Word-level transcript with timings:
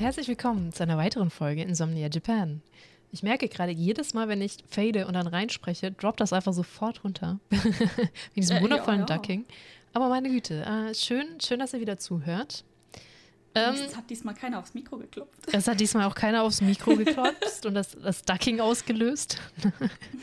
und 0.00 0.06
herzlich 0.06 0.28
willkommen 0.28 0.72
zu 0.72 0.82
einer 0.82 0.96
weiteren 0.96 1.28
Folge 1.28 1.60
Insomnia 1.60 2.08
Japan. 2.10 2.62
Ich 3.12 3.22
merke 3.22 3.48
gerade 3.48 3.70
jedes 3.70 4.14
Mal, 4.14 4.28
wenn 4.28 4.40
ich 4.40 4.56
fade 4.66 5.06
und 5.06 5.12
dann 5.12 5.26
reinspreche, 5.26 5.92
droppt 5.92 6.20
das 6.20 6.32
einfach 6.32 6.54
sofort 6.54 7.04
runter. 7.04 7.38
Wie 7.50 8.40
diesem 8.40 8.56
äh, 8.56 8.62
wundervollen 8.62 9.00
ja, 9.00 9.06
ja. 9.06 9.16
Ducking. 9.16 9.44
Aber 9.92 10.08
meine 10.08 10.28
Güte, 10.28 10.62
äh, 10.64 10.94
schön, 10.94 11.40
schön, 11.40 11.58
dass 11.58 11.72
ihr 11.74 11.80
wieder 11.80 11.98
zuhört. 11.98 12.64
Ähm, 13.54 13.74
es 13.74 13.96
hat 13.96 14.08
diesmal 14.08 14.34
keiner 14.34 14.60
aufs 14.60 14.74
Mikro 14.74 14.96
geklopft. 14.96 15.52
Es 15.52 15.66
hat 15.66 15.80
diesmal 15.80 16.06
auch 16.06 16.14
keiner 16.14 16.44
aufs 16.44 16.60
Mikro 16.60 16.94
geklopft 16.94 17.66
und 17.66 17.74
das, 17.74 17.96
das 18.00 18.22
Ducking 18.22 18.60
ausgelöst. 18.60 19.38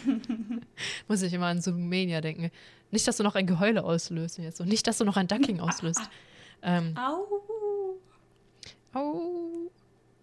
Muss 1.09 1.21
ich 1.21 1.33
immer 1.33 1.47
an 1.47 1.61
Zoomania 1.61 2.21
denken. 2.21 2.51
Nicht, 2.89 3.05
dass 3.05 3.17
du 3.17 3.23
noch 3.23 3.35
ein 3.35 3.45
Geheule 3.45 3.83
auslöst 3.83 4.37
jetzt 4.37 4.61
und 4.61 4.69
nicht, 4.69 4.87
dass 4.87 4.97
du 4.97 5.03
noch 5.03 5.17
ein 5.17 5.27
Ducking 5.27 5.59
auslöst. 5.59 6.09
Ähm, 6.61 6.95
Au. 6.97 7.25
Oh, 8.95 9.69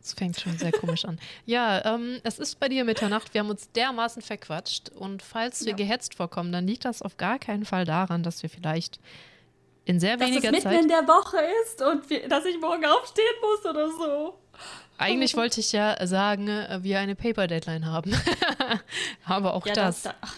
es 0.02 0.14
fängt 0.14 0.40
schon 0.40 0.56
sehr 0.58 0.72
komisch 0.72 1.04
an. 1.04 1.18
Ja, 1.44 1.94
ähm, 1.94 2.20
es 2.24 2.38
ist 2.38 2.58
bei 2.58 2.68
dir 2.68 2.84
Mitternacht. 2.84 3.34
Wir 3.34 3.40
haben 3.40 3.50
uns 3.50 3.70
dermaßen 3.72 4.22
verquatscht. 4.22 4.88
Und 4.90 5.22
falls 5.22 5.64
wir 5.64 5.70
ja. 5.72 5.76
gehetzt 5.76 6.14
vorkommen, 6.14 6.52
dann 6.52 6.66
liegt 6.66 6.84
das 6.86 7.02
auf 7.02 7.16
gar 7.18 7.38
keinen 7.38 7.64
Fall 7.64 7.84
daran, 7.84 8.22
dass 8.22 8.42
wir 8.42 8.50
vielleicht 8.50 8.98
in 9.84 10.00
sehr 10.00 10.16
dass 10.16 10.28
weniger 10.28 10.48
es 10.48 10.52
mitten 10.52 10.68
Zeit. 10.68 10.82
in 10.82 10.88
der 10.88 11.06
Woche 11.06 11.38
ist 11.64 11.82
und 11.82 12.08
wir, 12.08 12.28
dass 12.28 12.44
ich 12.44 12.58
morgen 12.58 12.84
aufstehen 12.84 13.24
muss 13.40 13.70
oder 13.70 13.90
so. 13.90 14.38
Eigentlich 14.96 15.36
wollte 15.36 15.60
ich 15.60 15.72
ja 15.72 15.96
sagen, 16.06 16.48
äh, 16.48 16.78
wir 16.82 17.00
eine 17.00 17.14
Paper-Deadline 17.14 17.86
haben. 17.86 18.14
Aber 19.24 19.54
auch 19.54 19.66
ja, 19.66 19.74
das. 19.74 20.02
das 20.02 20.14
da, 20.20 20.28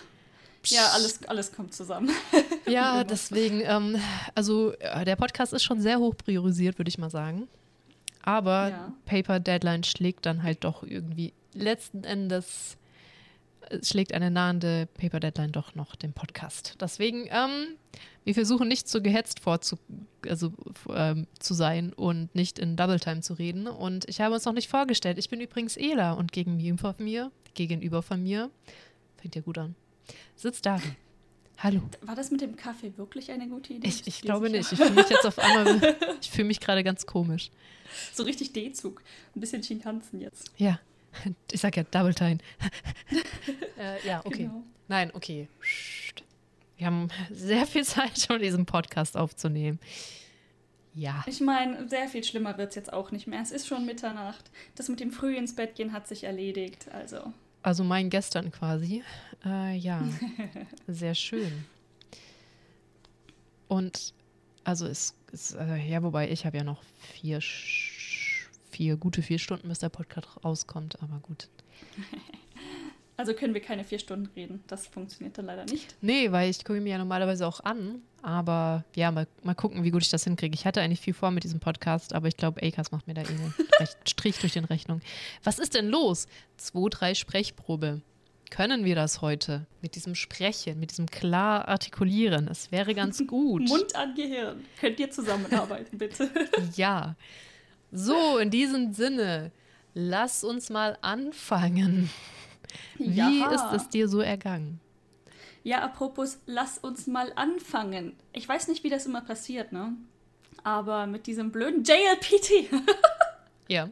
ja, 0.75 0.88
alles, 0.94 1.20
alles 1.28 1.53
kommt 1.53 1.75
zusammen. 1.75 2.11
ja, 2.66 3.05
deswegen, 3.05 3.61
ähm, 3.61 4.00
also 4.34 4.72
äh, 4.78 5.05
der 5.05 5.16
Podcast 5.16 5.53
ist 5.53 5.62
schon 5.62 5.81
sehr 5.81 5.98
hoch 5.98 6.16
priorisiert, 6.16 6.78
würde 6.78 6.88
ich 6.88 6.98
mal 6.98 7.10
sagen. 7.10 7.48
Aber 8.22 8.70
ja. 8.70 8.92
Paper 9.05 9.38
Deadline 9.38 9.84
schlägt 9.84 10.27
dann 10.27 10.42
halt 10.42 10.64
doch 10.64 10.83
irgendwie 10.83 11.33
letzten 11.53 12.03
Endes 12.03 12.77
schlägt 13.83 14.12
eine 14.12 14.31
nahende 14.31 14.89
Paper 14.95 15.20
Deadline 15.20 15.53
doch 15.53 15.75
noch 15.75 15.97
den 15.97 16.12
Podcast. 16.12 16.77
Deswegen, 16.81 17.27
ähm, 17.31 17.77
wir 18.25 18.34
versuchen 18.34 18.69
nicht 18.69 18.89
so 18.89 19.00
gehetzt 19.00 19.41
vorzu 19.41 19.78
also, 20.28 20.53
ähm, 20.95 21.27
zu 21.39 21.55
sein 21.55 21.92
und 21.92 22.34
nicht 22.34 22.59
in 22.59 22.77
Double 22.77 23.00
Time 23.00 23.20
zu 23.20 23.34
reden. 23.34 23.67
Und 23.67 24.09
ich 24.09 24.20
habe 24.20 24.34
uns 24.34 24.44
noch 24.44 24.53
nicht 24.53 24.69
vorgestellt. 24.69 25.19
Ich 25.19 25.28
bin 25.28 25.41
übrigens 25.41 25.77
Ela 25.77 26.12
und 26.12 26.33
gegenüber 26.33 26.94
von 26.94 27.05
mir, 27.05 27.31
gegenüber 27.55 28.03
von 28.03 28.22
mir, 28.22 28.50
fängt 29.17 29.34
ja 29.34 29.42
gut 29.42 29.59
an, 29.59 29.75
sitzt 30.37 30.67
Davi. 30.67 30.97
Hallo. 31.59 31.81
War 32.03 32.14
das 32.14 32.31
mit 32.31 32.42
dem 32.42 32.55
Kaffee 32.55 32.92
wirklich 32.97 33.31
eine 33.31 33.48
gute 33.48 33.72
Idee? 33.72 33.89
Ich, 33.89 34.06
ich 34.06 34.20
glaube 34.20 34.50
nicht. 34.50 34.70
Ich 34.72 34.78
fühle 34.78 34.91
mich 34.91 35.09
jetzt 35.09 35.25
auf 35.25 35.39
einmal, 35.39 35.97
ich 36.20 36.31
fühle 36.31 36.48
mich 36.48 36.61
gerade 36.61 36.84
ganz 36.84 37.06
komisch. 37.06 37.50
So 38.12 38.25
richtig 38.25 38.53
D-Zug. 38.53 39.03
Ein 39.34 39.41
bisschen 39.41 39.62
Shinkansen 39.62 40.20
jetzt. 40.20 40.50
Ja. 40.59 40.78
Ich 41.53 41.61
sag 41.61 41.77
ja 41.77 41.84
Double 41.84 42.14
Time. 42.14 42.39
äh, 43.78 44.06
ja, 44.06 44.20
okay. 44.25 44.45
Genau. 44.45 44.62
Nein, 44.89 45.11
okay. 45.14 45.48
Wir 46.77 46.86
haben 46.86 47.09
sehr 47.31 47.67
viel 47.67 47.84
Zeit, 47.84 48.28
um 48.31 48.39
diesen 48.39 48.67
Podcast 48.67 49.17
aufzunehmen. 49.17 49.78
Ja. 50.94 51.25
Ich 51.27 51.41
meine, 51.41 51.89
sehr 51.89 52.09
viel 52.09 52.25
schlimmer 52.25 52.56
wird 52.56 52.70
es 52.70 52.75
jetzt 52.75 52.92
auch 52.92 53.11
nicht 53.11 53.27
mehr. 53.27 53.42
Es 53.42 53.50
ist 53.50 53.67
schon 53.67 53.84
Mitternacht. 53.84 54.50
Das 54.77 54.89
mit 54.89 55.00
dem 55.00 55.11
früh 55.11 55.37
ins 55.37 55.55
Bett 55.55 55.75
gehen 55.75 55.93
hat 55.93 56.09
sich 56.09 56.25
erledigt. 56.25 56.88
Also. 56.91 57.32
Also 57.62 57.84
mein 57.84 58.09
gestern 58.09 58.50
quasi. 58.50 59.03
Äh, 59.44 59.76
ja, 59.76 60.03
sehr 60.87 61.15
schön. 61.15 61.65
Und 63.69 64.15
also 64.65 64.87
es 64.87 65.15
ist, 65.32 65.55
äh, 65.55 65.76
ja, 65.76 66.03
wobei 66.03 66.31
ich 66.31 66.47
habe 66.47 66.56
ja 66.56 66.65
noch 66.65 66.82
vier, 66.99 67.41
vier, 68.76 68.97
gute 68.97 69.22
vier 69.22 69.38
Stunden, 69.38 69.69
bis 69.69 69.78
der 69.78 69.88
Podcast 69.88 70.28
rauskommt, 70.44 71.03
aber 71.03 71.19
gut. 71.20 71.48
Also 73.19 73.32
können 73.32 73.54
wir 73.54 73.62
keine 73.62 73.82
vier 73.82 73.98
Stunden 73.98 74.28
reden. 74.37 74.62
Das 74.66 74.87
funktioniert 74.88 75.38
dann 75.38 75.47
leider 75.47 75.64
nicht. 75.64 75.97
Nee, 76.03 76.32
weil 76.32 76.50
ich 76.50 76.62
gucke 76.62 76.82
mir 76.82 76.91
ja 76.91 76.98
normalerweise 76.98 77.47
auch 77.47 77.60
an. 77.60 78.03
Aber 78.20 78.84
ja, 78.94 79.10
mal, 79.10 79.26
mal 79.42 79.54
gucken, 79.54 79.84
wie 79.84 79.91
gut 79.91 80.03
ich 80.03 80.10
das 80.10 80.25
hinkriege. 80.25 80.54
Ich 80.54 80.66
hatte 80.66 80.82
eigentlich 80.82 81.00
viel 81.00 81.14
vor 81.14 81.31
mit 81.31 81.42
diesem 81.42 81.59
Podcast, 81.59 82.12
aber 82.14 82.28
ich 82.28 82.37
glaube, 82.37 82.62
Acast 82.62 82.92
macht 82.92 83.06
mir 83.06 83.14
da 83.14 83.22
eh 83.22 83.28
einen 83.28 83.54
Strich 84.06 84.38
durch 84.41 84.53
den 84.53 84.66
Rechnung. 84.66 85.00
Was 85.43 85.58
ist 85.58 85.72
denn 85.75 85.88
los? 85.88 86.26
2, 86.58 86.91
3 86.91 87.14
Sprechprobe. 87.14 88.03
Können 88.50 88.84
wir 88.84 88.94
das 88.94 89.22
heute 89.22 89.64
mit 89.81 89.94
diesem 89.94 90.14
Sprechen, 90.14 90.78
mit 90.78 90.91
diesem 90.91 91.06
klar 91.06 91.69
artikulieren? 91.69 92.48
Es 92.48 92.70
wäre 92.70 92.94
ganz 92.94 93.26
gut. 93.26 93.66
Mund 93.66 93.97
an 93.97 94.14
Gehirn. 94.14 94.62
Könnt 94.78 95.00
ihr 95.00 95.10
zusammenarbeiten, 95.10 95.97
bitte? 95.97 96.28
ja. 96.76 97.16
So, 97.96 98.36
in 98.36 98.50
diesem 98.50 98.92
Sinne, 98.92 99.52
lass 99.94 100.44
uns 100.44 100.68
mal 100.68 100.98
anfangen. 101.00 102.10
Wie 102.98 103.40
ja. 103.40 103.50
ist 103.50 103.72
es 103.72 103.88
dir 103.88 104.06
so 104.06 104.20
ergangen? 104.20 104.80
Ja, 105.62 105.80
apropos, 105.80 106.38
lass 106.44 106.76
uns 106.76 107.06
mal 107.06 107.32
anfangen. 107.36 108.14
Ich 108.34 108.46
weiß 108.46 108.68
nicht, 108.68 108.84
wie 108.84 108.90
das 108.90 109.06
immer 109.06 109.22
passiert, 109.22 109.72
ne? 109.72 109.94
Aber 110.62 111.06
mit 111.06 111.26
diesem 111.26 111.50
blöden 111.50 111.84
JLPT. 111.84 112.70
ja. 113.68 113.88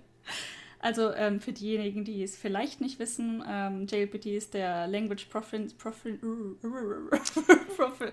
Also 0.84 1.14
ähm, 1.14 1.40
für 1.40 1.54
diejenigen, 1.54 2.04
die 2.04 2.22
es 2.22 2.36
vielleicht 2.36 2.82
nicht 2.82 2.98
wissen, 2.98 3.42
ähm, 3.48 3.86
JLPT 3.86 4.26
ist 4.26 4.52
der 4.52 4.86
Language 4.86 5.24
Profin, 5.30 5.72
Profin, 5.78 6.20
Profi, 7.74 8.12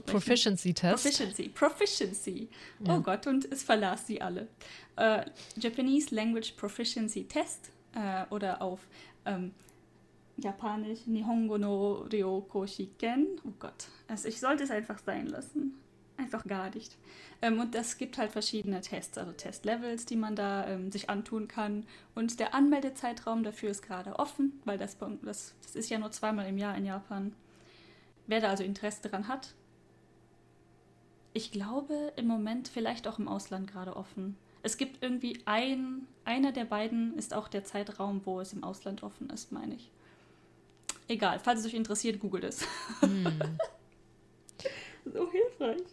Proficiency 0.00 0.74
Test. 0.74 1.04
Proficiency, 1.04 1.48
Proficiency. 1.50 2.48
Ja. 2.80 2.96
Oh 2.96 3.00
Gott, 3.00 3.28
und 3.28 3.44
es 3.52 3.62
verlas 3.62 4.04
sie 4.08 4.20
alle. 4.20 4.48
Äh, 4.96 5.26
Japanese 5.56 6.12
Language 6.12 6.56
Proficiency 6.56 7.22
Test 7.28 7.70
äh, 7.94 8.24
oder 8.34 8.60
auf 8.60 8.80
ähm, 9.24 9.52
Japanisch 10.38 11.06
Nihongo 11.06 11.56
no 11.56 12.08
Ryoko 12.12 12.66
Shiken. 12.66 13.40
Oh 13.46 13.52
Gott, 13.60 13.86
also 14.08 14.26
ich 14.26 14.40
sollte 14.40 14.64
es 14.64 14.72
einfach 14.72 14.98
sein 14.98 15.28
lassen. 15.28 15.78
Einfach 16.18 16.44
gar 16.46 16.74
nicht. 16.74 16.96
Ähm, 17.40 17.60
und 17.60 17.74
es 17.76 17.96
gibt 17.96 18.18
halt 18.18 18.32
verschiedene 18.32 18.80
Tests, 18.80 19.16
also 19.16 19.30
Testlevels, 19.30 20.04
die 20.04 20.16
man 20.16 20.34
da 20.34 20.66
ähm, 20.66 20.90
sich 20.90 21.08
antun 21.08 21.46
kann. 21.46 21.86
Und 22.16 22.40
der 22.40 22.54
Anmeldezeitraum 22.54 23.44
dafür 23.44 23.70
ist 23.70 23.82
gerade 23.82 24.18
offen, 24.18 24.60
weil 24.64 24.78
das, 24.78 24.98
das, 25.22 25.54
das 25.62 25.76
ist 25.76 25.88
ja 25.90 25.98
nur 25.98 26.10
zweimal 26.10 26.48
im 26.48 26.58
Jahr 26.58 26.76
in 26.76 26.84
Japan. 26.84 27.34
Wer 28.26 28.40
da 28.40 28.48
also 28.48 28.64
Interesse 28.64 29.00
daran 29.02 29.28
hat, 29.28 29.54
ich 31.32 31.52
glaube 31.52 32.12
im 32.16 32.26
Moment 32.26 32.66
vielleicht 32.66 33.06
auch 33.06 33.20
im 33.20 33.28
Ausland 33.28 33.70
gerade 33.70 33.94
offen. 33.94 34.36
Es 34.64 34.76
gibt 34.76 35.04
irgendwie 35.04 35.40
ein, 35.44 36.08
einer 36.24 36.50
der 36.50 36.64
beiden 36.64 37.16
ist 37.16 37.32
auch 37.32 37.46
der 37.46 37.62
Zeitraum, 37.62 38.22
wo 38.24 38.40
es 38.40 38.52
im 38.52 38.64
Ausland 38.64 39.04
offen 39.04 39.30
ist, 39.30 39.52
meine 39.52 39.76
ich. 39.76 39.92
Egal, 41.06 41.38
falls 41.38 41.60
es 41.60 41.66
euch 41.66 41.74
interessiert, 41.74 42.18
googelt 42.18 42.42
es. 42.42 42.66
Hm. 43.00 43.24
so 45.04 45.30
hilfreich. 45.30 45.84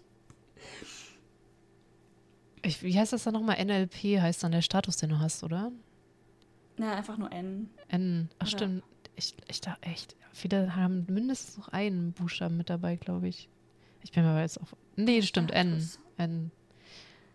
Ich, 2.66 2.82
wie 2.82 2.98
heißt 2.98 3.14
das 3.14 3.24
dann 3.24 3.34
nochmal? 3.34 3.64
NLP 3.64 4.20
heißt 4.20 4.44
dann 4.44 4.52
der 4.52 4.62
Status, 4.62 4.98
den 4.98 5.12
du 5.12 5.20
hast, 5.20 5.44
oder? 5.44 5.72
Ja, 6.80 6.94
einfach 6.96 7.18
nur 7.18 7.32
N. 7.32 7.70
N. 7.90 8.30
Ach, 8.40 8.48
oder? 8.48 8.58
stimmt. 8.58 8.84
Ich, 9.16 9.36
ich 9.48 9.62
dachte 9.62 9.84
echt, 9.84 10.16
viele 10.34 10.76
haben 10.76 11.06
mindestens 11.08 11.58
noch 11.58 11.70
einen 11.70 12.12
Buchstaben 12.12 12.58
mit 12.58 12.70
dabei, 12.70 12.96
glaube 12.96 13.28
ich. 13.28 13.50
Ich 14.02 14.12
bin 14.12 14.24
mir 14.24 14.32
aber 14.32 14.42
jetzt 14.42 14.60
auf. 14.60 14.76
Nee, 14.96 15.22
stimmt, 15.22 15.52
N. 15.52 15.88
N. 16.18 16.52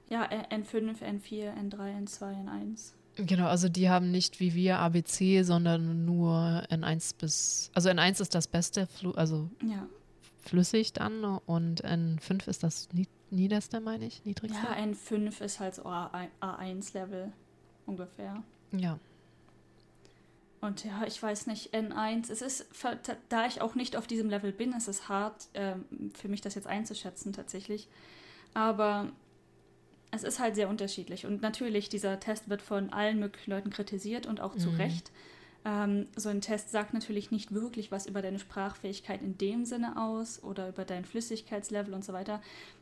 Ja, 0.09 0.29
N5, 0.29 1.01
N4, 1.01 1.55
N3, 1.55 2.05
N2, 2.05 2.21
N1. 2.21 2.93
Genau, 3.17 3.47
also 3.47 3.69
die 3.69 3.89
haben 3.89 4.11
nicht 4.11 4.41
wie 4.41 4.55
wir 4.55 4.79
ABC, 4.79 5.43
sondern 5.43 6.05
nur 6.05 6.65
N1 6.71 7.15
bis. 7.19 7.71
Also 7.75 7.89
N1 7.89 8.21
ist 8.21 8.35
das 8.35 8.49
beste, 8.49 8.89
also 9.15 9.49
ja. 9.63 9.87
flüssig 10.39 10.93
dann 10.93 11.25
und 11.25 11.85
N5 11.85 12.49
ist 12.49 12.63
das 12.63 12.89
niederste, 13.31 13.81
meine 13.81 14.07
ich, 14.07 14.25
niedrigste. 14.25 14.59
Ja, 14.59 14.75
N5 14.75 15.41
ist 15.43 15.61
halt 15.61 15.75
so 15.75 15.85
A1-Level 15.85 17.33
ungefähr. 17.87 18.43
Ja. 18.73 18.99
Und 20.61 20.85
ja, 20.85 21.05
ich 21.07 21.23
weiß 21.23 21.47
nicht, 21.47 21.75
N1, 21.75 22.31
es 22.31 22.43
ist, 22.43 22.67
da 23.31 23.47
ich 23.47 23.63
auch 23.63 23.75
nicht 23.75 23.97
auf 23.97 24.07
diesem 24.07 24.29
Level 24.29 24.53
bin, 24.53 24.75
es 24.75 24.89
ist 24.89 25.09
hart 25.09 25.49
ähm, 25.55 25.85
für 26.15 26.29
mich 26.29 26.43
das 26.43 26.55
jetzt 26.55 26.67
einzuschätzen 26.67 27.33
tatsächlich. 27.33 27.89
Aber 28.53 29.11
es 30.11 30.23
ist 30.23 30.39
halt 30.39 30.57
sehr 30.57 30.69
unterschiedlich. 30.69 31.25
Und 31.25 31.41
natürlich, 31.41 31.89
dieser 31.89 32.21
Test 32.21 32.51
wird 32.51 32.61
von 32.61 32.93
allen 32.93 33.19
möglichen 33.21 33.51
Leuten 33.51 33.71
kritisiert 33.71 34.27
und 34.27 34.41
auch 34.41 34.57
zu 34.57 34.71
mhm. 34.71 34.77
Recht. 34.77 35.11
Ähm, 35.65 36.07
so 36.17 36.31
ein 36.31 36.41
Test 36.41 36.71
sagt 36.71 36.95
natürlich 36.95 37.31
nicht 37.31 37.53
wirklich 37.53 37.93
was 37.93 38.07
über 38.07 38.23
deine 38.23 38.39
Sprachfähigkeit 38.39 39.21
in 39.21 39.37
dem 39.37 39.65
Sinne 39.67 40.01
aus 40.01 40.43
oder 40.43 40.69
über 40.71 40.85
dein 40.85 41.05
Flüssigkeitslevel 41.05 41.93
und 41.93 42.05
so 42.05 42.13
weiter. 42.13 42.41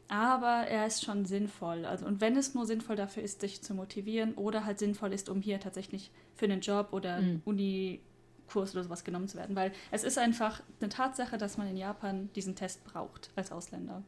Aber 0.08 0.66
er 0.68 0.86
ist 0.86 1.04
schon 1.04 1.26
sinnvoll. 1.26 1.84
Also, 1.84 2.06
und 2.06 2.20
wenn 2.20 2.36
es 2.36 2.54
nur 2.54 2.66
sinnvoll 2.66 2.96
dafür 2.96 3.22
ist, 3.22 3.42
dich 3.42 3.62
zu 3.62 3.74
motivieren 3.74 4.34
oder 4.34 4.64
halt 4.64 4.78
sinnvoll 4.78 5.12
ist, 5.12 5.28
um 5.28 5.42
hier 5.42 5.60
tatsächlich 5.60 6.10
für 6.34 6.46
einen 6.46 6.60
Job 6.60 6.88
oder 6.92 7.20
mhm. 7.20 7.42
Unikurs 7.44 8.74
oder 8.74 8.84
sowas 8.84 9.04
genommen 9.04 9.28
zu 9.28 9.36
werden. 9.36 9.56
Weil 9.56 9.72
es 9.90 10.04
ist 10.04 10.16
einfach 10.16 10.62
eine 10.80 10.88
Tatsache, 10.88 11.36
dass 11.36 11.58
man 11.58 11.68
in 11.68 11.76
Japan 11.76 12.30
diesen 12.36 12.54
Test 12.54 12.84
braucht 12.84 13.30
als 13.34 13.50
Ausländer 13.50 14.02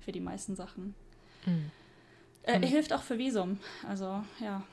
für 0.00 0.12
die 0.12 0.20
meisten 0.20 0.56
Sachen. 0.56 0.94
Mhm. 1.46 1.70
Er, 2.42 2.62
er 2.62 2.68
hilft 2.68 2.92
auch 2.92 3.02
für 3.02 3.16
Visum. 3.16 3.58
Also, 3.88 4.22
ja. 4.40 4.64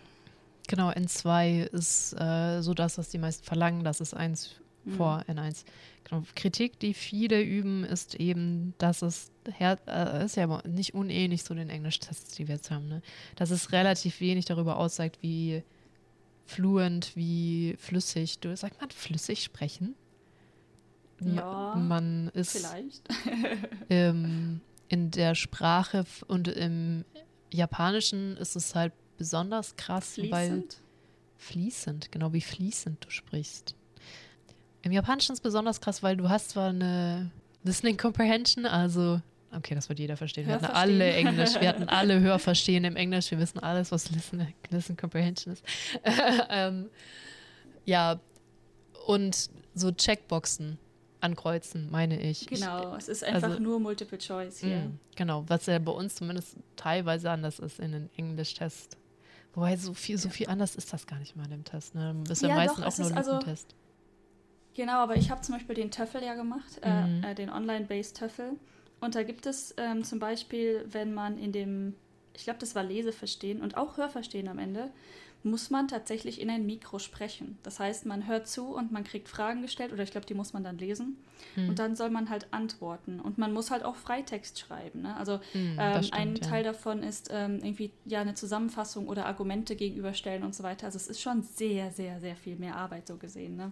Genau, 0.68 0.90
N2 0.90 1.66
ist 1.68 2.14
äh, 2.14 2.62
so 2.62 2.74
das, 2.74 2.98
was 2.98 3.10
die 3.10 3.18
meisten 3.18 3.44
verlangen. 3.44 3.84
Das 3.84 4.02
ist 4.02 4.14
eins 4.14 4.56
mhm. 4.84 4.96
vor 4.96 5.24
N1. 5.28 5.64
Genau. 6.04 6.24
Kritik, 6.36 6.80
die 6.80 6.94
viele 6.94 7.42
üben, 7.42 7.84
ist 7.84 8.16
eben, 8.16 8.74
dass 8.78 9.02
es 9.02 9.32
her 9.58 9.78
äh, 9.88 10.24
ist 10.26 10.38
ja 10.38 10.62
nicht 10.68 10.94
unähnlich 10.94 11.44
zu 11.44 11.54
den 11.56 11.70
Englisch-Tests, 11.70 12.36
die 12.36 12.48
wir 12.48 12.56
jetzt 12.56 12.70
haben, 12.70 12.88
ne? 12.88 13.02
dass 13.36 13.50
es 13.50 13.72
relativ 13.72 14.20
wenig 14.20 14.46
darüber 14.46 14.78
aussagt, 14.78 15.18
wie 15.22 15.64
fluent, 16.46 17.16
wie 17.16 17.76
flüssig. 17.80 18.40
Du 18.40 18.56
sagt 18.56 18.80
man 18.80 18.92
flüssig 18.92 19.44
sprechen? 19.44 19.96
Ja, 21.22 21.76
man 21.76 22.30
ist 22.30 22.58
vielleicht. 22.58 23.02
ähm, 23.90 24.62
in 24.90 25.12
der 25.12 25.34
Sprache 25.34 26.06
und 26.28 26.48
im 26.48 27.06
Japanischen 27.52 28.38
ist 28.38 28.56
es 28.56 28.76
halt 28.76 28.94
besonders 29.18 29.76
krass, 29.76 30.14
fließend? 30.14 30.32
weil 30.32 30.64
fließend, 31.38 32.12
genau 32.12 32.34
wie 32.34 32.42
fließend 32.42 33.04
du 33.04 33.10
sprichst. 33.10 33.76
Im 34.82 34.92
Japanischen 34.92 35.34
ist 35.34 35.40
es 35.40 35.44
besonders 35.44 35.82
krass, 35.82 36.04
weil 36.04 36.16
du 36.16 36.30
hast 36.30 36.52
zwar 36.52 36.70
eine 36.70 37.32
Listening 37.64 37.98
Comprehension, 37.98 38.66
also 38.66 39.22
okay, 39.52 39.76
das 39.76 39.90
wird 39.90 40.00
jeder 40.00 40.18
verstehen. 40.18 40.48
Wir 40.48 40.56
hatten 40.56 40.66
alle 40.66 41.12
Englisch, 41.16 41.60
wir 41.60 41.68
hatten 41.68 41.90
alle 41.90 42.20
Hörverstehen 42.20 42.84
im 42.84 42.96
Englisch, 42.96 43.32
wir 43.32 43.40
wissen 43.40 43.60
alles, 43.60 43.92
was 43.92 44.12
Listen, 44.12 44.48
Listen 44.70 44.98
Comprehension 44.98 45.54
ist. 45.54 45.64
ähm, 46.50 46.90
ja, 47.86 48.20
und 49.08 49.50
so 49.74 49.92
Checkboxen 49.92 50.78
ankreuzen, 51.22 51.90
meine 51.92 52.20
ich. 52.22 52.46
Genau, 52.48 52.96
es 52.96 53.08
ist 53.08 53.24
einfach 53.24 53.50
also, 53.50 53.60
nur 53.60 53.80
Multiple 53.80 54.18
Choice 54.18 54.60
hier. 54.60 54.78
Mh, 54.78 54.92
genau, 55.16 55.44
was 55.48 55.66
ja 55.66 55.80
bei 55.80 55.92
uns 55.92 56.16
zumindest 56.16 56.58
teilweise 56.76 57.32
anders 57.32 57.60
ist 57.60 57.80
in 57.80 57.92
den 57.92 58.10
Englisch-Test. 58.16 58.98
Wobei 59.56 59.78
so 59.78 59.94
viel, 59.94 60.18
so 60.18 60.30
viel 60.30 60.48
anders 60.48 60.76
ist 60.76 60.92
das 60.92 61.08
gar 61.08 61.18
nicht 61.18 61.36
mal 61.36 61.46
in 61.46 61.52
dem 61.52 61.64
Test. 61.64 61.96
Ne? 61.96 62.14
Das 62.28 62.40
ist 62.40 62.42
ja, 62.44 62.50
ja 62.50 62.56
meistens 62.56 62.84
doch, 62.84 62.94
auch 62.94 62.98
nur 62.98 63.08
ein 63.08 63.18
also, 63.18 63.40
Test. 63.40 63.74
Genau, 64.74 64.98
aber 64.98 65.16
ich 65.16 65.32
habe 65.32 65.42
zum 65.42 65.56
Beispiel 65.56 65.76
den 65.76 65.90
Töffel 65.90 66.22
ja 66.22 66.36
gemacht, 66.36 66.80
äh, 66.82 67.08
mhm. 67.08 67.24
äh, 67.24 67.34
den 67.34 67.50
Online-Based 67.50 68.18
Töffel. 68.18 68.58
Und 69.00 69.16
da 69.16 69.24
gibt 69.24 69.46
es 69.46 69.74
ähm, 69.78 70.04
zum 70.04 70.20
Beispiel, 70.20 70.86
wenn 70.90 71.14
man 71.14 71.38
in 71.38 71.54
dem, 71.54 71.96
ich 72.34 72.44
glaube, 72.44 72.60
das 72.60 72.76
war 72.76 72.84
Leseverstehen 72.84 73.62
und 73.62 73.78
auch 73.78 73.96
Hörverstehen 73.96 74.50
am 74.50 74.60
Ende, 74.60 74.92
muss 75.46 75.70
man 75.70 75.88
tatsächlich 75.88 76.42
in 76.42 76.50
ein 76.50 76.66
Mikro 76.66 77.00
sprechen. 77.00 77.58
Das 77.64 77.80
heißt, 77.80 78.06
man 78.06 78.28
hört 78.28 78.48
zu 78.48 78.76
und 78.76 78.92
man 78.92 79.04
kriegt 79.04 79.30
Fragen 79.30 79.62
gestellt 79.62 79.94
oder 79.94 80.04
ich 80.04 80.12
glaube, 80.12 80.26
die 80.26 80.34
muss 80.34 80.54
man 80.54 80.64
dann 80.64 80.78
lesen 80.78 81.18
hm. 81.54 81.70
und 81.70 81.80
dann 81.80 81.96
soll 81.96 82.10
man 82.10 82.30
halt 82.30 82.48
antworten 82.52 83.20
und 83.20 83.38
man 83.38 83.54
muss 83.54 83.72
halt 83.72 83.84
auch 83.84 83.96
Freitext 83.96 84.60
schreiben. 84.60 85.04
Ne? 85.04 85.16
Also 85.16 85.40
hm, 85.52 85.78
ähm, 85.80 86.04
stimmt, 86.04 86.14
ein 86.20 86.36
ja. 86.36 86.42
Teil 86.42 86.64
davon 86.64 87.04
ist 87.04 87.30
ähm, 87.32 87.60
irgendwie 87.62 87.92
ja 88.06 88.22
eine 88.22 88.34
Zusammenfassung 88.34 89.08
oder 89.08 89.28
Argumente 89.28 89.76
gegenüberstellen 89.76 90.44
und 90.44 90.56
so 90.56 90.64
weiter. 90.64 90.88
Also 90.88 90.98
es 90.98 91.08
ist 91.08 91.22
schon 91.22 91.44
sehr, 91.44 91.92
sehr, 91.92 92.20
sehr 92.20 92.36
viel 92.36 92.56
mehr 92.56 92.76
Arbeit 92.76 93.08
so 93.08 93.18
gesehen. 93.18 93.56
Ne? 93.56 93.72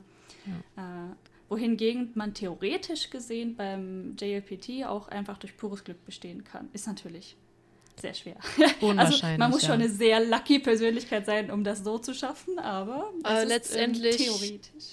Ja. 0.76 1.10
Äh, 1.10 1.16
wohingegen 1.50 2.12
man 2.16 2.34
theoretisch 2.34 3.10
gesehen 3.10 3.56
beim 3.56 4.16
JLPT 4.20 4.86
auch 4.86 5.08
einfach 5.08 5.38
durch 5.38 5.58
pures 5.58 5.84
Glück 5.84 6.04
bestehen 6.06 6.44
kann. 6.44 6.70
Ist 6.74 6.88
natürlich 6.88 7.36
sehr 8.00 8.14
schwer. 8.14 8.36
Also 8.98 9.26
man 9.38 9.50
muss 9.50 9.62
schon 9.62 9.74
eine 9.74 9.90
sehr 9.90 10.20
lucky 10.26 10.60
Persönlichkeit 10.60 11.26
sein, 11.26 11.52
um 11.52 11.64
das 11.64 11.84
so 11.84 11.98
zu 11.98 12.14
schaffen, 12.14 12.60
aber 12.60 13.12
äh, 13.26 13.46
letztendlich 13.46 14.16
ist, 14.16 14.28
ähm, 14.28 14.38
theoretisch. 14.40 14.86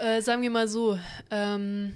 Äh, 0.00 0.22
sagen 0.22 0.42
wir 0.42 0.50
mal 0.50 0.68
so, 0.68 0.98
ähm, 1.30 1.94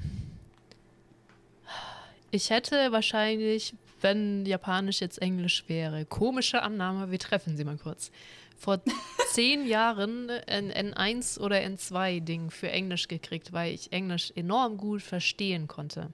ich 2.30 2.50
hätte 2.50 2.92
wahrscheinlich, 2.92 3.74
wenn 4.00 4.44
Japanisch 4.44 5.00
jetzt 5.00 5.20
Englisch 5.22 5.64
wäre, 5.68 6.04
komische 6.04 6.62
Annahme, 6.62 7.10
wir 7.10 7.18
treffen 7.18 7.56
sie 7.56 7.64
mal 7.64 7.78
kurz. 7.78 8.10
Vor 8.56 8.80
zehn 9.32 9.66
Jahren 9.66 10.30
ein 10.46 10.70
N1 10.70 11.40
oder 11.40 11.56
N2-Ding 11.56 12.50
für 12.50 12.70
Englisch 12.70 13.08
gekriegt, 13.08 13.52
weil 13.52 13.74
ich 13.74 13.92
Englisch 13.92 14.32
enorm 14.34 14.76
gut 14.76 15.02
verstehen 15.02 15.66
konnte 15.66 16.10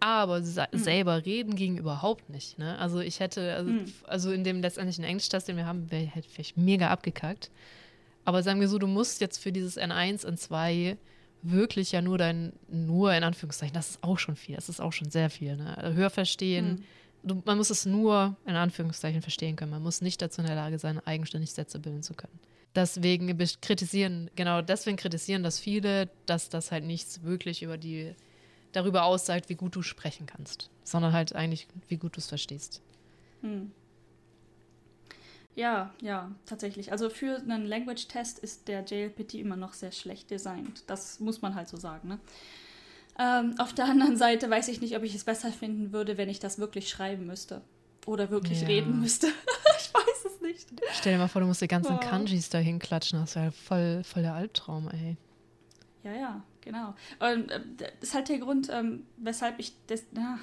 aber 0.00 0.40
mhm. 0.40 0.66
selber 0.72 1.24
reden 1.24 1.56
ging 1.56 1.78
überhaupt 1.78 2.28
nicht. 2.28 2.58
Ne? 2.58 2.78
Also 2.78 3.00
ich 3.00 3.20
hätte, 3.20 3.54
also, 3.54 3.70
mhm. 3.70 3.92
also 4.04 4.32
in 4.32 4.44
dem 4.44 4.60
letztendlichen 4.60 5.04
Englisch-Test, 5.04 5.48
den 5.48 5.56
wir 5.56 5.66
haben, 5.66 5.90
wäre 5.90 6.04
ich 6.04 6.14
halt 6.14 6.26
vielleicht 6.26 6.56
mega 6.56 6.90
abgekackt. 6.90 7.50
Aber 8.24 8.42
sagen 8.42 8.60
wir 8.60 8.68
so, 8.68 8.78
du 8.78 8.86
musst 8.86 9.20
jetzt 9.20 9.38
für 9.38 9.52
dieses 9.52 9.78
N1, 9.78 10.26
N2 10.26 10.96
wirklich 11.42 11.92
ja 11.92 12.00
nur 12.00 12.18
dein, 12.18 12.52
nur 12.68 13.14
in 13.14 13.22
Anführungszeichen, 13.22 13.74
das 13.74 13.90
ist 13.90 14.02
auch 14.02 14.18
schon 14.18 14.34
viel, 14.34 14.56
das 14.56 14.68
ist 14.68 14.80
auch 14.80 14.92
schon 14.92 15.10
sehr 15.10 15.28
viel. 15.30 15.56
Ne? 15.56 15.76
Also 15.76 15.94
Hörverstehen, 15.94 16.84
mhm. 17.22 17.28
du, 17.28 17.42
man 17.44 17.58
muss 17.58 17.70
es 17.70 17.84
nur 17.84 18.36
in 18.46 18.56
Anführungszeichen 18.56 19.20
verstehen 19.20 19.56
können. 19.56 19.70
Man 19.70 19.82
muss 19.82 20.00
nicht 20.00 20.22
dazu 20.22 20.40
in 20.40 20.46
der 20.46 20.56
Lage 20.56 20.78
sein, 20.78 21.00
eigenständig 21.06 21.52
Sätze 21.52 21.78
bilden 21.78 22.02
zu 22.02 22.14
können. 22.14 22.38
Deswegen 22.74 23.38
kritisieren, 23.60 24.30
genau 24.34 24.60
deswegen 24.60 24.96
kritisieren 24.96 25.44
das 25.44 25.60
viele, 25.60 26.08
dass 26.26 26.48
das 26.48 26.72
halt 26.72 26.84
nichts 26.84 27.22
wirklich 27.22 27.62
über 27.62 27.78
die 27.78 28.14
darüber 28.76 29.04
aussagt, 29.04 29.48
wie 29.48 29.54
gut 29.54 29.76
du 29.76 29.82
sprechen 29.82 30.26
kannst, 30.26 30.70
sondern 30.82 31.12
halt 31.12 31.34
eigentlich, 31.34 31.66
wie 31.88 31.96
gut 31.96 32.16
du 32.16 32.20
es 32.20 32.26
verstehst. 32.26 32.82
Hm. 33.42 33.72
Ja, 35.56 35.94
ja, 36.00 36.32
tatsächlich. 36.46 36.90
Also 36.90 37.10
für 37.10 37.36
einen 37.36 37.64
Language-Test 37.64 38.40
ist 38.40 38.66
der 38.66 38.84
JLPT 38.84 39.34
immer 39.34 39.56
noch 39.56 39.72
sehr 39.72 39.92
schlecht 39.92 40.30
designt. 40.30 40.82
Das 40.88 41.20
muss 41.20 41.42
man 41.42 41.54
halt 41.54 41.68
so 41.68 41.76
sagen. 41.76 42.08
Ne? 42.08 42.18
Ähm, 43.18 43.54
auf 43.58 43.72
der 43.72 43.84
anderen 43.84 44.16
Seite 44.16 44.50
weiß 44.50 44.68
ich 44.68 44.80
nicht, 44.80 44.96
ob 44.96 45.04
ich 45.04 45.14
es 45.14 45.24
besser 45.24 45.52
finden 45.52 45.92
würde, 45.92 46.16
wenn 46.16 46.28
ich 46.28 46.40
das 46.40 46.58
wirklich 46.58 46.88
schreiben 46.88 47.26
müsste. 47.26 47.62
Oder 48.06 48.30
wirklich 48.30 48.62
ja. 48.62 48.66
reden 48.66 49.00
müsste. 49.00 49.28
ich 49.78 49.94
weiß 49.94 50.24
es 50.26 50.40
nicht. 50.40 50.68
Stell 50.92 51.12
dir 51.12 51.18
mal 51.18 51.28
vor, 51.28 51.40
du 51.40 51.46
musst 51.46 51.62
die 51.62 51.68
ganzen 51.68 51.94
oh. 51.94 52.00
Kanjis 52.00 52.50
da 52.50 52.58
hinklatschen. 52.58 53.20
Das 53.20 53.36
wäre 53.36 53.52
voll, 53.52 54.02
voll 54.02 54.22
der 54.22 54.34
Albtraum, 54.34 54.88
ey. 54.88 55.16
Ja, 56.04 56.12
ja, 56.12 56.42
genau. 56.60 56.94
Und 57.18 57.50
äh, 57.50 57.60
das 57.78 57.90
ist 58.00 58.14
halt 58.14 58.28
der 58.28 58.38
Grund, 58.38 58.68
ähm, 58.70 59.06
weshalb 59.16 59.58
ich 59.58 59.72
das. 59.86 60.04
Na, 60.12 60.38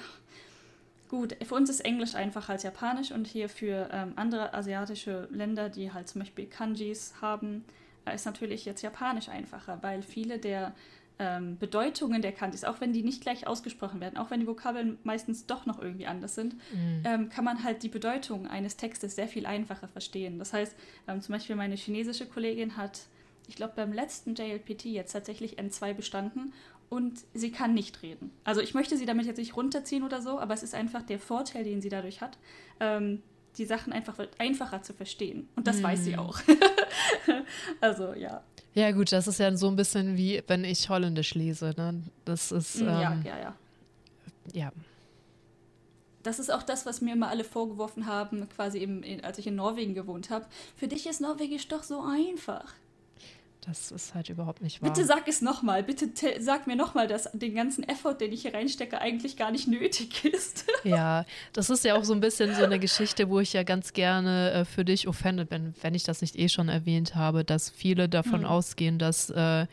gut, 1.08 1.36
für 1.42 1.54
uns 1.54 1.70
ist 1.70 1.80
Englisch 1.80 2.14
einfacher 2.14 2.52
als 2.52 2.64
Japanisch 2.64 3.12
und 3.12 3.26
hier 3.26 3.48
für 3.48 3.88
ähm, 3.92 4.12
andere 4.16 4.52
asiatische 4.54 5.28
Länder, 5.30 5.68
die 5.68 5.92
halt 5.92 6.08
zum 6.08 6.20
Beispiel 6.20 6.46
Kanjis 6.46 7.14
haben, 7.20 7.64
äh, 8.04 8.14
ist 8.14 8.26
natürlich 8.26 8.64
jetzt 8.64 8.82
Japanisch 8.82 9.28
einfacher, 9.28 9.78
weil 9.82 10.02
viele 10.02 10.38
der 10.38 10.74
ähm, 11.18 11.58
Bedeutungen 11.58 12.22
der 12.22 12.32
Kanjis, 12.32 12.64
auch 12.64 12.80
wenn 12.80 12.92
die 12.92 13.04
nicht 13.04 13.20
gleich 13.20 13.46
ausgesprochen 13.46 14.00
werden, 14.00 14.16
auch 14.16 14.30
wenn 14.30 14.40
die 14.40 14.46
Vokabeln 14.46 14.98
meistens 15.04 15.46
doch 15.46 15.66
noch 15.66 15.80
irgendwie 15.80 16.06
anders 16.06 16.34
sind, 16.34 16.54
mhm. 16.54 17.02
ähm, 17.04 17.28
kann 17.28 17.44
man 17.44 17.62
halt 17.62 17.84
die 17.84 17.88
Bedeutung 17.88 18.48
eines 18.48 18.76
Textes 18.76 19.14
sehr 19.14 19.28
viel 19.28 19.46
einfacher 19.46 19.86
verstehen. 19.86 20.40
Das 20.40 20.52
heißt, 20.52 20.74
ähm, 21.06 21.20
zum 21.20 21.34
Beispiel 21.34 21.54
meine 21.54 21.76
chinesische 21.76 22.26
Kollegin 22.26 22.76
hat 22.76 23.02
ich 23.48 23.56
glaube, 23.56 23.74
beim 23.76 23.92
letzten 23.92 24.34
JLPT 24.34 24.86
jetzt 24.86 25.12
tatsächlich 25.12 25.58
N2 25.58 25.94
bestanden 25.94 26.52
und 26.88 27.20
sie 27.32 27.50
kann 27.50 27.74
nicht 27.74 28.02
reden. 28.02 28.30
Also 28.44 28.60
ich 28.60 28.74
möchte 28.74 28.96
sie 28.96 29.06
damit 29.06 29.26
jetzt 29.26 29.38
nicht 29.38 29.56
runterziehen 29.56 30.04
oder 30.04 30.20
so, 30.20 30.38
aber 30.38 30.54
es 30.54 30.62
ist 30.62 30.74
einfach 30.74 31.02
der 31.02 31.18
Vorteil, 31.18 31.64
den 31.64 31.80
sie 31.80 31.88
dadurch 31.88 32.20
hat, 32.20 32.38
ähm, 32.80 33.22
die 33.58 33.64
Sachen 33.64 33.92
einfach 33.92 34.18
einfacher 34.38 34.82
zu 34.82 34.92
verstehen. 34.94 35.48
Und 35.56 35.66
das 35.66 35.80
mm. 35.80 35.82
weiß 35.82 36.04
sie 36.04 36.12
hm. 36.12 36.18
auch. 36.20 36.38
also 37.80 38.14
ja. 38.14 38.42
Ja 38.74 38.90
gut, 38.92 39.12
das 39.12 39.26
ist 39.26 39.38
ja 39.38 39.54
so 39.56 39.68
ein 39.68 39.76
bisschen 39.76 40.16
wie, 40.16 40.42
wenn 40.46 40.64
ich 40.64 40.88
Holländisch 40.88 41.34
lese. 41.34 41.74
Ne? 41.76 42.02
Das 42.24 42.52
ist 42.52 42.80
ähm, 42.80 42.86
ja, 42.86 43.20
ja, 43.24 43.38
ja. 43.38 43.54
Ja. 44.52 44.72
Das 46.22 46.38
ist 46.38 46.52
auch 46.52 46.62
das, 46.62 46.86
was 46.86 47.00
mir 47.00 47.14
immer 47.14 47.28
alle 47.28 47.44
vorgeworfen 47.44 48.06
haben, 48.06 48.48
quasi 48.48 48.78
eben, 48.78 49.02
als 49.22 49.38
ich 49.38 49.46
in 49.46 49.56
Norwegen 49.56 49.94
gewohnt 49.94 50.30
habe. 50.30 50.46
Für 50.76 50.88
dich 50.88 51.06
ist 51.06 51.20
Norwegisch 51.20 51.68
doch 51.68 51.82
so 51.82 52.02
einfach. 52.02 52.74
Das 53.66 53.92
ist 53.92 54.12
halt 54.14 54.28
überhaupt 54.28 54.60
nicht 54.60 54.82
wahr. 54.82 54.90
Bitte 54.90 55.06
sag 55.06 55.28
es 55.28 55.40
nochmal. 55.40 55.84
Bitte 55.84 56.10
sag 56.40 56.66
mir 56.66 56.74
nochmal, 56.74 57.06
dass 57.06 57.30
den 57.32 57.54
ganzen 57.54 57.88
Effort, 57.88 58.14
den 58.14 58.32
ich 58.32 58.42
hier 58.42 58.54
reinstecke, 58.54 59.00
eigentlich 59.00 59.36
gar 59.36 59.52
nicht 59.52 59.68
nötig 59.68 60.24
ist. 60.24 60.64
ja, 60.84 61.24
das 61.52 61.70
ist 61.70 61.84
ja 61.84 61.94
auch 61.94 62.02
so 62.02 62.12
ein 62.12 62.20
bisschen 62.20 62.54
so 62.56 62.64
eine 62.64 62.80
Geschichte, 62.80 63.30
wo 63.30 63.38
ich 63.38 63.52
ja 63.52 63.62
ganz 63.62 63.92
gerne 63.92 64.50
äh, 64.50 64.64
für 64.64 64.84
dich 64.84 65.06
offended 65.06 65.48
bin, 65.48 65.74
wenn 65.80 65.94
ich 65.94 66.02
das 66.02 66.22
nicht 66.22 66.36
eh 66.36 66.48
schon 66.48 66.68
erwähnt 66.68 67.14
habe, 67.14 67.44
dass 67.44 67.70
viele 67.70 68.08
davon 68.08 68.40
hm. 68.40 68.46
ausgehen, 68.46 68.98
dass 68.98 69.30
äh, 69.30 69.66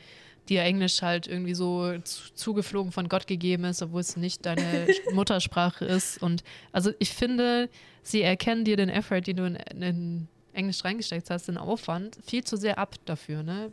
dir 0.49 0.61
Englisch 0.61 1.01
halt 1.01 1.25
irgendwie 1.25 1.55
so 1.55 1.97
zu, 2.03 2.33
zugeflogen 2.35 2.91
von 2.91 3.09
Gott 3.09 3.25
gegeben 3.25 3.63
ist, 3.63 3.81
obwohl 3.81 4.01
es 4.01 4.17
nicht 4.17 4.45
deine 4.45 4.87
Muttersprache 5.13 5.85
ist. 5.85 6.21
Und 6.21 6.43
also 6.71 6.91
ich 6.99 7.09
finde, 7.09 7.69
sie 8.03 8.21
erkennen 8.21 8.65
dir 8.65 8.77
den 8.77 8.89
Effort, 8.89 9.21
den 9.21 9.37
du 9.37 9.45
in, 9.45 9.55
in 9.81 10.27
Englisch 10.59 10.83
reingesteckt 10.83 11.29
hast, 11.29 11.47
den 11.47 11.57
Aufwand 11.57 12.17
viel 12.23 12.43
zu 12.43 12.57
sehr 12.57 12.77
ab 12.77 12.95
dafür, 13.05 13.43
ne? 13.43 13.71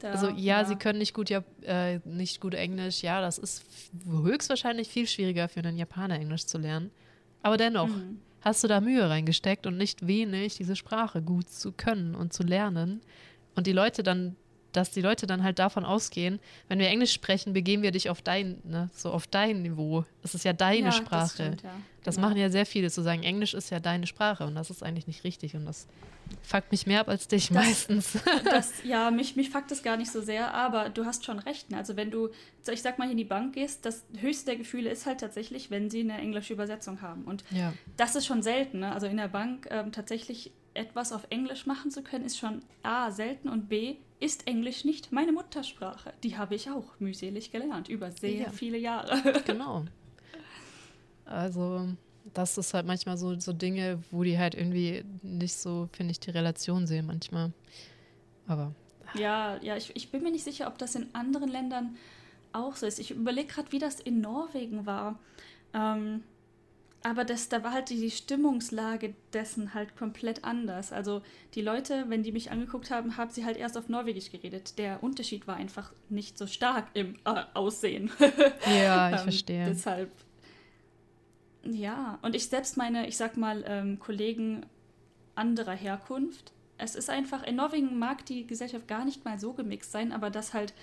Da, 0.00 0.10
also 0.10 0.28
ja, 0.28 0.60
ja, 0.60 0.64
sie 0.64 0.76
können 0.76 0.98
nicht 0.98 1.14
gut, 1.14 1.30
ja, 1.30 1.42
äh, 1.62 2.00
nicht 2.04 2.40
gut 2.40 2.54
Englisch. 2.54 3.02
Ja, 3.02 3.20
das 3.20 3.38
ist 3.38 3.64
höchstwahrscheinlich 4.06 4.88
viel 4.88 5.06
schwieriger 5.06 5.48
für 5.48 5.60
einen 5.60 5.78
Japaner 5.78 6.18
Englisch 6.18 6.46
zu 6.46 6.58
lernen. 6.58 6.90
Aber 7.42 7.56
dennoch 7.56 7.88
mhm. 7.88 8.20
hast 8.40 8.64
du 8.64 8.68
da 8.68 8.80
Mühe 8.80 9.08
reingesteckt 9.08 9.66
und 9.66 9.76
nicht 9.76 10.06
wenig, 10.06 10.56
diese 10.56 10.76
Sprache 10.76 11.22
gut 11.22 11.48
zu 11.48 11.72
können 11.72 12.14
und 12.14 12.32
zu 12.32 12.42
lernen. 12.42 13.00
Und 13.54 13.66
die 13.66 13.72
Leute 13.72 14.02
dann 14.02 14.36
dass 14.76 14.90
die 14.90 15.00
Leute 15.00 15.26
dann 15.26 15.42
halt 15.42 15.58
davon 15.58 15.84
ausgehen, 15.84 16.40
wenn 16.68 16.78
wir 16.78 16.88
Englisch 16.88 17.12
sprechen, 17.12 17.52
begeben 17.52 17.82
wir 17.82 17.92
dich 17.92 18.10
auf 18.10 18.22
dein, 18.22 18.58
ne, 18.64 18.90
so 18.94 19.10
auf 19.10 19.26
dein 19.26 19.62
Niveau. 19.62 20.04
Das 20.22 20.34
ist 20.34 20.44
ja 20.44 20.52
deine 20.52 20.86
ja, 20.86 20.92
Sprache. 20.92 21.22
Das, 21.22 21.32
stimmt, 21.34 21.62
ja. 21.62 21.70
das 22.02 22.16
genau. 22.16 22.28
machen 22.28 22.38
ja 22.38 22.50
sehr 22.50 22.66
viele, 22.66 22.90
zu 22.90 23.02
sagen, 23.02 23.22
Englisch 23.22 23.54
ist 23.54 23.70
ja 23.70 23.80
deine 23.80 24.06
Sprache 24.06 24.46
und 24.46 24.54
das 24.54 24.70
ist 24.70 24.82
eigentlich 24.82 25.06
nicht 25.06 25.24
richtig 25.24 25.54
und 25.54 25.64
das 25.64 25.86
fuckt 26.42 26.72
mich 26.72 26.86
mehr 26.86 27.00
ab 27.00 27.08
als 27.08 27.28
dich 27.28 27.48
das, 27.48 27.54
meistens. 27.54 28.18
Das, 28.44 28.72
ja, 28.84 29.10
mich, 29.10 29.36
mich 29.36 29.50
fuckt 29.50 29.70
es 29.72 29.82
gar 29.82 29.96
nicht 29.96 30.10
so 30.10 30.20
sehr, 30.20 30.52
aber 30.54 30.90
du 30.90 31.04
hast 31.04 31.24
schon 31.24 31.38
recht. 31.38 31.70
Ne? 31.70 31.76
Also 31.76 31.96
wenn 31.96 32.10
du, 32.10 32.30
ich 32.70 32.82
sag 32.82 32.98
mal, 32.98 33.10
in 33.10 33.16
die 33.16 33.24
Bank 33.24 33.54
gehst, 33.54 33.84
das 33.84 34.04
höchste 34.18 34.46
der 34.46 34.56
Gefühle 34.56 34.90
ist 34.90 35.06
halt 35.06 35.20
tatsächlich, 35.20 35.70
wenn 35.70 35.90
sie 35.90 36.00
eine 36.00 36.18
englische 36.18 36.52
Übersetzung 36.52 37.02
haben. 37.02 37.24
Und 37.24 37.44
ja. 37.50 37.72
das 37.96 38.16
ist 38.16 38.26
schon 38.26 38.42
selten. 38.42 38.80
Ne? 38.80 38.92
Also 38.92 39.06
in 39.06 39.16
der 39.16 39.28
Bank 39.28 39.68
ähm, 39.70 39.92
tatsächlich 39.92 40.52
etwas 40.74 41.12
auf 41.12 41.26
Englisch 41.30 41.66
machen 41.66 41.90
zu 41.90 42.02
können, 42.02 42.24
ist 42.24 42.38
schon 42.38 42.62
A, 42.82 43.10
selten 43.10 43.48
und 43.48 43.68
B, 43.68 43.96
ist 44.20 44.46
Englisch 44.46 44.84
nicht 44.84 45.12
meine 45.12 45.32
Muttersprache. 45.32 46.12
Die 46.22 46.36
habe 46.36 46.54
ich 46.54 46.70
auch 46.70 46.98
mühselig 46.98 47.52
gelernt, 47.52 47.88
über 47.88 48.10
sehr 48.10 48.30
ja. 48.30 48.50
viele 48.50 48.78
Jahre. 48.78 49.42
Genau. 49.46 49.84
Also, 51.26 51.88
das 52.34 52.58
ist 52.58 52.74
halt 52.74 52.86
manchmal 52.86 53.16
so, 53.16 53.38
so 53.38 53.52
Dinge, 53.52 54.02
wo 54.10 54.22
die 54.24 54.38
halt 54.38 54.54
irgendwie 54.54 55.04
nicht 55.22 55.54
so, 55.54 55.88
finde 55.92 56.12
ich, 56.12 56.20
die 56.20 56.30
Relation 56.30 56.86
sehen 56.86 57.06
manchmal. 57.06 57.52
Aber. 58.46 58.74
Ja, 59.14 59.58
ja, 59.62 59.76
ich, 59.76 59.94
ich 59.96 60.10
bin 60.10 60.22
mir 60.22 60.30
nicht 60.30 60.44
sicher, 60.44 60.66
ob 60.66 60.76
das 60.76 60.94
in 60.94 61.14
anderen 61.14 61.48
Ländern 61.48 61.96
auch 62.52 62.76
so 62.76 62.86
ist. 62.86 62.98
Ich 62.98 63.10
überlege 63.10 63.48
gerade, 63.48 63.72
wie 63.72 63.78
das 63.78 64.00
in 64.00 64.20
Norwegen 64.20 64.86
war. 64.86 65.18
Ähm, 65.72 66.22
aber 67.04 67.24
das, 67.24 67.50
da 67.50 67.62
war 67.62 67.72
halt 67.72 67.90
die 67.90 68.10
Stimmungslage 68.10 69.14
dessen 69.34 69.74
halt 69.74 69.94
komplett 69.94 70.42
anders. 70.42 70.90
Also 70.90 71.20
die 71.54 71.60
Leute, 71.60 72.06
wenn 72.08 72.22
die 72.22 72.32
mich 72.32 72.50
angeguckt 72.50 72.90
haben, 72.90 73.18
haben 73.18 73.30
sie 73.30 73.44
halt 73.44 73.58
erst 73.58 73.76
auf 73.76 73.90
Norwegisch 73.90 74.30
geredet. 74.30 74.78
Der 74.78 75.02
Unterschied 75.02 75.46
war 75.46 75.56
einfach 75.56 75.92
nicht 76.08 76.38
so 76.38 76.46
stark 76.46 76.88
im 76.94 77.16
äh, 77.26 77.42
Aussehen. 77.52 78.10
Ja, 78.66 79.10
ich 79.10 79.16
ähm, 79.18 79.22
verstehe. 79.22 79.66
Deshalb, 79.66 80.10
ja. 81.62 82.18
Und 82.22 82.34
ich 82.34 82.48
selbst 82.48 82.78
meine, 82.78 83.06
ich 83.06 83.18
sag 83.18 83.36
mal, 83.36 83.62
ähm, 83.66 83.98
Kollegen 83.98 84.64
anderer 85.34 85.74
Herkunft, 85.74 86.52
es 86.76 86.96
ist 86.96 87.08
einfach, 87.08 87.44
in 87.44 87.56
Norwegen 87.56 87.98
mag 87.98 88.26
die 88.26 88.46
Gesellschaft 88.46 88.88
gar 88.88 89.04
nicht 89.04 89.24
mal 89.24 89.38
so 89.38 89.52
gemixt 89.52 89.92
sein, 89.92 90.12
aber 90.12 90.30
dass 90.30 90.54
halt 90.54 90.74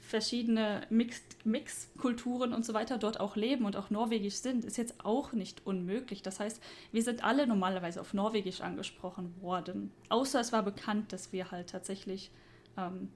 verschiedene 0.00 0.82
Mixkulturen 0.88 2.50
Mix 2.50 2.56
und 2.56 2.64
so 2.64 2.74
weiter 2.74 2.96
dort 2.96 3.18
auch 3.18 3.34
leben 3.34 3.64
und 3.64 3.76
auch 3.76 3.90
norwegisch 3.90 4.36
sind, 4.36 4.64
ist 4.64 4.76
jetzt 4.76 5.04
auch 5.04 5.32
nicht 5.32 5.66
unmöglich. 5.66 6.22
Das 6.22 6.38
heißt, 6.38 6.62
wir 6.92 7.02
sind 7.02 7.24
alle 7.24 7.46
normalerweise 7.46 8.00
auf 8.00 8.14
Norwegisch 8.14 8.60
angesprochen 8.60 9.34
worden. 9.40 9.90
Außer 10.10 10.38
es 10.38 10.52
war 10.52 10.62
bekannt, 10.62 11.12
dass 11.12 11.32
wir 11.32 11.50
halt 11.50 11.70
tatsächlich 11.70 12.30
ähm, 12.76 13.08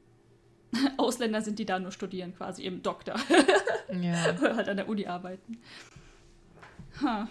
Ausländer 0.97 1.43
sind, 1.43 1.61
die 1.61 1.67
da 1.67 1.79
nur 1.79 1.93
studieren, 1.93 2.35
quasi 2.35 2.65
im 2.65 2.83
Doktor. 2.83 3.17
Ja. 4.01 4.37
Oder 4.41 4.57
halt 4.57 4.69
an 4.69 4.77
der 4.79 4.89
Uni 4.89 5.07
arbeiten. 5.07 5.59
Ha. 7.03 7.29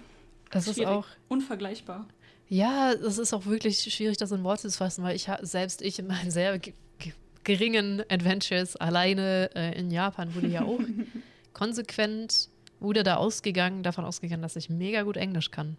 Das 0.51 0.63
Schwierig. 0.63 0.79
ist 0.79 0.87
auch 0.87 1.07
unvergleichbar. 1.27 2.07
Ja, 2.47 2.91
es 2.91 3.17
ist 3.17 3.33
auch 3.33 3.45
wirklich 3.45 3.81
schwierig, 3.81 4.17
das 4.17 4.31
in 4.31 4.43
Worte 4.43 4.69
zu 4.69 4.77
fassen, 4.77 5.03
weil 5.03 5.15
ich 5.15 5.29
selbst 5.41 5.81
ich 5.81 5.99
in 5.99 6.07
meinen 6.07 6.31
sehr 6.31 6.59
geringen 7.43 8.03
Adventures 8.09 8.75
alleine 8.75 9.49
äh, 9.55 9.77
in 9.79 9.91
Japan 9.91 10.33
wurde 10.35 10.47
ja 10.47 10.63
auch 10.63 10.79
konsequent 11.53 12.49
wurde 12.79 13.03
da 13.03 13.15
ausgegangen, 13.15 13.83
davon 13.83 14.05
ausgegangen, 14.05 14.41
dass 14.41 14.55
ich 14.55 14.69
mega 14.69 15.03
gut 15.03 15.17
Englisch 15.17 15.51
kann. 15.51 15.77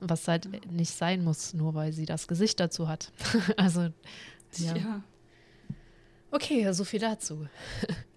Was 0.00 0.26
halt 0.26 0.46
ja. 0.46 0.58
nicht 0.70 0.92
sein 0.92 1.22
muss, 1.22 1.54
nur 1.54 1.74
weil 1.74 1.92
sie 1.92 2.06
das 2.06 2.26
Gesicht 2.26 2.58
dazu 2.58 2.88
hat. 2.88 3.12
also, 3.56 3.82
ja. 4.56 4.76
ja. 4.76 5.02
Okay, 6.30 6.72
so 6.72 6.84
viel 6.84 7.00
dazu. 7.00 7.46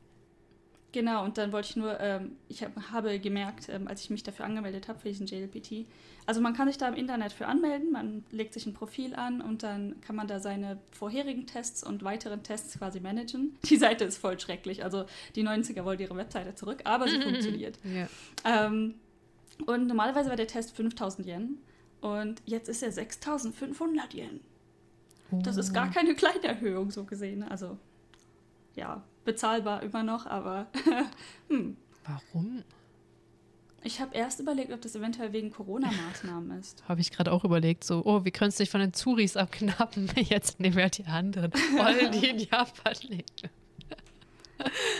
Genau, 0.95 1.25
und 1.25 1.37
dann 1.37 1.51
wollte 1.51 1.67
ich 1.71 1.75
nur, 1.75 1.99
ähm, 1.99 2.37
ich 2.47 2.63
hab, 2.63 2.73
habe 2.89 3.19
gemerkt, 3.19 3.67
ähm, 3.67 3.85
als 3.89 3.99
ich 3.99 4.09
mich 4.09 4.23
dafür 4.23 4.45
angemeldet 4.45 4.87
habe, 4.87 4.97
für 4.97 5.09
diesen 5.09 5.27
JLPT, 5.27 5.85
also 6.25 6.39
man 6.39 6.53
kann 6.53 6.69
sich 6.69 6.77
da 6.77 6.87
im 6.87 6.93
Internet 6.93 7.33
für 7.33 7.47
anmelden, 7.47 7.91
man 7.91 8.23
legt 8.31 8.53
sich 8.53 8.65
ein 8.65 8.73
Profil 8.73 9.13
an 9.13 9.41
und 9.41 9.61
dann 9.61 9.99
kann 9.99 10.15
man 10.15 10.29
da 10.29 10.39
seine 10.39 10.79
vorherigen 10.91 11.47
Tests 11.47 11.83
und 11.83 12.05
weiteren 12.05 12.43
Tests 12.43 12.79
quasi 12.79 13.01
managen. 13.01 13.57
Die 13.65 13.75
Seite 13.75 14.05
ist 14.05 14.19
voll 14.19 14.39
schrecklich, 14.39 14.85
also 14.85 15.03
die 15.35 15.45
90er 15.45 15.83
wollen 15.83 15.99
ihre 15.99 16.15
Webseite 16.15 16.55
zurück, 16.55 16.79
aber 16.85 17.09
sie 17.09 17.21
funktioniert. 17.21 17.77
Ja. 17.83 18.07
Ähm, 18.45 18.93
und 19.65 19.87
normalerweise 19.87 20.29
war 20.29 20.37
der 20.37 20.47
Test 20.47 20.77
5000 20.77 21.27
Yen 21.27 21.57
und 21.99 22.41
jetzt 22.45 22.69
ist 22.69 22.83
er 22.83 22.93
6500 22.93 24.13
Yen. 24.13 24.39
Das 25.43 25.57
ist 25.57 25.73
gar 25.73 25.89
oh. 25.89 25.93
keine 25.93 26.15
kleine 26.15 26.45
Erhöhung 26.45 26.89
so 26.89 27.03
gesehen, 27.03 27.43
also 27.43 27.77
ja, 28.75 29.03
bezahlbar 29.23 29.83
immer 29.83 30.03
noch, 30.03 30.25
aber 30.25 30.67
hm. 31.49 31.77
Warum? 32.05 32.63
Ich 33.83 34.01
habe 34.01 34.15
erst 34.15 34.39
überlegt, 34.39 34.71
ob 34.73 34.81
das 34.81 34.95
eventuell 34.95 35.31
wegen 35.31 35.51
Corona-Maßnahmen 35.51 36.51
ist. 36.59 36.83
habe 36.89 37.01
ich 37.01 37.11
gerade 37.11 37.31
auch 37.31 37.43
überlegt, 37.43 37.83
so, 37.83 38.01
oh, 38.03 38.25
wir 38.25 38.31
können 38.31 38.49
es 38.49 38.57
dich 38.57 38.69
von 38.69 38.81
den 38.81 38.93
Zuris 38.93 39.37
abknappen. 39.37 40.09
Jetzt 40.15 40.59
nehmen 40.59 40.75
wir 40.75 40.83
halt 40.83 40.97
die 40.97 41.05
anderen. 41.05 41.53
Wollen 41.53 42.11
die 42.11 42.27
in 42.29 42.39
Japan 42.39 42.95
leben. 43.03 43.25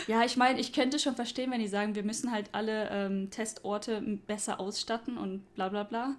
Ja, 0.06 0.24
ich 0.24 0.36
meine, 0.36 0.60
ich 0.60 0.72
könnte 0.72 0.98
schon 0.98 1.16
verstehen, 1.16 1.50
wenn 1.50 1.60
die 1.60 1.66
sagen, 1.66 1.94
wir 1.94 2.04
müssen 2.04 2.30
halt 2.30 2.50
alle 2.52 2.88
ähm, 2.90 3.30
Testorte 3.30 4.00
besser 4.26 4.60
ausstatten 4.60 5.18
und 5.18 5.52
bla 5.54 5.68
bla 5.68 5.82
bla. 5.82 6.14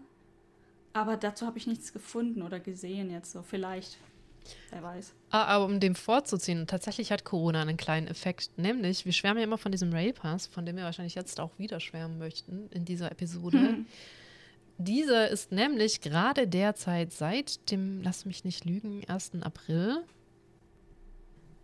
Aber 0.91 1.15
dazu 1.15 1.45
habe 1.45 1.57
ich 1.57 1.67
nichts 1.67 1.93
gefunden 1.93 2.41
oder 2.41 2.59
gesehen 2.59 3.11
jetzt 3.11 3.31
so. 3.31 3.43
Vielleicht. 3.43 3.97
Wer 4.71 4.83
weiß. 4.83 5.13
Ah, 5.29 5.45
aber 5.45 5.65
um 5.65 5.79
dem 5.79 5.95
vorzuziehen, 5.95 6.67
tatsächlich 6.67 7.11
hat 7.11 7.25
Corona 7.25 7.61
einen 7.61 7.77
kleinen 7.77 8.07
Effekt. 8.07 8.51
Nämlich, 8.57 9.05
wir 9.05 9.13
schwärmen 9.13 9.39
ja 9.39 9.43
immer 9.43 9.57
von 9.57 9.71
diesem 9.71 9.91
Rail 9.91 10.13
Pass, 10.13 10.47
von 10.47 10.65
dem 10.65 10.77
wir 10.77 10.83
wahrscheinlich 10.83 11.15
jetzt 11.15 11.39
auch 11.39 11.57
wieder 11.57 11.79
schwärmen 11.79 12.17
möchten 12.17 12.69
in 12.71 12.85
dieser 12.85 13.11
Episode. 13.11 13.57
Hm. 13.57 13.85
Dieser 14.77 15.27
ist 15.29 15.51
nämlich 15.51 16.01
gerade 16.01 16.47
derzeit 16.47 17.11
seit 17.11 17.71
dem, 17.71 18.01
lass 18.03 18.25
mich 18.25 18.43
nicht 18.43 18.63
lügen, 18.63 19.01
1. 19.07 19.31
April. 19.41 20.03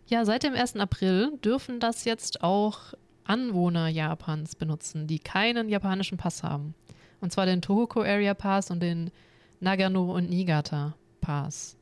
Ja, 0.06 0.24
seit 0.24 0.42
dem 0.42 0.54
1. 0.54 0.76
April 0.76 1.38
dürfen 1.38 1.78
das 1.78 2.04
jetzt 2.04 2.42
auch 2.42 2.94
Anwohner 3.22 3.88
Japans 3.88 4.56
benutzen, 4.56 5.06
die 5.06 5.18
keinen 5.18 5.68
japanischen 5.68 6.18
Pass 6.18 6.42
haben. 6.42 6.74
Und 7.20 7.32
zwar 7.32 7.46
den 7.46 7.62
Tohoku 7.62 8.00
Area 8.00 8.34
Pass 8.34 8.70
und 8.70 8.80
den 8.80 9.10
Nagano 9.60 10.14
und 10.14 10.28
Niigata 10.28 10.94
Pass. 11.20 11.76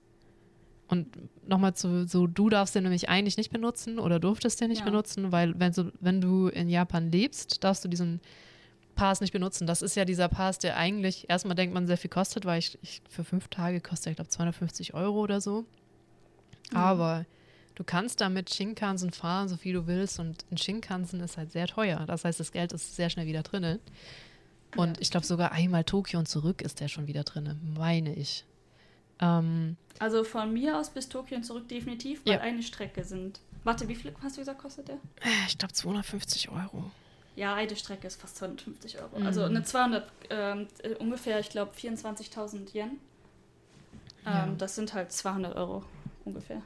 Und 0.93 1.09
nochmal 1.49 1.73
zu, 1.73 2.07
so, 2.07 2.27
du 2.27 2.51
darfst 2.51 2.75
den 2.75 2.83
nämlich 2.83 3.09
eigentlich 3.09 3.39
nicht 3.39 3.51
benutzen 3.51 3.99
oder 3.99 4.21
durftest 4.21 4.61
den 4.61 4.69
nicht 4.69 4.81
ja. 4.81 4.85
benutzen, 4.85 5.33
weil 5.33 5.59
wenn, 5.59 5.73
so, 5.73 5.91
wenn 6.01 6.21
du 6.21 6.49
in 6.49 6.69
Japan 6.69 7.11
lebst, 7.11 7.65
darfst 7.65 7.83
du 7.83 7.89
diesen 7.89 8.21
Pass 8.95 9.23
nicht 9.23 9.33
benutzen. 9.33 9.67
Das 9.67 9.81
ist 9.81 9.97
ja 9.97 10.05
dieser 10.05 10.29
Pass, 10.29 10.59
der 10.59 10.77
eigentlich 10.77 11.31
erstmal 11.31 11.55
denkt 11.55 11.73
man 11.73 11.87
sehr 11.87 11.97
viel 11.97 12.11
kostet, 12.11 12.45
weil 12.45 12.59
ich, 12.59 12.79
ich 12.83 13.01
für 13.09 13.25
fünf 13.25 13.49
Tage 13.49 13.81
kostet, 13.81 14.11
ich 14.11 14.17
glaube, 14.17 14.29
250 14.29 14.93
Euro 14.93 15.21
oder 15.21 15.41
so. 15.41 15.65
Mhm. 16.71 16.77
Aber 16.77 17.25
du 17.75 17.85
kannst 17.85 18.21
damit 18.21 18.53
Shinkansen 18.55 19.13
fahren, 19.13 19.49
so 19.49 19.57
viel 19.57 19.73
du 19.73 19.87
willst. 19.87 20.21
Und 20.21 20.45
ein 20.51 20.59
Shinkansen 20.59 21.21
ist 21.21 21.39
halt 21.39 21.53
sehr 21.53 21.69
teuer. 21.69 22.05
Das 22.07 22.27
heißt, 22.27 22.39
das 22.39 22.53
Geld 22.53 22.71
ist 22.75 22.97
sehr 22.97 23.09
schnell 23.09 23.25
wieder 23.27 23.43
drin. 23.43 23.79
Und 24.77 24.99
ja. 24.99 25.01
ich 25.01 25.11
glaube, 25.11 25.25
sogar 25.25 25.53
einmal 25.53 25.85
Tokio 25.85 26.19
und 26.19 26.29
zurück 26.29 26.61
ist 26.61 26.81
der 26.81 26.89
schon 26.89 27.07
wieder 27.07 27.25
drin, 27.25 27.59
meine 27.79 28.15
ich. 28.15 28.45
Ähm, 29.23 29.77
also 29.99 30.25
von 30.25 30.53
mir 30.53 30.79
aus 30.79 30.91
bis 30.91 31.09
Tokio 31.09 31.37
und 31.37 31.45
zurück 31.45 31.69
definitiv, 31.69 32.27
weil 32.27 32.35
ja. 32.35 32.41
eine 32.41 32.63
Strecke 32.63 33.05
sind. 33.05 33.41
Warte, 33.65 33.89
wie 33.89 33.95
viel 33.95 34.13
hast 34.23 34.37
du 34.37 34.41
gesagt, 34.41 34.59
kostet 34.61 34.89
der? 34.89 34.97
Äh, 34.97 35.47
ich 35.47 35.57
glaube 35.57 35.73
250 35.73 36.51
Euro. 36.51 36.91
Ja, 37.37 37.55
eine 37.55 37.75
Strecke 37.77 38.07
ist 38.07 38.21
fast 38.21 38.37
250 38.37 38.99
Euro. 39.01 39.19
Mhm. 39.19 39.27
Also 39.27 39.45
eine 39.45 39.63
200, 39.63 40.11
ähm, 40.29 40.67
äh, 40.83 40.95
ungefähr, 40.97 41.39
ich 41.39 41.49
glaube, 41.49 41.73
24.000 41.75 42.75
Yen. 42.75 42.91
Ähm, 42.91 42.99
ja. 44.27 44.49
Das 44.59 44.75
sind 44.75 44.93
halt 44.93 45.13
200 45.13 45.57
Euro 45.57 45.85
ungefähr. 46.25 46.63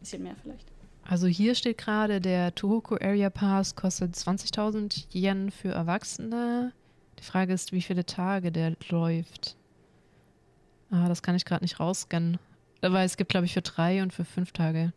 Bisschen 0.00 0.22
mehr 0.22 0.36
vielleicht. 0.40 0.66
Also 1.04 1.26
hier 1.26 1.54
steht 1.56 1.78
gerade, 1.78 2.20
der 2.20 2.54
Tohoku 2.54 2.94
Area 2.94 3.28
Pass 3.28 3.74
kostet 3.74 4.14
20.000 4.14 5.06
Yen 5.12 5.50
für 5.50 5.70
Erwachsene. 5.70 6.72
Die 7.18 7.24
Frage 7.24 7.52
ist, 7.52 7.72
wie 7.72 7.82
viele 7.82 8.06
Tage 8.06 8.52
der 8.52 8.76
läuft. 8.88 9.56
Ah, 10.92 11.08
das 11.08 11.22
kann 11.22 11.34
ich 11.34 11.44
gerade 11.44 11.64
nicht 11.64 11.80
rausscannen. 11.80 12.38
Weil 12.82 13.06
es 13.06 13.16
gibt, 13.16 13.30
glaube 13.30 13.46
ich, 13.46 13.54
für 13.54 13.62
drei 13.62 14.02
und 14.02 14.12
für 14.12 14.24
fünf 14.24 14.52
Tage. 14.52 14.92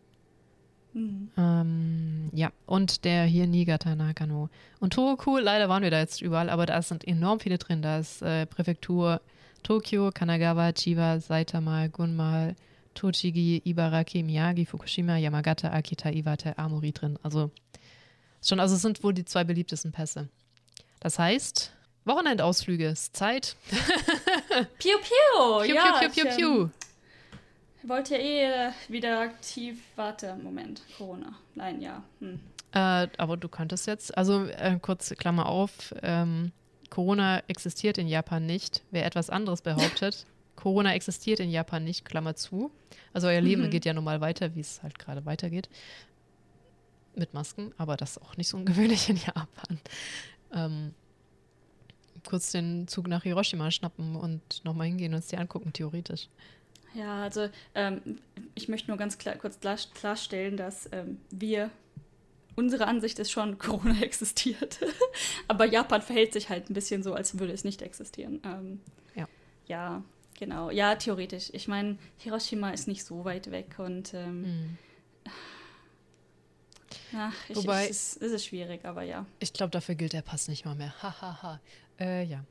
Mhm. 0.94 1.30
Ähm, 1.38 2.30
ja, 2.34 2.52
und 2.66 3.06
der 3.06 3.25
hier 3.25 3.48
Niigata 3.48 3.96
Nakano. 3.96 4.50
Und 4.80 4.94
Tohoku, 4.94 5.38
leider 5.38 5.70
waren 5.70 5.84
wir 5.84 5.92
da 5.92 6.00
jetzt 6.00 6.22
überall, 6.22 6.50
aber 6.50 6.66
da 6.66 6.82
sind 6.82 7.08
enorm 7.08 7.40
viele 7.40 7.58
drin. 7.58 7.82
Da 7.82 8.00
ist 8.00 8.22
äh, 8.22 8.46
Präfektur 8.46 9.22
Tokio, 9.64 10.12
Kanagawa, 10.12 10.74
Chiba, 10.74 11.20
Saitama, 11.20 11.88
Gunma, 11.88 12.54
Tochigi, 12.94 13.62
Ibaraki, 13.66 14.22
Miyagi, 14.24 14.66
Fukushima, 14.66 15.18
Yamagata, 15.18 15.72
Akita, 15.72 16.10
Iwate, 16.12 16.58
Amori 16.58 16.92
drin. 16.92 17.18
Also 17.24 17.52
schon, 18.44 18.60
also 18.60 18.75
es 18.75 18.82
sind 18.82 19.04
wohl 19.04 19.14
die 19.14 19.25
zwei 19.25 19.44
beliebtesten 19.44 19.92
Pässe. 19.92 20.30
Das 21.00 21.20
heißt, 21.20 21.75
Wochenendausflüge 22.06 22.88
ist 22.88 23.16
Zeit. 23.16 23.56
Piu 24.80 24.98
piu, 25.00 25.64
piu, 25.64 25.74
ja. 25.74 26.00
Piu, 26.00 26.10
piu, 26.10 26.24
piu, 26.24 26.36
piu. 26.36 26.62
Ähm, 26.62 26.72
wollte 27.90 28.16
eh 28.16 28.72
wieder 28.88 29.20
aktiv, 29.20 29.80
warte, 29.96 30.36
Moment, 30.36 30.82
Corona. 30.98 31.36
Nein, 31.56 31.82
ja. 31.82 32.04
Hm. 32.20 32.40
Äh, 32.72 33.08
aber 33.18 33.38
du 33.38 33.48
könntest 33.48 33.88
jetzt, 33.88 34.18
also 34.18 34.46
äh, 34.46 34.78
kurz 34.82 35.14
Klammer 35.18 35.48
auf, 35.48 35.94
ähm, 36.02 36.52
Corona 36.90 37.44
existiert 37.48 37.98
in 37.98 38.08
Japan 38.08 38.46
nicht. 38.46 38.84
Wer 38.92 39.06
etwas 39.06 39.30
anderes 39.30 39.62
behauptet, 39.62 40.26
Corona 40.56 40.94
existiert 40.94 41.40
in 41.40 41.50
Japan 41.50 41.84
nicht, 41.84 42.06
Klammer 42.06 42.36
zu. 42.36 42.72
Also 43.14 43.28
euer 43.28 43.42
Leben 43.42 43.64
mhm. 43.64 43.70
geht 43.70 43.86
ja 43.86 43.94
normal 43.94 44.22
weiter, 44.22 44.56
wie 44.56 44.62
es 44.62 44.82
halt 44.84 45.00
gerade 45.00 45.26
weitergeht. 45.26 45.70
Mit 47.16 47.34
Masken, 47.34 47.74
aber 47.78 47.98
das 47.98 48.18
ist 48.18 48.24
auch 48.24 48.36
nicht 48.38 48.50
so 48.50 48.58
ungewöhnlich 48.58 49.10
in 49.10 49.18
Japan. 49.18 49.80
Ähm, 50.54 50.94
kurz 52.25 52.51
den 52.51 52.88
Zug 52.88 53.08
nach 53.08 53.24
Hiroshima 53.24 53.72
schnappen 53.72 54.15
und 54.15 54.63
nochmal 54.63 54.88
hingehen 54.88 55.13
und 55.13 55.20
es 55.20 55.27
dir 55.27 55.39
angucken, 55.39 55.74
theoretisch. 55.74 56.27
Ja, 56.94 57.24
also 57.24 57.50
ähm, 57.75 58.20
ich 58.55 58.70
möchte 58.70 58.88
nur 58.89 58.98
ganz 58.98 59.17
klar, 59.17 59.36
kurz 59.36 59.60
klar, 59.60 59.77
klarstellen, 59.94 60.55
dass 60.55 60.89
ähm, 60.94 61.20
wir, 61.29 61.70
unsere 62.55 62.88
Ansicht 62.88 63.20
ist 63.20 63.32
schon, 63.32 63.58
Corona 63.60 64.01
existiert. 64.01 64.79
Aber 65.48 65.65
Japan 65.65 66.01
verhält 66.01 66.34
sich 66.34 66.50
halt 66.50 66.70
ein 66.70 66.74
bisschen 66.74 67.03
so, 67.03 67.13
als 67.13 67.38
würde 67.38 67.53
es 67.53 67.63
nicht 67.63 67.82
existieren. 67.82 68.41
Ähm, 68.46 68.79
ja. 69.13 69.27
Ja, 69.67 70.03
genau. 70.39 70.72
Ja, 70.72 70.96
theoretisch. 70.96 71.50
Ich 71.53 71.67
meine, 71.67 71.98
Hiroshima 72.17 72.70
ist 72.70 72.88
nicht 72.88 73.03
so 73.03 73.25
weit 73.25 73.51
weg 73.51 73.75
und 73.77 74.13
mhm. 74.13 74.77
Ach, 77.13 77.34
ich, 77.50 77.55
Wobei, 77.55 77.86
ich, 77.86 77.91
es, 77.91 78.13
ist, 78.13 78.22
es 78.22 78.32
ist 78.32 78.46
schwierig, 78.46 78.84
aber 78.84 79.03
ja. 79.03 79.25
Ich 79.39 79.53
glaube, 79.53 79.72
dafür 79.72 79.96
gilt 79.96 80.13
der 80.13 80.22
Pass 80.22 80.48
nicht 80.48 80.65
mal 80.65 80.75
mehr. 80.75 80.94
Hahaha. 81.01 81.22
Ha, 81.22 81.44
ha. 81.44 81.60
Äh, 82.00 82.24
ja. 82.25 82.44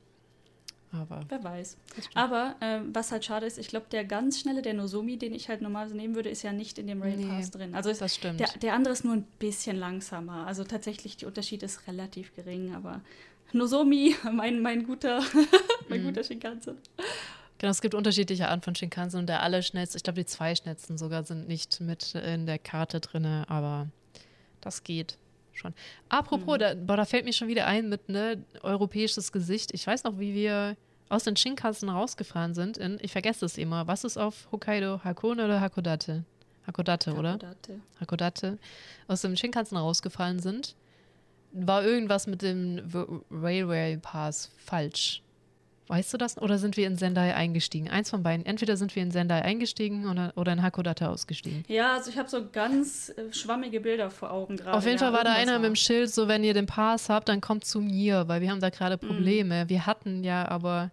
Aber. 0.92 1.20
Wer 1.28 1.42
weiß. 1.42 1.76
Aber 2.14 2.54
äh, 2.60 2.80
was 2.92 3.10
halt 3.10 3.24
schade 3.24 3.46
ist, 3.46 3.58
ich 3.58 3.68
glaube, 3.68 3.86
der 3.90 4.04
ganz 4.04 4.40
schnelle, 4.40 4.62
der 4.62 4.74
Nozomi, 4.74 5.16
den 5.16 5.34
ich 5.34 5.48
halt 5.48 5.60
normalerweise 5.60 5.96
nehmen 5.96 6.14
würde, 6.14 6.28
ist 6.28 6.42
ja 6.42 6.52
nicht 6.52 6.78
in 6.78 6.86
dem 6.86 7.02
Rail 7.02 7.26
Pass 7.26 7.46
nee, 7.46 7.58
drin. 7.58 7.74
Also 7.74 7.92
das 7.92 8.14
stimmt. 8.14 8.40
Der, 8.40 8.48
der 8.60 8.74
andere 8.74 8.92
ist 8.92 9.04
nur 9.04 9.14
ein 9.14 9.26
bisschen 9.38 9.76
langsamer. 9.76 10.46
Also 10.46 10.64
tatsächlich, 10.64 11.16
der 11.16 11.28
Unterschied 11.28 11.62
ist 11.62 11.86
relativ 11.88 12.34
gering, 12.36 12.74
aber 12.74 13.00
Nozomi, 13.52 14.14
mein, 14.32 14.60
mein 14.60 14.84
guter, 14.86 15.20
mein 15.88 16.02
mhm. 16.02 16.06
guter 16.06 16.22
Shinkansen. 16.22 16.78
Genau, 17.58 17.70
es 17.70 17.80
gibt 17.80 17.94
unterschiedliche 17.94 18.48
Arten 18.48 18.62
von 18.62 18.74
Shinkansen 18.74 19.20
und 19.20 19.26
der 19.26 19.42
allerschnellste, 19.42 19.96
ich 19.96 20.02
glaube, 20.02 20.20
die 20.20 20.26
zwei 20.26 20.54
schnellsten 20.54 20.98
sogar 20.98 21.24
sind 21.24 21.48
nicht 21.48 21.80
mit 21.80 22.14
in 22.14 22.46
der 22.46 22.58
Karte 22.58 23.00
drin, 23.00 23.24
aber 23.26 23.88
das 24.60 24.82
geht 24.84 25.18
schon. 25.56 25.74
Apropos, 26.08 26.54
mhm. 26.54 26.58
da, 26.58 26.74
boah, 26.74 26.96
da 26.96 27.04
fällt 27.04 27.24
mir 27.24 27.32
schon 27.32 27.48
wieder 27.48 27.66
ein 27.66 27.88
mit 27.88 28.08
ne 28.08 28.44
europäisches 28.62 29.32
Gesicht. 29.32 29.72
Ich 29.72 29.86
weiß 29.86 30.04
noch, 30.04 30.18
wie 30.18 30.34
wir 30.34 30.76
aus 31.08 31.24
den 31.24 31.36
Shinkansen 31.36 31.88
rausgefahren 31.88 32.54
sind. 32.54 32.76
In, 32.78 32.98
ich 33.00 33.12
vergesse 33.12 33.44
es 33.46 33.58
immer. 33.58 33.86
Was 33.86 34.04
ist 34.04 34.16
auf 34.16 34.48
Hokkaido? 34.52 35.00
Hakone 35.04 35.44
oder 35.44 35.60
Hakodate? 35.60 36.24
Hakodate, 36.66 37.14
oder? 37.14 37.32
Hakodate. 37.32 37.80
Hakodate. 38.00 38.58
Aus 39.08 39.20
dem 39.20 39.36
Shinkansen 39.36 39.76
rausgefallen 39.76 40.38
sind. 40.40 40.76
War 41.52 41.84
irgendwas 41.84 42.26
mit 42.26 42.42
dem 42.42 42.80
Railway 43.30 43.98
Pass 43.98 44.50
falsch. 44.56 45.23
Weißt 45.86 46.14
du 46.14 46.16
das? 46.16 46.38
Oder 46.38 46.58
sind 46.58 46.78
wir 46.78 46.86
in 46.86 46.96
Sendai 46.96 47.34
eingestiegen? 47.34 47.90
Eins 47.90 48.08
von 48.08 48.22
beiden. 48.22 48.46
Entweder 48.46 48.76
sind 48.78 48.96
wir 48.96 49.02
in 49.02 49.10
Sendai 49.10 49.42
eingestiegen 49.42 50.08
oder, 50.08 50.32
oder 50.34 50.54
in 50.54 50.62
Hakodate 50.62 51.10
ausgestiegen. 51.10 51.62
Ja, 51.68 51.94
also 51.94 52.10
ich 52.10 52.16
habe 52.16 52.28
so 52.28 52.48
ganz 52.50 53.10
äh, 53.10 53.32
schwammige 53.32 53.80
Bilder 53.80 54.10
vor 54.10 54.30
Augen 54.30 54.56
gerade. 54.56 54.78
Auf 54.78 54.86
jeden 54.86 54.98
Fall 54.98 55.12
war 55.12 55.24
da 55.24 55.34
einer 55.34 55.52
war. 55.52 55.58
mit 55.58 55.68
dem 55.68 55.76
Schild, 55.76 56.10
so 56.10 56.26
wenn 56.26 56.42
ihr 56.42 56.54
den 56.54 56.64
Pass 56.64 57.10
habt, 57.10 57.28
dann 57.28 57.42
kommt 57.42 57.66
zu 57.66 57.80
mir, 57.80 58.26
weil 58.28 58.40
wir 58.40 58.50
haben 58.50 58.60
da 58.60 58.70
gerade 58.70 58.96
mhm. 58.96 59.08
Probleme. 59.08 59.64
Mhm. 59.64 59.68
Wir 59.68 59.86
hatten 59.86 60.24
ja 60.24 60.48
aber. 60.48 60.90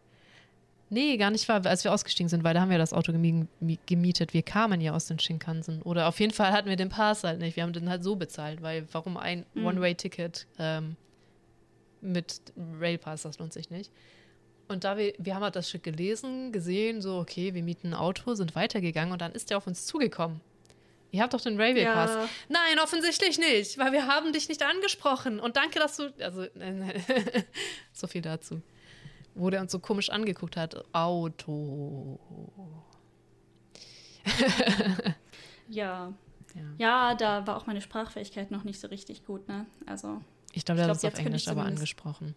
Nee, 0.90 1.16
gar 1.16 1.32
nicht 1.32 1.48
wahr, 1.48 1.66
als 1.66 1.86
wir 1.86 1.94
ausgestiegen 1.94 2.28
sind, 2.28 2.44
weil 2.44 2.54
da 2.54 2.60
haben 2.60 2.70
wir 2.70 2.78
das 2.78 2.92
Auto 2.92 3.14
gemietet. 3.14 4.34
Wir 4.34 4.42
kamen 4.44 4.82
ja 4.82 4.92
aus 4.92 5.06
den 5.06 5.20
Shinkansen. 5.20 5.82
Oder 5.84 6.10
auf 6.10 6.20
jeden 6.20 6.34
Fall 6.34 6.52
hatten 6.52 6.68
wir 6.68 6.76
den 6.76 6.90
Pass 6.90 7.24
halt 7.24 7.40
nicht. 7.40 7.56
Wir 7.56 7.64
haben 7.64 7.72
den 7.72 7.90
halt 7.90 8.04
so 8.04 8.18
bezahlt, 8.18 8.62
weil 8.62 8.86
warum 8.92 9.16
ein 9.16 9.46
mhm. 9.54 9.68
One-Way-Ticket 9.68 10.48
ähm, 10.60 10.98
mit 12.02 12.42
Railpass, 12.78 13.22
das 13.22 13.40
lohnt 13.40 13.54
sich 13.54 13.70
nicht. 13.70 13.90
Und 14.68 14.84
da 14.84 14.98
wir, 14.98 15.14
wir 15.18 15.36
haben 15.36 15.44
halt 15.44 15.56
das 15.56 15.70
Stück 15.70 15.84
gelesen, 15.84 16.52
gesehen, 16.52 17.02
so, 17.02 17.18
okay, 17.18 17.54
wir 17.54 17.64
mieten 17.64 17.90
ein 17.90 17.94
Auto, 17.94 18.34
sind 18.36 18.56
weitergegangen 18.56 19.12
und 19.12 19.22
dann 19.22 19.34
ist 19.34 19.50
der 19.50 19.58
auf 19.58 19.68
uns 19.68 19.86
zugekommen. 19.86 20.42
Ihr 21.12 21.22
habt 21.22 21.34
doch 21.34 21.42
den 21.42 21.60
Railway 21.60 21.86
Pass. 21.86 22.12
Ja. 22.12 22.30
Nein, 22.48 22.80
offensichtlich 22.82 23.38
nicht, 23.38 23.78
weil 23.78 23.92
wir 23.92 24.08
haben 24.08 24.32
dich 24.32 24.48
nicht 24.48 24.64
angesprochen. 24.64 25.42
Und 25.42 25.58
danke, 25.58 25.78
dass 25.80 25.98
du. 25.98 26.14
Also, 26.22 26.46
so 27.92 28.08
viel 28.08 28.22
dazu. 28.22 28.62
Wo 29.36 29.50
der 29.50 29.62
uns 29.62 29.74
so 29.74 29.80
komisch 29.80 30.10
angeguckt 30.10 30.56
hat. 30.56 30.86
Auto. 30.94 32.18
ja. 35.70 36.14
ja. 36.56 36.62
Ja, 36.78 37.16
da 37.16 37.46
war 37.46 37.58
auch 37.58 37.68
meine 37.68 37.82
Sprachfähigkeit 37.82 38.52
noch 38.52 38.64
nicht 38.64 38.80
so 38.80 38.88
richtig 38.88 39.26
gut, 39.26 39.48
ne? 39.50 39.66
Also. 39.86 40.22
Ich 40.54 40.64
glaube, 40.64 40.80
der 40.80 40.90
hat 40.90 40.98
es 40.98 41.04
auf 41.04 41.18
Englisch 41.18 41.48
aber 41.50 41.64
angesprochen 41.64 42.36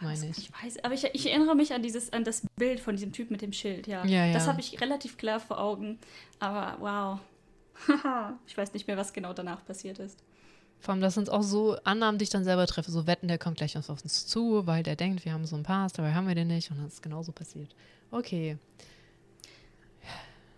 meine 0.00 0.28
ich. 0.28 0.38
Ich 0.38 0.52
weiß, 0.52 0.84
aber 0.84 0.94
ich, 0.94 1.04
ich, 1.12 1.30
erinnere 1.30 1.54
mich 1.54 1.72
an 1.72 1.82
dieses, 1.82 2.12
an 2.12 2.24
das 2.24 2.42
Bild 2.56 2.80
von 2.80 2.96
diesem 2.96 3.12
Typ 3.12 3.30
mit 3.30 3.42
dem 3.42 3.52
Schild, 3.52 3.86
ja. 3.86 4.04
ja, 4.04 4.26
ja. 4.26 4.32
Das 4.32 4.46
habe 4.46 4.60
ich 4.60 4.80
relativ 4.80 5.16
klar 5.16 5.40
vor 5.40 5.58
Augen. 5.58 5.98
Aber 6.38 6.76
wow. 6.80 7.20
ich 8.46 8.56
weiß 8.56 8.72
nicht 8.74 8.86
mehr, 8.86 8.96
was 8.96 9.12
genau 9.12 9.32
danach 9.32 9.64
passiert 9.64 9.98
ist. 9.98 10.18
Vor 10.80 10.92
allem, 10.92 11.00
das 11.00 11.14
sind 11.14 11.30
auch 11.30 11.42
so 11.42 11.76
Annahmen, 11.82 12.18
die 12.18 12.24
ich 12.24 12.30
dann 12.30 12.44
selber 12.44 12.66
treffe. 12.66 12.90
So 12.90 13.06
wetten, 13.06 13.28
der 13.28 13.38
kommt 13.38 13.56
gleich 13.56 13.76
auf 13.76 13.88
uns 13.88 14.26
zu, 14.26 14.66
weil 14.66 14.82
der 14.82 14.96
denkt, 14.96 15.24
wir 15.24 15.32
haben 15.32 15.44
so 15.44 15.56
einen 15.56 15.64
Pass, 15.64 15.92
dabei 15.92 16.14
haben 16.14 16.28
wir 16.28 16.34
den 16.34 16.48
nicht. 16.48 16.70
Und 16.70 16.78
dann 16.78 16.86
ist 16.86 17.02
genauso 17.02 17.32
passiert. 17.32 17.74
Okay. 18.10 18.58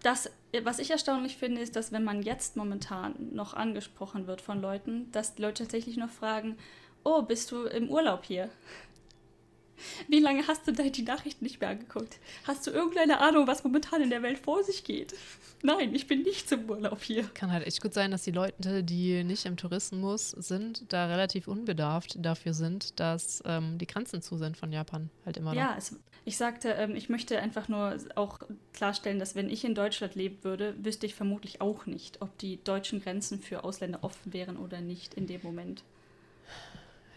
Das, 0.03 0.31
was 0.63 0.79
ich 0.79 0.91
erstaunlich 0.91 1.37
finde, 1.37 1.61
ist, 1.61 1.77
dass 1.77 1.93
wenn 1.93 2.05
man 2.05 2.23
jetzt 2.23 2.57
momentan 2.57 3.15
noch 3.33 3.55
angesprochen 3.55 4.27
wird 4.27 4.41
von 4.41 4.61
Leuten, 4.61 5.11
dass 5.13 5.35
die 5.35 5.43
Leute 5.43 5.65
tatsächlich 5.65 5.97
noch 5.97 6.11
fragen, 6.11 6.57
oh, 7.05 7.23
bist 7.23 7.51
du 7.51 7.65
im 7.65 7.89
Urlaub 7.91 8.25
hier? 8.25 8.51
Wie 10.09 10.21
lange 10.21 10.47
hast 10.47 10.67
du 10.67 10.73
die 10.73 11.03
Nachrichten 11.03 11.45
nicht 11.45 11.61
mehr 11.61 11.71
angeguckt? 11.71 12.19
Hast 12.45 12.67
du 12.67 12.71
irgendeine 12.71 13.21
Ahnung, 13.21 13.47
was 13.47 13.65
momentan 13.65 14.03
in 14.03 14.11
der 14.11 14.23
Welt 14.23 14.39
vor 14.39 14.63
sich 14.65 14.85
geht? 14.85 15.15
Nein, 15.63 15.95
ich 15.95 16.07
bin 16.07 16.23
nicht 16.23 16.49
zum 16.49 16.69
Urlaub 16.69 17.03
hier. 17.03 17.25
Kann 17.35 17.53
halt 17.53 17.67
echt 17.67 17.83
gut 17.83 17.93
sein, 17.93 18.11
dass 18.11 18.23
die 18.23 18.31
Leute, 18.31 18.83
die 18.83 19.25
nicht 19.25 19.45
im 19.45 19.57
Tourismus 19.57 20.31
sind, 20.31 20.85
da 20.93 21.07
relativ 21.07 21.49
unbedarft 21.49 22.17
dafür 22.19 22.55
sind, 22.55 22.99
dass 22.99 23.43
ähm, 23.45 23.77
die 23.79 23.87
Grenzen 23.87 24.23
zu 24.23 24.39
sind 24.39 24.57
von 24.57 24.73
Japan 24.73 25.11
halt 25.27 25.37
immer 25.37 25.51
noch. 25.51 25.61
Ja, 25.61 25.75
es, 25.77 25.97
ich 26.25 26.37
sagte, 26.37 26.71
ähm, 26.71 26.97
ich 26.97 27.09
möchte 27.09 27.39
einfach 27.41 27.69
nur 27.69 27.97
auch 28.15 28.39
klarstellen, 28.73 29.19
dass 29.19 29.35
wenn 29.35 29.51
ich 29.51 29.65
in 29.65 29.75
Deutschland 29.75 30.15
leben 30.15 30.39
würde, 30.43 30.75
wüsste 30.83 31.07
ich 31.07 31.15
vermutlich 31.15 31.61
auch 31.61 31.87
nicht, 31.87 32.23
ob 32.23 32.37
die 32.39 32.63
deutschen 32.63 33.03
Grenzen 33.03 33.41
für 33.41 33.65
Ausländer 33.65 34.03
offen 34.03 34.33
wären 34.33 34.57
oder 34.57 34.81
nicht 34.81 35.15
in 35.15 35.27
dem 35.27 35.43
Moment. 35.43 35.83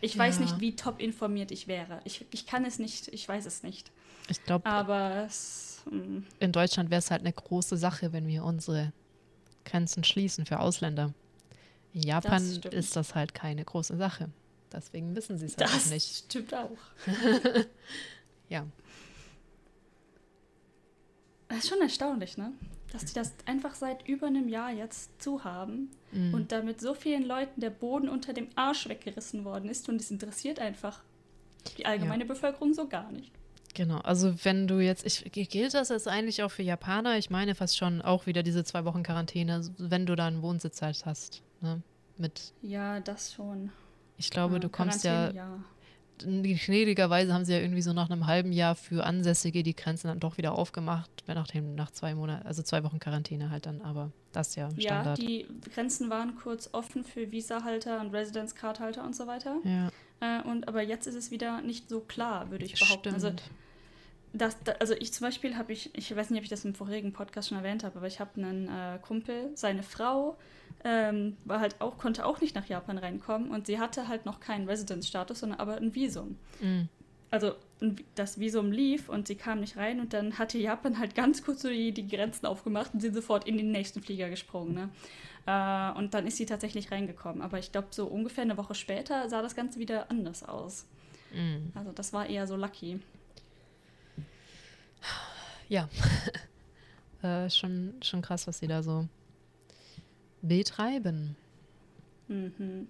Ich 0.04 0.18
weiß 0.18 0.39
nicht, 0.39 0.60
wie 0.60 0.76
top 0.76 1.00
informiert 1.00 1.52
ich 1.52 1.68
wäre. 1.68 2.02
Ich, 2.04 2.26
ich 2.32 2.46
kann 2.46 2.66
es 2.66 2.78
nicht, 2.78 3.08
ich 3.08 3.26
weiß 3.28 3.46
es 3.46 3.63
nicht. 3.63 3.89
Ich 4.28 4.44
glaube, 4.44 4.66
aber 4.66 5.26
es, 5.26 5.82
hm. 5.89 6.26
in 6.39 6.52
Deutschland 6.52 6.89
wäre 6.89 7.00
es 7.00 7.10
halt 7.10 7.22
eine 7.22 7.32
große 7.32 7.78
Sache, 7.78 8.12
wenn 8.12 8.28
wir 8.28 8.44
unsere 8.44 8.92
Grenzen 9.63 10.04
schließen 10.04 10.46
für 10.46 10.60
Ausländer. 10.60 11.13
In 11.94 12.02
Japan 12.02 12.62
das 12.62 12.74
ist 12.74 12.96
das 12.98 13.16
halt 13.16 13.34
keine 13.34 13.63
große 13.63 13.96
Sache. 13.96 14.30
Deswegen 14.74 15.16
wissen 15.16 15.38
sie 15.38 15.46
es 15.46 15.56
halt 15.56 15.70
das 15.70 15.89
nicht. 15.89 16.10
Das 16.10 16.18
stimmt 16.18 16.54
auch. 16.54 16.78
ja. 18.50 18.66
Das 21.48 21.60
ist 21.60 21.70
schon 21.70 21.82
erstaunlich, 21.82 22.38
ne? 22.38 22.52
Dass 22.93 23.06
die 23.06 23.13
das 23.13 23.34
einfach 23.45 23.73
seit 23.73 24.08
über 24.08 24.27
einem 24.27 24.47
Jahr 24.47 24.71
jetzt 24.71 25.21
zu 25.21 25.43
haben 25.43 25.89
mhm. 26.12 26.34
und 26.34 26.51
damit 26.51 26.79
so 26.79 26.93
vielen 26.93 27.25
Leuten 27.25 27.60
der 27.60 27.71
Boden 27.71 28.08
unter 28.08 28.34
dem 28.34 28.47
Arsch 28.56 28.88
weggerissen 28.88 29.43
worden 29.43 29.69
ist 29.69 29.89
und 29.89 29.99
es 29.99 30.12
interessiert 30.12 30.60
einfach 30.60 31.01
die 31.77 31.86
allgemeine 31.86 32.23
ja. 32.23 32.27
Bevölkerung 32.27 32.73
so 32.73 32.88
gar 32.88 33.12
nicht. 33.12 33.32
Genau, 33.73 33.97
also 33.97 34.36
wenn 34.43 34.67
du 34.67 34.79
jetzt, 34.79 35.03
ich, 35.06 35.32
gilt 35.32 35.73
das 35.73 35.89
jetzt 35.89 36.08
eigentlich 36.08 36.43
auch 36.43 36.51
für 36.51 36.62
Japaner? 36.62 37.17
Ich 37.17 37.32
meine 37.32 37.56
fast 37.56 37.75
schon 37.75 38.03
auch 38.03 38.27
wieder 38.27 38.43
diese 38.43 38.63
zwei 38.63 38.86
Wochen 38.86 39.01
Quarantäne, 39.01 39.67
wenn 39.79 40.06
du 40.06 40.15
da 40.15 40.27
einen 40.27 40.43
Wohnsitz 40.43 40.82
halt 40.84 41.03
hast, 41.06 41.41
ne? 41.62 41.82
Mit. 42.19 42.53
Ja, 42.62 42.99
das 42.99 43.34
schon. 43.34 43.71
Ich 44.19 44.29
glaube, 44.29 44.53
ja, 44.56 44.60
du 44.60 44.69
kommst 44.69 45.03
ja, 45.03 45.32
ja 45.32 45.63
gnädigerweise 46.19 47.34
haben 47.34 47.45
sie 47.45 47.54
ja 47.54 47.60
irgendwie 47.60 47.82
so 47.82 47.93
nach 47.93 48.10
einem 48.10 48.28
halben 48.28 48.52
Jahr 48.52 48.76
für 48.76 49.06
Ansässige 49.06 49.63
die 49.63 49.76
Grenzen 49.76 50.08
dann 50.08 50.19
doch 50.19 50.38
wieder 50.38 50.54
aufgemacht, 50.54 51.10
nachdem 51.28 51.76
nach 51.76 51.91
zwei 51.91 52.15
Monaten, 52.15 52.45
also 52.45 52.63
zwei 52.63 52.84
Wochen 52.84 52.99
Quarantäne 52.99 53.49
halt 53.49 53.65
dann, 53.65 53.82
aber 53.82 54.12
das 54.32 54.49
ist 54.49 54.56
ja 54.56 54.69
Standard. 54.78 55.19
Ja, 55.19 55.26
die 55.26 55.45
Grenzen 55.73 56.10
waren 56.10 56.36
kurz 56.36 56.69
offen 56.71 57.04
für 57.04 57.32
Visa-Halter 57.32 58.02
und 58.02 58.13
Residence 58.13 58.56
Card-Halter 58.56 59.04
und 59.04 59.15
so 59.15 59.28
weiter. 59.28 59.58
Ja. 59.63 59.89
Äh, 60.21 60.41
und 60.43 60.67
aber 60.67 60.82
jetzt 60.82 61.08
ist 61.08 61.15
es 61.15 61.32
wieder 61.32 61.62
nicht 61.62 61.89
so 61.89 61.99
klar, 61.99 62.49
würde 62.49 62.65
ich 62.65 62.80
behaupten. 62.80 63.13
Also, 63.13 63.32
das, 64.34 64.58
also 64.80 64.95
ich 64.95 65.13
zum 65.13 65.28
Beispiel 65.28 65.58
habe 65.58 65.73
ich, 65.73 65.91
ich 65.95 66.15
weiß 66.15 66.32
nicht, 66.32 66.39
ob 66.39 66.43
ich 66.43 66.49
das 66.49 66.65
im 66.65 66.73
vorherigen 66.73 67.13
Podcast 67.13 67.49
schon 67.49 67.58
erwähnt 67.58 67.84
habe, 67.84 67.97
aber 67.97 68.08
ich 68.08 68.19
habe 68.19 68.32
einen 68.41 68.67
äh, 68.67 68.97
Kumpel, 68.99 69.52
seine 69.54 69.84
Frau 69.84 70.36
ähm, 70.84 71.38
war 71.46 71.60
halt 71.60 71.80
auch, 71.80 71.98
konnte 71.98 72.26
auch 72.26 72.41
nicht 72.41 72.56
nach 72.56 72.65
Japan 72.65 72.98
reinkommen 72.98 73.52
und 73.52 73.67
sie 73.67 73.80
hatte 73.80 74.08
halt 74.08 74.26
noch 74.26 74.39
keinen 74.39 74.67
Residence-Status, 74.67 75.39
sondern 75.39 75.60
aber 75.60 75.78
ein 75.78 75.96
Visum. 75.96 76.38
Mhm. 76.60 76.89
Also 77.32 77.56
das 78.15 78.39
Visum 78.39 78.72
lief 78.72 79.10
und 79.10 79.28
sie 79.28 79.36
kam 79.36 79.60
nicht 79.60 79.76
rein 79.78 80.00
und 80.00 80.13
dann 80.13 80.38
hatte 80.38 80.58
Japan 80.60 81.00
halt 81.00 81.15
ganz 81.15 81.43
kurz 81.43 81.63
so 81.63 81.69
die, 81.69 81.91
die 81.91 82.08
Grenzen 82.08 82.46
aufgemacht 82.46 82.93
und 82.93 83.00
sind 83.00 83.15
sofort 83.15 83.48
in 83.48 83.58
den 83.58 83.72
nächsten 83.72 84.02
Flieger 84.02 84.30
gesprungen. 84.30 84.74
Ne? 84.76 84.89
Äh, 85.46 85.98
und 85.98 86.13
dann 86.13 86.28
ist 86.28 86.38
sie 86.38 86.46
tatsächlich 86.46 86.91
reingekommen. 86.91 87.41
Aber 87.41 87.58
ich 87.58 87.72
glaube, 87.72 87.88
so 87.91 88.06
ungefähr 88.06 88.43
eine 88.43 88.58
Woche 88.58 88.76
später 88.76 89.28
sah 89.30 89.41
das 89.41 89.56
Ganze 89.56 89.80
wieder 89.80 90.12
anders 90.12 90.43
aus. 90.43 90.86
Mhm. 91.34 91.72
Also 91.74 91.91
das 91.91 92.13
war 92.13 92.28
eher 92.28 92.46
so 92.46 92.56
lucky. 92.56 93.00
Ja, 95.69 95.89
äh, 97.24 97.50
schon, 97.50 97.96
schon 98.04 98.22
krass, 98.22 98.46
was 98.48 98.60
sie 98.60 98.67
da 98.67 98.84
so 98.84 99.08
betreiben. 100.43 101.36
Mhm. 102.27 102.88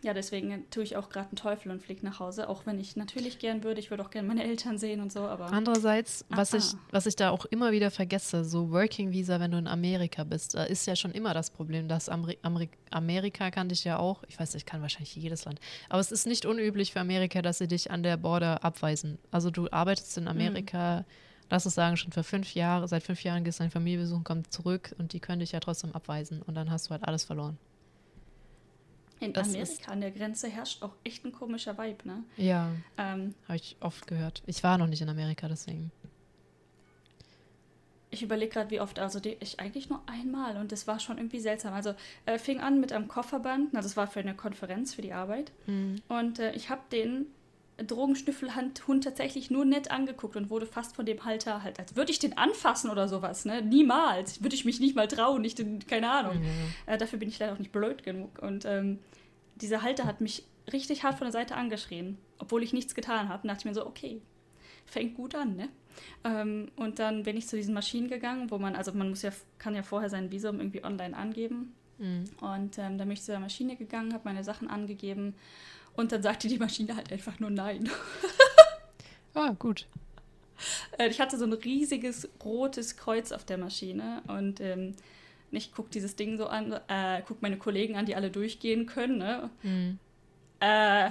Ja, 0.00 0.14
deswegen 0.14 0.64
tue 0.70 0.84
ich 0.84 0.96
auch 0.96 1.08
gerade 1.08 1.26
einen 1.26 1.36
Teufel 1.36 1.72
und 1.72 1.82
fliege 1.82 2.06
nach 2.06 2.20
Hause, 2.20 2.48
auch 2.48 2.66
wenn 2.66 2.78
ich 2.78 2.94
natürlich 2.94 3.40
gern 3.40 3.64
würde. 3.64 3.80
Ich 3.80 3.90
würde 3.90 4.04
auch 4.04 4.10
gerne 4.10 4.28
meine 4.28 4.44
Eltern 4.44 4.78
sehen 4.78 5.00
und 5.00 5.10
so, 5.10 5.22
aber. 5.22 5.46
Andererseits, 5.46 6.24
was 6.28 6.54
ich, 6.54 6.74
was 6.92 7.06
ich 7.06 7.16
da 7.16 7.30
auch 7.30 7.46
immer 7.46 7.72
wieder 7.72 7.90
vergesse, 7.90 8.44
so 8.44 8.70
Working 8.70 9.10
Visa, 9.10 9.40
wenn 9.40 9.50
du 9.50 9.58
in 9.58 9.66
Amerika 9.66 10.22
bist, 10.22 10.54
da 10.54 10.62
ist 10.62 10.86
ja 10.86 10.94
schon 10.94 11.10
immer 11.10 11.34
das 11.34 11.50
Problem, 11.50 11.88
dass 11.88 12.08
Ameri 12.08 12.38
Ameri 12.42 12.68
Amerika 12.90 13.50
kann 13.50 13.68
dich 13.68 13.82
ja 13.82 13.98
auch, 13.98 14.22
ich 14.28 14.38
weiß 14.38 14.54
nicht, 14.54 14.66
kann 14.66 14.82
wahrscheinlich 14.82 15.16
jedes 15.16 15.44
Land, 15.46 15.58
aber 15.88 16.00
es 16.00 16.12
ist 16.12 16.28
nicht 16.28 16.46
unüblich 16.46 16.92
für 16.92 17.00
Amerika, 17.00 17.42
dass 17.42 17.58
sie 17.58 17.66
dich 17.66 17.90
an 17.90 18.04
der 18.04 18.18
Border 18.18 18.62
abweisen. 18.62 19.18
Also 19.32 19.50
du 19.50 19.66
arbeitest 19.70 20.16
in 20.16 20.28
Amerika. 20.28 21.00
Mhm 21.00 21.27
lass 21.50 21.66
es 21.66 21.74
sagen, 21.74 21.96
schon 21.96 22.12
für 22.12 22.22
fünf 22.22 22.54
Jahre, 22.54 22.88
seit 22.88 23.02
fünf 23.02 23.22
Jahren 23.24 23.44
gehst 23.44 23.58
du 23.58 23.62
deine 23.62 23.70
Familie 23.70 24.00
besuchen, 24.00 24.24
kommst 24.24 24.52
zurück 24.52 24.94
und 24.98 25.12
die 25.12 25.20
können 25.20 25.40
dich 25.40 25.52
ja 25.52 25.60
trotzdem 25.60 25.92
abweisen 25.92 26.42
und 26.42 26.54
dann 26.54 26.70
hast 26.70 26.86
du 26.86 26.90
halt 26.90 27.04
alles 27.04 27.24
verloren. 27.24 27.58
In 29.20 29.32
das 29.32 29.48
Amerika 29.48 29.90
an 29.90 30.00
der 30.00 30.10
Grenze 30.12 30.48
herrscht 30.48 30.82
auch 30.82 30.94
echt 31.02 31.24
ein 31.24 31.32
komischer 31.32 31.76
Vibe, 31.76 32.06
ne? 32.06 32.22
Ja. 32.36 32.70
Ähm, 32.96 33.34
Habe 33.46 33.56
ich 33.56 33.76
oft 33.80 34.06
gehört. 34.06 34.42
Ich 34.46 34.62
war 34.62 34.78
noch 34.78 34.86
nicht 34.86 35.02
in 35.02 35.08
Amerika, 35.08 35.48
deswegen. 35.48 35.90
Ich 38.10 38.22
überlege 38.22 38.52
gerade, 38.52 38.70
wie 38.70 38.80
oft, 38.80 38.98
also 39.00 39.20
die, 39.20 39.36
ich 39.40 39.60
eigentlich 39.60 39.90
nur 39.90 40.00
einmal 40.06 40.56
und 40.56 40.72
das 40.72 40.86
war 40.86 40.98
schon 40.98 41.18
irgendwie 41.18 41.40
seltsam. 41.40 41.74
Also 41.74 41.94
äh, 42.26 42.38
fing 42.38 42.60
an 42.60 42.80
mit 42.80 42.92
einem 42.92 43.08
Kofferband, 43.08 43.74
also 43.74 43.86
das 43.86 43.96
war 43.96 44.06
für 44.06 44.20
eine 44.20 44.34
Konferenz 44.34 44.94
für 44.94 45.02
die 45.02 45.12
Arbeit. 45.12 45.52
Mhm. 45.66 46.00
Und 46.08 46.38
äh, 46.38 46.52
ich 46.52 46.70
habe 46.70 46.80
den 46.90 47.26
Drogenschnüffelhund 47.86 49.04
tatsächlich 49.04 49.50
nur 49.50 49.64
nett 49.64 49.90
angeguckt 49.90 50.36
und 50.36 50.50
wurde 50.50 50.66
fast 50.66 50.96
von 50.96 51.06
dem 51.06 51.24
Halter 51.24 51.62
halt, 51.62 51.78
als 51.78 51.94
würde 51.94 52.10
ich 52.10 52.18
den 52.18 52.36
anfassen 52.36 52.90
oder 52.90 53.06
sowas, 53.06 53.44
ne? 53.44 53.62
Niemals. 53.62 54.42
Würde 54.42 54.56
ich 54.56 54.64
mich 54.64 54.80
nicht 54.80 54.96
mal 54.96 55.06
trauen, 55.06 55.42
nicht, 55.42 55.60
in, 55.60 55.86
keine 55.86 56.10
Ahnung. 56.10 56.40
Mhm. 56.40 56.74
Äh, 56.86 56.98
dafür 56.98 57.18
bin 57.18 57.28
ich 57.28 57.38
leider 57.38 57.52
auch 57.52 57.58
nicht 57.58 57.72
blöd 57.72 58.02
genug. 58.02 58.42
Und 58.42 58.64
ähm, 58.64 58.98
dieser 59.56 59.82
Halter 59.82 60.04
hat 60.04 60.20
mich 60.20 60.44
richtig 60.72 61.04
hart 61.04 61.18
von 61.18 61.26
der 61.26 61.32
Seite 61.32 61.54
angeschrien, 61.54 62.18
obwohl 62.38 62.62
ich 62.62 62.72
nichts 62.72 62.94
getan 62.94 63.28
habe. 63.28 63.46
Dachte 63.46 63.60
ich 63.60 63.64
mir 63.64 63.74
so, 63.74 63.86
okay, 63.86 64.20
fängt 64.84 65.14
gut 65.14 65.34
an, 65.36 65.54
ne? 65.54 65.68
Ähm, 66.24 66.70
und 66.76 66.98
dann 66.98 67.22
bin 67.22 67.36
ich 67.36 67.46
zu 67.46 67.56
diesen 67.56 67.74
Maschinen 67.74 68.08
gegangen, 68.08 68.50
wo 68.50 68.58
man, 68.58 68.74
also 68.74 68.92
man 68.92 69.08
muss 69.08 69.22
ja, 69.22 69.30
kann 69.58 69.74
ja 69.74 69.82
vorher 69.82 70.10
sein 70.10 70.32
Visum 70.32 70.58
irgendwie 70.58 70.84
online 70.84 71.16
angeben. 71.16 71.74
Mhm. 71.98 72.24
Und 72.40 72.78
ähm, 72.78 72.98
dann 72.98 73.08
bin 73.08 73.12
ich 73.12 73.22
zu 73.22 73.30
der 73.30 73.40
Maschine 73.40 73.76
gegangen, 73.76 74.12
habe 74.14 74.24
meine 74.24 74.42
Sachen 74.42 74.68
angegeben 74.68 75.34
und 75.98 76.12
dann 76.12 76.22
sagte 76.22 76.46
die 76.46 76.58
Maschine 76.58 76.94
halt 76.94 77.12
einfach 77.12 77.40
nur 77.40 77.50
nein. 77.50 77.90
ah, 79.34 79.50
gut. 79.58 79.86
Äh, 80.96 81.08
ich 81.08 81.20
hatte 81.20 81.36
so 81.36 81.44
ein 81.44 81.52
riesiges 81.52 82.28
rotes 82.44 82.96
Kreuz 82.96 83.32
auf 83.32 83.44
der 83.44 83.58
Maschine 83.58 84.22
und 84.28 84.60
ähm, 84.60 84.94
ich 85.50 85.72
gucke 85.72 85.90
dieses 85.90 86.14
Ding 86.14 86.38
so 86.38 86.46
an, 86.46 86.78
äh, 86.86 87.22
gucke 87.22 87.40
meine 87.40 87.58
Kollegen 87.58 87.96
an, 87.96 88.06
die 88.06 88.14
alle 88.14 88.30
durchgehen 88.30 88.86
können. 88.86 89.18
Ne? 89.18 89.50
Mhm. 89.64 89.98
Äh, 90.60 91.06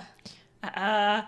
äh, 0.62 1.22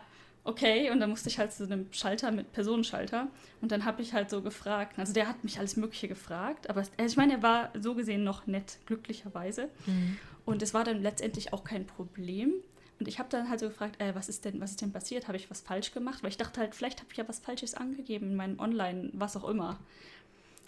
okay, 0.45 0.89
und 0.91 1.01
dann 1.01 1.09
musste 1.09 1.27
ich 1.27 1.37
halt 1.37 1.51
zu 1.51 1.65
einem 1.65 1.91
Schalter 1.91 2.31
mit 2.31 2.53
Personenschalter 2.53 3.27
und 3.59 3.73
dann 3.73 3.83
habe 3.83 4.01
ich 4.01 4.13
halt 4.13 4.29
so 4.29 4.41
gefragt, 4.41 4.97
also 4.97 5.11
der 5.11 5.27
hat 5.27 5.43
mich 5.43 5.59
alles 5.59 5.75
Mögliche 5.75 6.07
gefragt, 6.07 6.69
aber 6.69 6.79
also 6.79 6.91
ich 7.05 7.17
meine, 7.17 7.33
er 7.33 7.43
war 7.43 7.73
so 7.77 7.93
gesehen 7.93 8.23
noch 8.23 8.47
nett, 8.47 8.77
glücklicherweise. 8.85 9.67
Mhm. 9.85 10.17
Und 10.45 10.63
es 10.63 10.73
war 10.73 10.83
dann 10.83 11.03
letztendlich 11.03 11.53
auch 11.53 11.63
kein 11.63 11.85
Problem. 11.85 12.53
Und 12.99 13.07
ich 13.07 13.17
habe 13.17 13.29
dann 13.29 13.49
halt 13.49 13.61
so 13.61 13.69
gefragt, 13.69 14.01
äh, 14.01 14.13
was 14.13 14.27
ist 14.27 14.43
denn, 14.43 14.59
was 14.59 14.71
ist 14.71 14.81
denn 14.81 14.91
passiert? 14.91 15.27
Habe 15.27 15.37
ich 15.37 15.49
was 15.49 15.61
falsch 15.61 15.93
gemacht? 15.93 16.21
Weil 16.21 16.29
ich 16.29 16.37
dachte 16.37 16.59
halt, 16.59 16.75
vielleicht 16.75 16.99
habe 16.99 17.09
ich 17.11 17.17
ja 17.17 17.27
was 17.27 17.39
Falsches 17.39 17.73
angegeben 17.73 18.31
in 18.31 18.35
meinem 18.35 18.59
Online, 18.59 19.09
was 19.13 19.37
auch 19.37 19.47
immer. 19.47 19.79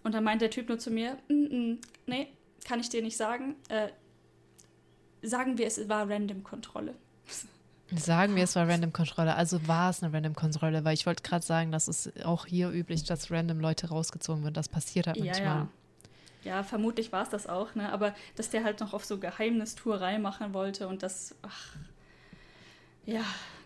Und 0.04 0.14
dann 0.14 0.24
meint 0.24 0.42
der 0.42 0.50
Typ 0.50 0.70
nur 0.70 0.80
zu 0.80 0.92
mir, 0.92 1.18
mm 1.28 1.34
-mm, 1.34 1.78
nee, 2.08 2.28
kann 2.66 2.80
ich 2.80 2.90
dir 2.90 3.02
nicht 3.02 3.18
sagen. 3.18 3.56
Äh, 3.70 3.90
sagen 5.22 5.58
wir, 5.58 5.68
es 5.68 5.90
war 5.90 6.10
Random-Kontrolle. 6.10 6.96
Sagen 7.94 8.36
wir, 8.38 8.46
es 8.46 8.56
war 8.56 8.68
Random-Kontrolle. 8.68 9.36
Also 9.36 9.68
war 9.68 9.90
es 9.90 10.02
eine 10.02 10.14
Random-Kontrolle, 10.14 10.86
weil 10.86 10.94
ich 10.94 11.06
wollte 11.06 11.24
gerade 11.24 11.46
sagen, 11.46 11.72
dass 11.72 11.90
es 11.90 12.12
auch 12.24 12.46
hier 12.46 12.70
üblich, 12.70 13.04
dass 13.04 13.30
random 13.30 13.60
Leute 13.60 13.90
rausgezogen 13.90 14.44
werden. 14.44 14.54
Das 14.54 14.70
passiert 14.70 15.08
halt 15.08 15.20
manchmal. 15.20 15.44
Ja, 15.44 15.68
ja. 16.44 16.56
ja 16.56 16.64
vermutlich 16.64 17.12
war 17.12 17.24
es 17.24 17.30
das 17.30 17.48
auch, 17.48 17.76
ne? 17.76 17.92
Aber 17.92 18.16
dass 18.38 18.50
der 18.50 18.64
halt 18.64 18.80
noch 18.80 18.94
auf 18.94 19.04
so 19.04 19.20
Geheimnistuerei 19.20 20.20
machen 20.20 20.54
wollte 20.54 20.88
und 20.88 21.04
das, 21.04 21.36
ach, 21.42 21.76
ja. 23.06 23.24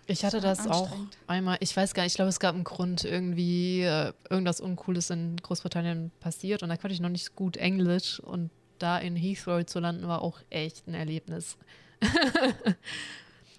Ich 0.08 0.24
hatte 0.24 0.40
das 0.40 0.68
auch 0.68 0.92
einmal, 1.26 1.58
ich 1.62 1.76
weiß 1.76 1.96
gar 1.96 2.04
nicht, 2.04 2.12
ich 2.12 2.16
glaube, 2.16 2.30
es 2.30 2.40
gab 2.40 2.54
einen 2.54 2.64
Grund, 2.64 3.04
irgendwie 3.04 3.82
äh, 3.82 4.14
irgendwas 4.30 4.62
Uncooles 4.62 5.10
in 5.10 5.38
Großbritannien 5.38 6.12
passiert 6.20 6.62
und 6.62 6.70
da 6.70 6.78
konnte 6.78 6.94
ich 6.94 7.00
noch 7.00 7.10
nicht 7.10 7.36
gut 7.36 7.58
Englisch 7.58 8.20
und 8.20 8.52
da 8.78 9.00
in 9.00 9.16
Heathrow 9.16 9.66
zu 9.66 9.80
landen 9.80 10.08
war 10.08 10.22
auch 10.22 10.40
echt 10.50 10.88
ein 10.88 10.94
Erlebnis. 10.94 11.58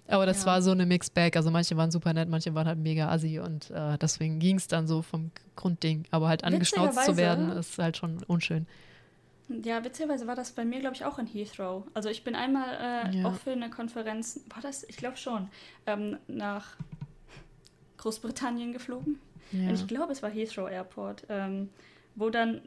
Aber 0.07 0.25
das 0.25 0.41
ja. 0.41 0.45
war 0.45 0.61
so 0.61 0.71
eine 0.71 0.85
Mixed 0.85 1.13
Bag. 1.13 1.35
Also 1.35 1.51
manche 1.51 1.75
waren 1.75 1.91
super 1.91 2.13
nett, 2.13 2.29
manche 2.29 2.53
waren 2.55 2.67
halt 2.67 2.79
mega 2.79 3.09
assi 3.09 3.39
und 3.39 3.69
äh, 3.71 3.97
deswegen 3.97 4.39
ging 4.39 4.55
es 4.55 4.67
dann 4.67 4.87
so 4.87 5.01
vom 5.01 5.31
Grundding. 5.57 6.05
Aber 6.11 6.29
halt 6.29 6.45
angeschnauzt 6.45 7.03
zu 7.03 7.17
werden, 7.17 7.51
ist 7.51 7.77
halt 7.77 7.97
schon 7.97 8.23
unschön. 8.23 8.67
Ja, 9.49 9.83
witzigerweise 9.83 10.27
war 10.27 10.35
das 10.35 10.51
bei 10.51 10.65
mir, 10.65 10.79
glaube 10.79 10.95
ich, 10.95 11.05
auch 11.05 11.19
in 11.19 11.25
Heathrow. 11.25 11.83
Also 11.93 12.09
ich 12.09 12.23
bin 12.23 12.35
einmal 12.35 13.09
äh, 13.13 13.17
ja. 13.17 13.25
auch 13.27 13.35
für 13.35 13.51
eine 13.51 13.69
Konferenz, 13.69 14.41
war 14.53 14.61
das, 14.61 14.83
ich 14.83 14.97
glaube 14.97 15.17
schon, 15.17 15.49
ähm, 15.85 16.17
nach 16.27 16.75
Großbritannien 17.97 18.73
geflogen. 18.73 19.19
Ja. 19.51 19.69
Und 19.69 19.75
ich 19.75 19.87
glaube, 19.87 20.11
es 20.11 20.21
war 20.21 20.29
Heathrow 20.29 20.69
Airport, 20.69 21.23
ähm, 21.29 21.69
wo 22.15 22.29
dann, 22.29 22.61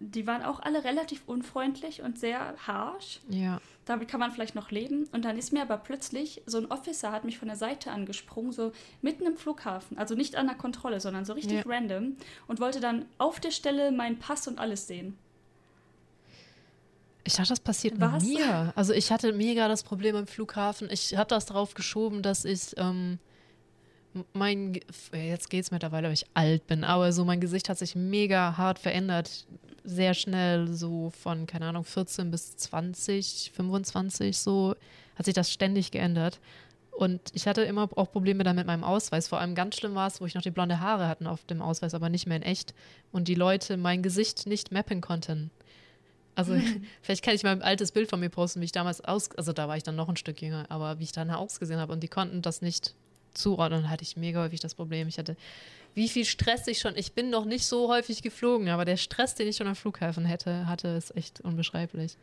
die 0.00 0.26
waren 0.26 0.42
auch 0.42 0.60
alle 0.60 0.84
relativ 0.84 1.22
unfreundlich 1.26 2.02
und 2.02 2.18
sehr 2.18 2.54
harsh. 2.66 3.20
Ja. 3.30 3.60
Damit 3.86 4.08
kann 4.08 4.20
man 4.20 4.30
vielleicht 4.30 4.54
noch 4.54 4.70
leben. 4.70 5.08
Und 5.12 5.24
dann 5.24 5.38
ist 5.38 5.54
mir 5.54 5.62
aber 5.62 5.78
plötzlich, 5.78 6.42
so 6.44 6.58
ein 6.58 6.70
Officer 6.70 7.10
hat 7.10 7.24
mich 7.24 7.38
von 7.38 7.48
der 7.48 7.56
Seite 7.56 7.90
angesprungen, 7.90 8.52
so 8.52 8.72
mitten 9.00 9.24
im 9.26 9.38
Flughafen. 9.38 9.96
Also 9.96 10.14
nicht 10.14 10.36
an 10.36 10.46
der 10.46 10.56
Kontrolle, 10.56 11.00
sondern 11.00 11.24
so 11.24 11.32
richtig 11.32 11.64
ja. 11.64 11.66
random. 11.66 12.16
Und 12.46 12.60
wollte 12.60 12.80
dann 12.80 13.06
auf 13.16 13.40
der 13.40 13.50
Stelle 13.50 13.90
meinen 13.92 14.18
Pass 14.18 14.46
und 14.46 14.58
alles 14.58 14.86
sehen. 14.86 15.16
Ich 17.28 17.34
dachte, 17.34 17.50
das 17.50 17.60
passiert 17.60 18.00
Was? 18.00 18.24
mit 18.24 18.38
mir. 18.38 18.72
Also 18.74 18.94
ich 18.94 19.12
hatte 19.12 19.34
mega 19.34 19.68
das 19.68 19.82
Problem 19.82 20.16
am 20.16 20.26
Flughafen. 20.26 20.88
Ich 20.90 21.14
habe 21.14 21.28
das 21.28 21.44
darauf 21.44 21.74
geschoben, 21.74 22.22
dass 22.22 22.46
ich 22.46 22.74
ähm, 22.78 23.18
mein, 24.32 24.80
jetzt 25.12 25.50
geht 25.50 25.64
es 25.64 25.70
mittlerweile, 25.70 26.06
weil 26.06 26.14
ich 26.14 26.24
alt 26.32 26.66
bin, 26.66 26.84
aber 26.84 27.12
so 27.12 27.26
mein 27.26 27.38
Gesicht 27.38 27.68
hat 27.68 27.76
sich 27.76 27.94
mega 27.94 28.56
hart 28.56 28.78
verändert. 28.78 29.46
Sehr 29.84 30.14
schnell, 30.14 30.68
so 30.68 31.10
von, 31.10 31.46
keine 31.46 31.66
Ahnung, 31.66 31.84
14 31.84 32.30
bis 32.30 32.56
20, 32.56 33.52
25, 33.54 34.38
so 34.38 34.74
hat 35.16 35.26
sich 35.26 35.34
das 35.34 35.52
ständig 35.52 35.90
geändert. 35.90 36.40
Und 36.92 37.20
ich 37.34 37.46
hatte 37.46 37.60
immer 37.60 37.90
auch 37.94 38.10
Probleme 38.10 38.42
dann 38.42 38.56
mit 38.56 38.66
meinem 38.66 38.84
Ausweis. 38.84 39.28
Vor 39.28 39.38
allem 39.38 39.54
ganz 39.54 39.76
schlimm 39.76 39.94
war 39.94 40.08
es, 40.08 40.22
wo 40.22 40.24
ich 40.24 40.34
noch 40.34 40.42
die 40.42 40.50
blonde 40.50 40.80
Haare 40.80 41.08
hatte 41.08 41.28
auf 41.30 41.44
dem 41.44 41.60
Ausweis, 41.60 41.92
aber 41.92 42.08
nicht 42.08 42.26
mehr 42.26 42.38
in 42.38 42.42
echt. 42.42 42.74
Und 43.12 43.28
die 43.28 43.34
Leute 43.34 43.76
mein 43.76 44.02
Gesicht 44.02 44.46
nicht 44.46 44.72
mappen 44.72 45.02
konnten. 45.02 45.50
Also 46.38 46.56
vielleicht 47.02 47.24
kann 47.24 47.34
ich 47.34 47.42
mal 47.42 47.50
ein 47.50 47.62
altes 47.62 47.92
Bild 47.92 48.08
von 48.08 48.20
mir 48.20 48.30
posten, 48.30 48.60
wie 48.60 48.66
ich 48.66 48.72
damals 48.72 49.04
aus, 49.04 49.30
also 49.36 49.52
da 49.52 49.68
war 49.68 49.76
ich 49.76 49.82
dann 49.82 49.96
noch 49.96 50.08
ein 50.08 50.16
Stück 50.16 50.40
jünger, 50.40 50.66
aber 50.68 51.00
wie 51.00 51.04
ich 51.04 51.12
dann 51.12 51.30
ausgesehen 51.30 51.80
habe 51.80 51.92
und 51.92 52.00
die 52.00 52.08
konnten 52.08 52.40
das 52.40 52.62
nicht 52.62 52.94
zuordnen, 53.34 53.82
dann 53.82 53.90
hatte 53.90 54.04
ich 54.04 54.16
mega 54.16 54.42
häufig 54.42 54.60
das 54.60 54.74
Problem. 54.74 55.08
Ich 55.08 55.18
hatte, 55.18 55.36
wie 55.94 56.08
viel 56.08 56.24
Stress 56.24 56.66
ich 56.68 56.78
schon, 56.78 56.96
ich 56.96 57.12
bin 57.12 57.30
noch 57.30 57.44
nicht 57.44 57.66
so 57.66 57.88
häufig 57.88 58.22
geflogen, 58.22 58.68
aber 58.68 58.84
der 58.84 58.96
Stress, 58.96 59.34
den 59.34 59.48
ich 59.48 59.56
schon 59.56 59.66
am 59.66 59.74
Flughafen 59.74 60.24
hätte, 60.24 60.66
hatte, 60.66 60.88
ist 60.88 61.14
echt 61.16 61.40
unbeschreiblich. 61.40 62.16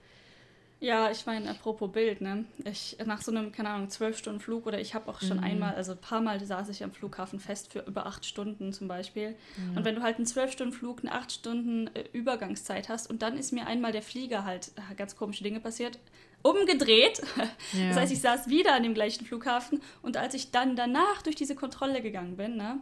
Ja, 0.81 1.09
ich 1.09 1.25
meine, 1.25 1.49
apropos 1.49 1.91
Bild, 1.91 2.21
ne? 2.21 2.45
Ich, 2.65 2.97
nach 3.05 3.21
so 3.21 3.31
einem, 3.31 3.51
keine 3.51 3.69
Ahnung, 3.69 3.89
zwölf 3.89 4.17
Stunden 4.17 4.41
Flug 4.41 4.67
oder 4.67 4.79
ich 4.79 4.93
habe 4.93 5.09
auch 5.09 5.21
schon 5.21 5.37
mhm. 5.37 5.43
einmal, 5.43 5.75
also 5.75 5.93
ein 5.93 6.01
paar 6.01 6.21
Mal 6.21 6.43
saß 6.43 6.69
ich 6.69 6.83
am 6.83 6.91
Flughafen 6.91 7.39
fest 7.39 7.71
für 7.71 7.79
über 7.79 8.05
acht 8.05 8.25
Stunden 8.25 8.73
zum 8.73 8.87
Beispiel. 8.87 9.35
Mhm. 9.57 9.77
Und 9.77 9.85
wenn 9.85 9.95
du 9.95 10.03
halt 10.03 10.17
einen 10.17 10.25
zwölf 10.25 10.51
Stunden 10.51 10.73
Flug, 10.73 10.99
eine 11.01 11.13
acht 11.13 11.31
Stunden 11.31 11.87
äh, 11.95 12.03
Übergangszeit 12.11 12.89
hast 12.89 13.09
und 13.09 13.21
dann 13.21 13.37
ist 13.37 13.53
mir 13.53 13.67
einmal 13.67 13.93
der 13.93 14.01
Flieger 14.01 14.43
halt 14.43 14.71
äh, 14.75 14.95
ganz 14.95 15.15
komische 15.15 15.43
Dinge 15.43 15.61
passiert, 15.61 15.97
umgedreht. 16.41 17.21
Ja. 17.73 17.89
Das 17.89 17.97
heißt, 17.97 18.13
ich 18.13 18.21
saß 18.21 18.47
wieder 18.47 18.73
an 18.73 18.83
dem 18.83 18.93
gleichen 18.93 19.25
Flughafen 19.25 19.81
und 20.01 20.17
als 20.17 20.33
ich 20.33 20.51
dann 20.51 20.75
danach 20.75 21.21
durch 21.23 21.35
diese 21.35 21.55
Kontrolle 21.55 22.01
gegangen 22.01 22.37
bin, 22.37 22.55
ne, 22.55 22.79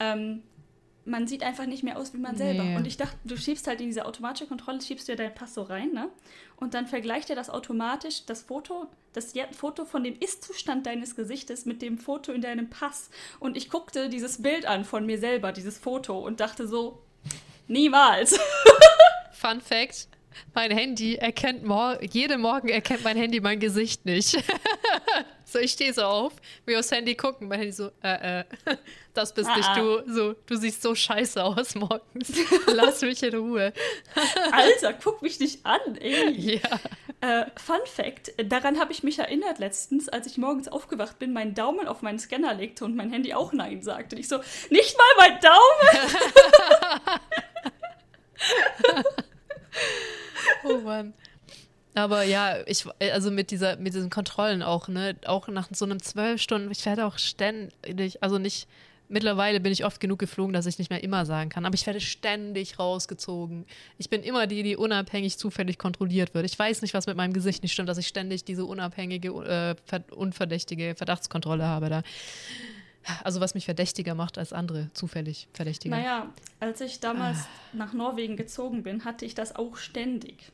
ähm, 0.00 0.42
man 1.04 1.26
sieht 1.26 1.42
einfach 1.42 1.66
nicht 1.66 1.82
mehr 1.82 1.98
aus 1.98 2.14
wie 2.14 2.18
man 2.18 2.36
selber. 2.36 2.62
Nee. 2.62 2.76
Und 2.76 2.86
ich 2.86 2.96
dachte, 2.96 3.16
du 3.24 3.36
schiebst 3.36 3.66
halt 3.66 3.80
in 3.80 3.86
diese 3.86 4.06
automatische 4.06 4.46
Kontrolle, 4.46 4.80
schiebst 4.80 5.06
du 5.06 5.12
ja 5.12 5.16
deinen 5.16 5.34
Pass 5.34 5.54
so 5.54 5.62
rein, 5.62 5.92
ne? 5.92 6.08
Und 6.56 6.74
dann 6.74 6.86
vergleicht 6.86 7.30
er 7.30 7.36
das 7.36 7.50
automatisch, 7.50 8.24
das 8.26 8.42
Foto, 8.42 8.86
das 9.12 9.34
Foto 9.52 9.84
von 9.84 10.04
dem 10.04 10.18
Ist-Zustand 10.18 10.86
deines 10.86 11.16
Gesichtes 11.16 11.66
mit 11.66 11.82
dem 11.82 11.98
Foto 11.98 12.32
in 12.32 12.40
deinem 12.40 12.70
Pass. 12.70 13.10
Und 13.40 13.56
ich 13.56 13.68
guckte 13.68 14.08
dieses 14.08 14.42
Bild 14.42 14.66
an 14.66 14.84
von 14.84 15.04
mir 15.04 15.18
selber, 15.18 15.52
dieses 15.52 15.78
Foto, 15.78 16.18
und 16.18 16.40
dachte 16.40 16.66
so, 16.66 17.02
niemals. 17.68 18.38
Fun 19.32 19.60
Fact: 19.60 20.08
Mein 20.54 20.70
Handy 20.70 21.16
erkennt 21.16 21.64
mor 21.64 21.98
jede 22.02 22.38
Morgen 22.38 22.68
erkennt 22.68 23.04
mein 23.04 23.16
Handy 23.16 23.40
mein 23.40 23.60
Gesicht 23.60 24.04
nicht. 24.04 24.36
so, 25.44 25.58
ich 25.58 25.72
stehe 25.72 25.92
so 25.92 26.02
auf, 26.02 26.32
will 26.64 26.76
aufs 26.76 26.90
Handy 26.90 27.14
gucken, 27.14 27.48
mein 27.48 27.58
Handy 27.60 27.72
so, 27.72 27.90
äh, 28.02 28.40
äh, 28.40 28.44
das 29.14 29.32
bist 29.34 29.48
ah, 29.48 29.56
nicht 29.56 29.68
ah. 29.68 29.74
du. 29.74 30.02
So, 30.12 30.34
du 30.46 30.56
siehst 30.56 30.82
so 30.82 30.94
scheiße 30.94 31.42
aus 31.42 31.74
morgens. 31.74 32.32
Lass 32.66 33.02
mich 33.02 33.22
in 33.22 33.34
Ruhe. 33.34 33.72
Alter, 34.52 34.94
guck 34.94 35.22
mich 35.22 35.40
nicht 35.40 35.64
an, 35.64 35.96
ey. 36.00 36.60
Ja. 36.60 36.80
Äh, 37.20 37.46
Fun 37.56 37.80
Fact: 37.84 38.32
Daran 38.50 38.78
habe 38.78 38.92
ich 38.92 39.02
mich 39.02 39.18
erinnert 39.18 39.58
letztens, 39.58 40.08
als 40.08 40.26
ich 40.26 40.38
morgens 40.38 40.68
aufgewacht 40.68 41.18
bin, 41.18 41.32
meinen 41.32 41.54
Daumen 41.54 41.86
auf 41.86 42.02
meinen 42.02 42.18
Scanner 42.18 42.54
legte 42.54 42.84
und 42.84 42.96
mein 42.96 43.10
Handy 43.10 43.34
auch 43.34 43.52
Nein 43.52 43.82
sagte. 43.82 44.16
Und 44.16 44.20
ich 44.20 44.28
so, 44.28 44.38
nicht 44.70 44.96
mal 44.96 45.28
mein 45.28 45.40
Daumen! 45.40 45.54
Oh 50.64 50.78
Mann. 50.78 51.14
Aber 51.94 52.24
ja, 52.24 52.56
ich, 52.66 52.84
also 53.12 53.30
mit 53.30 53.50
dieser, 53.50 53.76
mit 53.76 53.94
diesen 53.94 54.10
Kontrollen 54.10 54.62
auch, 54.62 54.88
ne, 54.88 55.16
auch 55.26 55.46
nach 55.48 55.68
so 55.72 55.84
einem 55.84 56.02
zwölf 56.02 56.40
Stunden, 56.40 56.70
ich 56.72 56.84
werde 56.86 57.06
auch 57.06 57.18
ständig, 57.18 58.20
also 58.20 58.38
nicht, 58.38 58.66
mittlerweile 59.08 59.60
bin 59.60 59.70
ich 59.70 59.84
oft 59.84 60.00
genug 60.00 60.18
geflogen, 60.18 60.52
dass 60.52 60.66
ich 60.66 60.78
nicht 60.78 60.90
mehr 60.90 61.04
immer 61.04 61.24
sagen 61.24 61.50
kann, 61.50 61.64
aber 61.64 61.74
ich 61.74 61.86
werde 61.86 62.00
ständig 62.00 62.80
rausgezogen. 62.80 63.64
Ich 63.96 64.10
bin 64.10 64.24
immer 64.24 64.48
die, 64.48 64.64
die 64.64 64.76
unabhängig 64.76 65.38
zufällig 65.38 65.78
kontrolliert 65.78 66.34
wird. 66.34 66.44
Ich 66.46 66.58
weiß 66.58 66.82
nicht, 66.82 66.94
was 66.94 67.06
mit 67.06 67.16
meinem 67.16 67.32
Gesicht 67.32 67.62
nicht 67.62 67.72
stimmt, 67.72 67.88
dass 67.88 67.98
ich 67.98 68.08
ständig 68.08 68.44
diese 68.44 68.64
unabhängige, 68.64 69.28
äh, 69.90 70.00
unverdächtige 70.10 70.94
Verdachtskontrolle 70.96 71.64
habe 71.64 71.90
da. 71.90 72.02
Also 73.22 73.40
was 73.40 73.54
mich 73.54 73.66
verdächtiger 73.66 74.14
macht 74.14 74.38
als 74.38 74.52
andere, 74.52 74.90
zufällig 74.94 75.46
verdächtiger. 75.52 75.94
Naja, 75.94 76.32
als 76.58 76.80
ich 76.80 77.00
damals 77.00 77.38
ah. 77.38 77.48
nach 77.74 77.92
Norwegen 77.92 78.36
gezogen 78.36 78.82
bin, 78.82 79.04
hatte 79.04 79.26
ich 79.26 79.34
das 79.34 79.54
auch 79.54 79.76
ständig. 79.76 80.52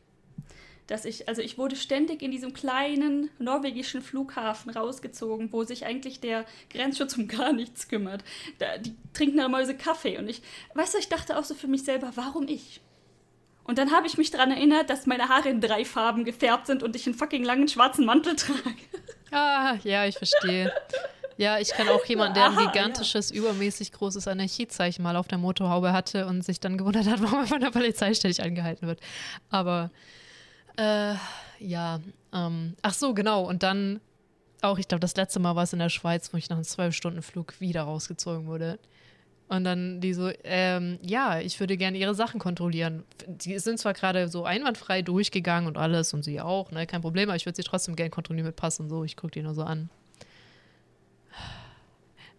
Dass 0.91 1.05
ich, 1.05 1.29
also 1.29 1.41
ich 1.41 1.57
wurde 1.57 1.77
ständig 1.77 2.21
in 2.21 2.33
diesem 2.33 2.53
kleinen 2.53 3.31
norwegischen 3.39 4.03
Flughafen 4.03 4.71
rausgezogen, 4.71 5.53
wo 5.53 5.63
sich 5.63 5.87
eigentlich 5.87 6.19
der 6.19 6.45
Grenzschutz 6.69 7.17
um 7.17 7.29
gar 7.29 7.53
nichts 7.53 7.87
kümmert. 7.87 8.25
Da, 8.59 8.77
die 8.77 8.97
trinken 9.13 9.37
da 9.37 9.49
Mäuse 9.49 9.77
Kaffee 9.77 10.19
und 10.19 10.29
ich, 10.29 10.43
weißt 10.75 10.95
du, 10.95 10.99
ich 10.99 11.09
dachte 11.09 11.39
auch 11.39 11.45
so 11.45 11.55
für 11.55 11.69
mich 11.69 11.85
selber, 11.85 12.11
warum 12.17 12.49
ich? 12.49 12.81
Und 13.63 13.79
dann 13.79 13.93
habe 13.93 14.09
ich 14.09 14.19
mich 14.19 14.33
daran 14.33 14.51
erinnert, 14.51 14.91
dass 14.91 15.07
meine 15.07 15.29
Haare 15.29 15.49
in 15.49 15.61
drei 15.61 15.85
Farben 15.85 16.25
gefärbt 16.25 16.67
sind 16.67 16.83
und 16.83 16.97
ich 16.97 17.07
einen 17.07 17.15
fucking 17.15 17.45
langen 17.45 17.69
schwarzen 17.69 18.05
Mantel 18.05 18.35
trage. 18.35 18.61
Ah, 19.31 19.77
ja, 19.85 20.07
ich 20.07 20.19
verstehe. 20.19 20.73
Ja, 21.37 21.61
ich 21.61 21.71
kenne 21.71 21.93
auch 21.93 22.05
jemanden, 22.05 22.35
der 22.35 22.51
ein 22.51 22.57
gigantisches, 22.57 23.31
ja. 23.31 23.37
übermäßig 23.37 23.93
großes 23.93 24.27
Anarchiezeichen 24.27 25.05
mal 25.05 25.15
auf 25.15 25.29
der 25.29 25.39
Motorhaube 25.39 25.93
hatte 25.93 26.27
und 26.27 26.45
sich 26.45 26.59
dann 26.59 26.77
gewundert 26.77 27.07
hat, 27.07 27.23
warum 27.23 27.43
er 27.43 27.47
von 27.47 27.61
der 27.61 27.71
Polizei 27.71 28.13
ständig 28.13 28.43
angehalten 28.43 28.89
wird. 28.89 28.99
Aber 29.51 29.93
äh, 30.77 31.15
ja, 31.59 32.01
ähm, 32.33 32.77
ach 32.83 32.95
so, 32.95 33.15
genau. 33.15 33.49
Und 33.49 33.63
dann 33.63 34.01
auch, 34.63 34.79
ich 34.79 34.89
glaube, 34.89 35.01
das 35.01 35.17
letzte 35.17 35.41
Mal 35.41 35.57
war 35.57 35.65
es 35.65 35.73
in 35.73 35.79
der 35.79 35.89
Schweiz, 35.89 36.33
wo 36.33 36.37
ich 36.37 36.49
nach 36.51 36.57
einem 36.57 36.65
Zwölf-Stunden-Flug 36.65 37.61
wieder 37.61 37.83
rausgezogen 37.83 38.47
wurde. 38.47 38.79
Und 39.49 39.65
dann 39.65 40.01
die 40.01 40.15
so, 40.15 40.31
ähm, 40.45 41.01
ja, 41.03 41.41
ich 41.41 41.59
würde 41.59 41.77
gerne 41.77 41.99
ihre 41.99 42.15
Sachen 42.15 42.39
kontrollieren. 42.39 43.03
Die 43.27 43.59
sind 43.59 43.81
zwar 43.81 43.95
gerade 43.95 44.29
so 44.29 44.45
einwandfrei 44.45 45.03
durchgegangen 45.03 45.67
und 45.67 45.77
alles 45.77 46.15
und 46.15 46.23
sie 46.23 46.41
auch, 46.41 46.71
ne, 46.71 46.87
kein 46.87 47.01
Problem, 47.01 47.29
aber 47.29 47.37
ich 47.37 47.47
würde 47.47 47.57
sie 47.57 47.65
trotzdem 47.65 47.97
gerne 47.97 48.11
kontrollieren 48.11 48.47
mit 48.47 48.55
Pass 48.55 48.79
und 48.79 48.89
so. 48.89 49.03
Ich 49.03 49.17
gucke 49.17 49.33
die 49.33 49.43
nur 49.43 49.55
so 49.55 49.63
an. 49.63 49.91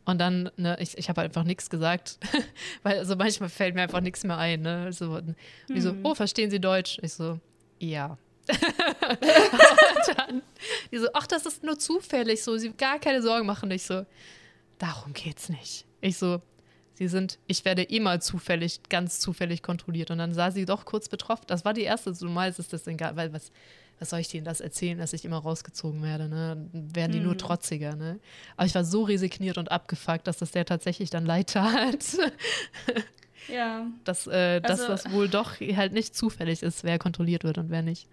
Und 0.06 0.20
dann, 0.20 0.50
ne, 0.56 0.78
ich, 0.80 0.98
ich 0.98 1.10
habe 1.10 1.22
halt 1.22 1.32
einfach 1.32 1.44
nichts 1.44 1.70
gesagt, 1.70 2.18
weil 2.84 2.98
also 3.00 3.16
manchmal 3.18 3.50
fällt 3.50 3.76
mir 3.76 3.82
einfach 3.82 4.02
nichts 4.02 4.24
mehr 4.24 4.38
ein. 4.38 4.62
Ne? 4.62 4.94
So, 4.94 5.12
und 5.12 5.36
die 5.68 5.74
mhm. 5.74 5.82
so, 5.82 5.96
oh, 6.04 6.16
verstehen 6.16 6.50
Sie 6.50 6.62
Deutsch? 6.62 6.98
Ich 7.02 7.14
so, 7.14 7.40
ja. 7.82 8.18
und 8.48 8.58
dann, 10.18 10.42
die 10.92 10.98
so, 10.98 11.08
ach, 11.14 11.28
das 11.28 11.46
ist 11.46 11.64
nur 11.64 11.78
zufällig 11.78 12.44
so, 12.44 12.58
Sie 12.58 12.72
gar 12.72 13.00
keine 13.00 13.22
Sorgen 13.22 13.46
machen. 13.46 13.72
ich 13.72 13.84
so, 13.84 14.06
darum 14.78 15.14
geht's 15.14 15.50
nicht. 15.50 15.86
Ich 16.02 16.18
so, 16.18 16.42
Sie 17.02 17.08
sind, 17.08 17.40
ich 17.48 17.66
werde 17.66 17.82
immer 17.82 18.20
zufällig, 18.20 18.82
ganz 18.90 19.20
zufällig 19.20 19.64
kontrolliert. 19.64 20.12
Und 20.12 20.20
dann 20.20 20.36
sah 20.36 20.52
sie 20.52 20.66
doch 20.66 20.86
kurz 20.86 21.10
betroffen. 21.10 21.46
Das 21.48 21.66
war 21.66 21.74
die 21.74 21.82
erste, 21.82 22.14
so 22.14 22.26
normal 22.26 22.50
ist 22.50 22.74
das 22.74 22.86
egal, 22.86 23.16
weil 23.16 23.34
was, 23.34 23.52
was 23.98 24.12
soll 24.12 24.20
ich 24.20 24.28
denen 24.28 24.46
das 24.46 24.62
erzählen, 24.62 25.00
dass 25.00 25.14
ich 25.14 25.26
immer 25.26 25.38
rausgezogen 25.38 26.04
werde, 26.04 26.28
ne? 26.28 26.70
Werden 26.74 27.12
die 27.12 27.20
mhm. 27.20 27.26
nur 27.26 27.38
trotziger, 27.38 27.96
ne? 27.96 28.20
Aber 28.56 28.68
ich 28.68 28.76
war 28.76 28.84
so 28.84 29.04
resigniert 29.04 29.58
und 29.58 29.72
abgefuckt, 29.72 30.28
dass 30.28 30.38
das 30.38 30.52
der 30.52 30.66
tatsächlich 30.66 31.10
dann 31.10 31.26
leid 31.26 31.50
tat. 31.52 32.18
Ja. 33.48 33.88
Dass, 34.04 34.28
äh, 34.28 34.62
also, 34.64 34.88
dass 34.88 35.04
das 35.04 35.12
wohl 35.12 35.28
doch 35.28 35.60
halt 35.60 35.94
nicht 35.94 36.16
zufällig 36.16 36.64
ist, 36.64 36.84
wer 36.84 37.00
kontrolliert 37.00 37.44
wird 37.44 37.58
und 37.58 37.70
wer 37.70 37.82
nicht. 37.82 38.08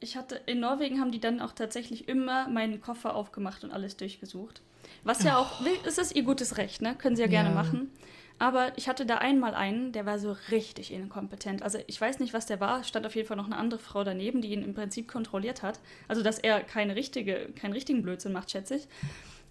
Ich 0.00 0.16
hatte, 0.16 0.40
in 0.46 0.60
Norwegen 0.60 1.00
haben 1.00 1.12
die 1.12 1.20
dann 1.20 1.40
auch 1.40 1.52
tatsächlich 1.52 2.08
immer 2.08 2.48
meinen 2.48 2.80
Koffer 2.80 3.14
aufgemacht 3.14 3.64
und 3.64 3.72
alles 3.72 3.96
durchgesucht. 3.96 4.60
Was 5.02 5.22
ja 5.22 5.38
auch, 5.38 5.62
oh. 5.62 5.86
ist 5.88 5.98
das 5.98 6.12
ihr 6.12 6.22
gutes 6.22 6.58
Recht, 6.58 6.82
ne? 6.82 6.94
Können 6.94 7.16
sie 7.16 7.22
ja 7.22 7.28
gerne 7.28 7.50
ja. 7.50 7.54
machen. 7.54 7.90
Aber 8.38 8.72
ich 8.76 8.88
hatte 8.88 9.06
da 9.06 9.18
einmal 9.18 9.54
einen, 9.54 9.92
der 9.92 10.06
war 10.06 10.18
so 10.18 10.36
richtig 10.50 10.92
inkompetent. 10.92 11.62
Also 11.62 11.78
ich 11.86 12.00
weiß 12.00 12.18
nicht, 12.18 12.34
was 12.34 12.46
der 12.46 12.58
war. 12.58 12.82
Stand 12.82 13.06
auf 13.06 13.14
jeden 13.14 13.28
Fall 13.28 13.36
noch 13.36 13.46
eine 13.46 13.56
andere 13.56 13.78
Frau 13.78 14.02
daneben, 14.02 14.42
die 14.42 14.52
ihn 14.52 14.64
im 14.64 14.74
Prinzip 14.74 15.06
kontrolliert 15.06 15.62
hat. 15.62 15.78
Also 16.08 16.22
dass 16.22 16.38
er 16.38 16.60
keine 16.60 16.96
richtige, 16.96 17.50
keinen 17.54 17.72
richtigen 17.72 18.02
Blödsinn 18.02 18.32
macht, 18.32 18.50
schätze 18.50 18.76
ich. 18.76 18.88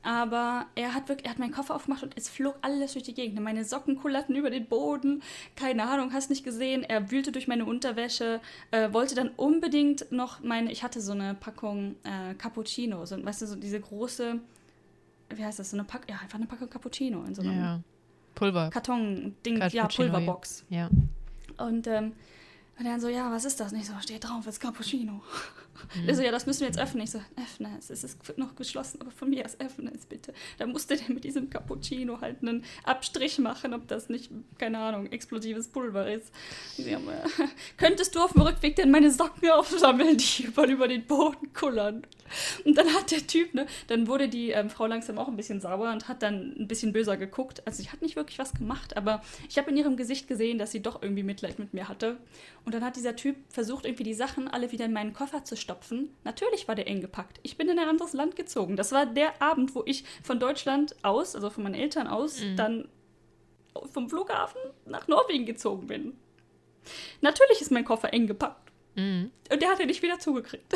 Aber 0.03 0.65
er 0.75 0.93
hat 0.93 1.07
wirklich, 1.07 1.25
er 1.25 1.31
hat 1.31 1.39
meinen 1.39 1.53
Koffer 1.53 1.75
aufgemacht 1.75 2.03
und 2.03 2.13
es 2.17 2.29
flog 2.29 2.55
alles 2.61 2.93
durch 2.93 3.05
die 3.05 3.13
Gegend. 3.13 3.39
Meine 3.39 3.63
Socken 3.63 3.95
kullerten 3.97 4.35
über 4.35 4.49
den 4.49 4.65
Boden. 4.65 5.23
Keine 5.55 5.87
Ahnung, 5.87 6.11
hast 6.11 6.29
nicht 6.29 6.43
gesehen. 6.43 6.83
Er 6.83 7.09
wühlte 7.09 7.31
durch 7.31 7.47
meine 7.47 7.65
Unterwäsche, 7.65 8.41
äh, 8.71 8.91
wollte 8.91 9.15
dann 9.15 9.29
unbedingt 9.29 10.11
noch 10.11 10.43
meine, 10.43 10.71
ich 10.71 10.83
hatte 10.83 10.99
so 10.99 11.13
eine 11.13 11.33
Packung 11.33 11.95
äh, 12.03 12.33
Cappuccino, 12.35 13.05
so, 13.05 13.23
weißt 13.23 13.43
du, 13.43 13.47
so 13.47 13.55
diese 13.55 13.79
große, 13.79 14.39
wie 15.29 15.45
heißt 15.45 15.59
das, 15.59 15.71
so 15.71 15.77
eine 15.77 15.85
Packung, 15.85 16.09
ja, 16.09 16.21
einfach 16.21 16.37
eine 16.37 16.47
Packung 16.47 16.69
Cappuccino 16.69 17.23
in 17.23 17.33
so 17.33 17.41
einem 17.41 17.57
ja. 17.57 17.79
Pulver. 18.35 18.69
Karton-Ding, 18.69 19.61
ja, 19.71 19.87
Pulverbox. 19.87 20.65
Ja. 20.69 20.89
Und 21.57 21.87
ähm, 21.87 22.13
und 22.79 22.85
dann 22.85 22.99
so, 22.99 23.07
ja, 23.07 23.31
was 23.31 23.45
ist 23.45 23.59
das? 23.59 23.71
Und 23.71 23.79
ich 23.79 23.87
so, 23.87 23.93
steht 24.01 24.23
drauf, 24.23 24.47
ist 24.47 24.59
Cappuccino. 24.59 25.21
Mhm. 25.95 26.09
Er 26.09 26.15
so, 26.15 26.21
ja, 26.21 26.31
das 26.31 26.45
müssen 26.45 26.61
wir 26.61 26.67
jetzt 26.67 26.79
öffnen. 26.79 27.03
Ich 27.03 27.11
so, 27.11 27.21
öffne 27.41 27.69
es. 27.77 27.89
Es 27.89 28.03
ist 28.03 28.37
noch 28.37 28.55
geschlossen, 28.55 29.01
aber 29.01 29.11
von 29.11 29.29
mir 29.29 29.45
aus 29.45 29.59
öffne 29.59 29.91
es 29.93 30.05
bitte. 30.05 30.33
Da 30.57 30.65
musste 30.65 30.95
der 30.95 31.09
mit 31.09 31.23
diesem 31.23 31.49
Cappuccino 31.49 32.21
halt 32.21 32.41
einen 32.41 32.63
Abstrich 32.83 33.39
machen, 33.39 33.73
ob 33.73 33.87
das 33.87 34.09
nicht, 34.09 34.31
keine 34.57 34.79
Ahnung, 34.79 35.07
explosives 35.11 35.67
Pulver 35.67 36.11
ist. 36.11 36.31
Ja, 36.77 36.99
könntest 37.77 38.15
du 38.15 38.21
auf 38.21 38.33
dem 38.33 38.41
Rückweg 38.41 38.75
denn 38.75 38.91
meine 38.91 39.11
Socken 39.11 39.49
aufsammeln, 39.49 40.17
die 40.17 40.43
über, 40.47 40.67
über 40.67 40.87
den 40.87 41.05
Boden 41.05 41.53
kullern? 41.53 42.05
Und 42.65 42.77
dann 42.77 42.87
hat 42.93 43.11
der 43.11 43.25
Typ, 43.27 43.53
ne, 43.53 43.67
dann 43.87 44.07
wurde 44.07 44.27
die 44.27 44.51
ähm, 44.51 44.69
Frau 44.69 44.87
langsam 44.87 45.17
auch 45.17 45.27
ein 45.27 45.35
bisschen 45.35 45.61
sauer 45.61 45.91
und 45.91 46.07
hat 46.07 46.23
dann 46.23 46.55
ein 46.57 46.67
bisschen 46.67 46.93
böser 46.93 47.17
geguckt. 47.17 47.61
Also 47.65 47.83
sie 47.83 47.89
hat 47.89 48.01
nicht 48.01 48.15
wirklich 48.15 48.39
was 48.39 48.53
gemacht, 48.53 48.97
aber 48.97 49.21
ich 49.49 49.57
habe 49.57 49.69
in 49.69 49.77
ihrem 49.77 49.97
Gesicht 49.97 50.27
gesehen, 50.27 50.57
dass 50.57 50.71
sie 50.71 50.81
doch 50.81 51.01
irgendwie 51.01 51.23
Mitleid 51.23 51.59
mit 51.59 51.73
mir 51.73 51.87
hatte. 51.87 52.17
Und 52.65 52.73
dann 52.73 52.83
hat 52.83 52.95
dieser 52.95 53.15
Typ 53.15 53.35
versucht, 53.49 53.85
irgendwie 53.85 54.03
die 54.03 54.13
Sachen 54.13 54.47
alle 54.47 54.71
wieder 54.71 54.85
in 54.85 54.93
meinen 54.93 55.13
Koffer 55.13 55.43
zu 55.43 55.55
stopfen. 55.63 56.15
Natürlich 56.23 56.67
war 56.67 56.75
der 56.75 56.87
eng 56.87 57.01
gepackt. 57.01 57.39
Ich 57.41 57.57
bin 57.57 57.69
in 57.69 57.79
ein 57.79 57.89
anderes 57.89 58.13
Land 58.13 58.35
gezogen. 58.35 58.75
Das 58.75 58.91
war 58.91 59.05
der 59.05 59.41
Abend, 59.41 59.73
wo 59.73 59.81
ich 59.85 60.03
von 60.21 60.39
Deutschland 60.39 60.95
aus, 61.03 61.35
also 61.35 61.49
von 61.49 61.63
meinen 61.63 61.75
Eltern 61.75 62.07
aus, 62.07 62.41
mhm. 62.41 62.55
dann 62.55 62.89
vom 63.91 64.09
Flughafen 64.09 64.61
nach 64.85 65.07
Norwegen 65.07 65.45
gezogen 65.45 65.87
bin. 65.87 66.17
Natürlich 67.21 67.61
ist 67.61 67.71
mein 67.71 67.85
Koffer 67.85 68.13
eng 68.13 68.27
gepackt. 68.27 68.71
Mhm. 68.95 69.31
Und 69.51 69.61
der 69.61 69.69
hat 69.69 69.79
er 69.79 69.85
nicht 69.85 70.03
wieder 70.03 70.19
zugekriegt. 70.19 70.73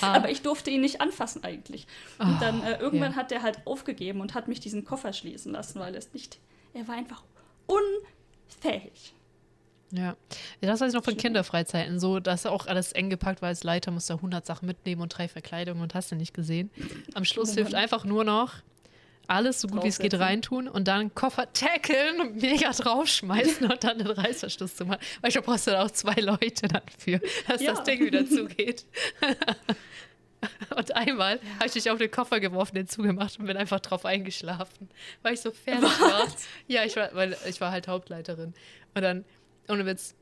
Aber 0.00 0.30
ich 0.30 0.42
durfte 0.42 0.70
ihn 0.70 0.82
nicht 0.82 1.00
anfassen 1.00 1.42
eigentlich. 1.44 1.86
Und 2.18 2.40
dann 2.42 2.62
äh, 2.62 2.78
irgendwann 2.78 3.12
ja. 3.12 3.16
hat 3.16 3.32
er 3.32 3.42
halt 3.42 3.66
aufgegeben 3.66 4.20
und 4.20 4.34
hat 4.34 4.48
mich 4.48 4.60
diesen 4.60 4.84
Koffer 4.84 5.12
schließen 5.12 5.52
lassen, 5.52 5.80
weil 5.80 5.94
es 5.94 6.12
nicht. 6.12 6.38
Er 6.74 6.86
war 6.88 6.96
einfach 6.96 7.22
unfähig. 7.66 9.14
Ja. 9.92 10.16
das 10.60 10.80
weiß 10.80 10.88
ich 10.88 10.94
noch 10.94 11.04
von 11.04 11.16
Kinderfreizeiten, 11.16 12.00
so, 12.00 12.18
dass 12.18 12.44
auch 12.44 12.66
alles 12.66 12.92
eng 12.92 13.08
gepackt 13.08 13.40
war 13.40 13.48
als 13.48 13.62
Leiter, 13.62 13.90
musste 13.90 14.14
100 14.14 14.44
Sachen 14.44 14.66
mitnehmen 14.66 15.00
und 15.00 15.10
drei 15.10 15.28
Verkleidungen 15.28 15.82
und 15.82 15.94
hast 15.94 16.10
du 16.10 16.16
nicht 16.16 16.34
gesehen. 16.34 16.70
Am 17.14 17.24
Schluss 17.24 17.54
hilft 17.54 17.74
einfach 17.74 18.04
nur 18.04 18.24
noch 18.24 18.54
alles 19.28 19.60
so 19.60 19.68
gut 19.68 19.82
wie 19.82 19.88
es 19.88 19.98
geht 19.98 20.14
reintun 20.14 20.68
und 20.68 20.86
dann 20.88 21.14
Koffer 21.14 21.52
tackeln 21.52 22.20
und 22.20 22.36
mega 22.42 22.70
draufschmeißen 22.70 23.70
und 23.70 23.82
dann 23.82 23.98
den 23.98 24.06
Reißverschluss 24.06 24.76
zu 24.76 24.86
machen. 24.86 25.00
Weil 25.20 25.30
ich 25.30 25.40
brauchst 25.40 25.66
du 25.66 25.72
da 25.72 25.84
auch 25.84 25.90
zwei 25.90 26.14
Leute 26.20 26.68
dafür, 26.68 27.20
dass 27.48 27.60
ja. 27.60 27.72
das 27.72 27.84
Ding 27.84 28.04
wieder 28.04 28.26
zugeht. 28.26 28.86
Und 30.76 30.94
einmal 30.94 31.36
ja. 31.36 31.54
habe 31.56 31.66
ich 31.66 31.74
mich 31.74 31.90
auf 31.90 31.98
den 31.98 32.10
Koffer 32.10 32.40
geworfen, 32.40 32.74
den 32.76 32.86
zugemacht 32.86 33.38
und 33.38 33.46
bin 33.46 33.56
einfach 33.56 33.80
drauf 33.80 34.04
eingeschlafen, 34.04 34.88
weil 35.22 35.34
ich 35.34 35.40
so 35.40 35.50
fertig 35.50 35.84
Was? 35.84 36.00
war. 36.00 36.26
Ja, 36.68 36.84
ich 36.84 36.94
war, 36.94 37.08
weil 37.14 37.36
ich 37.48 37.60
war 37.60 37.70
halt 37.72 37.88
Hauptleiterin. 37.88 38.54
Und 38.94 39.02
dann, 39.02 39.24
ohne 39.68 39.86
Witz, 39.86 40.14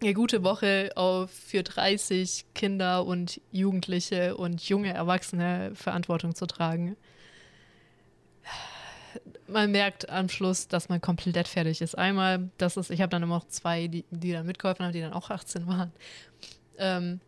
eine 0.00 0.14
gute 0.14 0.44
Woche 0.44 0.90
auf 0.94 1.30
für 1.30 1.62
30 1.62 2.46
Kinder 2.54 3.04
und 3.04 3.40
Jugendliche 3.50 4.36
und 4.36 4.68
junge 4.68 4.92
Erwachsene 4.92 5.72
Verantwortung 5.74 6.34
zu 6.34 6.46
tragen. 6.46 6.96
Man 9.46 9.70
merkt 9.70 10.10
am 10.10 10.28
Schluss, 10.28 10.68
dass 10.68 10.88
man 10.88 11.00
komplett 11.00 11.48
fertig 11.48 11.80
ist. 11.80 11.96
Einmal, 11.96 12.50
das 12.58 12.76
ist, 12.76 12.90
ich 12.90 13.00
habe 13.00 13.10
dann 13.10 13.22
immer 13.22 13.36
noch 13.36 13.48
zwei, 13.48 13.86
die, 13.86 14.04
die 14.10 14.32
dann 14.32 14.44
mitgeholfen 14.44 14.84
haben, 14.84 14.92
die 14.92 15.00
dann 15.00 15.12
auch 15.12 15.30
18 15.30 15.66
waren. 15.66 15.92
Ähm, 16.78 17.20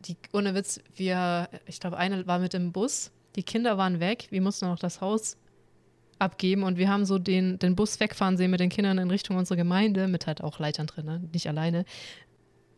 die, 0.00 0.16
ohne 0.32 0.54
Witz, 0.54 0.80
wir, 0.96 1.48
ich 1.66 1.78
glaube, 1.78 1.98
eine 1.98 2.26
war 2.26 2.38
mit 2.38 2.54
dem 2.54 2.72
Bus, 2.72 3.12
die 3.36 3.42
Kinder 3.42 3.78
waren 3.78 4.00
weg, 4.00 4.26
wir 4.30 4.40
mussten 4.40 4.66
noch 4.66 4.78
das 4.78 5.00
Haus 5.00 5.36
abgeben 6.20 6.62
und 6.62 6.78
wir 6.78 6.88
haben 6.88 7.04
so 7.04 7.18
den, 7.18 7.58
den 7.58 7.74
Bus 7.76 7.98
wegfahren 8.00 8.36
sehen 8.36 8.50
mit 8.50 8.60
den 8.60 8.70
Kindern 8.70 8.98
in 8.98 9.10
Richtung 9.10 9.36
unserer 9.36 9.56
Gemeinde, 9.56 10.08
mit 10.08 10.26
halt 10.26 10.42
auch 10.42 10.58
Leitern 10.58 10.86
drin, 10.86 11.06
ne? 11.06 11.22
nicht 11.32 11.48
alleine. 11.48 11.84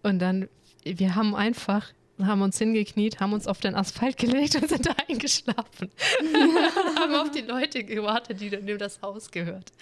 Und 0.03 0.19
dann, 0.21 0.49
wir 0.85 1.15
haben 1.15 1.35
einfach, 1.35 1.93
haben 2.21 2.43
uns 2.43 2.59
hingekniet, 2.59 3.21
haben 3.21 3.33
uns 3.33 3.47
auf 3.47 3.61
den 3.61 3.75
Asphalt 3.75 4.17
gelegt 4.19 4.55
und 4.57 4.69
sind 4.69 4.87
da 4.87 4.95
eingeschlafen. 5.09 5.91
und 6.21 7.01
haben 7.01 7.15
auf 7.15 7.31
die 7.31 7.41
Leute 7.41 7.85
gewartet, 7.85 8.41
die 8.41 8.51
dann 8.51 8.67
das 8.79 9.03
Haus 9.03 9.31
gehört. 9.31 9.73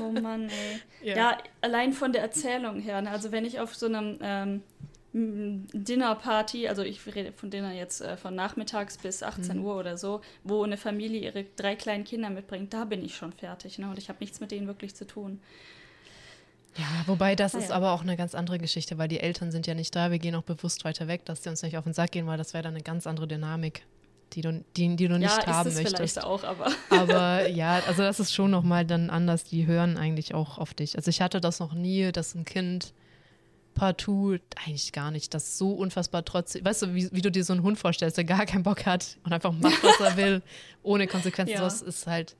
oh 0.00 0.12
Mann, 0.20 0.48
ey. 0.48 0.80
Ja. 1.08 1.16
ja. 1.16 1.38
allein 1.60 1.92
von 1.92 2.12
der 2.12 2.22
Erzählung 2.22 2.80
her, 2.80 3.02
ne? 3.02 3.10
also 3.10 3.32
wenn 3.32 3.44
ich 3.44 3.58
auf 3.58 3.74
so 3.74 3.86
einem 3.86 4.18
ähm, 4.22 4.62
Dinnerparty, 5.14 6.68
also 6.68 6.82
ich 6.82 7.04
rede 7.14 7.32
von 7.32 7.50
Dinner 7.50 7.72
jetzt 7.72 8.00
äh, 8.00 8.16
von 8.16 8.34
nachmittags 8.34 8.96
bis 8.96 9.22
18 9.22 9.58
mhm. 9.58 9.64
Uhr 9.64 9.76
oder 9.76 9.98
so, 9.98 10.22
wo 10.42 10.62
eine 10.62 10.78
Familie 10.78 11.20
ihre 11.20 11.44
drei 11.56 11.76
kleinen 11.76 12.04
Kinder 12.04 12.30
mitbringt, 12.30 12.72
da 12.72 12.86
bin 12.86 13.04
ich 13.04 13.14
schon 13.14 13.32
fertig. 13.32 13.78
Ne? 13.78 13.90
Und 13.90 13.98
ich 13.98 14.08
habe 14.08 14.18
nichts 14.20 14.40
mit 14.40 14.50
denen 14.50 14.66
wirklich 14.66 14.94
zu 14.94 15.06
tun. 15.06 15.40
Ja, 16.76 16.86
wobei 17.06 17.36
das 17.36 17.54
ah, 17.54 17.58
ist 17.58 17.68
ja. 17.68 17.76
aber 17.76 17.92
auch 17.92 18.00
eine 18.00 18.16
ganz 18.16 18.34
andere 18.34 18.58
Geschichte, 18.58 18.96
weil 18.96 19.08
die 19.08 19.20
Eltern 19.20 19.52
sind 19.52 19.66
ja 19.66 19.74
nicht 19.74 19.94
da. 19.94 20.10
Wir 20.10 20.18
gehen 20.18 20.34
auch 20.34 20.42
bewusst 20.42 20.86
weiter 20.86 21.06
weg, 21.08 21.26
dass 21.26 21.42
sie 21.42 21.50
uns 21.50 21.62
nicht 21.62 21.76
auf 21.76 21.84
den 21.84 21.92
Sack 21.92 22.12
gehen, 22.12 22.26
weil 22.26 22.38
das 22.38 22.54
wäre 22.54 22.62
dann 22.62 22.74
eine 22.74 22.82
ganz 22.82 23.06
andere 23.06 23.28
Dynamik, 23.28 23.84
die 24.32 24.40
du, 24.40 24.64
die, 24.78 24.96
die 24.96 25.08
du 25.08 25.18
nicht 25.18 25.36
ja, 25.36 25.46
haben 25.46 25.68
ist 25.68 25.74
es 25.74 25.82
möchtest. 25.82 26.14
Vielleicht 26.14 26.24
auch, 26.24 26.44
aber. 26.44 26.72
aber 26.90 27.48
ja, 27.48 27.82
also 27.86 28.02
das 28.02 28.18
ist 28.18 28.32
schon 28.32 28.50
nochmal 28.50 28.86
dann 28.86 29.10
anders. 29.10 29.44
Die 29.44 29.66
hören 29.66 29.98
eigentlich 29.98 30.34
auch 30.34 30.56
auf 30.56 30.72
dich. 30.72 30.96
Also 30.96 31.10
ich 31.10 31.20
hatte 31.20 31.42
das 31.42 31.60
noch 31.60 31.74
nie, 31.74 32.10
dass 32.12 32.34
ein 32.34 32.46
Kind 32.46 32.94
partout 33.74 34.38
eigentlich 34.64 34.92
gar 34.92 35.10
nicht. 35.10 35.34
Das 35.34 35.58
so 35.58 35.72
unfassbar 35.72 36.24
trotzdem. 36.24 36.64
Weißt 36.64 36.82
du, 36.82 36.94
wie, 36.94 37.10
wie, 37.12 37.22
du 37.22 37.30
dir 37.30 37.44
so 37.44 37.52
einen 37.52 37.62
Hund 37.62 37.78
vorstellst, 37.78 38.16
der 38.16 38.24
gar 38.24 38.46
keinen 38.46 38.62
Bock 38.62 38.86
hat 38.86 39.18
und 39.24 39.32
einfach 39.32 39.52
macht, 39.52 39.82
was 39.82 40.00
er 40.00 40.16
will, 40.16 40.42
ohne 40.82 41.06
Konsequenzen. 41.06 41.54
Ja. 41.54 41.60
Das 41.60 41.82
ist 41.82 42.06
halt 42.06 42.36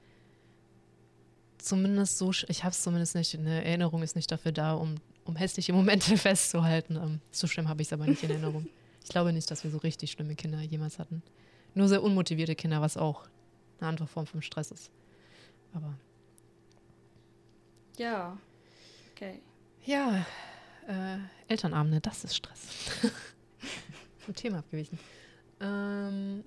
zumindest 1.59 2.18
so. 2.18 2.31
Ich 2.49 2.64
habe 2.64 2.73
es 2.73 2.83
zumindest 2.83 3.14
nicht. 3.14 3.35
Eine 3.35 3.64
Erinnerung 3.64 4.03
ist 4.03 4.16
nicht 4.16 4.31
dafür 4.31 4.53
da, 4.53 4.75
um, 4.75 4.97
um 5.25 5.37
hässliche 5.37 5.73
Momente 5.73 6.16
festzuhalten. 6.18 6.97
Um, 6.97 7.03
ähm, 7.05 7.21
so 7.31 7.47
schlimm 7.47 7.68
habe 7.68 7.83
ich 7.83 7.88
es 7.88 7.92
aber 7.92 8.07
nicht 8.07 8.23
in 8.23 8.31
Erinnerung. 8.31 8.66
Ich 9.03 9.11
glaube 9.11 9.33
nicht, 9.33 9.51
dass 9.51 9.64
wir 9.64 9.71
so 9.71 9.79
richtig 9.79 10.12
schlimme 10.12 10.35
Kinder 10.35 10.61
jemals 10.61 10.99
hatten. 10.99 11.23
Nur 11.75 11.88
sehr 11.88 12.03
unmotivierte 12.03 12.55
Kinder, 12.55 12.81
was 12.81 12.97
auch 12.97 13.25
eine 13.81 13.88
andere 13.88 14.07
Form 14.07 14.27
von 14.27 14.42
Stress 14.42 14.71
ist. 14.71 14.90
Aber. 15.73 15.95
Ja. 17.97 18.38
Okay. 19.14 19.40
Ja, 19.85 20.25
äh, 20.88 21.18
Elternabende, 21.49 22.01
das 22.01 22.25
ist 22.25 22.37
Stress. 22.37 22.61
Vom 24.18 24.35
Thema 24.35 24.59
abgewichen. 24.59 24.99
Ähm, 25.61 26.45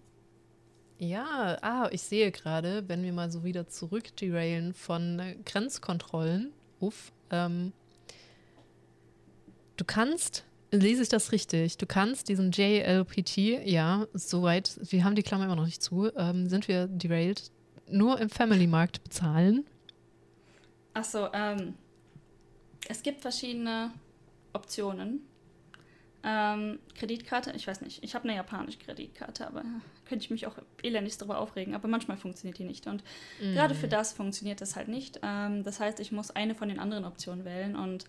ja, 0.98 1.58
ah, 1.62 1.90
ich 1.92 2.02
sehe 2.02 2.32
gerade, 2.32 2.88
wenn 2.88 3.04
wir 3.04 3.12
mal 3.12 3.30
so 3.30 3.44
wieder 3.44 3.68
zurück 3.68 4.16
derailen 4.18 4.74
von 4.74 5.22
Grenzkontrollen. 5.46 6.54
Uff. 6.80 7.12
Ähm, 7.32 7.74
du 9.76 9.84
kannst, 9.86 10.46
lese 10.72 11.04
ich 11.04 11.10
das 11.10 11.32
richtig, 11.32 11.78
du 11.78 11.86
kannst 11.86 12.30
diesen 12.30 12.52
JLPT, 12.52 13.38
ja, 13.66 14.08
soweit, 14.14 14.80
wir 14.82 15.04
haben 15.04 15.16
die 15.16 15.24
Klammer 15.24 15.46
immer 15.46 15.56
noch 15.56 15.66
nicht 15.66 15.84
zu, 15.84 16.12
ähm, 16.16 16.48
sind 16.48 16.68
wir 16.68 16.88
derailed, 16.88 17.52
nur 17.90 18.20
im 18.20 18.30
Family-Markt 18.30 19.04
bezahlen. 19.04 19.66
Achso, 20.94 21.28
ähm, 21.34 21.76
es 22.88 23.04
gibt 23.04 23.22
verschiedene 23.22 23.92
Optionen. 24.56 25.28
Ähm, 26.28 26.80
Kreditkarte, 26.96 27.52
ich 27.56 27.68
weiß 27.68 27.82
nicht, 27.82 28.04
ich 28.04 28.16
habe 28.16 28.28
eine 28.28 28.36
japanische 28.36 28.80
Kreditkarte, 28.80 29.46
aber 29.46 29.64
könnte 30.06 30.26
ich 30.26 30.32
mich 30.32 30.48
auch 30.48 30.56
elendig 30.82 31.18
darüber 31.20 31.40
aufregen. 31.40 31.76
Aber 31.76 31.88
manchmal 31.88 32.18
funktioniert 32.18 32.58
die 32.58 32.64
nicht. 32.64 32.88
Und 32.88 33.04
mm. 33.40 33.54
gerade 33.54 33.76
für 33.76 33.88
das 33.88 34.14
funktioniert 34.14 34.60
das 34.60 34.76
halt 34.76 34.88
nicht. 34.88 35.20
Ähm, 35.22 35.64
das 35.64 35.80
heißt, 35.80 36.00
ich 36.00 36.12
muss 36.12 36.32
eine 36.32 36.56
von 36.56 36.68
den 36.68 36.80
anderen 36.80 37.06
Optionen 37.06 37.46
wählen. 37.46 37.76
Und 37.76 38.06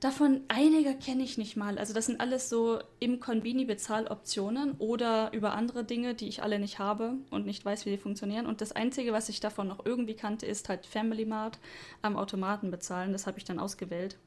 davon 0.00 0.42
einige 0.48 0.94
kenne 0.94 1.22
ich 1.22 1.38
nicht 1.38 1.56
mal. 1.56 1.78
Also 1.78 1.94
das 1.94 2.04
sind 2.04 2.20
alles 2.20 2.50
so 2.50 2.80
im 3.00 3.18
Convini 3.18 3.64
Bezahloptionen 3.64 4.72
oder 4.72 5.32
über 5.32 5.54
andere 5.54 5.84
Dinge, 5.84 6.14
die 6.14 6.28
ich 6.28 6.42
alle 6.42 6.58
nicht 6.58 6.78
habe 6.78 7.14
und 7.30 7.46
nicht 7.46 7.64
weiß, 7.64 7.86
wie 7.86 7.90
die 7.90 7.98
funktionieren. 7.98 8.44
Und 8.44 8.60
das 8.60 8.72
Einzige, 8.72 9.14
was 9.14 9.30
ich 9.30 9.40
davon 9.40 9.68
noch 9.68 9.86
irgendwie 9.86 10.14
kannte, 10.14 10.44
ist 10.44 10.68
halt 10.68 10.84
Family 10.84 11.24
Mart 11.24 11.58
am 12.02 12.16
Automaten 12.16 12.70
bezahlen. 12.70 13.12
Das 13.12 13.26
habe 13.26 13.38
ich 13.38 13.44
dann 13.44 13.58
ausgewählt. 13.58 14.18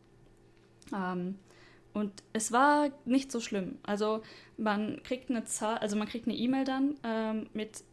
Ähm, 0.94 1.40
und 1.94 2.12
es 2.34 2.52
war 2.52 2.90
nicht 3.06 3.32
so 3.32 3.40
schlimm. 3.40 3.78
Also 3.84 4.22
man 4.58 5.02
kriegt 5.04 5.30
eine 5.30 5.44
Zahl, 5.44 5.78
also 5.78 5.98
man 5.98 6.08
kriegt 6.08 6.28
eine 6.28 6.38
E-Mail 6.38 6.64
dann 6.64 6.96
ähm, 7.04 7.50
mit 7.54 7.84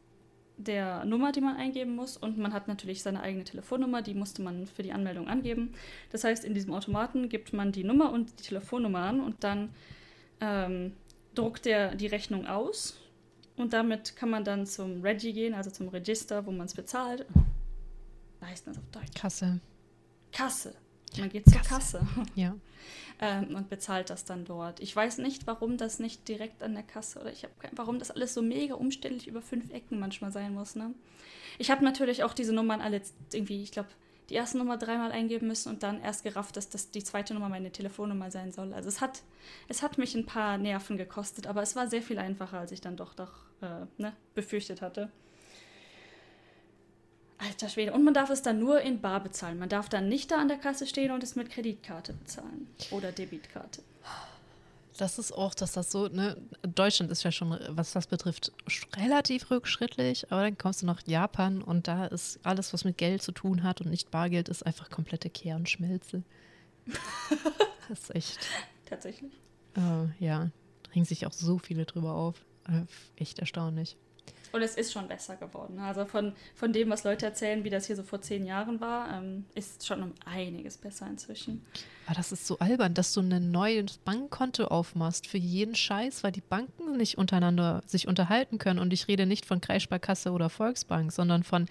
der 0.57 1.05
Nummer, 1.05 1.33
die 1.33 1.41
man 1.41 1.57
eingeben 1.57 1.95
muss. 1.95 2.17
Und 2.17 2.39
man 2.39 2.53
hat 2.53 2.69
natürlich 2.69 3.03
seine 3.03 3.21
eigene 3.21 3.45
Telefonnummer, 3.45 4.03
die 4.03 4.15
musste 4.15 4.43
man 4.43 4.67
für 4.67 4.83
die 4.83 4.93
Anmeldung 4.93 5.29
angeben. 5.29 5.73
Das 6.11 6.25
heißt, 6.25 6.45
in 6.45 6.55
diesem 6.55 6.75
Automaten 6.75 7.29
gibt 7.29 7.53
man 7.53 7.73
die 7.73 7.85
Nummer 7.85 8.13
und 8.13 8.39
die 8.39 8.45
Telefonnummer 8.45 9.01
an 9.01 9.21
und 9.21 9.43
dann 9.45 9.71
ähm, 10.41 10.93
druckt 11.35 11.67
er 11.67 11.95
die 11.95 12.07
Rechnung 12.07 12.47
aus. 12.47 13.01
Und 13.57 13.73
damit 13.73 14.15
kann 14.15 14.31
man 14.31 14.45
dann 14.45 14.67
zum 14.67 15.01
Regi 15.03 15.33
gehen, 15.33 15.55
also 15.55 15.71
zum 15.71 15.89
Register, 15.89 16.47
wo 16.47 16.53
man 16.53 16.67
es 16.67 16.75
bezahlt. 16.75 17.27
Was 18.41 18.51
heißt 18.51 18.67
das 18.69 18.79
auf 18.79 18.91
Deutsch? 18.93 19.15
Kasse. 19.15 19.61
Kasse. 20.31 20.75
Man 21.17 21.31
geht 21.31 21.49
zur 21.49 21.63
Kasse. 21.63 22.07
Ja. 22.35 22.55
ähm, 23.21 23.55
und 23.55 23.69
bezahlt 23.69 24.11
das 24.11 24.25
dann 24.25 24.45
dort. 24.45 24.81
Ich 24.81 24.95
weiß 24.95 25.19
nicht, 25.19 25.47
warum 25.47 25.77
das 25.77 25.99
nicht 25.99 26.29
direkt 26.29 26.63
an 26.63 26.75
der 26.75 26.83
Kasse 26.83 27.21
oder 27.21 27.33
ich 27.33 27.45
habe 27.45 27.53
warum 27.73 27.99
das 27.99 28.11
alles 28.11 28.35
so 28.35 28.43
mega 28.43 28.75
umständlich 28.75 29.27
über 29.27 29.43
fünf 29.43 29.73
Ecken 29.73 29.99
manchmal 29.99 30.33
sein 30.33 30.55
muss. 30.55 30.77
Ne? 30.77 30.95
Ich 31.59 31.71
habe 31.71 31.85
natürlich 31.85 32.25
auch 32.25 32.35
diese 32.35 32.53
Nummern 32.53 32.81
alle 32.81 33.01
irgendwie, 33.33 33.63
ich 33.63 33.73
glaube, 33.73 33.89
die 34.29 34.35
erste 34.35 34.59
Nummer 34.59 34.77
dreimal 34.77 35.11
eingeben 35.11 35.49
müssen 35.49 35.71
und 35.71 35.83
dann 35.83 36.03
erst 36.03 36.23
gerafft, 36.23 36.57
dass 36.57 36.69
das 36.69 36.91
die 36.91 37.03
zweite 37.03 37.33
Nummer 37.33 37.49
meine 37.49 37.73
Telefonnummer 37.73 38.31
sein 38.31 38.53
soll. 38.53 38.75
Also 38.75 38.89
es 38.89 39.01
hat, 39.01 39.23
es 39.69 39.83
hat 39.83 39.97
mich 39.97 40.15
ein 40.15 40.27
paar 40.27 40.59
Nerven 40.59 40.99
gekostet, 40.99 41.47
aber 41.47 41.63
es 41.63 41.77
war 41.77 41.89
sehr 41.89 42.03
viel 42.03 42.19
einfacher, 42.19 42.59
als 42.59 42.73
ich 42.73 42.81
dann 42.81 42.97
doch, 42.97 43.15
doch 43.15 43.33
äh, 43.63 43.87
ne, 43.97 44.13
befürchtet 44.35 44.83
hatte. 44.83 45.11
Alter 47.39 47.69
Schwede. 47.69 47.93
Und 47.93 48.05
man 48.05 48.15
darf 48.15 48.31
es 48.31 48.43
dann 48.43 48.59
nur 48.59 48.81
in 48.81 49.01
Bar 49.01 49.23
bezahlen. 49.23 49.59
Man 49.59 49.69
darf 49.69 49.89
dann 49.89 50.09
nicht 50.09 50.31
da 50.31 50.39
an 50.39 50.49
der 50.49 50.59
Kasse 50.59 50.87
stehen 50.87 51.13
und 51.13 51.23
es 51.23 51.37
mit 51.37 51.51
Kreditkarte 51.51 52.13
bezahlen. 52.13 52.69
Oder 52.91 53.13
Debitkarte. 53.13 53.83
Das 54.97 55.17
ist 55.21 55.31
auch, 55.31 55.55
dass 55.55 55.73
das 55.73 55.93
so, 55.93 56.09
ne, 56.09 56.37
Deutschland 56.63 57.13
ist 57.13 57.23
ja 57.23 57.31
schon, 57.31 57.57
was 57.69 57.93
das 57.93 58.09
betrifft, 58.09 58.53
relativ 58.97 59.49
rückschrittlich, 59.49 60.33
aber 60.33 60.43
dann 60.43 60.59
kommst 60.59 60.83
du 60.83 60.87
nach 60.87 61.07
Japan 61.07 61.63
und 61.63 61.87
da 61.87 62.07
ist 62.07 62.41
alles, 62.43 62.73
was 62.73 62.85
mit 62.85 62.99
Geld 62.99 63.23
zu 63.23 63.31
tun 63.31 63.63
hat 63.63 63.81
und 63.81 63.91
nicht 63.91 64.11
Bargeld, 64.11 64.49
ist 64.49 64.67
einfach 64.67 64.91
komplette 64.91 65.31
Kernschmelze. 65.31 66.25
das 67.89 68.01
ist 68.01 68.15
echt. 68.15 68.39
Tatsächlich. 68.87 69.33
Uh, 69.77 70.09
ja, 70.19 70.51
regen 70.93 71.05
sich 71.05 71.27
auch 71.27 71.33
so 71.33 71.59
viele 71.59 71.85
drüber 71.85 72.15
auf. 72.15 72.45
Uh, 72.69 72.85
echt 73.15 73.39
erstaunlich. 73.39 73.97
Und 74.53 74.63
es 74.63 74.75
ist 74.77 74.93
schon 74.93 75.09
besser 75.09 75.37
geworden. 75.37 75.77
Ne? 75.77 75.83
Also 75.83 76.05
von, 76.05 76.33
von 76.55 76.73
dem, 76.73 76.91
was 76.91 77.05
Leute 77.05 77.27
erzählen, 77.27 77.65
wie 77.65 77.71
das 77.71 77.87
hier 77.87 77.97
so 77.97 78.03
vor 78.03 78.21
zehn 78.21 78.45
Jahren 78.45 78.81
war, 78.81 79.13
ähm, 79.13 79.45
ist 79.55 79.87
schon 79.87 80.03
um 80.03 80.13
einiges 80.25 80.79
besser 80.79 81.07
inzwischen. 81.07 81.65
Aber 82.07 82.15
das 82.15 82.33
ist 82.33 82.47
so 82.47 82.59
albern, 82.59 82.95
dass 82.95 83.13
du 83.13 83.21
ein 83.21 83.51
neues 83.51 83.99
Bankkonto 83.99 84.65
aufmachst 84.65 85.27
für 85.27 85.39
jeden 85.39 85.75
Scheiß, 85.75 86.25
weil 86.25 86.33
die 86.33 86.41
Banken 86.41 86.97
nicht 86.97 87.19
untereinander 87.19 87.83
sich 87.87 88.09
unterhalten 88.09 88.59
können. 88.59 88.79
Und 88.79 88.93
ich 88.93 89.09
rede 89.09 89.27
nicht 89.27 89.45
von 89.45 89.61
Kreissparkasse 89.61 90.31
oder 90.33 90.49
Volksbank, 90.49 91.13
sondern 91.13 91.43
von, 91.43 91.67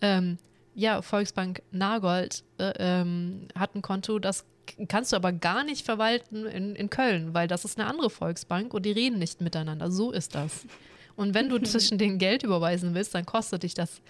ähm, 0.00 0.38
ja, 0.74 1.02
Volksbank 1.02 1.62
Nagold 1.72 2.44
äh, 2.58 2.72
ähm, 2.78 3.48
hat 3.54 3.74
ein 3.74 3.82
Konto, 3.82 4.18
das 4.18 4.44
kannst 4.88 5.12
du 5.12 5.16
aber 5.16 5.32
gar 5.32 5.64
nicht 5.64 5.84
verwalten 5.84 6.46
in, 6.46 6.76
in 6.76 6.90
Köln, 6.90 7.34
weil 7.34 7.48
das 7.48 7.64
ist 7.64 7.78
eine 7.78 7.88
andere 7.88 8.10
Volksbank 8.10 8.72
und 8.72 8.86
die 8.86 8.92
reden 8.92 9.18
nicht 9.18 9.40
miteinander. 9.40 9.90
So 9.90 10.12
ist 10.12 10.34
das. 10.34 10.64
Und 11.20 11.34
wenn 11.34 11.50
du 11.50 11.58
zwischen 11.62 11.98
den 11.98 12.16
Geld 12.16 12.42
überweisen 12.42 12.94
willst, 12.94 13.14
dann 13.14 13.26
kostet 13.26 13.62
dich 13.62 13.74
das 13.74 14.00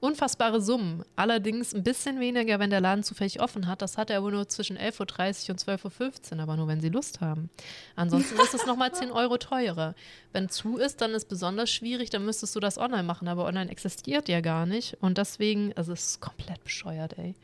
unfassbare 0.00 0.60
Summen. 0.60 1.04
Allerdings 1.14 1.72
ein 1.72 1.84
bisschen 1.84 2.18
weniger, 2.18 2.58
wenn 2.58 2.70
der 2.70 2.80
Laden 2.80 3.04
zufällig 3.04 3.40
offen 3.40 3.68
hat. 3.68 3.80
Das 3.80 3.96
hat 3.96 4.10
er 4.10 4.18
aber 4.18 4.32
nur 4.32 4.48
zwischen 4.48 4.76
11.30 4.76 5.44
Uhr 5.44 5.50
und 5.50 5.60
12.15 5.60 6.34
Uhr, 6.34 6.40
aber 6.40 6.56
nur, 6.56 6.66
wenn 6.66 6.80
Sie 6.80 6.88
Lust 6.88 7.20
haben. 7.20 7.48
Ansonsten 7.94 8.40
ist 8.40 8.54
es 8.54 8.66
nochmal 8.66 8.92
10 8.92 9.12
Euro 9.12 9.36
teurer. 9.36 9.94
Wenn 10.32 10.48
zu 10.48 10.78
ist, 10.78 11.00
dann 11.00 11.12
ist 11.12 11.22
es 11.22 11.24
besonders 11.26 11.70
schwierig, 11.70 12.10
dann 12.10 12.24
müsstest 12.24 12.56
du 12.56 12.60
das 12.60 12.76
online 12.76 13.04
machen, 13.04 13.28
aber 13.28 13.44
online 13.44 13.70
existiert 13.70 14.28
ja 14.28 14.40
gar 14.40 14.66
nicht. 14.66 14.96
Und 15.00 15.16
deswegen, 15.16 15.72
also 15.76 15.92
es 15.92 16.06
ist 16.06 16.20
komplett 16.20 16.64
bescheuert, 16.64 17.16
ey. 17.18 17.36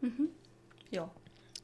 Mhm. 0.00 0.30
Ja. 0.90 1.10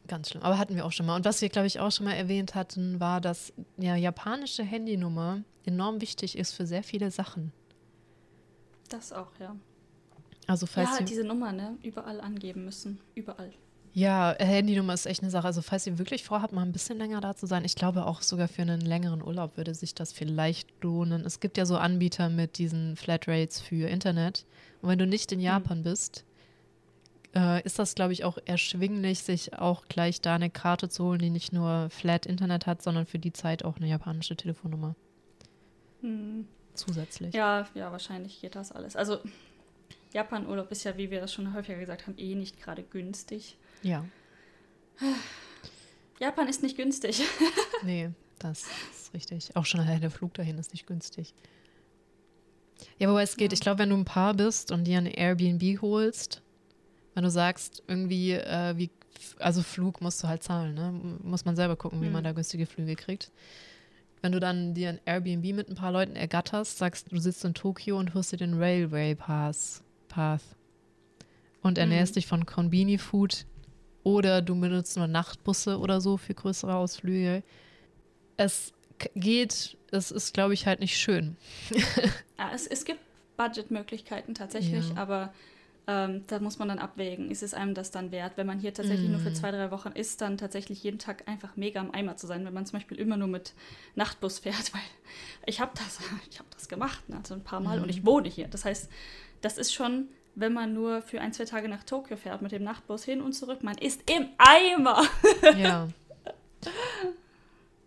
Ganz 0.06 0.28
schlimm. 0.28 0.42
Aber 0.42 0.58
hatten 0.58 0.76
wir 0.76 0.84
auch 0.84 0.92
schon 0.92 1.06
mal. 1.06 1.16
Und 1.16 1.24
was 1.24 1.40
wir, 1.40 1.48
glaube 1.48 1.66
ich, 1.66 1.80
auch 1.80 1.90
schon 1.90 2.04
mal 2.04 2.12
erwähnt 2.12 2.54
hatten, 2.54 3.00
war, 3.00 3.22
dass 3.22 3.54
ja 3.78 3.96
japanische 3.96 4.62
Handynummer 4.62 5.40
enorm 5.66 6.00
wichtig 6.00 6.36
ist 6.38 6.52
für 6.52 6.66
sehr 6.66 6.82
viele 6.82 7.10
Sachen. 7.10 7.52
Das 8.88 9.12
auch, 9.12 9.30
ja. 9.40 9.56
Also 10.46 10.66
falls 10.66 10.98
ja, 10.98 11.04
diese 11.04 11.24
Nummer, 11.24 11.52
ne? 11.52 11.76
Überall 11.82 12.20
angeben 12.20 12.64
müssen. 12.64 13.00
Überall. 13.14 13.52
Ja, 13.94 14.34
Handynummer 14.38 14.92
ist 14.92 15.06
echt 15.06 15.22
eine 15.22 15.30
Sache. 15.30 15.46
Also 15.46 15.62
falls 15.62 15.86
ihr 15.86 15.98
wirklich 15.98 16.24
vorhabt, 16.24 16.52
mal 16.52 16.62
ein 16.62 16.72
bisschen 16.72 16.98
länger 16.98 17.20
da 17.20 17.36
zu 17.36 17.46
sein, 17.46 17.64
ich 17.64 17.76
glaube 17.76 18.06
auch 18.06 18.22
sogar 18.22 18.48
für 18.48 18.62
einen 18.62 18.80
längeren 18.80 19.22
Urlaub 19.22 19.56
würde 19.56 19.74
sich 19.74 19.94
das 19.94 20.12
vielleicht 20.12 20.68
lohnen. 20.82 21.24
Es 21.24 21.38
gibt 21.38 21.56
ja 21.56 21.64
so 21.64 21.76
Anbieter 21.76 22.28
mit 22.28 22.58
diesen 22.58 22.96
Flatrates 22.96 23.60
für 23.60 23.88
Internet. 23.88 24.46
Und 24.82 24.88
wenn 24.88 24.98
du 24.98 25.06
nicht 25.06 25.30
in 25.30 25.38
hm. 25.38 25.44
Japan 25.44 25.78
mhm. 25.78 25.84
bist, 25.84 26.24
äh, 27.36 27.62
ist 27.62 27.78
das, 27.78 27.94
glaube 27.94 28.12
ich, 28.12 28.24
auch 28.24 28.36
erschwinglich, 28.44 29.20
sich 29.20 29.54
auch 29.54 29.86
gleich 29.86 30.20
da 30.20 30.34
eine 30.34 30.50
Karte 30.50 30.88
zu 30.88 31.04
holen, 31.04 31.20
die 31.20 31.30
nicht 31.30 31.52
nur 31.52 31.88
Flat 31.90 32.26
Internet 32.26 32.66
hat, 32.66 32.82
sondern 32.82 33.06
für 33.06 33.20
die 33.20 33.32
Zeit 33.32 33.64
auch 33.64 33.76
eine 33.76 33.86
japanische 33.86 34.36
Telefonnummer. 34.36 34.96
Mhm. 36.04 36.46
Zusätzlich. 36.74 37.34
Ja, 37.34 37.68
ja, 37.74 37.90
wahrscheinlich 37.92 38.40
geht 38.40 38.56
das 38.56 38.72
alles. 38.72 38.96
Also 38.96 39.20
Japan-Urlaub 40.12 40.70
ist 40.70 40.84
ja, 40.84 40.96
wie 40.96 41.10
wir 41.10 41.20
das 41.20 41.32
schon 41.32 41.54
häufiger 41.54 41.78
gesagt 41.78 42.06
haben, 42.06 42.18
eh 42.18 42.34
nicht 42.34 42.60
gerade 42.60 42.82
günstig. 42.82 43.56
Ja. 43.82 44.04
Japan 46.20 46.48
ist 46.48 46.62
nicht 46.62 46.76
günstig. 46.76 47.22
nee, 47.84 48.10
das 48.38 48.64
ist 48.92 49.14
richtig. 49.14 49.56
Auch 49.56 49.66
schon 49.66 49.80
allein 49.80 50.00
der 50.00 50.10
Flug 50.10 50.34
dahin 50.34 50.58
ist 50.58 50.72
nicht 50.72 50.86
günstig. 50.86 51.32
Ja, 52.98 53.08
wobei 53.08 53.22
es 53.22 53.36
geht, 53.36 53.52
ja. 53.52 53.54
ich 53.54 53.60
glaube, 53.60 53.78
wenn 53.78 53.90
du 53.90 53.96
ein 53.96 54.04
Paar 54.04 54.34
bist 54.34 54.72
und 54.72 54.84
dir 54.84 54.98
ein 54.98 55.06
Airbnb 55.06 55.80
holst, 55.80 56.42
wenn 57.14 57.24
du 57.24 57.30
sagst, 57.30 57.82
irgendwie, 57.86 58.32
äh, 58.32 58.76
wie, 58.76 58.90
also 59.38 59.62
Flug 59.62 60.00
musst 60.00 60.22
du 60.22 60.28
halt 60.28 60.42
zahlen, 60.42 60.74
ne? 60.74 60.92
Muss 61.22 61.44
man 61.44 61.56
selber 61.56 61.76
gucken, 61.76 62.02
wie 62.02 62.10
man 62.10 62.24
da 62.24 62.32
günstige 62.32 62.66
Flüge 62.66 62.96
kriegt. 62.96 63.30
Wenn 64.24 64.32
du 64.32 64.40
dann 64.40 64.72
dir 64.72 64.88
ein 64.88 65.00
Airbnb 65.04 65.54
mit 65.54 65.68
ein 65.68 65.74
paar 65.74 65.92
Leuten 65.92 66.16
ergatterst, 66.16 66.78
sagst, 66.78 67.12
du 67.12 67.18
sitzt 67.18 67.44
in 67.44 67.52
Tokio 67.52 67.98
und 67.98 68.14
hörst 68.14 68.32
dir 68.32 68.38
den 68.38 68.54
Railway 68.54 69.14
Pass, 69.14 69.82
Path 70.08 70.40
und 71.60 71.76
ernährst 71.76 72.12
mhm. 72.12 72.14
dich 72.14 72.26
von 72.26 72.46
Konbini 72.46 72.96
Food 72.96 73.44
oder 74.02 74.40
du 74.40 74.58
benutzt 74.58 74.96
nur 74.96 75.08
Nachtbusse 75.08 75.78
oder 75.78 76.00
so 76.00 76.16
für 76.16 76.32
größere 76.32 76.74
Ausflüge. 76.74 77.42
Es 78.38 78.72
geht, 79.14 79.76
es 79.90 80.10
ist, 80.10 80.32
glaube 80.32 80.54
ich, 80.54 80.66
halt 80.66 80.80
nicht 80.80 80.96
schön. 80.96 81.36
ja, 82.38 82.50
es, 82.54 82.66
es 82.66 82.86
gibt 82.86 83.00
Budgetmöglichkeiten 83.36 84.34
tatsächlich, 84.34 84.88
ja. 84.88 84.96
aber 84.96 85.34
ähm, 85.86 86.22
da 86.26 86.40
muss 86.40 86.58
man 86.58 86.68
dann 86.68 86.78
abwägen, 86.78 87.30
ist 87.30 87.42
es 87.42 87.52
einem 87.52 87.74
das 87.74 87.90
dann 87.90 88.10
wert, 88.10 88.32
wenn 88.36 88.46
man 88.46 88.58
hier 88.58 88.72
tatsächlich 88.72 89.08
mm. 89.08 89.12
nur 89.12 89.20
für 89.20 89.30
mm. 89.30 89.34
zwei, 89.34 89.50
drei 89.50 89.70
Wochen 89.70 89.90
ist, 89.90 90.22
dann 90.22 90.38
tatsächlich 90.38 90.82
jeden 90.82 90.98
Tag 90.98 91.28
einfach 91.28 91.56
mega 91.56 91.78
am 91.80 91.90
Eimer 91.90 92.16
zu 92.16 92.26
sein, 92.26 92.44
wenn 92.46 92.54
man 92.54 92.64
zum 92.64 92.78
Beispiel 92.78 92.98
immer 92.98 93.18
nur 93.18 93.28
mit 93.28 93.52
Nachtbus 93.94 94.38
fährt, 94.38 94.72
weil 94.72 94.80
ich 95.44 95.60
habe 95.60 95.72
das, 95.74 95.98
ich 96.30 96.38
habe 96.38 96.48
das 96.54 96.68
gemacht, 96.68 97.06
ne, 97.08 97.18
also 97.18 97.34
ein 97.34 97.44
paar 97.44 97.60
Mal 97.60 97.80
mm. 97.80 97.82
und 97.82 97.88
ich 97.90 98.06
wohne 98.06 98.28
hier. 98.28 98.48
Das 98.48 98.64
heißt, 98.64 98.90
das 99.42 99.58
ist 99.58 99.74
schon, 99.74 100.08
wenn 100.34 100.54
man 100.54 100.72
nur 100.72 101.02
für 101.02 101.20
ein, 101.20 101.34
zwei 101.34 101.44
Tage 101.44 101.68
nach 101.68 101.84
Tokio 101.84 102.16
fährt 102.16 102.40
mit 102.40 102.52
dem 102.52 102.64
Nachtbus 102.64 103.04
hin 103.04 103.20
und 103.20 103.34
zurück, 103.34 103.62
man 103.62 103.76
ist 103.76 104.10
im 104.10 104.28
Eimer. 104.38 105.02
Ja. 105.58 105.88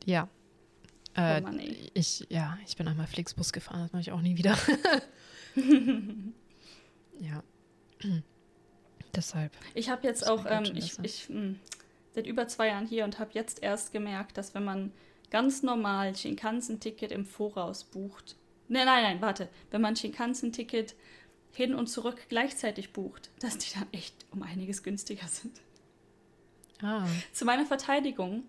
ja. 0.05 0.29
Äh, 1.15 1.41
oh 1.41 1.43
Mann, 1.45 1.59
ich, 1.95 2.27
ja, 2.29 2.59
ich 2.67 2.77
bin 2.77 2.87
einmal 2.87 3.07
Flixbus 3.07 3.51
gefahren, 3.51 3.81
das 3.81 3.91
mache 3.91 4.01
ich 4.01 4.11
auch 4.11 4.21
nie 4.21 4.37
wieder. 4.37 4.55
ja. 7.19 7.41
Deshalb. 9.15 9.51
Ich 9.73 9.89
habe 9.89 10.05
jetzt 10.05 10.27
auch, 10.27 10.45
ähm, 10.47 10.65
ich, 10.75 10.97
ich 11.01 11.29
mh, 11.29 11.35
hm, 11.35 11.59
seit 12.13 12.27
über 12.27 12.47
zwei 12.47 12.67
Jahren 12.67 12.87
hier 12.87 13.03
und 13.03 13.19
habe 13.19 13.31
jetzt 13.33 13.63
erst 13.63 13.91
gemerkt, 13.93 14.37
dass 14.37 14.53
wenn 14.53 14.63
man 14.63 14.91
ganz 15.29 15.63
normal 15.63 16.15
Shinkansen-Ticket 16.15 17.11
im 17.11 17.25
Voraus 17.25 17.83
bucht, 17.83 18.35
nein, 18.67 18.85
nein, 18.85 19.03
nein, 19.03 19.21
warte, 19.21 19.49
wenn 19.71 19.81
man 19.81 19.95
Shinkansen-Ticket 19.95 20.95
hin 21.51 21.73
und 21.73 21.87
zurück 21.87 22.25
gleichzeitig 22.29 22.93
bucht, 22.93 23.29
dass 23.39 23.57
die 23.57 23.73
dann 23.73 23.87
echt 23.91 24.15
um 24.31 24.43
einiges 24.43 24.83
günstiger 24.83 25.27
sind. 25.27 25.61
Ah. 26.81 27.07
Zu 27.33 27.45
meiner 27.45 27.65
Verteidigung, 27.65 28.43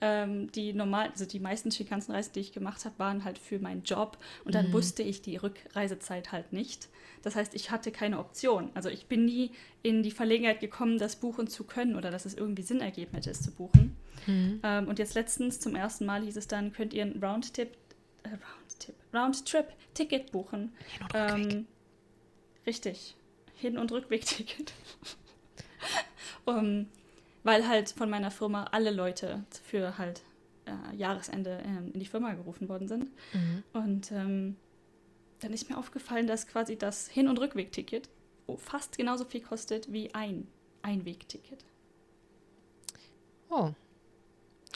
ähm, 0.00 0.50
die 0.52 0.72
normal, 0.72 1.10
also 1.10 1.24
die 1.24 1.40
meisten 1.40 1.70
Shinkansen-Reisen, 1.70 2.32
die 2.34 2.40
ich 2.40 2.52
gemacht 2.52 2.84
habe, 2.84 2.98
waren 2.98 3.24
halt 3.24 3.38
für 3.38 3.58
meinen 3.58 3.82
Job 3.82 4.18
und 4.44 4.54
dann 4.54 4.68
mhm. 4.68 4.72
wusste 4.72 5.02
ich 5.02 5.22
die 5.22 5.36
Rückreisezeit 5.36 6.32
halt 6.32 6.52
nicht. 6.52 6.88
Das 7.22 7.36
heißt, 7.36 7.54
ich 7.54 7.70
hatte 7.70 7.90
keine 7.90 8.18
Option. 8.18 8.70
Also 8.74 8.90
ich 8.90 9.06
bin 9.06 9.24
nie 9.24 9.50
in 9.82 10.02
die 10.02 10.10
Verlegenheit 10.10 10.60
gekommen, 10.60 10.98
das 10.98 11.16
buchen 11.16 11.46
zu 11.46 11.64
können 11.64 11.96
oder 11.96 12.10
dass 12.10 12.26
es 12.26 12.34
irgendwie 12.34 12.62
Sinn 12.62 12.80
ergeben 12.80 13.12
hätte, 13.14 13.30
es 13.30 13.42
zu 13.42 13.50
buchen. 13.50 13.96
Mhm. 14.26 14.60
Ähm, 14.62 14.88
und 14.88 14.98
jetzt 14.98 15.14
letztens 15.14 15.58
zum 15.58 15.74
ersten 15.74 16.04
Mal 16.04 16.22
hieß 16.22 16.36
es 16.36 16.48
dann, 16.48 16.72
könnt 16.72 16.92
ihr 16.92 17.04
ein 17.04 17.22
Roundtrip, 17.22 17.74
äh, 18.24 18.28
Roundtrip, 18.28 18.94
Roundtrip-Ticket 19.14 20.32
buchen. 20.32 20.72
Ähm, 21.14 21.66
richtig. 22.66 23.16
Hin- 23.56 23.78
und 23.78 23.90
Rückweg-Ticket. 23.90 24.72
um, 26.44 26.88
weil 27.44 27.68
halt 27.68 27.90
von 27.90 28.10
meiner 28.10 28.30
Firma 28.30 28.64
alle 28.72 28.90
Leute 28.90 29.44
für 29.62 29.96
halt 29.96 30.22
äh, 30.64 30.96
Jahresende 30.96 31.62
ähm, 31.64 31.92
in 31.92 32.00
die 32.00 32.06
Firma 32.06 32.32
gerufen 32.32 32.68
worden 32.68 32.88
sind. 32.88 33.10
Mhm. 33.32 33.62
Und 33.72 34.10
ähm, 34.12 34.56
dann 35.40 35.52
ist 35.52 35.68
mir 35.70 35.78
aufgefallen, 35.78 36.26
dass 36.26 36.46
quasi 36.46 36.76
das 36.76 37.06
Hin- 37.06 37.28
und 37.28 37.38
Rückwegticket 37.38 38.08
fast 38.58 38.96
genauso 38.96 39.24
viel 39.24 39.40
kostet 39.40 39.92
wie 39.92 40.14
ein 40.14 40.46
Einwegticket. 40.82 41.64
Oh, 43.50 43.70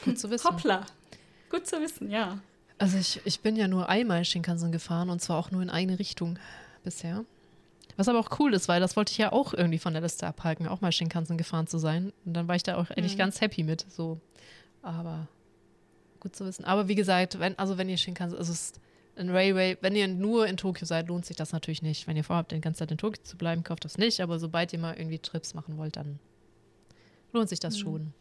gut 0.03 0.17
zu 0.17 0.29
wissen. 0.29 0.47
Hoppla, 0.47 0.85
gut 1.49 1.67
zu 1.67 1.79
wissen, 1.81 2.09
ja. 2.09 2.39
Also 2.77 2.97
ich, 2.97 3.21
ich 3.25 3.41
bin 3.41 3.55
ja 3.55 3.67
nur 3.67 3.89
einmal 3.89 4.23
Shinkansen 4.25 4.71
gefahren 4.71 5.09
und 5.09 5.21
zwar 5.21 5.37
auch 5.37 5.51
nur 5.51 5.61
in 5.61 5.69
eine 5.69 5.99
Richtung 5.99 6.39
bisher. 6.83 7.25
Was 7.99 8.07
aber 8.07 8.19
auch 8.19 8.39
cool 8.39 8.53
ist, 8.53 8.69
weil 8.69 8.79
das 8.79 8.95
wollte 8.95 9.11
ich 9.11 9.17
ja 9.17 9.33
auch 9.33 9.53
irgendwie 9.53 9.77
von 9.77 9.91
der 9.91 10.01
Liste 10.01 10.25
abhalten, 10.25 10.69
auch 10.69 10.79
mal 10.79 10.89
Shinkansen 10.89 11.37
gefahren 11.37 11.67
zu 11.67 11.77
sein. 11.77 12.13
Und 12.23 12.33
dann 12.33 12.47
war 12.47 12.55
ich 12.55 12.63
da 12.63 12.77
auch 12.77 12.89
eigentlich 12.91 13.15
mhm. 13.15 13.17
ganz 13.17 13.41
happy 13.41 13.61
mit. 13.61 13.85
So. 13.89 14.21
Aber 14.81 15.27
gut 16.21 16.33
zu 16.33 16.45
wissen. 16.45 16.63
Aber 16.63 16.87
wie 16.87 16.95
gesagt, 16.95 17.41
wenn, 17.41 17.59
also 17.59 17.77
wenn 17.77 17.89
ihr 17.89 17.97
Shinkansen, 17.97 18.39
also 18.39 18.53
es 18.53 18.61
ist 18.61 18.79
in 19.17 19.29
Railway, 19.29 19.77
wenn 19.81 19.97
ihr 19.97 20.07
nur 20.07 20.47
in 20.47 20.55
Tokio 20.55 20.87
seid, 20.87 21.09
lohnt 21.09 21.25
sich 21.25 21.35
das 21.35 21.51
natürlich 21.51 21.81
nicht. 21.81 22.07
Wenn 22.07 22.15
ihr 22.15 22.23
vorhabt, 22.23 22.53
die 22.53 22.61
ganze 22.61 22.79
Zeit 22.79 22.91
in 22.91 22.97
Tokio 22.97 23.21
zu 23.21 23.35
bleiben, 23.35 23.65
kauft 23.65 23.83
das 23.83 23.97
nicht. 23.97 24.21
Aber 24.21 24.39
sobald 24.39 24.71
ihr 24.71 24.79
mal 24.79 24.95
irgendwie 24.97 25.19
Trips 25.19 25.53
machen 25.53 25.77
wollt, 25.77 25.97
dann 25.97 26.19
lohnt 27.33 27.49
sich 27.49 27.59
das 27.59 27.75
mhm. 27.75 27.81
schon. 27.81 28.13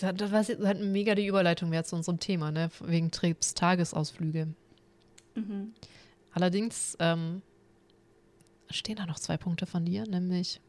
Das 0.00 0.32
war 0.32 0.66
halt 0.66 0.80
mega 0.80 1.14
die 1.14 1.28
Überleitung 1.28 1.70
wert 1.70 1.86
zu 1.86 1.94
unserem 1.94 2.18
Thema, 2.18 2.50
ne? 2.50 2.70
Wegen 2.80 3.12
Trips, 3.12 3.54
Tagesausflüge. 3.54 4.48
Mhm. 5.36 5.74
Allerdings 6.32 6.96
ähm, 6.98 7.42
stehen 8.70 8.96
da 8.96 9.06
noch 9.06 9.18
zwei 9.18 9.36
Punkte 9.36 9.66
von 9.66 9.84
dir, 9.84 10.04
nämlich 10.06 10.60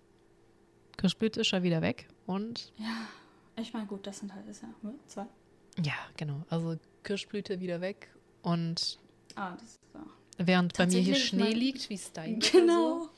Kirschblüt 0.98 1.38
ist 1.38 1.48
schon 1.48 1.64
wieder 1.64 1.82
weg 1.82 2.08
und. 2.26 2.74
Ja, 2.78 3.08
ich 3.56 3.74
meine, 3.74 3.86
gut, 3.86 4.06
das 4.06 4.20
sind 4.20 4.34
halt 4.34 4.48
ist 4.48 4.62
ja 4.62 4.70
zwei. 5.08 5.26
Ja, 5.84 5.94
genau. 6.18 6.44
Also 6.50 6.78
Kirschblüte 7.04 7.60
wieder 7.60 7.82
weg 7.82 8.10
und 8.42 9.00
ah, 9.36 9.54
das 9.54 9.64
ist 9.64 9.80
so. 9.94 10.00
während 10.38 10.78
bei 10.78 10.88
mir 10.88 11.00
hier 11.00 11.16
Schnee 11.16 11.54
liegt, 11.54 11.90
wie 11.90 11.96
es 11.96 12.12
da 12.12 12.26
Genau. 12.26 13.04
So. 13.04 13.10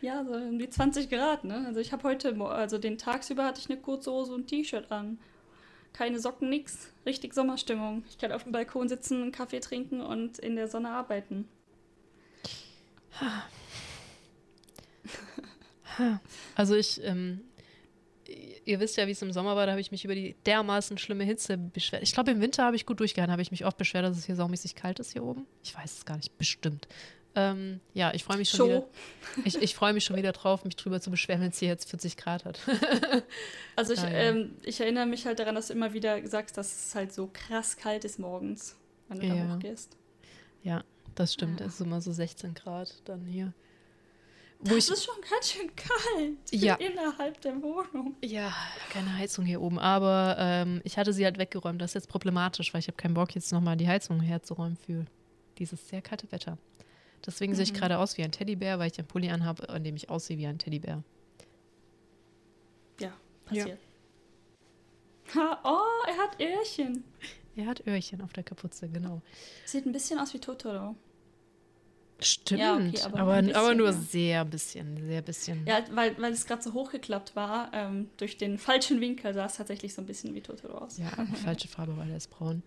Ja, 0.00 0.24
so 0.24 0.32
um 0.32 0.58
die 0.58 0.68
20 0.68 1.08
Grad, 1.08 1.44
ne? 1.44 1.64
Also 1.66 1.80
ich 1.80 1.92
habe 1.92 2.02
heute, 2.02 2.34
also 2.46 2.78
den 2.78 2.98
tagsüber 2.98 3.44
hatte 3.44 3.60
ich 3.60 3.70
eine 3.70 3.80
kurze 3.80 4.10
Hose 4.10 4.34
und 4.34 4.48
T-Shirt 4.48 4.90
an. 4.90 5.18
Keine 5.92 6.18
Socken, 6.18 6.48
nix. 6.48 6.92
Richtig 7.06 7.34
Sommerstimmung. 7.34 8.04
Ich 8.08 8.18
kann 8.18 8.32
auf 8.32 8.42
dem 8.42 8.52
Balkon 8.52 8.88
sitzen, 8.88 9.22
einen 9.22 9.32
Kaffee 9.32 9.60
trinken 9.60 10.00
und 10.00 10.38
in 10.40 10.56
der 10.56 10.66
Sonne 10.66 10.90
arbeiten. 10.90 11.48
Also 16.56 16.74
ich 16.74 17.00
ähm, 17.04 17.42
ihr 18.64 18.80
wisst 18.80 18.96
ja, 18.96 19.06
wie 19.06 19.12
es 19.12 19.22
im 19.22 19.32
Sommer 19.32 19.56
war, 19.56 19.66
da 19.66 19.72
habe 19.72 19.80
ich 19.80 19.90
mich 19.90 20.04
über 20.04 20.14
die 20.14 20.34
dermaßen 20.46 20.98
schlimme 20.98 21.24
Hitze 21.24 21.56
beschwert. 21.58 22.02
Ich 22.02 22.12
glaube, 22.12 22.30
im 22.30 22.40
Winter 22.40 22.64
habe 22.64 22.76
ich 22.76 22.86
gut 22.86 23.00
durchgehalten, 23.00 23.32
habe 23.32 23.42
ich 23.42 23.50
mich 23.50 23.64
oft 23.64 23.76
beschwert, 23.76 24.04
dass 24.04 24.16
es 24.16 24.26
hier 24.26 24.36
saumäßig 24.36 24.74
kalt 24.74 24.98
ist 24.98 25.12
hier 25.12 25.24
oben. 25.24 25.46
Ich 25.62 25.74
weiß 25.74 25.98
es 25.98 26.04
gar 26.04 26.16
nicht, 26.16 26.36
bestimmt. 26.38 26.88
Ähm, 27.36 27.80
ja, 27.94 28.14
ich 28.14 28.22
freue 28.22 28.36
mich 28.36 28.48
schon 28.48 28.58
Show. 28.58 28.66
wieder. 28.66 28.86
Ich, 29.44 29.60
ich 29.60 29.74
freue 29.74 29.92
mich 29.92 30.04
schon 30.04 30.16
wieder 30.16 30.30
drauf, 30.30 30.64
mich 30.64 30.76
drüber 30.76 31.00
zu 31.00 31.10
beschweren, 31.10 31.40
wenn 31.40 31.50
es 31.50 31.58
hier 31.58 31.68
jetzt 31.68 31.90
40 31.90 32.16
Grad 32.16 32.44
hat. 32.44 32.60
also 33.76 33.92
ich, 33.92 34.00
ähm, 34.04 34.54
ich 34.62 34.80
erinnere 34.80 35.06
mich 35.06 35.26
halt 35.26 35.40
daran, 35.40 35.56
dass 35.56 35.66
du 35.66 35.72
immer 35.72 35.92
wieder 35.92 36.24
sagst, 36.28 36.56
dass 36.56 36.86
es 36.86 36.94
halt 36.94 37.12
so 37.12 37.28
krass 37.32 37.76
kalt 37.76 38.04
ist 38.04 38.20
morgens, 38.20 38.76
wenn 39.08 39.18
du 39.18 39.26
ja. 39.26 39.34
da 39.34 39.54
hochgehst. 39.54 39.96
Ja, 40.62 40.84
Das 41.14 41.32
stimmt, 41.32 41.60
ja. 41.60 41.66
es 41.66 41.74
ist 41.74 41.80
immer 41.80 42.00
so 42.00 42.12
16 42.12 42.54
Grad 42.54 43.02
dann 43.04 43.24
hier. 43.24 43.52
Wo 44.60 44.74
das 44.74 44.88
ist 44.88 45.04
schon 45.04 45.16
ganz 45.28 45.50
schön 45.50 45.70
kalt. 45.76 46.38
Ja. 46.50 46.76
Innerhalb 46.76 47.40
der 47.42 47.60
Wohnung. 47.62 48.16
Ja, 48.22 48.52
keine 48.90 49.14
Heizung 49.18 49.44
hier 49.44 49.60
oben. 49.60 49.78
Aber 49.78 50.36
ähm, 50.38 50.80
ich 50.84 50.96
hatte 50.96 51.12
sie 51.12 51.24
halt 51.24 51.38
weggeräumt. 51.38 51.82
Das 51.82 51.90
ist 51.90 51.94
jetzt 51.94 52.08
problematisch, 52.08 52.72
weil 52.72 52.78
ich 52.78 52.86
habe 52.88 52.96
keinen 52.96 53.14
Bock, 53.14 53.34
jetzt 53.34 53.52
nochmal 53.52 53.76
die 53.76 53.88
Heizung 53.88 54.20
herzuräumen 54.20 54.76
für 54.76 55.04
dieses 55.58 55.86
sehr 55.88 56.00
kalte 56.00 56.32
Wetter. 56.32 56.56
Deswegen 57.26 57.52
mhm. 57.52 57.56
sehe 57.56 57.64
ich 57.64 57.72
mhm. 57.72 57.76
gerade 57.76 57.98
aus 57.98 58.16
wie 58.16 58.22
ein 58.22 58.32
Teddybär, 58.32 58.78
weil 58.78 58.86
ich 58.86 58.94
den 58.94 59.06
Pulli 59.06 59.30
anhabe, 59.30 59.68
an 59.68 59.84
dem 59.84 59.96
ich 59.96 60.08
aussehe 60.08 60.38
wie 60.38 60.46
ein 60.46 60.58
Teddybär. 60.58 61.02
Ja, 63.00 63.12
passiert. 63.44 63.68
Ja. 63.68 65.34
Ha, 65.34 65.60
oh, 65.64 66.08
er 66.08 66.16
hat 66.18 66.40
Öhrchen. 66.40 67.04
Er 67.56 67.66
hat 67.66 67.86
Öhrchen 67.86 68.20
auf 68.20 68.32
der 68.32 68.44
Kapuze, 68.44 68.88
genau. 68.88 69.22
Sieht 69.64 69.86
ein 69.86 69.92
bisschen 69.92 70.18
aus 70.18 70.34
wie 70.34 70.38
Totoro. 70.38 70.96
Stimmt, 72.20 72.60
ja, 72.60 72.76
okay, 72.76 73.00
aber, 73.04 73.18
aber, 73.18 73.42
bisschen, 73.42 73.56
aber, 73.56 73.74
nur 73.74 73.86
ja. 73.88 73.92
sehr 73.92 74.44
bisschen, 74.44 75.06
sehr 75.06 75.20
bisschen. 75.20 75.66
Ja, 75.66 75.84
weil, 75.90 76.16
weil 76.20 76.32
es 76.32 76.46
gerade 76.46 76.62
so 76.62 76.72
hochgeklappt 76.72 77.34
war, 77.34 77.70
ähm, 77.74 78.08
durch 78.16 78.38
den 78.38 78.56
falschen 78.56 79.00
Winkel 79.00 79.34
sah 79.34 79.46
es 79.46 79.56
tatsächlich 79.56 79.94
so 79.94 80.00
ein 80.00 80.06
bisschen 80.06 80.34
wie 80.34 80.40
Totoro 80.40 80.78
aus. 80.78 80.98
Ja, 80.98 81.10
falsche 81.44 81.68
Farbe, 81.68 81.96
weil 81.96 82.10
er 82.10 82.16
ist 82.16 82.30
braun. 82.30 82.62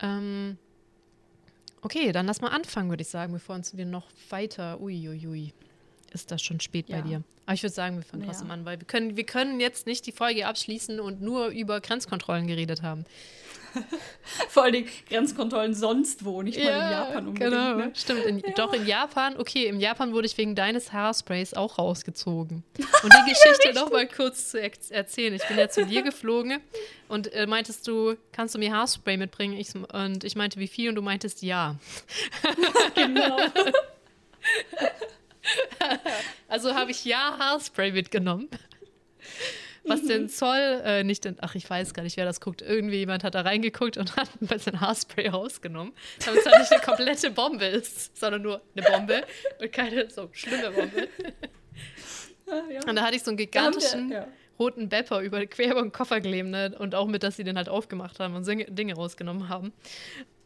Ähm, 0.00 0.58
okay, 1.82 2.12
dann 2.12 2.26
lass 2.26 2.40
mal 2.40 2.48
anfangen, 2.48 2.88
würde 2.88 3.02
ich 3.02 3.08
sagen, 3.08 3.32
bevor 3.32 3.56
uns 3.56 3.76
wir 3.76 3.84
noch 3.84 4.06
weiter, 4.30 4.80
uiuiui, 4.80 5.26
ui, 5.26 5.28
ui, 5.28 5.52
ist 6.12 6.30
das 6.30 6.40
schon 6.40 6.60
spät 6.60 6.88
ja. 6.88 7.00
bei 7.00 7.08
dir. 7.08 7.22
Aber 7.46 7.54
ich 7.54 7.62
würde 7.62 7.74
sagen, 7.74 7.96
wir 7.96 8.04
fangen 8.04 8.24
trotzdem 8.24 8.50
an, 8.50 8.64
weil 8.64 8.80
wir 8.80 8.86
können, 8.86 9.16
wir 9.16 9.24
können 9.24 9.60
jetzt 9.60 9.86
nicht 9.86 10.06
die 10.06 10.12
Folge 10.12 10.46
abschließen 10.46 10.98
und 10.98 11.20
nur 11.20 11.48
über 11.48 11.80
Grenzkontrollen 11.80 12.46
geredet 12.46 12.82
haben. 12.82 13.04
Vor 14.48 14.64
allem 14.64 14.86
Grenzkontrollen 15.08 15.74
sonst 15.74 16.24
wo, 16.24 16.42
nicht 16.42 16.58
mal 16.58 16.64
ja, 16.64 16.86
in 16.86 16.92
Japan 16.92 17.28
unbedingt. 17.28 17.52
Genau, 17.52 17.74
ne? 17.76 17.90
stimmt. 17.94 18.24
In, 18.24 18.38
ja. 18.38 18.50
Doch 18.54 18.72
in 18.72 18.86
Japan, 18.86 19.36
okay, 19.38 19.66
in 19.66 19.80
Japan 19.80 20.12
wurde 20.12 20.26
ich 20.26 20.36
wegen 20.38 20.54
deines 20.54 20.92
Haarsprays 20.92 21.54
auch 21.54 21.78
rausgezogen. 21.78 22.64
Und 22.78 23.12
die 23.12 23.30
Geschichte 23.30 23.68
ja, 23.68 23.72
noch 23.74 23.90
mal 23.90 24.06
kurz 24.06 24.50
zu 24.50 24.60
erzählen. 24.60 25.34
Ich 25.34 25.46
bin 25.46 25.58
ja 25.58 25.68
zu 25.68 25.86
dir 25.86 26.02
geflogen 26.14 26.60
und 27.08 27.32
äh, 27.32 27.46
meintest 27.46 27.86
du, 27.86 28.16
kannst 28.32 28.54
du 28.54 28.58
mir 28.58 28.72
Haarspray 28.72 29.16
mitbringen? 29.16 29.56
Ich, 29.58 29.74
und 29.74 30.24
ich 30.24 30.36
meinte, 30.36 30.58
wie 30.58 30.68
viel? 30.68 30.88
Und 30.88 30.94
du 30.94 31.02
meintest 31.02 31.42
ja. 31.42 31.76
genau. 32.94 33.36
also 36.48 36.74
habe 36.74 36.90
ich 36.90 37.04
ja 37.04 37.36
Haarspray 37.38 37.92
mitgenommen 37.92 38.48
was 39.84 40.02
mhm. 40.02 40.08
den 40.08 40.28
Zoll 40.28 40.82
äh, 40.84 41.04
nicht, 41.04 41.26
in, 41.26 41.36
ach, 41.40 41.54
ich 41.54 41.68
weiß 41.68 41.94
gar 41.94 42.02
nicht, 42.02 42.16
wer 42.16 42.24
das 42.24 42.40
guckt. 42.40 42.62
Irgendwie 42.62 42.96
jemand 42.96 43.24
hat 43.24 43.34
da 43.34 43.42
reingeguckt 43.42 43.96
und 43.96 44.16
hat 44.16 44.28
ein 44.40 44.46
bisschen 44.46 44.80
Haarspray 44.80 45.28
rausgenommen, 45.28 45.92
damit 46.24 46.40
es 46.40 46.46
halt 46.46 46.58
nicht 46.58 46.72
eine 46.72 46.82
komplette 46.82 47.30
Bombe 47.30 47.66
ist, 47.66 48.16
sondern 48.16 48.42
nur 48.42 48.62
eine 48.74 48.86
Bombe 48.86 49.24
und 49.60 49.72
keine 49.72 50.10
so 50.10 50.28
schlimme 50.32 50.70
Bombe. 50.70 51.08
Ah, 52.46 52.60
ja. 52.70 52.80
Und 52.86 52.96
da 52.96 53.02
hatte 53.02 53.16
ich 53.16 53.22
so 53.22 53.30
einen 53.30 53.38
gigantischen 53.38 54.10
ja. 54.10 54.28
roten 54.58 54.90
Bepper 54.90 55.20
über 55.20 55.46
quer 55.46 55.72
über 55.72 55.80
den 55.80 55.92
Koffer 55.92 56.20
gelebt 56.20 56.50
ne? 56.50 56.76
und 56.78 56.94
auch 56.94 57.06
mit, 57.06 57.22
dass 57.22 57.36
sie 57.36 57.44
den 57.44 57.56
halt 57.56 57.70
aufgemacht 57.70 58.20
haben 58.20 58.34
und 58.34 58.46
Dinge 58.46 58.94
rausgenommen 58.94 59.48
haben. 59.48 59.72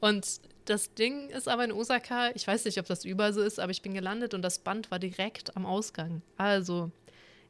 Und 0.00 0.40
das 0.64 0.94
Ding 0.94 1.30
ist 1.30 1.48
aber 1.48 1.64
in 1.64 1.72
Osaka, 1.72 2.30
ich 2.34 2.46
weiß 2.46 2.66
nicht, 2.66 2.78
ob 2.78 2.86
das 2.86 3.04
überall 3.04 3.32
so 3.32 3.42
ist, 3.42 3.58
aber 3.58 3.72
ich 3.72 3.82
bin 3.82 3.94
gelandet 3.94 4.34
und 4.34 4.42
das 4.42 4.58
Band 4.58 4.90
war 4.90 4.98
direkt 4.98 5.56
am 5.56 5.66
Ausgang. 5.66 6.22
Also 6.36 6.92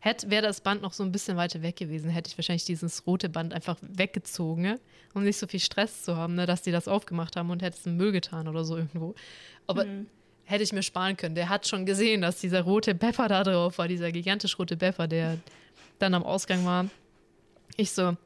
Hätte, 0.00 0.30
wäre 0.30 0.42
das 0.42 0.60
Band 0.60 0.82
noch 0.82 0.92
so 0.92 1.02
ein 1.02 1.10
bisschen 1.10 1.36
weiter 1.36 1.60
weg 1.62 1.76
gewesen, 1.76 2.08
hätte 2.08 2.28
ich 2.30 2.38
wahrscheinlich 2.38 2.64
dieses 2.64 3.06
rote 3.06 3.28
Band 3.28 3.52
einfach 3.52 3.76
weggezogen, 3.80 4.62
ne? 4.62 4.80
um 5.14 5.24
nicht 5.24 5.38
so 5.38 5.46
viel 5.48 5.58
Stress 5.58 6.04
zu 6.04 6.16
haben, 6.16 6.36
ne, 6.36 6.46
dass 6.46 6.62
die 6.62 6.70
das 6.70 6.86
aufgemacht 6.86 7.34
haben 7.34 7.50
und 7.50 7.62
hätte 7.62 7.78
es 7.78 7.86
im 7.86 7.96
Müll 7.96 8.12
getan 8.12 8.46
oder 8.46 8.64
so 8.64 8.76
irgendwo. 8.76 9.16
Aber 9.66 9.84
mhm. 9.84 10.06
hätte 10.44 10.62
ich 10.62 10.72
mir 10.72 10.82
sparen 10.82 11.16
können. 11.16 11.34
Der 11.34 11.48
hat 11.48 11.66
schon 11.66 11.84
gesehen, 11.84 12.20
dass 12.20 12.38
dieser 12.38 12.62
rote 12.62 12.94
Pepper 12.94 13.26
da 13.26 13.42
drauf 13.42 13.78
war, 13.78 13.88
dieser 13.88 14.12
gigantisch 14.12 14.58
rote 14.58 14.76
Pepper, 14.76 15.08
der 15.08 15.38
dann 15.98 16.14
am 16.14 16.22
Ausgang 16.22 16.64
war. 16.64 16.86
Ich 17.76 17.90
so, 17.90 18.16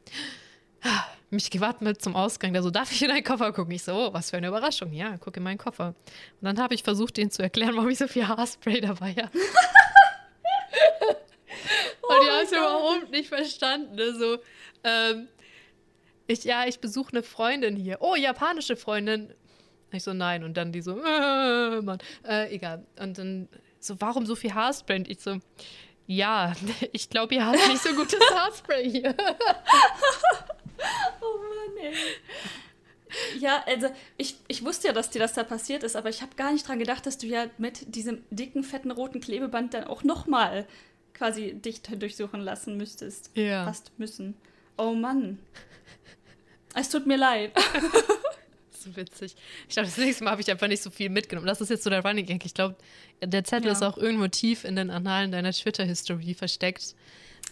mich 1.31 1.51
gewartet 1.51 2.03
zum 2.03 2.15
Ausgang, 2.15 2.53
der 2.53 2.63
so, 2.63 2.71
darf 2.71 2.93
ich 2.93 3.03
in 3.03 3.09
deinen 3.09 3.25
Koffer 3.25 3.53
gucken? 3.53 3.73
Ich 3.75 3.83
so, 3.83 3.95
oh, 3.95 4.13
was 4.13 4.31
für 4.31 4.37
eine 4.37 4.49
Überraschung. 4.49 4.93
Ja, 4.93 5.17
guck 5.19 5.37
in 5.37 5.43
meinen 5.43 5.59
Koffer. 5.59 5.89
Und 5.89 6.43
dann 6.43 6.59
habe 6.59 6.75
ich 6.75 6.83
versucht, 6.83 7.17
ihnen 7.19 7.31
zu 7.31 7.43
erklären, 7.43 7.75
warum 7.77 7.89
ich 7.89 7.99
so 7.99 8.07
viel 8.07 8.29
Haarspray 8.29 8.81
dabei 8.81 9.15
habe. 9.15 9.31
Es 12.43 12.53
überhaupt 12.53 13.11
nicht 13.11 13.29
verstanden. 13.29 13.95
Ne? 13.95 14.15
So, 14.15 14.39
ähm, 14.85 15.29
ich, 16.27 16.45
ja, 16.45 16.67
ich 16.67 16.81
besuche 16.81 17.13
eine 17.13 17.23
Freundin 17.23 17.77
hier. 17.77 17.99
Oh, 18.01 18.15
japanische 18.15 18.77
Freundin. 18.77 19.35
Ich 19.93 20.03
so, 20.03 20.13
nein. 20.13 20.45
Und 20.45 20.57
dann 20.57 20.73
die 20.73 20.81
so, 20.81 20.99
äh, 20.99 21.81
Mann, 21.83 21.99
äh, 22.27 22.55
egal. 22.55 22.87
Und 22.99 23.19
dann 23.19 23.49
so, 23.81 24.01
warum 24.01 24.27
so 24.27 24.35
viel 24.35 24.55
Haarspray? 24.55 24.97
Und 24.97 25.11
ich 25.11 25.21
so, 25.21 25.39
ja, 26.07 26.55
ich 26.93 27.11
glaube, 27.11 27.35
ihr 27.35 27.47
habt 27.47 27.69
nicht 27.69 27.83
so 27.83 27.95
gutes 27.95 28.21
Haarspray 28.35 28.91
hier. 28.91 29.15
oh 31.21 31.39
Mann, 31.39 31.77
ey. 31.83 31.95
Ja, 33.39 33.63
also 33.67 33.89
ich, 34.17 34.37
ich 34.49 34.65
wusste 34.65 34.89
ja, 34.89 34.95
dass 34.95 35.11
dir 35.11 35.19
das 35.19 35.35
da 35.35 35.45
passiert 35.45 35.83
ist, 35.83 35.97
aber 35.97 36.09
ich 36.09 36.23
habe 36.23 36.35
gar 36.35 36.51
nicht 36.51 36.67
dran 36.67 36.79
gedacht, 36.79 37.05
dass 37.05 37.19
du 37.19 37.27
ja 37.27 37.45
mit 37.59 37.95
diesem 37.95 38.25
dicken, 38.31 38.65
fetten, 38.65 38.91
roten 38.91 39.21
Klebeband 39.21 39.75
dann 39.75 39.85
auch 39.85 40.03
nochmal 40.03 40.67
quasi 41.23 41.55
dich 41.55 41.83
durchsuchen 41.83 42.41
lassen 42.41 42.77
müsstest. 42.77 43.31
Ja. 43.37 43.65
Fast 43.65 43.93
müssen. 43.97 44.35
Oh 44.77 44.93
Mann. 44.93 45.39
Es 46.75 46.89
tut 46.89 47.07
mir 47.07 47.17
leid. 47.17 47.53
so 48.73 48.97
witzig. 48.97 49.37
Ich 49.69 49.75
glaube, 49.75 49.87
das 49.87 49.99
nächste 49.99 50.25
Mal 50.25 50.33
habe 50.33 50.41
ich 50.41 50.51
einfach 50.51 50.67
nicht 50.67 50.83
so 50.83 50.91
viel 50.91 51.11
mitgenommen. 51.11 51.47
Das 51.47 51.61
ist 51.61 51.69
jetzt 51.69 51.85
so 51.85 51.91
der 51.91 52.05
Running 52.05 52.27
Gag. 52.27 52.45
Ich 52.45 52.55
glaube, 52.55 52.75
der 53.23 53.45
Zettel 53.45 53.67
ja. 53.67 53.73
ist 53.73 53.85
auch 53.85 53.99
irgendwo 53.99 54.27
tief 54.27 54.65
in 54.65 54.75
den 54.75 54.91
Annalen 54.91 55.31
deiner 55.31 55.53
Twitter-History 55.53 56.35
versteckt, 56.35 56.97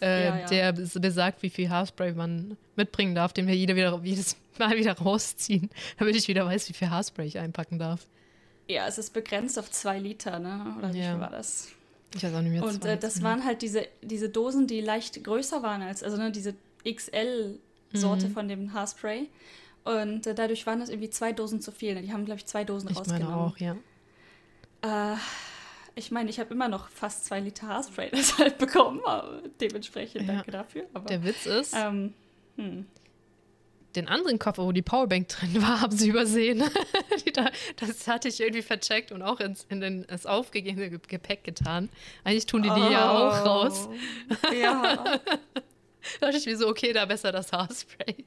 äh, 0.00 0.24
ja, 0.24 0.38
ja. 0.38 0.46
der 0.46 0.72
besagt, 0.72 1.44
wie 1.44 1.50
viel 1.50 1.68
Haarspray 1.68 2.14
man 2.14 2.56
mitbringen 2.74 3.14
darf, 3.14 3.32
den 3.32 3.46
wir 3.46 3.54
jeder 3.54 3.76
wieder, 3.76 4.00
jedes 4.02 4.36
Mal 4.58 4.76
wieder 4.78 4.94
rausziehen, 4.94 5.70
damit 5.98 6.16
ich 6.16 6.26
wieder 6.26 6.44
weiß, 6.44 6.68
wie 6.70 6.72
viel 6.72 6.90
Haarspray 6.90 7.26
ich 7.26 7.38
einpacken 7.38 7.78
darf. 7.78 8.08
Ja, 8.66 8.88
es 8.88 8.98
ist 8.98 9.12
begrenzt 9.12 9.60
auf 9.60 9.70
zwei 9.70 10.00
Liter, 10.00 10.40
ne? 10.40 10.74
Oder 10.78 10.92
wie 10.92 11.02
viel 11.02 11.20
war 11.20 11.30
das? 11.30 11.68
Ich 12.14 12.22
weiß 12.22 12.34
auch 12.34 12.40
nicht 12.40 12.52
mehr. 12.52 12.64
Und 12.64 12.84
äh, 12.84 12.98
das 12.98 13.22
waren 13.22 13.44
halt 13.44 13.62
diese, 13.62 13.86
diese 14.02 14.28
Dosen, 14.28 14.66
die 14.66 14.80
leicht 14.80 15.22
größer 15.22 15.62
waren 15.62 15.82
als, 15.82 16.02
also 16.02 16.16
ne, 16.16 16.32
diese 16.32 16.54
XL-Sorte 16.88 18.28
mhm. 18.28 18.32
von 18.32 18.48
dem 18.48 18.72
Haarspray. 18.72 19.28
Und 19.84 20.26
äh, 20.26 20.34
dadurch 20.34 20.66
waren 20.66 20.80
das 20.80 20.88
irgendwie 20.88 21.10
zwei 21.10 21.32
Dosen 21.32 21.60
zu 21.60 21.72
viel. 21.72 22.00
Die 22.02 22.12
haben, 22.12 22.24
glaube 22.24 22.38
ich, 22.38 22.46
zwei 22.46 22.64
Dosen 22.64 22.90
ich 22.90 22.96
rausgenommen. 22.96 23.28
Meine 23.28 23.42
auch, 23.42 23.56
ja. 23.58 25.14
Äh, 25.14 25.16
ich 25.94 26.10
meine, 26.10 26.30
ich 26.30 26.40
habe 26.40 26.52
immer 26.52 26.68
noch 26.68 26.88
fast 26.88 27.24
zwei 27.26 27.40
Liter 27.40 27.68
Haarspray 27.68 28.10
deshalb 28.12 28.58
bekommen. 28.58 29.00
dementsprechend 29.60 30.22
ja. 30.22 30.34
danke 30.34 30.50
dafür. 30.50 30.86
Aber, 30.92 31.06
Der 31.06 31.24
Witz 31.24 31.46
ist, 31.46 31.74
ähm, 31.76 32.14
hm 32.56 32.86
den 33.96 34.08
anderen 34.08 34.38
Koffer, 34.38 34.64
wo 34.64 34.72
die 34.72 34.82
Powerbank 34.82 35.28
drin 35.28 35.62
war, 35.62 35.80
haben 35.82 35.96
sie 35.96 36.08
übersehen. 36.08 36.62
das 37.76 38.06
hatte 38.06 38.28
ich 38.28 38.40
irgendwie 38.40 38.62
vercheckt 38.62 39.12
und 39.12 39.22
auch 39.22 39.40
ins, 39.40 39.66
in 39.68 39.80
den, 39.80 40.04
ins 40.04 40.26
aufgegebene 40.26 40.90
Gepäck 40.90 41.44
getan. 41.44 41.88
Eigentlich 42.24 42.46
tun 42.46 42.62
die 42.62 42.70
die 42.70 42.80
oh, 42.80 42.90
ja 42.90 43.10
auch 43.10 43.46
raus. 43.46 43.88
Ja. 44.60 45.04
da 46.20 46.26
dachte 46.26 46.38
ich 46.38 46.46
mir 46.46 46.56
so, 46.56 46.68
okay, 46.68 46.92
da 46.92 47.04
besser 47.04 47.32
das 47.32 47.52
Haarspray. 47.52 48.24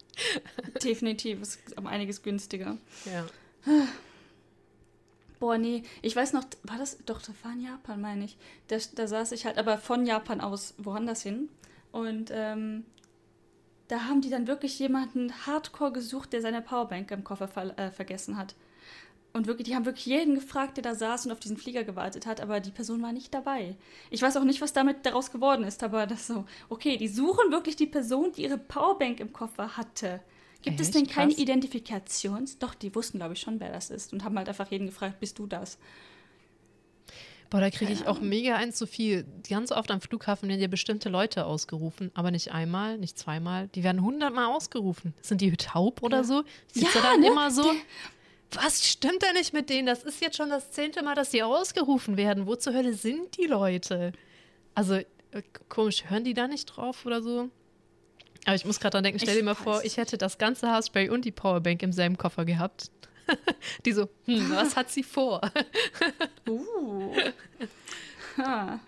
Definitiv, 0.83 1.41
ist 1.41 1.59
um 1.77 1.87
einiges 1.87 2.21
günstiger. 2.21 2.77
Ja. 3.05 3.25
Boah, 5.39 5.57
nee, 5.57 5.83
ich 6.01 6.15
weiß 6.15 6.33
noch, 6.33 6.45
war 6.63 6.77
das, 6.77 6.97
doch, 7.05 7.21
das 7.21 7.35
war 7.43 7.51
in 7.51 7.63
Japan, 7.63 7.99
meine 7.99 8.25
ich. 8.25 8.37
Da, 8.69 8.77
da 8.95 9.07
saß 9.07 9.33
ich 9.33 9.45
halt, 9.45 9.57
aber 9.57 9.77
von 9.77 10.05
Japan 10.05 10.39
aus 10.39 10.73
woanders 10.77 11.21
hin. 11.21 11.49
Und 11.91 12.31
ähm, 12.33 12.85
da 13.93 14.05
haben 14.05 14.21
die 14.21 14.31
dann 14.31 14.47
wirklich 14.47 14.79
jemanden 14.79 15.31
hardcore 15.45 15.91
gesucht, 15.91 16.33
der 16.33 16.41
seine 16.41 16.63
Powerbank 16.63 17.11
im 17.11 17.23
Koffer 17.23 17.47
ver 17.47 17.77
äh, 17.77 17.91
vergessen 17.91 18.37
hat. 18.37 18.55
Und 19.33 19.45
wirklich, 19.45 19.67
die 19.67 19.75
haben 19.75 19.85
wirklich 19.85 20.07
jeden 20.07 20.33
gefragt, 20.33 20.77
der 20.77 20.83
da 20.83 20.95
saß 20.95 21.27
und 21.27 21.31
auf 21.31 21.39
diesen 21.39 21.57
Flieger 21.57 21.83
gewartet 21.83 22.25
hat, 22.25 22.41
aber 22.41 22.59
die 22.59 22.71
Person 22.71 23.03
war 23.03 23.13
nicht 23.13 23.33
dabei. 23.35 23.75
Ich 24.09 24.23
weiß 24.23 24.37
auch 24.37 24.45
nicht, 24.45 24.61
was 24.61 24.73
damit 24.73 25.05
daraus 25.05 25.31
geworden 25.31 25.63
ist, 25.63 25.83
aber 25.83 26.07
das 26.07 26.25
so, 26.25 26.45
okay, 26.69 26.97
die 26.97 27.07
suchen 27.07 27.51
wirklich 27.51 27.75
die 27.75 27.85
Person, 27.85 28.31
die 28.31 28.43
ihre 28.43 28.57
Powerbank 28.57 29.19
im 29.19 29.31
Koffer 29.31 29.77
hatte. 29.77 30.21
Gibt 30.63 30.79
Echt? 30.79 30.89
es 30.89 30.91
denn 30.91 31.05
keine 31.07 31.33
Identifikations? 31.33 32.57
Doch, 32.57 32.73
die 32.73 32.95
wussten, 32.95 33.19
glaube 33.19 33.33
ich, 33.33 33.41
schon, 33.41 33.59
wer 33.59 33.71
das 33.71 33.91
ist 33.91 34.11
und 34.11 34.23
haben 34.23 34.37
halt 34.37 34.49
einfach 34.49 34.71
jeden 34.71 34.87
gefragt, 34.87 35.19
bist 35.19 35.37
du 35.37 35.45
das? 35.45 35.77
Boah, 37.53 37.61
da 37.61 37.69
kriege 37.69 37.93
ich 37.93 38.07
auch 38.07 38.19
mega 38.19 38.55
ein 38.55 38.73
zu 38.73 38.87
viel. 38.87 39.27
Ganz 39.47 39.71
oft 39.71 39.91
am 39.91 40.01
Flughafen 40.01 40.49
werden 40.49 40.59
ja 40.59 40.67
bestimmte 40.67 41.09
Leute 41.09 41.45
ausgerufen, 41.45 42.09
aber 42.15 42.31
nicht 42.31 42.51
einmal, 42.51 42.97
nicht 42.97 43.15
zweimal. 43.19 43.67
Die 43.75 43.83
werden 43.83 44.01
hundertmal 44.01 44.47
ausgerufen. 44.47 45.13
Sind 45.21 45.39
die 45.39 45.51
taub 45.51 46.01
oder 46.01 46.17
ja. 46.17 46.23
so? 46.23 46.43
Sitzt 46.71 46.95
ja, 46.95 47.01
dann 47.01 47.21
ne? 47.21 47.27
immer 47.27 47.51
so? 47.51 47.71
Was 48.53 48.89
stimmt 48.89 49.21
denn 49.21 49.35
nicht 49.35 49.53
mit 49.53 49.69
denen? 49.69 49.85
Das 49.85 50.03
ist 50.03 50.19
jetzt 50.19 50.35
schon 50.35 50.49
das 50.49 50.71
zehnte 50.71 51.03
Mal, 51.03 51.13
dass 51.13 51.29
die 51.29 51.43
ausgerufen 51.43 52.17
werden. 52.17 52.47
Wo 52.47 52.55
zur 52.55 52.73
Hölle 52.73 52.95
sind 52.95 53.37
die 53.37 53.45
Leute? 53.45 54.13
Also, 54.73 54.95
äh, 54.95 55.05
komisch, 55.69 56.05
hören 56.07 56.23
die 56.23 56.33
da 56.33 56.47
nicht 56.47 56.65
drauf 56.65 57.05
oder 57.05 57.21
so? 57.21 57.51
Aber 58.45 58.55
ich 58.55 58.65
muss 58.65 58.79
gerade 58.79 58.93
dran 58.93 59.03
denken, 59.03 59.19
stell 59.19 59.35
ich 59.35 59.41
dir 59.41 59.45
mal 59.45 59.53
vor, 59.53 59.83
ich 59.83 59.97
hätte 59.97 60.17
das 60.17 60.39
ganze 60.39 60.69
Haarspray 60.69 61.09
und 61.09 61.23
die 61.23 61.31
Powerbank 61.31 61.83
im 61.83 61.93
selben 61.93 62.17
Koffer 62.17 62.45
gehabt. 62.45 62.89
Die 63.85 63.91
so, 63.91 64.09
hm, 64.25 64.51
was 64.51 64.75
hat 64.75 64.89
sie 64.89 65.03
vor? 65.03 65.41
uh. 66.47 67.15
Ha. 68.37 68.79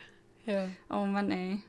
Ja. 0.46 0.68
Oh 0.90 1.06
Mann, 1.06 1.32
ey. 1.32 1.60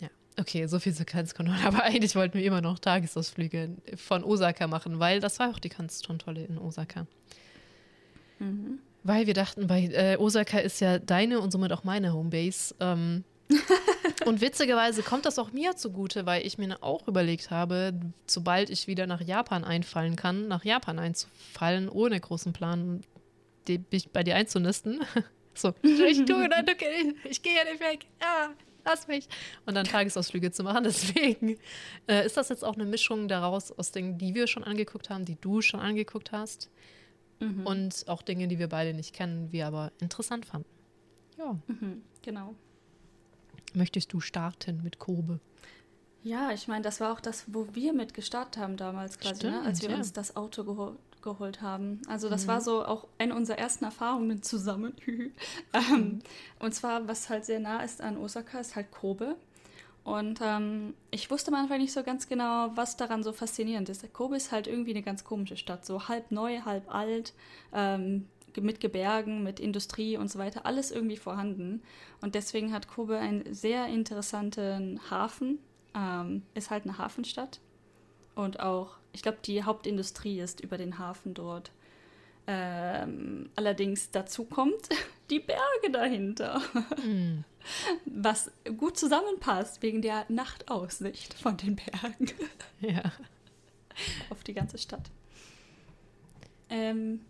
Ja, 0.00 0.08
okay, 0.38 0.66
so 0.66 0.78
viel 0.78 0.94
zu 0.94 1.04
Kanzkonon. 1.04 1.56
Aber 1.64 1.82
eigentlich 1.82 2.14
wollten 2.14 2.38
wir 2.38 2.44
immer 2.44 2.60
noch 2.60 2.78
Tagesausflüge 2.78 3.76
von 3.96 4.24
Osaka 4.24 4.66
machen, 4.66 4.98
weil 4.98 5.20
das 5.20 5.38
war 5.38 5.50
auch 5.50 5.58
die 5.58 5.68
Kanzkontrolle 5.68 6.44
in 6.44 6.58
Osaka. 6.58 7.06
Mhm. 8.38 8.78
Weil 9.02 9.26
wir 9.26 9.34
dachten, 9.34 9.66
bei 9.66 9.84
äh, 9.84 10.16
Osaka 10.16 10.58
ist 10.58 10.80
ja 10.80 10.98
deine 10.98 11.40
und 11.40 11.52
somit 11.52 11.72
auch 11.72 11.84
meine 11.84 12.12
Homebase. 12.12 12.74
Ähm, 12.80 13.24
und 14.24 14.40
witzigerweise 14.40 15.02
kommt 15.02 15.24
das 15.24 15.38
auch 15.38 15.52
mir 15.52 15.76
zugute, 15.76 16.26
weil 16.26 16.46
ich 16.46 16.58
mir 16.58 16.82
auch 16.82 17.06
überlegt 17.06 17.50
habe, 17.50 17.92
sobald 18.26 18.70
ich 18.70 18.86
wieder 18.86 19.06
nach 19.06 19.20
Japan 19.20 19.64
einfallen 19.64 20.16
kann, 20.16 20.48
nach 20.48 20.64
Japan 20.64 20.98
einzufallen, 20.98 21.88
ohne 21.88 22.18
großen 22.18 22.52
Plan, 22.52 23.02
die, 23.68 23.82
mich 23.90 24.10
bei 24.10 24.22
dir 24.22 24.34
einzunisten. 24.34 25.00
so, 25.54 25.74
ich 25.82 26.24
tue 26.24 26.48
dann, 26.48 26.68
okay, 26.68 27.14
ich 27.24 27.42
gehe 27.42 27.56
ja 27.56 27.64
nicht 27.64 27.80
weg. 27.80 28.06
Ja, 28.20 28.50
lass 28.84 29.06
mich. 29.06 29.28
Und 29.64 29.74
dann 29.74 29.84
Tagesausflüge 29.84 30.50
zu 30.50 30.62
machen. 30.64 30.84
Deswegen 30.84 31.58
äh, 32.08 32.26
ist 32.26 32.36
das 32.36 32.48
jetzt 32.48 32.64
auch 32.64 32.74
eine 32.74 32.84
Mischung 32.84 33.28
daraus 33.28 33.70
aus 33.72 33.92
Dingen, 33.92 34.18
die 34.18 34.34
wir 34.34 34.46
schon 34.46 34.64
angeguckt 34.64 35.10
haben, 35.10 35.24
die 35.24 35.36
du 35.40 35.60
schon 35.60 35.80
angeguckt 35.80 36.32
hast. 36.32 36.70
Mhm. 37.40 37.66
Und 37.66 38.04
auch 38.08 38.22
Dinge, 38.22 38.48
die 38.48 38.58
wir 38.58 38.68
beide 38.68 38.94
nicht 38.94 39.14
kennen, 39.14 39.52
wir 39.52 39.66
aber 39.66 39.92
interessant 40.00 40.46
fanden. 40.46 40.68
Ja. 41.38 41.58
Mhm, 41.66 42.02
genau. 42.22 42.54
Möchtest 43.74 44.12
du 44.12 44.20
starten 44.20 44.82
mit 44.82 44.98
Kobe? 44.98 45.40
Ja, 46.22 46.50
ich 46.50 46.66
meine, 46.66 46.82
das 46.82 47.00
war 47.00 47.12
auch 47.12 47.20
das, 47.20 47.44
wo 47.46 47.68
wir 47.72 47.92
mit 47.92 48.12
gestartet 48.12 48.60
haben 48.60 48.76
damals 48.76 49.18
quasi, 49.18 49.36
Stimmt, 49.36 49.54
ne? 49.54 49.62
als 49.62 49.82
wir 49.82 49.90
ja. 49.90 49.96
uns 49.96 50.12
das 50.12 50.34
Auto 50.36 50.64
geho 50.64 50.96
geholt 51.22 51.60
haben. 51.60 52.00
Also 52.08 52.28
das 52.28 52.44
mhm. 52.44 52.48
war 52.48 52.60
so 52.60 52.84
auch 52.84 53.08
eine 53.18 53.34
unserer 53.34 53.58
ersten 53.58 53.84
Erfahrungen 53.84 54.42
zusammen. 54.42 54.94
ähm, 55.06 55.32
mhm. 55.90 56.18
Und 56.60 56.74
zwar, 56.74 57.08
was 57.08 57.28
halt 57.28 57.44
sehr 57.44 57.58
nah 57.58 57.82
ist 57.82 58.00
an 58.00 58.16
Osaka, 58.16 58.60
ist 58.60 58.76
halt 58.76 58.92
Kobe. 58.92 59.36
Und 60.04 60.38
ähm, 60.40 60.94
ich 61.10 61.28
wusste 61.32 61.50
am 61.50 61.58
Anfang 61.58 61.78
nicht 61.78 61.92
so 61.92 62.04
ganz 62.04 62.28
genau, 62.28 62.70
was 62.76 62.96
daran 62.96 63.24
so 63.24 63.32
faszinierend 63.32 63.88
ist. 63.88 64.12
Kobe 64.12 64.36
ist 64.36 64.52
halt 64.52 64.68
irgendwie 64.68 64.92
eine 64.92 65.02
ganz 65.02 65.24
komische 65.24 65.56
Stadt, 65.56 65.84
so 65.84 66.06
halb 66.06 66.30
neu, 66.30 66.60
halb 66.60 66.94
alt, 66.94 67.34
ähm, 67.72 68.28
mit 68.60 68.80
Gebergen, 68.80 69.42
mit 69.42 69.60
Industrie 69.60 70.16
und 70.16 70.30
so 70.30 70.38
weiter, 70.38 70.66
alles 70.66 70.90
irgendwie 70.90 71.16
vorhanden. 71.16 71.82
Und 72.20 72.34
deswegen 72.34 72.72
hat 72.72 72.88
Kobe 72.88 73.18
einen 73.18 73.54
sehr 73.54 73.86
interessanten 73.86 75.00
Hafen, 75.10 75.58
ähm, 75.94 76.42
ist 76.54 76.70
halt 76.70 76.84
eine 76.84 76.98
Hafenstadt. 76.98 77.60
Und 78.34 78.60
auch, 78.60 78.96
ich 79.12 79.22
glaube, 79.22 79.38
die 79.44 79.64
Hauptindustrie 79.64 80.40
ist 80.40 80.60
über 80.60 80.76
den 80.76 80.98
Hafen 80.98 81.34
dort. 81.34 81.70
Ähm, 82.46 83.50
allerdings 83.56 84.10
dazu 84.10 84.44
kommt 84.44 84.88
die 85.30 85.40
Berge 85.40 85.90
dahinter. 85.90 86.60
Mm. 87.04 87.44
Was 88.04 88.52
gut 88.76 88.96
zusammenpasst 88.96 89.82
wegen 89.82 90.00
der 90.00 90.24
Nachtaussicht 90.28 91.34
von 91.34 91.56
den 91.56 91.76
Bergen. 91.76 92.30
Ja. 92.80 93.02
Auf 94.30 94.44
die 94.44 94.54
ganze 94.54 94.78
Stadt. 94.78 95.10
Ähm, 96.68 97.20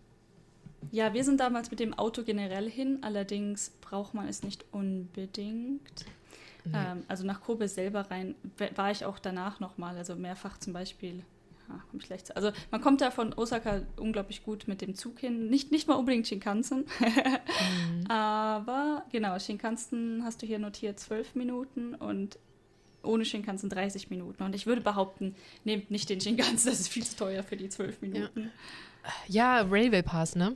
ja, 0.91 1.13
wir 1.13 1.23
sind 1.23 1.39
damals 1.39 1.71
mit 1.71 1.79
dem 1.79 1.93
Auto 1.93 2.23
generell 2.23 2.69
hin, 2.69 2.99
allerdings 3.01 3.71
braucht 3.81 4.13
man 4.13 4.27
es 4.27 4.43
nicht 4.43 4.65
unbedingt. 4.71 6.05
Nee. 6.65 6.71
Ähm, 6.73 7.03
also 7.07 7.25
nach 7.25 7.41
Kobe 7.41 7.67
selber 7.67 8.09
rein 8.11 8.35
war 8.75 8.91
ich 8.91 9.05
auch 9.05 9.19
danach 9.19 9.59
nochmal, 9.59 9.97
also 9.97 10.15
mehrfach 10.15 10.57
zum 10.59 10.73
Beispiel 10.73 11.23
ja, 11.69 11.99
schlecht. 11.99 12.35
Also 12.35 12.51
man 12.71 12.81
kommt 12.81 13.01
da 13.01 13.11
von 13.11 13.33
Osaka 13.33 13.81
unglaublich 13.97 14.43
gut 14.43 14.67
mit 14.67 14.81
dem 14.81 14.95
Zug 14.95 15.19
hin. 15.19 15.49
Nicht, 15.49 15.71
nicht 15.71 15.87
mal 15.87 15.95
unbedingt 15.95 16.27
Shinkansen. 16.27 16.85
mhm. 16.99 18.07
Aber 18.09 19.03
genau, 19.11 19.37
Shinkansen 19.39 20.23
hast 20.23 20.41
du 20.41 20.45
hier 20.45 20.59
notiert 20.59 20.99
zwölf 20.99 21.35
Minuten 21.35 21.95
und 21.95 22.37
ohne 23.03 23.25
Shinkansen 23.25 23.69
30 23.69 24.09
Minuten. 24.09 24.43
Und 24.43 24.55
ich 24.55 24.65
würde 24.65 24.81
behaupten, 24.81 25.35
nehmt 25.63 25.91
nicht 25.91 26.09
den 26.09 26.21
Shinkansen, 26.21 26.69
das 26.71 26.79
ist 26.79 26.89
viel 26.89 27.05
zu 27.05 27.17
teuer 27.17 27.43
für 27.43 27.57
die 27.57 27.69
zwölf 27.69 28.01
Minuten. 28.01 28.51
Ja. 29.27 29.61
ja, 29.61 29.67
Railway 29.69 30.03
Pass, 30.03 30.35
ne? 30.35 30.55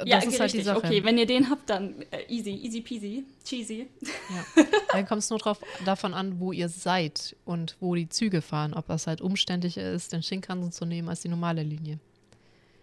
Das 0.00 0.08
ja, 0.08 0.18
ist 0.18 0.24
richtig. 0.26 0.40
halt 0.40 0.52
die 0.54 0.62
Sache. 0.62 0.78
Okay, 0.78 1.04
wenn 1.04 1.18
ihr 1.18 1.26
den 1.26 1.50
habt, 1.50 1.68
dann 1.70 2.02
äh, 2.10 2.24
easy, 2.28 2.50
easy 2.50 2.80
peasy, 2.80 3.24
cheesy. 3.44 3.88
Ja. 4.00 4.64
Dann 4.92 5.06
kommt 5.06 5.22
es 5.22 5.30
nur 5.30 5.38
drauf, 5.38 5.58
davon 5.84 6.12
an, 6.12 6.38
wo 6.38 6.52
ihr 6.52 6.68
seid 6.68 7.34
und 7.44 7.76
wo 7.80 7.94
die 7.94 8.08
Züge 8.08 8.42
fahren. 8.42 8.74
Ob 8.74 8.86
das 8.88 9.06
halt 9.06 9.20
umständlicher 9.20 9.90
ist, 9.90 10.12
den 10.12 10.22
Shinkansen 10.22 10.72
zu 10.72 10.84
nehmen 10.84 11.08
als 11.08 11.22
die 11.22 11.28
normale 11.28 11.62
Linie. 11.62 11.98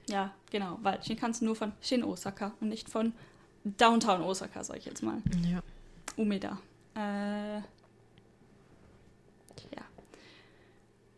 Ja, 0.07 0.34
genau, 0.49 0.80
weil 0.82 1.03
Shinkansen 1.03 1.45
nur 1.45 1.55
von 1.55 1.72
Shin 1.82 2.03
Osaka 2.03 2.53
und 2.60 2.70
nicht 2.70 2.89
von 2.89 3.14
Downtown 3.64 4.22
Osaka, 4.22 4.64
sag 4.64 4.78
ich 4.78 4.86
jetzt 4.86 5.03
mal. 5.03 5.22
Ja. 5.47 5.62
Umeda. 6.16 6.60
Äh, 6.95 7.57
ja. 7.57 7.64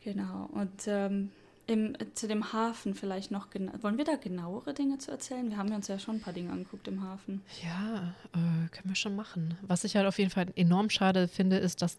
Genau. 0.04 0.50
Und 0.52 0.88
ähm, 0.88 1.32
im, 1.72 1.96
zu 2.14 2.28
dem 2.28 2.54
Hafen 2.54 2.94
vielleicht 2.94 3.32
noch 3.32 3.50
genau. 3.50 3.72
Wollen 3.82 3.98
wir 3.98 4.06
da 4.06 4.16
genauere 4.16 4.74
Dinge 4.74 4.98
zu 4.98 5.12
erzählen? 5.12 5.50
Wir 5.50 5.58
haben 5.58 5.72
uns 5.74 5.88
ja 5.88 5.98
schon 6.00 6.16
ein 6.16 6.22
paar 6.22 6.34
Dinge 6.34 6.52
angeguckt 6.52 6.88
im 6.88 7.04
Hafen. 7.04 7.42
Ja, 7.64 8.14
äh, 8.34 8.70
können 8.70 8.90
wir 8.90 8.96
schon 8.96 9.16
machen. 9.16 9.58
Was 9.62 9.84
ich 9.84 9.96
halt 9.96 10.08
auf 10.08 10.20
jeden 10.20 10.32
Fall 10.32 10.48
enorm 10.56 10.90
schade 10.90 11.28
finde, 11.28 11.58
ist, 11.58 11.82
dass 11.82 11.98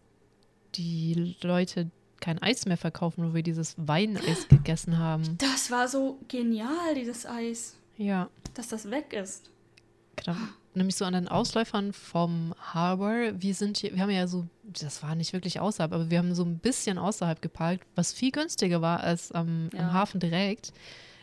die 0.75 1.37
Leute 1.43 1.91
kein 2.21 2.41
Eis 2.41 2.67
mehr 2.67 2.77
verkaufen, 2.77 3.29
wo 3.29 3.35
wir 3.35 3.43
dieses 3.43 3.75
Weineis 3.77 4.47
gegessen 4.49 4.99
haben. 4.99 5.37
Das 5.39 5.71
war 5.71 5.89
so 5.89 6.19
genial, 6.29 6.95
dieses 6.95 7.27
Eis. 7.27 7.77
Ja. 7.97 8.31
Dass 8.55 8.69
das 8.69 8.91
weg 8.91 9.13
ist. 9.13 9.51
Genau 10.17 10.37
nämlich 10.75 10.97
so 10.97 11.05
an 11.05 11.13
den 11.13 11.29
Ausläufern 11.29 11.93
vom 11.93 12.55
Harbor. 12.59 13.33
Wir 13.35 13.55
sind 13.55 13.79
hier, 13.79 13.95
wir 13.95 14.03
haben 14.03 14.11
ja 14.11 14.27
so, 14.27 14.47
das 14.63 15.03
war 15.03 15.15
nicht 15.15 15.33
wirklich 15.33 15.61
außerhalb, 15.61 15.93
aber 15.93 16.11
wir 16.11 16.19
haben 16.19 16.35
so 16.35 16.45
ein 16.45 16.59
bisschen 16.59 16.99
außerhalb 16.99 17.43
geparkt, 17.43 17.87
was 17.95 18.13
viel 18.13 18.31
günstiger 18.31 18.81
war 18.81 19.01
als 19.01 19.33
am, 19.33 19.71
ja. 19.73 19.81
am 19.81 19.93
Hafen 19.93 20.21
direkt. 20.21 20.73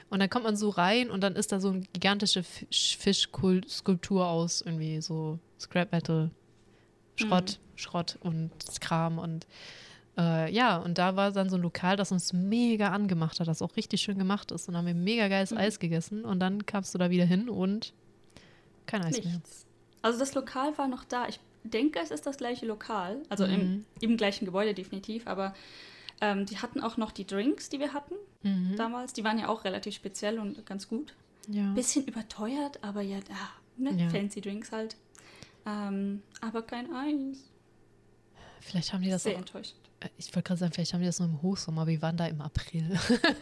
Und 0.10 0.20
dann 0.20 0.30
kommt 0.30 0.46
man 0.46 0.56
so 0.56 0.70
rein 0.70 1.12
und 1.12 1.22
dann 1.22 1.36
ist 1.36 1.52
da 1.52 1.60
so 1.60 1.70
eine 1.70 1.82
gigantische 1.94 2.44
Fischskulptur 2.44 4.28
aus 4.28 4.62
irgendwie 4.62 5.02
so 5.02 5.38
Scrap 5.60 5.92
Metal, 5.92 6.32
Schrott, 7.16 7.60
mhm. 7.60 7.78
Schrott 7.78 8.18
und 8.22 8.52
Kram 8.82 9.20
und 9.20 9.46
äh, 10.18 10.52
ja, 10.52 10.78
und 10.78 10.98
da 10.98 11.16
war 11.16 11.32
dann 11.32 11.50
so 11.50 11.56
ein 11.56 11.62
Lokal, 11.62 11.96
das 11.96 12.12
uns 12.12 12.34
mega 12.34 12.90
angemacht 12.90 13.40
hat, 13.40 13.48
das 13.48 13.62
auch 13.62 13.76
richtig 13.78 14.02
schön 14.02 14.18
gemacht 14.18 14.52
ist. 14.52 14.68
Und 14.68 14.74
dann 14.74 14.80
haben 14.80 14.88
wir 14.88 14.94
mega 14.94 15.28
geiles 15.30 15.52
mhm. 15.52 15.58
Eis 15.58 15.80
gegessen 15.80 16.26
und 16.26 16.40
dann 16.40 16.66
kamst 16.66 16.94
du 16.94 16.98
da 16.98 17.10
wieder 17.10 17.26
hin 17.26 17.48
und 17.48 17.94
kein 18.90 19.04
Eis 19.04 19.18
Nichts. 19.18 19.26
mehr. 19.26 19.42
Also 20.02 20.20
das 20.20 20.34
Lokal 20.34 20.78
war 20.78 20.88
noch 20.88 21.04
da. 21.04 21.28
Ich 21.28 21.40
denke, 21.64 22.00
es 22.00 22.12
ist 22.12 22.26
das 22.26 22.38
gleiche 22.38 22.66
Lokal. 22.66 23.22
Also 23.30 23.46
mhm. 23.46 23.54
im, 23.54 23.86
im, 24.02 24.18
gleichen 24.18 24.46
Gebäude 24.46 24.74
definitiv. 24.74 25.28
Aber 25.28 25.54
ähm, 26.22 26.46
die 26.46 26.58
hatten 26.58 26.82
auch 26.82 26.98
noch 26.98 27.12
die 27.12 27.26
Drinks, 27.26 27.70
die 27.70 27.80
wir 27.80 27.94
hatten 27.94 28.16
mhm. 28.44 28.76
damals. 28.76 29.14
Die 29.14 29.24
waren 29.24 29.40
ja 29.40 29.48
auch 29.50 29.64
relativ 29.64 29.96
speziell 29.96 30.40
und 30.40 30.66
ganz 30.66 30.88
gut. 30.88 31.14
Ja. 31.48 31.72
Bisschen 31.74 32.06
überteuert, 32.06 32.84
aber 32.84 33.02
ja, 33.02 33.18
ah, 33.32 33.50
ne? 33.78 33.92
ja. 33.94 34.10
fancy 34.10 34.42
Drinks 34.42 34.72
halt. 34.72 34.96
Ähm, 35.66 36.22
aber 36.42 36.62
kein 36.62 36.94
Eis. 36.94 37.50
Vielleicht 38.62 38.94
haben 38.94 39.02
die 39.02 39.10
das 39.10 39.24
Sehr 39.24 39.34
auch, 39.34 39.40
enttäuschend. 39.40 39.80
Äh, 40.00 40.10
ich 40.18 40.28
wollte 40.36 40.48
gerade 40.48 40.60
sagen, 40.60 40.74
vielleicht 40.74 40.94
haben 40.94 41.02
die 41.02 41.08
das 41.08 41.20
nur 41.20 41.30
im 41.30 41.42
Hochsommer. 41.42 41.88
Wir 41.88 42.02
waren 42.02 42.18
da 42.18 42.28
im 42.28 42.42
April. 42.42 42.98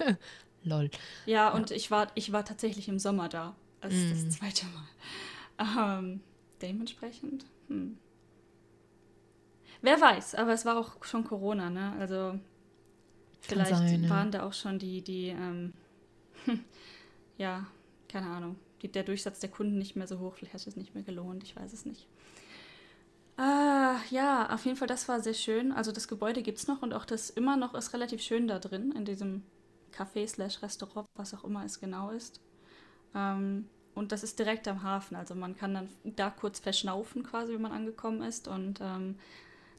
Lol. 0.64 0.90
Ja, 1.26 1.54
und 1.54 1.72
Ich, 1.72 1.92
war, 1.92 2.08
ich 2.16 2.32
war 2.32 2.44
tatsächlich 2.44 2.88
im 2.88 3.00
Sommer 3.00 3.30
da. 3.30 3.56
Das 3.82 3.94
ist 3.94 4.06
mm. 4.06 4.26
das 4.26 4.38
zweite 4.38 4.66
Mal. 4.68 4.88
Ähm, 5.60 6.22
dementsprechend, 6.62 7.46
hm. 7.68 7.98
Wer 9.82 10.02
weiß, 10.02 10.36
aber 10.36 10.54
es 10.54 10.66
war 10.66 10.78
auch 10.78 11.04
schon 11.04 11.24
Corona, 11.24 11.70
ne? 11.70 11.94
Also 12.00 12.40
vielleicht 13.42 13.76
sein, 13.76 14.10
waren 14.10 14.32
ja. 14.32 14.40
da 14.40 14.44
auch 14.48 14.54
schon 14.54 14.80
die, 14.80 15.02
die, 15.02 15.28
ähm, 15.28 15.74
ja, 17.38 17.68
keine 18.10 18.28
Ahnung, 18.28 18.56
die, 18.82 18.92
der 18.92 19.04
Durchsatz 19.04 19.40
der 19.40 19.50
Kunden 19.50 19.78
nicht 19.78 19.96
mehr 19.96 20.08
so 20.08 20.20
hoch, 20.20 20.36
vielleicht 20.36 20.54
hat 20.54 20.66
es 20.68 20.76
nicht 20.76 20.96
mehr 20.96 21.04
gelohnt, 21.04 21.44
ich 21.44 21.56
weiß 21.56 21.74
es 21.74 21.86
nicht. 21.86 22.08
Ah, 23.38 23.98
ja, 24.10 24.52
auf 24.52 24.66
jeden 24.66 24.78
Fall, 24.78 24.88
das 24.88 25.08
war 25.08 25.22
sehr 25.22 25.36
schön. 25.36 25.72
Also 25.72 25.92
das 25.92 26.08
Gebäude 26.08 26.42
gibt 26.42 26.58
es 26.58 26.68
noch 26.68 26.82
und 26.82 26.94
auch 26.94 27.06
das 27.06 27.30
immer 27.30 27.56
noch 27.56 27.76
ist 27.76 27.94
relativ 27.94 28.20
schön 28.22 28.48
da 28.48 28.58
drin, 28.58 28.92
in 28.94 29.06
diesem 29.06 29.44
Café 29.96 30.28
slash 30.28 30.64
Restaurant, 30.64 31.08
was 31.16 31.36
auch 31.36 31.44
immer 31.44 31.64
es 31.64 31.80
genau 31.80 32.10
ist. 32.10 32.42
Ähm, 33.14 33.70
und 33.98 34.12
das 34.12 34.24
ist 34.24 34.40
direkt 34.40 34.68
am 34.68 34.84
Hafen. 34.84 35.16
Also 35.16 35.36
man 35.36 35.58
kann 35.58 35.74
dann 35.74 35.90
da 36.04 36.30
kurz 36.30 36.60
verschnaufen, 36.60 37.24
quasi, 37.24 37.54
wenn 37.54 37.62
man 37.62 37.72
angekommen 37.72 38.22
ist. 38.22 38.48
Und 38.48 38.80
ähm, 38.82 39.16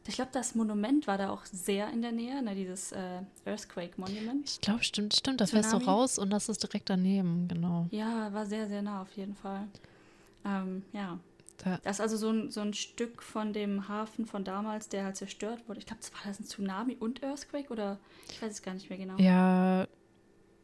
ich 0.06 0.14
glaube, 0.14 0.30
das 0.32 0.54
Monument 0.54 1.06
war 1.06 1.18
da 1.18 1.30
auch 1.30 1.44
sehr 1.44 1.90
in 1.90 2.02
der 2.02 2.12
Nähe, 2.12 2.42
ne, 2.42 2.54
dieses 2.54 2.92
äh, 2.92 3.20
Earthquake 3.44 3.92
Monument. 3.96 4.48
Ich 4.48 4.60
glaube, 4.60 4.82
stimmt, 4.82 5.14
stimmt. 5.14 5.40
Da 5.40 5.46
fährst 5.46 5.72
du 5.72 5.76
raus 5.76 6.18
und 6.18 6.30
das 6.30 6.48
ist 6.48 6.62
direkt 6.62 6.90
daneben, 6.90 7.46
genau. 7.46 7.86
Ja, 7.90 8.32
war 8.32 8.46
sehr, 8.46 8.66
sehr 8.68 8.82
nah 8.82 9.02
auf 9.02 9.12
jeden 9.12 9.36
Fall. 9.36 9.68
Ähm, 10.44 10.84
ja. 10.92 11.18
Da. 11.58 11.78
Das 11.82 11.96
ist 11.96 12.00
also 12.00 12.16
so 12.16 12.30
ein, 12.30 12.50
so 12.50 12.60
ein 12.60 12.72
Stück 12.72 13.20
von 13.20 13.52
dem 13.52 13.88
Hafen 13.88 14.26
von 14.26 14.44
damals, 14.44 14.88
der 14.88 15.04
halt 15.04 15.16
zerstört 15.16 15.68
wurde. 15.68 15.80
Ich 15.80 15.86
glaube, 15.86 16.02
war 16.12 16.20
das 16.24 16.38
ein 16.38 16.44
Tsunami 16.44 16.96
und 16.98 17.22
Earthquake 17.22 17.70
oder 17.70 17.98
ich 18.30 18.40
weiß 18.40 18.52
es 18.52 18.62
gar 18.62 18.74
nicht 18.74 18.88
mehr 18.88 18.98
genau. 18.98 19.16
Ja, 19.18 19.88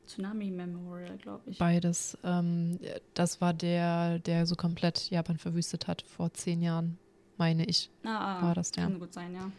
Tsunami 0.07 0.50
Memorial, 0.50 1.16
glaube 1.16 1.50
ich. 1.50 1.59
Beides. 1.59 2.18
Ähm, 2.24 2.78
das 3.14 3.40
war 3.40 3.52
der, 3.52 4.18
der 4.20 4.46
so 4.46 4.55
komplett 4.55 5.11
Japan 5.11 5.38
verwüstet 5.38 5.86
hat 5.86 6.02
vor 6.02 6.32
zehn 6.32 6.62
Jahren, 6.62 6.98
meine 7.36 7.64
ich. 7.64 7.90
Ah, 8.05 8.38
ah 8.38 8.42
war 8.42 8.55
das 8.55 8.70
der. 8.70 8.84
Kann 8.84 8.98
gut 8.98 9.12
sein, 9.12 9.34
ja. 9.34 9.50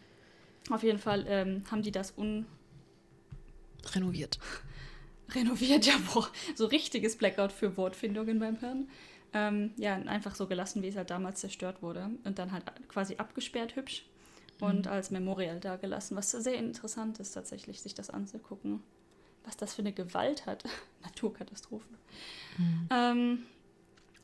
Auf 0.70 0.82
jeden 0.82 0.98
Fall 0.98 1.24
ähm, 1.28 1.62
haben 1.70 1.82
die 1.82 1.92
das 1.92 2.16
un 2.16 2.46
renoviert. 3.94 4.38
renoviert, 5.34 5.86
ja, 5.86 5.94
boah. 6.12 6.28
So 6.54 6.66
richtiges 6.66 7.16
Blackout 7.16 7.52
für 7.52 7.76
Wortfindungen 7.76 8.38
beim 8.38 8.58
Hirn. 8.58 8.88
Ähm, 9.32 9.72
ja, 9.76 9.94
einfach 9.94 10.34
so 10.34 10.46
gelassen, 10.46 10.82
wie 10.82 10.88
es 10.88 10.96
halt 10.96 11.10
damals 11.10 11.40
zerstört 11.40 11.82
wurde. 11.82 12.10
Und 12.24 12.38
dann 12.38 12.52
halt 12.52 12.64
quasi 12.88 13.16
abgesperrt 13.16 13.76
hübsch 13.76 14.04
und 14.60 14.86
mhm. 14.86 14.92
als 14.92 15.10
Memorial 15.10 15.60
dagelassen, 15.60 16.16
was 16.16 16.30
sehr 16.30 16.56
interessant 16.56 17.20
ist 17.20 17.32
tatsächlich, 17.32 17.82
sich 17.82 17.94
das 17.94 18.10
anzugucken, 18.10 18.82
was 19.46 19.56
das 19.56 19.74
für 19.74 19.82
eine 19.82 19.92
Gewalt 19.92 20.44
hat. 20.44 20.64
Naturkatastrophen. 21.02 21.96
Mhm. 22.58 22.88
Ähm, 22.90 23.38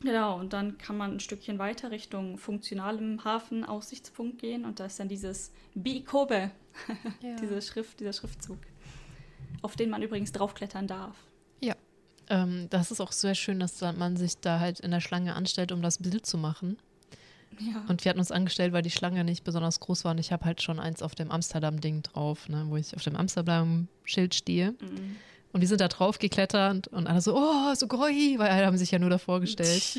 genau, 0.00 0.38
und 0.38 0.52
dann 0.52 0.76
kann 0.76 0.96
man 0.96 1.12
ein 1.12 1.20
Stückchen 1.20 1.58
weiter 1.58 1.90
Richtung 1.90 2.36
funktionalem 2.36 3.24
Hafen-Aussichtspunkt 3.24 4.38
gehen 4.38 4.64
und 4.64 4.80
da 4.80 4.86
ist 4.86 5.00
dann 5.00 5.08
dieses 5.08 5.52
Bi-Kobe, 5.74 6.50
ja. 7.22 7.36
diese 7.36 7.62
Schrift, 7.62 8.00
dieser 8.00 8.12
Schriftzug, 8.12 8.58
auf 9.62 9.76
den 9.76 9.88
man 9.88 10.02
übrigens 10.02 10.32
draufklettern 10.32 10.86
darf. 10.86 11.16
Ja, 11.60 11.76
ähm, 12.28 12.66
das 12.70 12.90
ist 12.90 13.00
auch 13.00 13.12
sehr 13.12 13.34
schön, 13.34 13.60
dass 13.60 13.80
man 13.80 14.16
sich 14.16 14.38
da 14.38 14.58
halt 14.58 14.80
in 14.80 14.90
der 14.90 15.00
Schlange 15.00 15.34
anstellt, 15.34 15.72
um 15.72 15.82
das 15.82 15.98
Bild 15.98 16.26
zu 16.26 16.36
machen. 16.36 16.78
Ja. 17.59 17.84
Und 17.88 18.05
wir 18.05 18.11
hatten 18.11 18.18
uns 18.18 18.32
angestellt, 18.32 18.72
weil 18.72 18.82
die 18.82 18.90
Schlange 18.90 19.24
nicht 19.24 19.44
besonders 19.44 19.80
groß 19.80 20.05
war. 20.05 20.12
Und 20.12 20.18
ich 20.18 20.32
habe 20.32 20.44
halt 20.44 20.62
schon 20.62 20.78
eins 20.78 21.03
auf 21.03 21.14
dem 21.14 21.30
Amsterdam-Ding 21.30 22.03
drauf, 22.03 22.48
ne, 22.48 22.64
wo 22.68 22.76
ich 22.76 22.94
auf 22.94 23.03
dem 23.03 23.16
Amsterdam-Schild 23.16 24.34
stehe. 24.34 24.72
Mhm. 24.72 25.16
Und 25.53 25.61
die 25.61 25.66
sind 25.66 25.80
da 25.80 25.88
drauf 25.88 26.18
geklettert 26.18 26.88
und 26.88 27.07
alle 27.07 27.20
so, 27.20 27.36
oh, 27.36 27.74
so 27.74 27.86
goi, 27.86 28.36
weil 28.38 28.50
alle 28.50 28.66
haben 28.66 28.78
sich 28.78 28.90
ja 28.90 28.98
nur 28.98 29.11
davor 29.11 29.40
gestellt. 29.40 29.82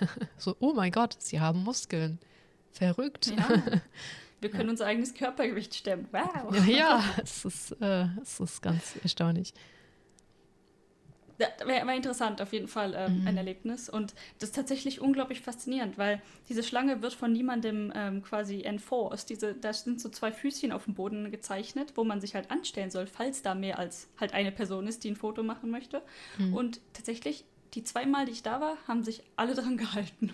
so, 0.38 0.56
oh 0.60 0.74
mein 0.74 0.92
Gott, 0.92 1.16
sie 1.18 1.40
haben 1.40 1.64
Muskeln. 1.64 2.18
Verrückt. 2.72 3.32
Ja. 3.34 3.48
Wir 4.40 4.50
können 4.50 4.64
ja. 4.66 4.70
unser 4.70 4.84
eigenes 4.84 5.14
Körpergewicht 5.14 5.74
stemmen. 5.74 6.08
Wow. 6.12 6.54
Ja, 6.66 6.76
ja 6.76 7.04
es, 7.22 7.46
ist, 7.46 7.72
äh, 7.80 8.06
es 8.20 8.38
ist 8.38 8.60
ganz 8.60 8.96
erstaunlich 9.02 9.54
wäre 11.38 11.94
interessant, 11.94 12.40
auf 12.40 12.52
jeden 12.52 12.68
Fall 12.68 12.94
ähm, 12.96 13.20
mhm. 13.20 13.28
ein 13.28 13.36
Erlebnis. 13.36 13.88
Und 13.88 14.14
das 14.38 14.50
ist 14.50 14.56
tatsächlich 14.56 15.00
unglaublich 15.00 15.40
faszinierend, 15.40 15.98
weil 15.98 16.22
diese 16.48 16.62
Schlange 16.62 17.02
wird 17.02 17.14
von 17.14 17.32
niemandem 17.32 17.92
ähm, 17.94 18.22
quasi 18.22 18.62
enforced. 18.62 19.28
Diese, 19.30 19.54
da 19.54 19.72
sind 19.72 20.00
so 20.00 20.08
zwei 20.08 20.32
Füßchen 20.32 20.72
auf 20.72 20.84
dem 20.84 20.94
Boden 20.94 21.30
gezeichnet, 21.30 21.92
wo 21.96 22.04
man 22.04 22.20
sich 22.20 22.34
halt 22.34 22.50
anstellen 22.50 22.90
soll, 22.90 23.06
falls 23.06 23.42
da 23.42 23.54
mehr 23.54 23.78
als 23.78 24.08
halt 24.18 24.32
eine 24.34 24.52
Person 24.52 24.86
ist, 24.86 25.04
die 25.04 25.10
ein 25.10 25.16
Foto 25.16 25.42
machen 25.42 25.70
möchte. 25.70 26.02
Mhm. 26.38 26.54
Und 26.54 26.80
tatsächlich, 26.92 27.44
die 27.74 27.84
zweimal, 27.84 28.26
die 28.26 28.32
ich 28.32 28.42
da 28.42 28.60
war, 28.60 28.76
haben 28.88 29.04
sich 29.04 29.22
alle 29.36 29.54
dran 29.54 29.76
gehalten. 29.76 30.32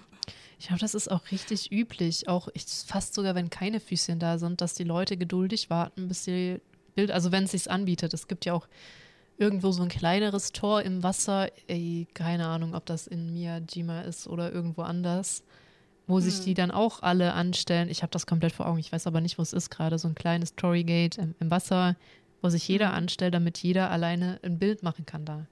Ich 0.58 0.68
glaube, 0.68 0.80
das 0.80 0.94
ist 0.94 1.10
auch 1.10 1.32
richtig 1.32 1.72
üblich. 1.72 2.28
Auch 2.28 2.48
ich, 2.54 2.64
fast 2.64 3.14
sogar, 3.14 3.34
wenn 3.34 3.50
keine 3.50 3.80
Füßchen 3.80 4.20
da 4.20 4.38
sind, 4.38 4.60
dass 4.60 4.74
die 4.74 4.84
Leute 4.84 5.16
geduldig 5.16 5.70
warten, 5.70 6.06
bis 6.06 6.24
sie 6.24 6.60
Bild, 6.94 7.10
also 7.10 7.32
wenn 7.32 7.44
es 7.44 7.52
sich 7.52 7.70
anbietet. 7.70 8.14
Es 8.14 8.28
gibt 8.28 8.44
ja 8.44 8.54
auch 8.54 8.68
irgendwo 9.38 9.72
so 9.72 9.82
ein 9.82 9.88
kleineres 9.88 10.52
Tor 10.52 10.82
im 10.82 11.02
Wasser. 11.02 11.48
Ey, 11.66 12.06
keine 12.14 12.46
Ahnung, 12.46 12.74
ob 12.74 12.86
das 12.86 13.06
in 13.06 13.32
Miyajima 13.32 14.02
ist 14.02 14.26
oder 14.26 14.52
irgendwo 14.52 14.82
anders, 14.82 15.42
wo 16.06 16.16
hm. 16.16 16.22
sich 16.22 16.40
die 16.40 16.54
dann 16.54 16.70
auch 16.70 17.02
alle 17.02 17.32
anstellen. 17.32 17.88
Ich 17.88 18.02
habe 18.02 18.10
das 18.10 18.26
komplett 18.26 18.52
vor 18.52 18.66
Augen, 18.66 18.78
ich 18.78 18.92
weiß 18.92 19.06
aber 19.06 19.20
nicht, 19.20 19.38
wo 19.38 19.42
es 19.42 19.52
ist 19.52 19.70
gerade. 19.70 19.98
So 19.98 20.08
ein 20.08 20.14
kleines 20.14 20.54
Torygate 20.54 21.20
im, 21.20 21.34
im 21.40 21.50
Wasser, 21.50 21.96
wo 22.40 22.48
sich 22.48 22.66
jeder 22.68 22.88
hm. 22.88 22.94
anstellt, 22.94 23.34
damit 23.34 23.58
jeder 23.58 23.90
alleine 23.90 24.38
ein 24.42 24.58
Bild 24.58 24.82
machen 24.82 25.06
kann 25.06 25.24
da. 25.24 25.46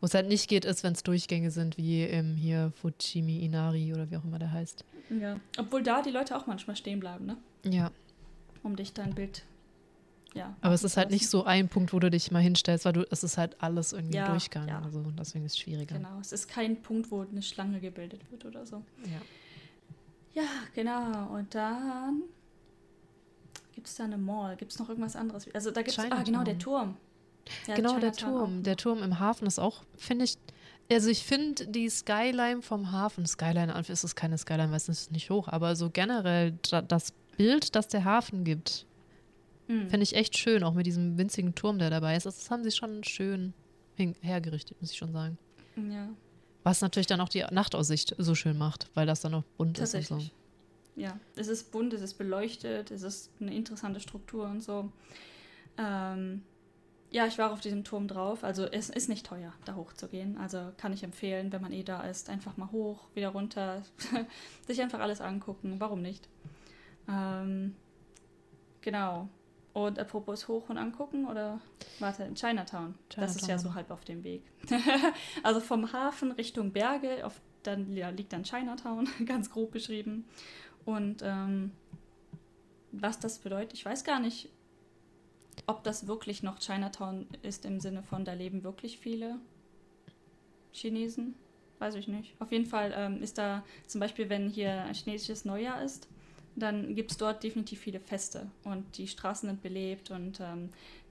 Wo 0.00 0.06
es 0.06 0.14
halt 0.14 0.28
nicht 0.28 0.48
geht, 0.48 0.64
ist, 0.64 0.84
wenn 0.84 0.92
es 0.92 1.02
Durchgänge 1.02 1.50
sind, 1.50 1.76
wie 1.76 2.04
im 2.04 2.36
hier 2.36 2.72
Fujimi 2.80 3.40
Inari 3.40 3.92
oder 3.92 4.10
wie 4.10 4.16
auch 4.16 4.24
immer 4.24 4.38
der 4.38 4.52
heißt. 4.52 4.84
Ja, 5.20 5.40
obwohl 5.58 5.82
da 5.82 6.02
die 6.02 6.10
Leute 6.10 6.36
auch 6.36 6.46
manchmal 6.46 6.76
stehen 6.76 7.00
bleiben, 7.00 7.26
ne? 7.26 7.36
Ja. 7.64 7.90
Um 8.62 8.76
dich 8.76 8.92
dein 8.92 9.14
Bild 9.14 9.42
ja. 10.34 10.54
Aber 10.60 10.74
es 10.74 10.84
ist 10.84 10.96
halt 10.96 11.10
nicht 11.10 11.28
so 11.28 11.44
ein 11.44 11.68
Punkt, 11.68 11.92
wo 11.92 11.98
du 11.98 12.10
dich 12.10 12.30
mal 12.30 12.42
hinstellst, 12.42 12.84
weil 12.84 12.92
du, 12.92 13.06
es 13.10 13.24
ist 13.24 13.38
halt 13.38 13.56
alles 13.62 13.92
irgendwie 13.92 14.16
ja, 14.16 14.28
Durchgang. 14.28 14.68
Ja. 14.68 14.82
Also 14.82 15.02
deswegen 15.18 15.44
ist 15.46 15.52
es 15.52 15.58
schwieriger. 15.58 15.96
Genau, 15.96 16.18
es 16.20 16.32
ist 16.32 16.48
kein 16.48 16.80
Punkt, 16.82 17.10
wo 17.10 17.22
eine 17.22 17.42
Schlange 17.42 17.80
gebildet 17.80 18.20
wird 18.30 18.44
oder 18.44 18.66
so. 18.66 18.82
Ja. 19.04 20.42
Ja, 20.42 20.48
genau. 20.74 21.34
Und 21.34 21.54
dann 21.54 22.22
gibt 23.74 23.86
es 23.88 23.96
da 23.96 24.04
eine 24.04 24.18
Mall. 24.18 24.56
Gibt 24.56 24.72
es 24.72 24.78
noch 24.78 24.88
irgendwas 24.88 25.16
anderes? 25.16 25.46
Also 25.54 25.70
da 25.70 25.82
gibt 25.82 25.98
es, 25.98 26.04
ah, 26.04 26.22
genau, 26.22 26.44
der 26.44 26.58
Turm. 26.58 26.96
Ja, 27.66 27.74
genau, 27.74 27.98
der 27.98 28.12
Turm. 28.12 28.62
Der 28.62 28.76
Turm 28.76 29.02
im 29.02 29.18
Hafen 29.18 29.46
ist 29.46 29.58
auch, 29.58 29.82
finde 29.96 30.26
ich, 30.26 30.36
also 30.90 31.08
ich 31.08 31.24
finde 31.24 31.66
die 31.66 31.88
Skyline 31.88 32.62
vom 32.62 32.92
Hafen, 32.92 33.26
Skyline 33.26 33.72
ist 33.88 34.04
es 34.04 34.14
keine 34.14 34.38
Skyline, 34.38 34.70
weil 34.70 34.76
es 34.76 34.88
ist 34.88 35.12
nicht 35.12 35.30
hoch, 35.30 35.48
aber 35.48 35.76
so 35.76 35.90
generell 35.90 36.58
das 36.62 37.12
Bild, 37.36 37.74
das 37.74 37.88
der 37.88 38.04
Hafen 38.04 38.44
gibt, 38.44 38.86
Mhm. 39.68 39.90
Finde 39.90 40.02
ich 40.02 40.14
echt 40.16 40.36
schön, 40.36 40.64
auch 40.64 40.74
mit 40.74 40.86
diesem 40.86 41.16
winzigen 41.18 41.54
Turm, 41.54 41.78
der 41.78 41.90
dabei 41.90 42.16
ist. 42.16 42.26
Das 42.26 42.50
haben 42.50 42.64
sie 42.64 42.72
schon 42.72 43.04
schön 43.04 43.54
hergerichtet, 44.20 44.80
muss 44.80 44.90
ich 44.90 44.96
schon 44.96 45.12
sagen. 45.12 45.38
Ja. 45.76 46.08
Was 46.64 46.80
natürlich 46.80 47.06
dann 47.06 47.20
auch 47.20 47.28
die 47.28 47.44
Nachtaussicht 47.50 48.14
so 48.18 48.34
schön 48.34 48.58
macht, 48.58 48.90
weil 48.94 49.06
das 49.06 49.20
dann 49.20 49.34
auch 49.34 49.44
bunt 49.56 49.78
ist 49.78 49.94
und 49.94 50.04
so. 50.04 50.20
Ja, 50.96 51.18
es 51.36 51.46
ist 51.46 51.70
bunt, 51.70 51.92
es 51.94 52.00
ist 52.00 52.14
beleuchtet, 52.14 52.90
es 52.90 53.02
ist 53.02 53.30
eine 53.40 53.54
interessante 53.54 54.00
Struktur 54.00 54.46
und 54.46 54.62
so. 54.62 54.90
Ähm, 55.76 56.42
ja, 57.10 57.26
ich 57.26 57.38
war 57.38 57.52
auf 57.52 57.60
diesem 57.60 57.84
Turm 57.84 58.08
drauf. 58.08 58.44
Also 58.44 58.64
es 58.64 58.90
ist 58.90 59.08
nicht 59.08 59.24
teuer, 59.24 59.52
da 59.64 59.76
hochzugehen. 59.76 60.36
Also 60.38 60.72
kann 60.76 60.92
ich 60.92 61.02
empfehlen, 61.04 61.52
wenn 61.52 61.62
man 61.62 61.72
eh 61.72 61.84
da 61.84 62.02
ist, 62.02 62.28
einfach 62.28 62.56
mal 62.56 62.70
hoch, 62.70 63.08
wieder 63.14 63.28
runter, 63.28 63.82
sich 64.66 64.80
einfach 64.82 65.00
alles 65.00 65.20
angucken. 65.20 65.76
Warum 65.78 66.02
nicht? 66.02 66.28
Ähm, 67.08 67.76
genau. 68.80 69.28
Und 69.78 69.96
apropos 70.00 70.48
hoch 70.48 70.70
und 70.70 70.76
angucken 70.76 71.24
oder 71.24 71.60
warte, 72.00 72.24
in 72.24 72.34
Chinatown. 72.34 72.96
Chinatown. 73.08 73.14
Das 73.14 73.36
ist 73.36 73.46
ja 73.46 73.58
so 73.58 73.74
halb 73.74 73.92
auf 73.92 74.04
dem 74.04 74.24
Weg. 74.24 74.42
also 75.44 75.60
vom 75.60 75.92
Hafen 75.92 76.32
Richtung 76.32 76.72
Berge, 76.72 77.24
auf, 77.24 77.40
dann 77.62 77.92
ja, 77.92 78.08
liegt 78.08 78.32
dann 78.32 78.42
Chinatown, 78.42 79.08
ganz 79.24 79.50
grob 79.50 79.70
beschrieben. 79.70 80.24
Und 80.84 81.22
ähm, 81.22 81.70
was 82.90 83.20
das 83.20 83.38
bedeutet, 83.38 83.74
ich 83.74 83.84
weiß 83.84 84.02
gar 84.02 84.18
nicht, 84.18 84.48
ob 85.68 85.84
das 85.84 86.08
wirklich 86.08 86.42
noch 86.42 86.58
Chinatown 86.58 87.28
ist 87.42 87.64
im 87.64 87.78
Sinne 87.78 88.02
von, 88.02 88.24
da 88.24 88.32
leben 88.32 88.64
wirklich 88.64 88.98
viele 88.98 89.38
Chinesen. 90.72 91.36
Weiß 91.78 91.94
ich 91.94 92.08
nicht. 92.08 92.34
Auf 92.40 92.50
jeden 92.50 92.66
Fall 92.66 92.92
ähm, 92.96 93.22
ist 93.22 93.38
da 93.38 93.62
zum 93.86 94.00
Beispiel, 94.00 94.28
wenn 94.28 94.48
hier 94.48 94.82
ein 94.82 94.94
chinesisches 94.94 95.44
Neujahr 95.44 95.84
ist, 95.84 96.08
dann 96.58 96.94
gibt 96.94 97.10
es 97.10 97.16
dort 97.16 97.42
definitiv 97.42 97.80
viele 97.80 98.00
Feste 98.00 98.50
und 98.64 98.98
die 98.98 99.08
Straßen 99.08 99.48
sind 99.48 99.62
belebt 99.62 100.10
und 100.10 100.40
ähm, 100.40 100.70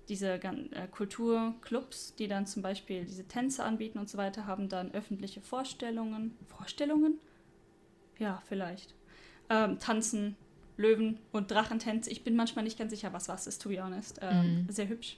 diese 0.09 0.41
äh, 0.41 0.87
Kulturclubs, 0.89 2.15
die 2.15 2.27
dann 2.27 2.45
zum 2.45 2.61
Beispiel 2.61 3.05
diese 3.05 3.27
Tänze 3.27 3.63
anbieten 3.63 3.99
und 3.99 4.09
so 4.09 4.17
weiter, 4.17 4.45
haben 4.45 4.69
dann 4.69 4.91
öffentliche 4.93 5.41
Vorstellungen. 5.41 6.37
Vorstellungen? 6.47 7.19
Ja, 8.17 8.41
vielleicht. 8.47 8.95
Ähm, 9.49 9.79
Tanzen, 9.79 10.35
Löwen 10.77 11.19
und 11.31 11.51
Drachentänze. 11.51 12.09
Ich 12.09 12.23
bin 12.23 12.35
manchmal 12.35 12.63
nicht 12.63 12.77
ganz 12.77 12.91
sicher, 12.91 13.11
was 13.13 13.27
was 13.27 13.47
ist, 13.47 13.61
to 13.61 13.69
be 13.69 13.83
honest. 13.83 14.19
Ähm, 14.21 14.65
mhm. 14.65 14.71
Sehr 14.71 14.87
hübsch. 14.87 15.17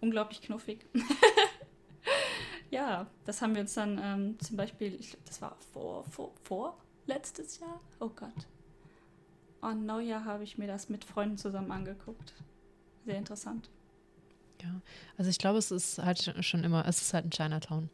Unglaublich 0.00 0.40
knuffig. 0.42 0.86
ja, 2.70 3.06
das 3.24 3.42
haben 3.42 3.54
wir 3.54 3.62
uns 3.62 3.74
dann 3.74 3.98
ähm, 4.00 4.38
zum 4.38 4.56
Beispiel, 4.56 4.94
ich 4.98 5.10
glaube, 5.10 5.24
das 5.26 5.42
war 5.42 5.56
vor, 5.72 6.04
vor, 6.04 6.32
vor 6.44 6.78
letztes 7.06 7.58
Jahr. 7.58 7.80
Oh 7.98 8.10
Gott, 8.10 8.46
an 9.60 9.86
Neujahr 9.86 10.24
habe 10.24 10.44
ich 10.44 10.58
mir 10.58 10.66
das 10.66 10.88
mit 10.88 11.04
Freunden 11.04 11.36
zusammen 11.36 11.70
angeguckt. 11.70 12.34
Sehr 13.04 13.16
interessant. 13.16 13.70
Ja, 14.62 14.80
also 15.16 15.30
ich 15.30 15.38
glaube, 15.38 15.58
es 15.58 15.70
ist 15.70 15.98
halt 15.98 16.34
schon 16.44 16.64
immer, 16.64 16.86
es 16.86 17.00
ist 17.00 17.14
halt 17.14 17.26
ein 17.26 17.30
Chinatown. 17.30 17.90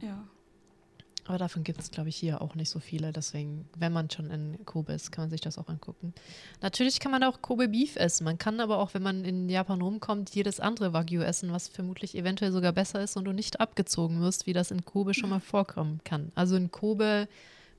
Ja. 0.00 0.26
Aber 1.26 1.38
davon 1.38 1.64
gibt 1.64 1.80
es, 1.80 1.90
glaube 1.90 2.10
ich, 2.10 2.16
hier 2.16 2.42
auch 2.42 2.54
nicht 2.54 2.68
so 2.68 2.80
viele. 2.80 3.10
Deswegen, 3.10 3.66
wenn 3.78 3.92
man 3.92 4.10
schon 4.10 4.30
in 4.30 4.62
Kobe 4.66 4.92
ist, 4.92 5.10
kann 5.10 5.24
man 5.24 5.30
sich 5.30 5.40
das 5.40 5.56
auch 5.56 5.68
angucken. 5.68 6.12
Natürlich 6.60 7.00
kann 7.00 7.12
man 7.12 7.24
auch 7.24 7.40
Kobe 7.40 7.68
Beef 7.68 7.96
essen. 7.96 8.24
Man 8.24 8.36
kann 8.36 8.60
aber 8.60 8.78
auch, 8.78 8.92
wenn 8.92 9.02
man 9.02 9.24
in 9.24 9.48
Japan 9.48 9.80
rumkommt, 9.80 10.34
jedes 10.34 10.60
andere 10.60 10.92
Wagyu 10.92 11.22
essen, 11.22 11.50
was 11.50 11.68
vermutlich 11.68 12.14
eventuell 12.14 12.52
sogar 12.52 12.72
besser 12.72 13.02
ist 13.02 13.16
und 13.16 13.24
du 13.24 13.32
nicht 13.32 13.58
abgezogen 13.58 14.20
wirst, 14.20 14.46
wie 14.46 14.52
das 14.52 14.70
in 14.70 14.84
Kobe 14.84 15.14
schon 15.14 15.30
mal 15.30 15.40
vorkommen 15.40 16.00
kann. 16.04 16.30
Also 16.34 16.56
in 16.56 16.70
Kobe 16.70 17.26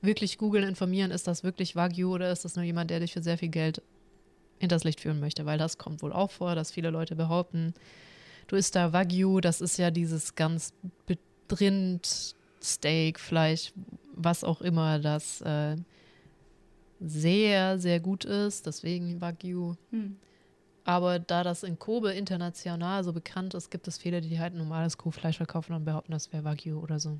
wirklich 0.06 0.38
googeln, 0.38 0.64
informieren, 0.66 1.10
ist 1.10 1.26
das 1.26 1.44
wirklich 1.44 1.76
Wagyu 1.76 2.14
oder 2.14 2.32
ist 2.32 2.44
das 2.44 2.56
nur 2.56 2.64
jemand, 2.64 2.90
der 2.90 3.00
dich 3.00 3.12
für 3.12 3.22
sehr 3.22 3.38
viel 3.38 3.48
Geld 3.48 3.82
hinters 4.58 4.84
Licht 4.84 5.00
führen 5.00 5.20
möchte? 5.20 5.44
Weil 5.44 5.58
das 5.58 5.78
kommt 5.78 6.02
wohl 6.02 6.12
auch 6.12 6.30
vor, 6.30 6.54
dass 6.54 6.70
viele 6.70 6.90
Leute 6.90 7.16
behaupten, 7.16 7.74
du 8.46 8.56
isst 8.56 8.74
da 8.74 8.92
Wagyu, 8.92 9.40
das 9.40 9.60
ist 9.60 9.76
ja 9.76 9.90
dieses 9.90 10.34
ganz 10.34 10.72
bedrinnt 11.06 12.34
Steak, 12.62 13.20
Fleisch, 13.20 13.72
was 14.14 14.44
auch 14.44 14.60
immer, 14.60 14.98
das 14.98 15.40
äh, 15.42 15.76
sehr, 17.00 17.78
sehr 17.78 18.00
gut 18.00 18.24
ist. 18.24 18.66
Deswegen 18.66 19.20
Wagyu. 19.20 19.74
Hm. 19.90 20.16
Aber 20.84 21.18
da 21.18 21.42
das 21.42 21.64
in 21.64 21.78
Kobe 21.78 22.12
international 22.12 23.02
so 23.02 23.12
bekannt 23.12 23.54
ist, 23.54 23.70
gibt 23.70 23.88
es 23.88 23.98
viele, 23.98 24.20
die 24.20 24.38
halt 24.38 24.54
normales 24.54 24.96
Kuhfleisch 24.96 25.36
verkaufen 25.36 25.74
und 25.74 25.84
behaupten, 25.84 26.12
das 26.12 26.32
wäre 26.32 26.44
Wagyu 26.44 26.78
oder 26.78 27.00
so. 27.00 27.18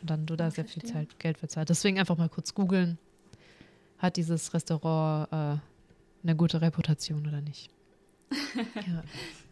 Und 0.00 0.10
dann 0.10 0.26
du 0.26 0.36
da 0.36 0.50
sehr 0.50 0.64
viel 0.64 0.82
Zeit, 0.82 1.18
Geld 1.18 1.40
bezahlt. 1.40 1.68
Deswegen 1.68 1.98
einfach 1.98 2.16
mal 2.16 2.28
kurz 2.28 2.54
googeln. 2.54 2.98
Hat 3.98 4.16
dieses 4.16 4.52
Restaurant 4.52 5.32
äh, 5.32 5.60
eine 6.22 6.36
gute 6.36 6.60
Reputation 6.60 7.26
oder 7.26 7.40
nicht? 7.40 7.70
ja. 8.86 9.02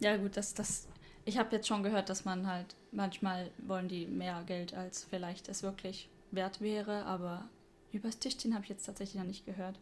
ja, 0.01 0.17
gut, 0.17 0.37
das, 0.37 0.55
das. 0.55 0.89
Ich 1.25 1.39
habe 1.39 1.57
jetzt 1.57 1.67
schon 1.67 1.83
gehört, 1.83 2.11
dass 2.11 2.25
man 2.25 2.47
halt 2.47 2.77
manchmal 2.93 3.51
wollen 3.67 3.89
die 3.89 4.07
mehr 4.07 4.43
Geld, 4.45 4.75
als 4.75 5.05
vielleicht 5.05 5.49
es 5.49 5.63
wirklich 5.63 6.09
wert 6.31 6.61
wäre, 6.61 7.07
aber 7.07 7.49
Übers 7.95 8.19
Tischchen 8.19 8.55
habe 8.55 8.65
ich 8.65 8.71
jetzt 8.71 8.85
tatsächlich 8.85 9.21
noch 9.21 9.29
nicht 9.29 9.47
gehört. 9.47 9.79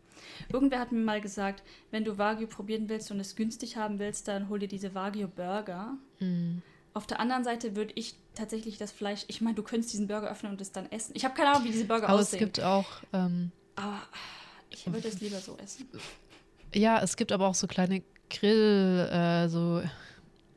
Irgendwer 0.53 0.81
hat 0.81 0.93
mir 0.93 1.01
mal 1.01 1.23
gesagt, 1.23 1.63
wenn 1.91 2.05
du 2.05 2.19
Wagyu 2.19 2.47
probieren 2.47 2.91
willst 2.91 3.11
und 3.11 3.19
es 3.19 3.37
günstig 3.37 3.79
haben 3.79 3.99
willst, 3.99 4.29
dann 4.29 4.51
hol 4.51 4.59
dir 4.59 4.69
diese 4.69 4.95
Wagyu 4.95 5.29
Burger. 5.29 5.97
Mm. 6.21 6.59
Auf 6.95 7.07
der 7.07 7.21
anderen 7.21 7.43
Seite 7.43 7.75
würde 7.75 7.93
ich 7.95 8.15
tatsächlich 8.35 8.77
das 8.77 8.93
Fleisch, 8.93 9.25
ich 9.29 9.41
meine, 9.41 9.55
du 9.55 9.63
könntest 9.63 9.93
diesen 9.93 10.09
Burger 10.09 10.31
öffnen 10.31 10.53
und 10.53 10.61
es 10.61 10.73
dann 10.73 10.91
essen. 10.91 11.13
Ich 11.15 11.25
habe 11.25 11.35
keine 11.35 11.51
Ahnung, 11.51 11.65
wie 11.65 11.73
diese 11.73 11.87
Burger 11.87 12.09
Aber 12.09 12.21
aussehen. 12.21 12.41
Aber 12.41 12.47
es 12.47 12.55
gibt 12.55 12.61
auch. 12.61 12.87
Ähm, 13.13 13.51
aber 13.77 14.03
ich 14.71 14.93
würde 14.93 15.09
es 15.09 15.21
lieber 15.21 15.39
so 15.39 15.57
essen. 15.57 15.89
Ja, 16.75 17.01
es 17.03 17.17
gibt 17.17 17.33
aber 17.33 17.49
auch 17.49 17.55
so 17.55 17.67
kleine 17.67 18.03
Grill, 18.29 19.09
äh, 19.11 19.49
so. 19.49 19.83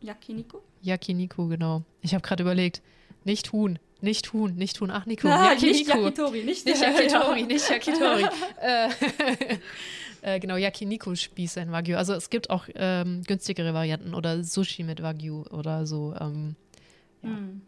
Yakiniku? 0.02 0.60
Yakiniku, 0.82 1.48
genau. 1.48 1.84
Ich 2.02 2.14
habe 2.14 2.22
gerade 2.22 2.44
überlegt, 2.44 2.82
nicht 3.24 3.52
Huhn, 3.52 3.80
nicht 4.02 4.34
Huhn, 4.34 4.56
nicht 4.56 4.80
Huhn. 4.80 4.92
Ach, 4.92 5.06
Nico. 5.06 5.28
Na, 5.28 5.52
Yaki, 5.54 5.66
nicht 5.68 5.88
Yakitori, 5.88 6.44
nicht, 6.44 6.66
nicht 6.66 6.82
Yakitori, 6.82 7.42
ja. 7.42 7.46
nicht 7.48 7.70
Yakitori. 7.70 8.26
äh, 8.62 8.90
äh, 10.26 10.40
genau, 10.40 10.56
Yakiniku-Spieße 10.56 11.62
in 11.62 11.72
Wagyu. 11.72 11.98
Also 11.98 12.14
es 12.14 12.32
gibt 12.32 12.50
auch 12.50 12.68
ähm, 12.74 13.22
günstigere 13.28 13.76
Varianten 13.76 14.16
oder 14.16 14.44
Sushi 14.44 14.84
mit 14.84 15.04
Wagyu 15.04 15.44
oder 15.52 15.86
so. 15.86 16.16
Ähm, 16.20 16.56
ja. 17.22 17.30
mm. 17.30 17.62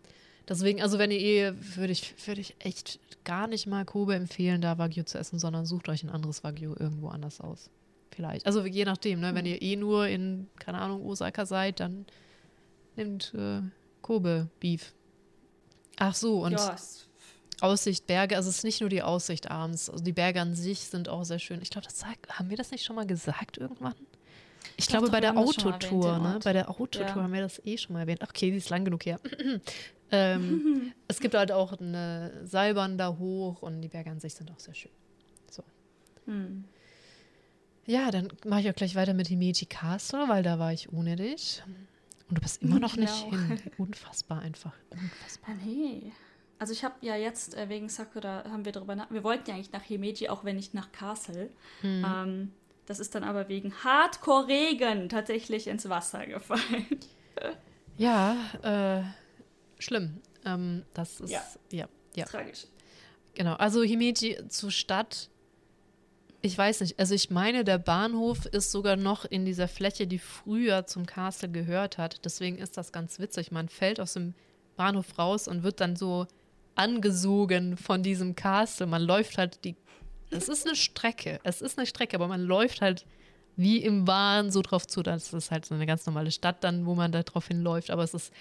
Deswegen, 0.50 0.82
also 0.82 0.98
wenn 0.98 1.12
ihr 1.12 1.20
eh, 1.20 1.54
würde 1.76 1.92
ich, 1.92 2.16
würd 2.26 2.40
ich 2.40 2.56
echt 2.60 3.00
gar 3.26 3.48
nicht 3.48 3.68
mal 3.68 3.86
Kobe 3.86 4.16
empfehlen, 4.16 4.62
da 4.62 4.78
Wagyu 4.78 5.04
zu 5.04 5.20
essen, 5.20 5.38
sondern 5.38 5.66
sucht 5.66 5.88
euch 5.90 6.04
ein 6.04 6.10
anderes 6.10 6.44
Wagyu 6.44 6.74
irgendwo 6.80 7.10
anders 7.10 7.42
aus. 7.42 7.70
Vielleicht. 8.12 8.48
Also 8.48 8.66
je 8.66 8.86
nachdem, 8.86 9.20
ne? 9.20 9.34
Mm. 9.34 9.36
Wenn 9.36 9.46
ihr 9.46 9.62
eh 9.62 9.76
nur 9.76 10.08
in, 10.08 10.48
keine 10.58 10.80
Ahnung, 10.80 11.06
Osaka 11.06 11.46
seid, 11.46 11.80
dann 11.80 12.08
nehmt 12.96 13.36
äh, 13.36 13.62
Kobe 14.02 14.50
Beef. 14.60 14.94
Ach 15.98 16.16
so, 16.16 16.44
und 16.44 16.54
ja, 16.54 16.76
Aussicht, 17.62 18.06
Berge, 18.08 18.36
also 18.36 18.50
es 18.50 18.58
ist 18.58 18.64
nicht 18.64 18.82
nur 18.82 18.90
die 18.90 19.02
Aussicht 19.02 19.50
abends, 19.50 19.90
also 19.90 20.04
die 20.04 20.14
Berge 20.14 20.42
an 20.42 20.54
sich 20.54 20.80
sind 20.80 21.10
auch 21.10 21.24
sehr 21.24 21.40
schön. 21.40 21.62
Ich 21.62 21.70
glaube, 21.70 21.86
das 21.86 22.00
sagt, 22.00 22.38
haben 22.38 22.50
wir 22.50 22.58
das 22.58 22.72
nicht 22.72 22.84
schon 22.84 22.96
mal 22.96 23.08
gesagt 23.08 23.58
irgendwann? 23.58 23.96
Ich, 24.76 24.86
ich 24.86 24.88
glaube, 24.88 25.10
bei 25.10 25.22
der 25.22 25.38
Autotour, 25.38 26.20
ne? 26.20 26.40
Bei 26.44 26.54
der 26.54 26.70
Autotour 26.70 27.08
ja. 27.08 27.16
haben 27.16 27.34
wir 27.34 27.42
das 27.42 27.62
eh 27.66 27.78
schon 27.78 27.94
mal 27.94 28.02
erwähnt. 28.02 28.20
Ach, 28.22 28.30
okay, 28.30 28.52
die 28.52 28.58
ist 28.58 28.70
lang 28.70 28.86
genug 28.86 29.06
her. 29.06 29.20
ähm, 30.12 30.94
es 31.08 31.20
gibt 31.20 31.34
halt 31.34 31.52
auch 31.52 31.80
eine 31.80 32.46
Seilbahn 32.46 32.98
da 32.98 33.18
hoch 33.18 33.64
und 33.64 33.82
die 33.82 33.88
Berge 33.88 34.12
an 34.12 34.20
sich 34.20 34.36
sind 34.36 34.52
auch 34.52 34.60
sehr 34.60 34.76
schön. 34.76 34.92
So. 35.50 35.64
Hm. 36.26 36.66
Ja, 37.88 38.12
dann 38.12 38.28
mache 38.46 38.62
ich 38.62 38.70
auch 38.70 38.76
gleich 38.76 38.96
weiter 38.96 39.14
mit 39.14 39.30
Himeji 39.30 39.66
Castle, 39.66 40.28
weil 40.28 40.44
da 40.44 40.60
war 40.60 40.74
ich 40.74 40.92
ohne 40.92 41.16
dich. 41.16 41.64
Und 42.30 42.38
du 42.38 42.42
bist 42.42 42.62
immer 42.62 42.80
noch 42.80 42.98
nicht 42.98 43.14
hin. 43.14 43.60
Unfassbar 43.78 44.42
einfach. 44.42 44.74
Unfassbar. 44.92 45.56
Nee. 45.66 46.12
Also 46.60 46.74
ich 46.74 46.84
habe 46.84 46.96
ja 47.02 47.16
jetzt 47.16 47.56
äh, 47.56 47.70
wegen 47.70 47.90
Sakura 47.90 48.44
haben 48.46 48.66
wir 48.66 48.72
darüber 48.72 48.96
nach. 48.96 49.12
Wir 49.12 49.24
wollten 49.24 49.50
ja 49.50 49.56
eigentlich 49.56 49.72
nach 49.72 49.84
Himeji, 49.84 50.30
auch 50.30 50.44
wenn 50.44 50.56
nicht 50.56 50.74
nach 50.74 50.92
Castle. 50.92 51.50
Hm. 51.82 52.06
Ähm, 52.06 52.52
das 52.86 53.00
ist 53.00 53.16
dann 53.16 53.24
aber 53.24 53.50
wegen 53.50 53.74
Hardcore-Regen 53.84 55.10
tatsächlich 55.10 55.68
ins 55.68 55.88
Wasser 55.90 56.26
gefallen. 56.26 57.00
ja, 57.98 58.36
äh, 58.64 59.04
schlimm. 59.82 60.22
Ähm, 60.46 60.84
das 60.94 61.20
ist 61.20 61.30
ja. 61.30 61.44
ja, 61.72 61.88
ja. 62.16 62.26
Tragisch. 62.26 62.66
Genau. 63.36 63.54
Also 63.54 63.84
Himeji 63.84 64.48
zur 64.48 64.72
Stadt 64.72 65.30
ich 66.42 66.58
weiß 66.58 66.82
nicht, 66.82 67.00
also 67.00 67.16
ich 67.16 67.30
meine, 67.30 67.64
der 67.64 67.78
Bahnhof 67.78 68.46
ist 68.46 68.72
sogar 68.72 68.96
noch 68.96 69.26
in 69.26 69.46
dieser 69.46 69.68
Fläche, 69.68 70.08
die 70.08 70.20
früher 70.20 70.86
zum 70.86 71.06
Castle 71.06 71.50
gehört 71.50 71.98
hat. 71.98 72.24
Deswegen 72.26 72.58
ist 72.58 72.78
das 72.78 72.92
ganz 72.92 73.20
witzig. 73.20 73.52
Man 73.52 73.70
fällt 73.70 74.00
aus 74.00 74.14
dem 74.14 74.34
Bahnhof 74.76 75.18
raus 75.18 75.48
und 75.48 75.64
wird 75.64 75.82
dann 75.82 75.96
so 75.96 76.28
angesogen 76.78 77.78
von 77.78 78.04
diesem 78.04 78.36
Castle. 78.36 78.88
Man 78.88 79.02
läuft 79.02 79.38
halt 79.38 79.64
die. 79.64 79.76
Es 80.30 80.50
ist 80.50 80.66
eine 80.66 80.76
Strecke. 80.76 81.40
Es 81.44 81.62
ist 81.62 81.78
eine 81.78 81.88
Strecke, 81.88 82.16
aber 82.16 82.28
man 82.28 82.42
läuft 82.42 82.82
halt 82.82 83.06
wie 83.56 83.78
im 83.78 84.06
Bahn 84.06 84.52
so 84.52 84.62
drauf 84.62 84.86
zu. 84.86 85.02
Das 85.04 85.34
ist 85.34 85.52
halt 85.52 85.66
so 85.66 85.76
eine 85.76 85.86
ganz 85.86 86.06
normale 86.06 86.32
Stadt 86.32 86.64
dann, 86.64 86.86
wo 86.86 86.96
man 86.96 87.12
da 87.12 87.24
drauf 87.24 87.48
hinläuft. 87.48 87.90
Aber 87.90 88.04
es 88.04 88.14
ist 88.14 88.32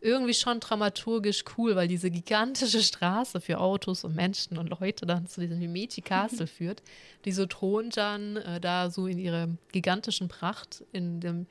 irgendwie 0.00 0.34
schon 0.34 0.60
dramaturgisch 0.60 1.44
cool, 1.56 1.76
weil 1.76 1.88
diese 1.88 2.10
gigantische 2.10 2.82
Straße 2.82 3.40
für 3.40 3.58
Autos 3.58 4.04
und 4.04 4.16
Menschen 4.16 4.56
und 4.56 4.70
Leute 4.80 5.04
dann 5.06 5.26
zu 5.26 5.40
diesem 5.40 5.58
Himeji 5.58 6.00
Castle 6.02 6.46
führt. 6.46 6.82
Diese 7.24 7.48
thront 7.48 7.96
dann 7.96 8.36
äh, 8.36 8.60
da 8.60 8.90
so 8.90 9.06
in 9.06 9.18
ihrer 9.18 9.48
gigantischen 9.72 10.28
Pracht, 10.28 10.84
in 10.92 11.20
dem 11.20 11.46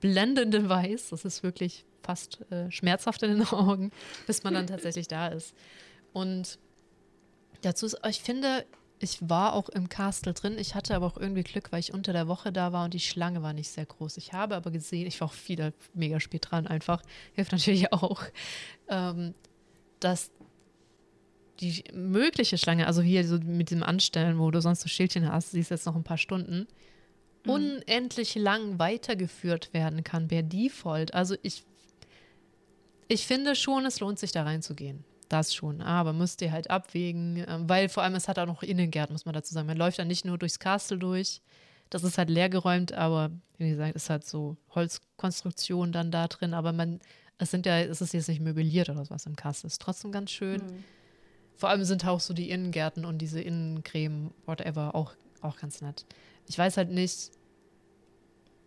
blendenden 0.00 0.68
Weiß. 0.68 1.10
Das 1.10 1.24
ist 1.24 1.42
wirklich 1.42 1.84
fast 2.02 2.40
äh, 2.50 2.70
schmerzhaft 2.70 3.22
in 3.22 3.38
den 3.38 3.46
Augen, 3.52 3.90
bis 4.26 4.44
man 4.44 4.54
dann 4.54 4.66
tatsächlich 4.66 5.08
da 5.08 5.28
ist. 5.28 5.54
Und 6.12 6.58
dazu 7.62 7.86
ist, 7.86 7.98
ich 8.08 8.20
finde, 8.20 8.64
ich 9.02 9.18
war 9.28 9.54
auch 9.54 9.68
im 9.68 9.88
Castle 9.88 10.32
drin. 10.32 10.56
Ich 10.58 10.74
hatte 10.74 10.94
aber 10.94 11.06
auch 11.06 11.16
irgendwie 11.16 11.42
Glück, 11.42 11.72
weil 11.72 11.80
ich 11.80 11.92
unter 11.92 12.12
der 12.12 12.28
Woche 12.28 12.52
da 12.52 12.72
war 12.72 12.84
und 12.84 12.94
die 12.94 13.00
Schlange 13.00 13.42
war 13.42 13.52
nicht 13.52 13.70
sehr 13.70 13.86
groß. 13.86 14.16
Ich 14.16 14.32
habe 14.32 14.54
aber 14.54 14.70
gesehen, 14.70 15.06
ich 15.06 15.20
war 15.20 15.28
auch 15.28 15.34
wieder 15.48 15.72
mega 15.92 16.20
spät 16.20 16.46
dran 16.50 16.66
einfach, 16.66 17.02
hilft 17.34 17.52
natürlich 17.52 17.92
auch, 17.92 18.22
ähm, 18.88 19.34
dass 19.98 20.30
die 21.60 21.84
mögliche 21.92 22.58
Schlange, 22.58 22.86
also 22.86 23.02
hier 23.02 23.26
so 23.26 23.38
mit 23.38 23.70
dem 23.70 23.82
Anstellen, 23.82 24.38
wo 24.38 24.50
du 24.50 24.60
sonst 24.60 24.80
so 24.80 24.88
Schildchen 24.88 25.30
hast, 25.30 25.52
siehst 25.52 25.70
jetzt 25.70 25.86
noch 25.86 25.96
ein 25.96 26.04
paar 26.04 26.18
Stunden, 26.18 26.66
mhm. 27.44 27.50
unendlich 27.50 28.34
lang 28.34 28.78
weitergeführt 28.78 29.72
werden 29.72 30.04
kann 30.04 30.28
per 30.28 30.42
Default. 30.42 31.14
Also 31.14 31.36
ich, 31.42 31.64
ich 33.12 33.26
finde 33.26 33.54
schon, 33.54 33.86
es 33.86 34.00
lohnt 34.00 34.18
sich 34.18 34.32
da 34.32 34.42
reinzugehen 34.42 35.04
das 35.32 35.54
schon. 35.54 35.80
Aber 35.80 36.12
müsst 36.12 36.42
ihr 36.42 36.52
halt 36.52 36.70
abwägen, 36.70 37.44
ähm, 37.48 37.68
weil 37.68 37.88
vor 37.88 38.02
allem 38.02 38.14
es 38.14 38.28
hat 38.28 38.38
auch 38.38 38.46
noch 38.46 38.62
Innengärten, 38.62 39.14
muss 39.14 39.24
man 39.24 39.34
dazu 39.34 39.54
sagen. 39.54 39.66
Man 39.66 39.76
läuft 39.76 39.98
dann 39.98 40.08
nicht 40.08 40.24
nur 40.24 40.38
durchs 40.38 40.58
Castle 40.58 40.98
durch. 40.98 41.40
Das 41.90 42.04
ist 42.04 42.18
halt 42.18 42.30
leergeräumt, 42.30 42.92
aber 42.92 43.30
wie 43.58 43.70
gesagt, 43.70 43.96
ist 43.96 44.10
halt 44.10 44.26
so 44.26 44.56
Holzkonstruktion 44.74 45.92
dann 45.92 46.10
da 46.10 46.28
drin. 46.28 46.54
Aber 46.54 46.72
man, 46.72 47.00
es 47.38 47.50
sind 47.50 47.66
ja, 47.66 47.80
es 47.80 48.00
ist 48.00 48.14
jetzt 48.14 48.28
nicht 48.28 48.40
möbliert 48.40 48.88
oder 48.88 49.08
was 49.10 49.26
im 49.26 49.36
Castle. 49.36 49.68
Ist 49.68 49.80
trotzdem 49.80 50.12
ganz 50.12 50.30
schön. 50.30 50.60
Mhm. 50.60 50.84
Vor 51.54 51.68
allem 51.68 51.84
sind 51.84 52.06
auch 52.06 52.20
so 52.20 52.34
die 52.34 52.50
Innengärten 52.50 53.04
und 53.04 53.18
diese 53.18 53.40
Innencreme, 53.40 54.32
whatever, 54.46 54.94
auch, 54.94 55.14
auch 55.42 55.56
ganz 55.56 55.80
nett. 55.80 56.06
Ich 56.48 56.58
weiß 56.58 56.76
halt 56.76 56.90
nicht, 56.90 57.30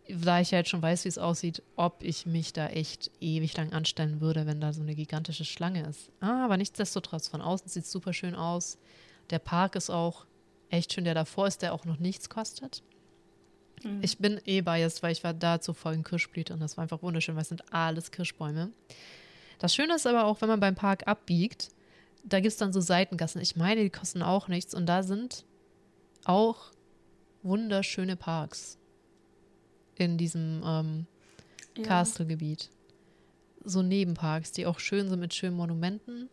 da 0.07 0.39
ich 0.39 0.51
ja 0.51 0.59
jetzt 0.59 0.69
schon 0.69 0.81
weiß, 0.81 1.05
wie 1.05 1.09
es 1.09 1.17
aussieht, 1.17 1.63
ob 1.75 2.03
ich 2.03 2.25
mich 2.25 2.53
da 2.53 2.67
echt 2.67 3.11
ewig 3.19 3.57
lang 3.57 3.73
anstellen 3.73 4.21
würde, 4.21 4.45
wenn 4.45 4.61
da 4.61 4.73
so 4.73 4.81
eine 4.81 4.95
gigantische 4.95 5.45
Schlange 5.45 5.87
ist. 5.87 6.11
Ah, 6.19 6.45
aber 6.45 6.57
nichtsdestotrotz, 6.57 7.27
von 7.27 7.41
außen 7.41 7.67
sieht 7.67 7.85
es 7.85 7.91
super 7.91 8.13
schön 8.13 8.35
aus. 8.35 8.77
Der 9.31 9.39
Park 9.39 9.75
ist 9.75 9.89
auch 9.89 10.25
echt 10.69 10.93
schön, 10.93 11.05
der 11.05 11.15
davor 11.15 11.47
ist, 11.47 11.61
der 11.61 11.73
auch 11.73 11.85
noch 11.85 11.97
nichts 11.97 12.29
kostet. 12.29 12.83
Mhm. 13.83 13.99
Ich 14.01 14.19
bin 14.19 14.39
eh 14.45 14.61
biased, 14.61 15.01
weil 15.01 15.11
ich 15.11 15.23
war 15.23 15.33
da 15.33 15.59
zur 15.59 15.73
vollen 15.73 16.03
Kirschblüte 16.03 16.53
und 16.53 16.59
das 16.59 16.77
war 16.77 16.83
einfach 16.83 17.01
wunderschön, 17.01 17.35
weil 17.35 17.43
es 17.43 17.49
sind 17.49 17.73
alles 17.73 18.11
Kirschbäume. 18.11 18.71
Das 19.57 19.73
Schöne 19.73 19.95
ist 19.95 20.05
aber 20.05 20.25
auch, 20.25 20.41
wenn 20.41 20.49
man 20.49 20.59
beim 20.59 20.75
Park 20.75 21.07
abbiegt, 21.07 21.69
da 22.23 22.39
gibt 22.39 22.51
es 22.51 22.57
dann 22.57 22.73
so 22.73 22.81
Seitengassen. 22.81 23.41
Ich 23.41 23.55
meine, 23.55 23.81
die 23.81 23.89
kosten 23.89 24.21
auch 24.21 24.47
nichts 24.47 24.75
und 24.75 24.85
da 24.85 25.03
sind 25.03 25.45
auch 26.25 26.71
wunderschöne 27.43 28.15
Parks 28.15 28.77
in 29.97 30.17
diesem 30.17 30.61
ähm, 30.65 31.07
ja. 31.77 31.83
Castle-Gebiet. 31.83 32.69
So 33.63 33.81
Nebenparks, 33.81 34.51
die 34.51 34.65
auch 34.65 34.79
schön 34.79 35.09
sind 35.09 35.19
mit 35.19 35.33
schönen 35.33 35.55
Monumenten 35.55 36.29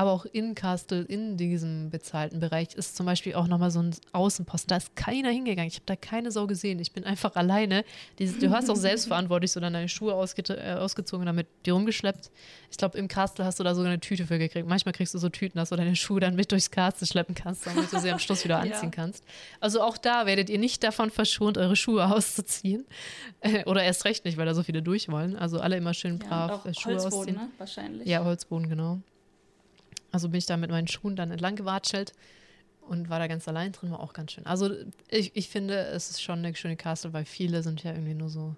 aber 0.00 0.12
auch 0.12 0.24
in 0.24 0.54
Castle, 0.54 1.02
in 1.02 1.36
diesem 1.36 1.90
bezahlten 1.90 2.40
Bereich, 2.40 2.68
ist 2.74 2.96
zum 2.96 3.04
Beispiel 3.04 3.34
auch 3.34 3.46
nochmal 3.46 3.70
so 3.70 3.82
ein 3.82 3.94
Außenposten. 4.12 4.68
Da 4.68 4.78
ist 4.78 4.96
keiner 4.96 5.28
hingegangen. 5.28 5.68
Ich 5.68 5.74
habe 5.74 5.84
da 5.84 5.94
keine 5.94 6.30
Sau 6.30 6.46
gesehen. 6.46 6.78
Ich 6.78 6.92
bin 6.92 7.04
einfach 7.04 7.36
alleine. 7.36 7.84
Dieses, 8.18 8.38
du 8.38 8.48
hast 8.48 8.70
auch 8.70 8.76
selbstverantwortlich 8.76 9.52
so 9.52 9.60
dann 9.60 9.74
deine 9.74 9.90
Schuhe 9.90 10.14
ausge 10.14 10.42
äh, 10.54 10.72
ausgezogen 10.72 11.20
und 11.20 11.26
damit 11.26 11.48
die 11.66 11.70
rumgeschleppt. 11.70 12.30
Ich 12.70 12.78
glaube, 12.78 12.96
im 12.96 13.08
Castle 13.08 13.44
hast 13.44 13.60
du 13.60 13.62
da 13.62 13.74
sogar 13.74 13.90
eine 13.92 14.00
Tüte 14.00 14.24
für 14.24 14.38
gekriegt. 14.38 14.66
Manchmal 14.66 14.94
kriegst 14.94 15.12
du 15.12 15.18
so 15.18 15.28
Tüten, 15.28 15.58
dass 15.58 15.68
du 15.68 15.76
deine 15.76 15.94
Schuhe 15.94 16.18
dann 16.18 16.34
mit 16.34 16.50
durchs 16.50 16.70
Castle 16.70 17.06
schleppen 17.06 17.34
kannst, 17.34 17.66
damit 17.66 17.92
du 17.92 17.98
sie 17.98 18.10
am 18.10 18.18
Schluss 18.18 18.42
wieder 18.42 18.58
anziehen 18.60 18.84
ja. 18.84 18.90
kannst. 18.90 19.22
Also 19.60 19.82
auch 19.82 19.98
da 19.98 20.24
werdet 20.24 20.48
ihr 20.48 20.58
nicht 20.58 20.82
davon 20.82 21.10
verschont, 21.10 21.58
eure 21.58 21.76
Schuhe 21.76 22.10
auszuziehen. 22.10 22.86
Äh, 23.42 23.64
oder 23.64 23.82
erst 23.82 24.04
recht 24.04 24.26
nicht, 24.26 24.36
weil 24.36 24.44
da 24.44 24.54
so 24.54 24.62
viele 24.62 24.82
durch 24.82 25.08
wollen. 25.08 25.34
Also 25.34 25.60
alle 25.60 25.76
immer 25.76 25.94
schön 25.94 26.18
brav 26.18 26.64
ja, 26.64 26.70
äh, 26.70 26.74
Schuhe 26.74 26.92
Holzboden, 26.92 27.18
ausziehen. 27.18 27.36
Ne? 27.36 27.48
Wahrscheinlich. 27.56 28.06
Ja, 28.06 28.22
Holzboden, 28.22 28.68
genau. 28.68 29.00
Also 30.12 30.28
bin 30.28 30.38
ich 30.38 30.46
da 30.46 30.56
mit 30.56 30.70
meinen 30.70 30.88
Schuhen 30.88 31.16
dann 31.16 31.30
entlang 31.30 31.56
gewatschelt. 31.56 32.12
und 32.80 33.08
war 33.08 33.20
da 33.20 33.28
ganz 33.28 33.46
allein 33.46 33.72
drin, 33.72 33.90
war 33.92 34.00
auch 34.00 34.12
ganz 34.12 34.32
schön. 34.32 34.46
Also 34.46 34.70
ich, 35.08 35.36
ich 35.36 35.48
finde, 35.48 35.78
es 35.78 36.10
ist 36.10 36.22
schon 36.22 36.40
eine 36.40 36.54
schöne 36.56 36.76
Castle, 36.76 37.12
weil 37.12 37.24
viele 37.24 37.62
sind 37.62 37.84
ja 37.84 37.92
irgendwie 37.92 38.14
nur 38.14 38.28
so 38.28 38.56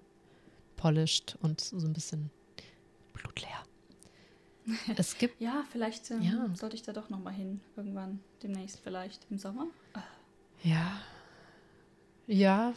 polished 0.75 1.37
und 1.41 1.61
so 1.61 1.85
ein 1.85 1.93
bisschen 1.93 2.31
blutleer. 3.13 3.63
Es 4.97 5.17
gibt. 5.17 5.41
ja, 5.41 5.65
vielleicht 5.71 6.09
ähm, 6.11 6.21
ja. 6.21 6.49
sollte 6.55 6.75
ich 6.75 6.83
da 6.83 6.93
doch 6.93 7.09
nochmal 7.09 7.33
hin. 7.33 7.59
Irgendwann 7.75 8.21
demnächst, 8.41 8.79
vielleicht 8.81 9.27
im 9.29 9.37
Sommer. 9.37 9.67
Ja. 10.63 11.01
Ja. 12.27 12.73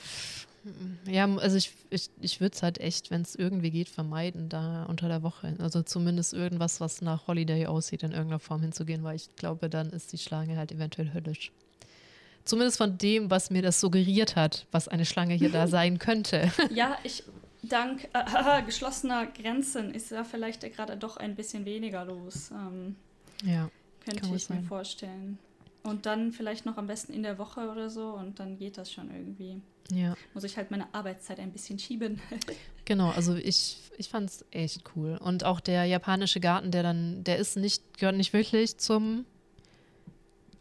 Ja, 1.06 1.32
also 1.36 1.56
ich, 1.56 1.72
ich, 1.90 2.10
ich 2.20 2.40
würde 2.40 2.54
es 2.54 2.62
halt 2.62 2.78
echt, 2.78 3.10
wenn 3.10 3.22
es 3.22 3.34
irgendwie 3.34 3.70
geht, 3.70 3.88
vermeiden, 3.88 4.48
da 4.48 4.84
unter 4.84 5.08
der 5.08 5.22
Woche. 5.22 5.54
Also 5.58 5.82
zumindest 5.82 6.32
irgendwas, 6.32 6.80
was 6.80 7.02
nach 7.02 7.26
Holiday 7.26 7.66
aussieht, 7.66 8.02
in 8.02 8.12
irgendeiner 8.12 8.40
Form 8.40 8.62
hinzugehen, 8.62 9.04
weil 9.04 9.16
ich 9.16 9.34
glaube, 9.36 9.68
dann 9.68 9.90
ist 9.90 10.12
die 10.12 10.18
Schlange 10.18 10.56
halt 10.56 10.72
eventuell 10.72 11.12
höllisch. 11.12 11.52
Zumindest 12.44 12.78
von 12.78 12.96
dem, 12.98 13.30
was 13.30 13.50
mir 13.50 13.62
das 13.62 13.80
suggeriert 13.80 14.36
hat, 14.36 14.66
was 14.70 14.88
eine 14.88 15.04
Schlange 15.04 15.34
hier 15.34 15.50
da 15.50 15.66
sein 15.68 15.98
könnte. 15.98 16.50
Ja, 16.70 16.96
ich 17.02 17.24
dank 17.62 18.08
äh, 18.12 18.62
geschlossener 18.66 19.26
Grenzen 19.26 19.92
ist 19.92 20.10
ja 20.10 20.24
vielleicht 20.24 20.62
gerade 20.74 20.96
doch 20.96 21.16
ein 21.16 21.34
bisschen 21.34 21.64
weniger 21.64 22.04
los. 22.04 22.50
Ähm, 22.50 22.96
ja. 23.44 23.68
Könnte 24.04 24.34
ich 24.34 24.48
mir 24.48 24.62
vorstellen. 24.62 25.38
Und 25.86 26.06
dann 26.06 26.32
vielleicht 26.32 26.66
noch 26.66 26.76
am 26.76 26.86
besten 26.86 27.12
in 27.12 27.22
der 27.22 27.38
Woche 27.38 27.70
oder 27.70 27.88
so 27.88 28.14
und 28.14 28.40
dann 28.40 28.58
geht 28.58 28.76
das 28.76 28.92
schon 28.92 29.10
irgendwie. 29.10 29.62
Ja. 29.92 30.14
Muss 30.34 30.42
ich 30.42 30.56
halt 30.56 30.70
meine 30.70 30.92
Arbeitszeit 30.92 31.38
ein 31.38 31.52
bisschen 31.52 31.78
schieben. 31.78 32.20
genau, 32.84 33.10
also 33.10 33.36
ich, 33.36 33.78
ich 33.96 34.08
fand 34.08 34.30
es 34.30 34.44
echt 34.50 34.82
cool. 34.96 35.16
Und 35.22 35.44
auch 35.44 35.60
der 35.60 35.84
japanische 35.84 36.40
Garten, 36.40 36.72
der 36.72 36.82
dann, 36.82 37.22
der 37.22 37.38
ist 37.38 37.56
nicht, 37.56 37.98
gehört 37.98 38.16
nicht 38.16 38.32
wirklich 38.32 38.78
zum 38.78 39.26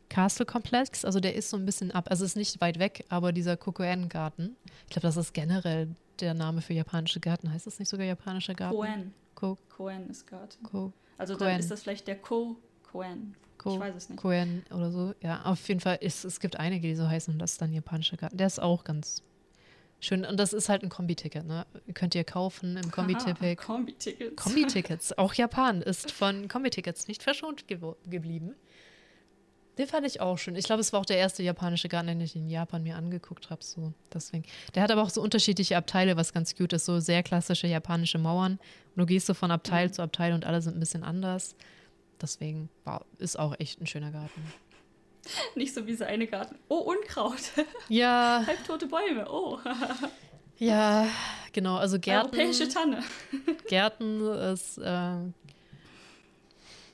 Castle-Komplex. 0.09 1.05
Also 1.05 1.19
der 1.19 1.35
ist 1.35 1.49
so 1.49 1.57
ein 1.57 1.65
bisschen 1.65 1.91
ab, 1.91 2.07
also 2.09 2.23
ist 2.23 2.37
nicht 2.37 2.61
weit 2.61 2.77
weg, 2.77 3.05
aber 3.09 3.31
dieser 3.31 3.57
Kokoen-Garten, 3.57 4.55
ich 4.83 4.91
glaube, 4.91 5.07
das 5.07 5.17
ist 5.17 5.33
generell 5.33 5.87
der 6.19 6.35
Name 6.35 6.61
für 6.61 6.73
japanische 6.73 7.19
Garten. 7.19 7.51
Heißt 7.51 7.65
das 7.65 7.79
nicht 7.79 7.89
sogar 7.89 8.05
japanischer 8.05 8.53
Garten? 8.53 8.77
Koen. 8.77 9.13
Ko 9.33 9.57
Koen 9.69 10.09
ist 10.09 10.27
Garten. 10.27 10.63
Ko 10.63 10.93
also 11.17 11.35
dann 11.35 11.59
ist 11.59 11.71
das 11.71 11.83
vielleicht 11.83 12.07
der 12.07 12.17
Ko 12.17 12.57
Ko 13.65 13.73
ich 13.73 13.79
weiß 13.79 13.95
es 13.95 14.09
nicht. 14.09 14.21
Koen 14.21 14.63
oder 14.69 14.91
so. 14.91 15.15
Ja, 15.21 15.41
auf 15.43 15.67
jeden 15.67 15.79
Fall 15.79 15.97
ist 15.99 16.23
es 16.23 16.39
gibt 16.39 16.59
einige, 16.59 16.87
die 16.87 16.95
so 16.95 17.07
heißen 17.07 17.33
und 17.33 17.39
das 17.39 17.53
ist 17.53 17.61
dann 17.61 17.73
japanischer 17.73 18.15
Garten. 18.15 18.37
Der 18.37 18.45
ist 18.45 18.61
auch 18.61 18.83
ganz 18.83 19.23
schön 19.99 20.23
und 20.23 20.39
das 20.39 20.53
ist 20.53 20.69
halt 20.69 20.83
ein 20.83 20.89
Kombi-Ticket. 20.89 21.45
Ne? 21.45 21.65
Könnt 21.95 22.13
ihr 22.13 22.23
kaufen 22.23 22.77
im 22.77 22.91
Kombi-Ticket. 22.91 23.57
Kombi-Tickets. 23.57 24.43
Kombi-Tickets. 24.43 25.13
Auch 25.17 25.33
Japan 25.33 25.81
ist 25.81 26.11
von 26.11 26.47
Kombi-Tickets 26.47 27.07
nicht 27.07 27.23
verschont 27.23 27.67
ge 27.67 27.79
geblieben. 28.07 28.55
Den 29.77 29.87
fand 29.87 30.07
ich 30.07 30.21
auch 30.21 30.37
schön. 30.37 30.55
Ich 30.55 30.63
glaube, 30.65 30.79
es 30.79 30.93
war 30.93 31.01
auch 31.01 31.05
der 31.05 31.17
erste 31.17 31.43
japanische 31.43 31.89
Garten, 31.89 32.07
den 32.07 32.21
ich 32.21 32.33
in 32.33 32.49
Japan 32.49 32.83
mir 32.83 32.95
angeguckt 32.95 33.49
habe. 33.49 33.61
So, 33.61 33.91
deswegen. 34.13 34.45
Der 34.73 34.81
hat 34.83 34.89
aber 34.89 35.01
auch 35.01 35.09
so 35.09 35.21
unterschiedliche 35.21 35.75
Abteile, 35.75 36.15
was 36.15 36.31
ganz 36.31 36.55
gut 36.55 36.71
ist. 36.71 36.85
So 36.85 37.01
sehr 37.01 37.23
klassische 37.23 37.67
japanische 37.67 38.17
Mauern. 38.17 38.53
Und 38.53 39.01
du 39.01 39.05
gehst 39.05 39.25
so 39.25 39.33
von 39.33 39.51
Abteil 39.51 39.87
mhm. 39.87 39.93
zu 39.93 40.01
Abteil 40.01 40.33
und 40.33 40.45
alle 40.45 40.61
sind 40.61 40.77
ein 40.77 40.79
bisschen 40.79 41.03
anders. 41.03 41.57
Deswegen 42.21 42.69
war, 42.83 43.05
ist 43.17 43.37
auch 43.37 43.55
echt 43.59 43.81
ein 43.81 43.87
schöner 43.87 44.11
Garten. 44.11 44.41
Nicht 45.55 45.73
so 45.73 45.85
wie 45.87 45.95
so 45.95 46.05
eine 46.05 46.27
Garten. 46.27 46.57
Oh, 46.67 46.77
Unkraut. 46.79 47.51
Ja. 47.89 48.43
Halbtote 48.45 48.87
Bäume. 48.87 49.29
Oh. 49.29 49.59
ja, 50.57 51.07
genau. 51.51 51.77
Also 51.77 51.99
Gärten. 51.99 52.35
Europäische 52.35 52.67
Tanne. 52.69 53.03
Gärten 53.67 54.21
ist 54.21 54.77
äh, 54.77 55.17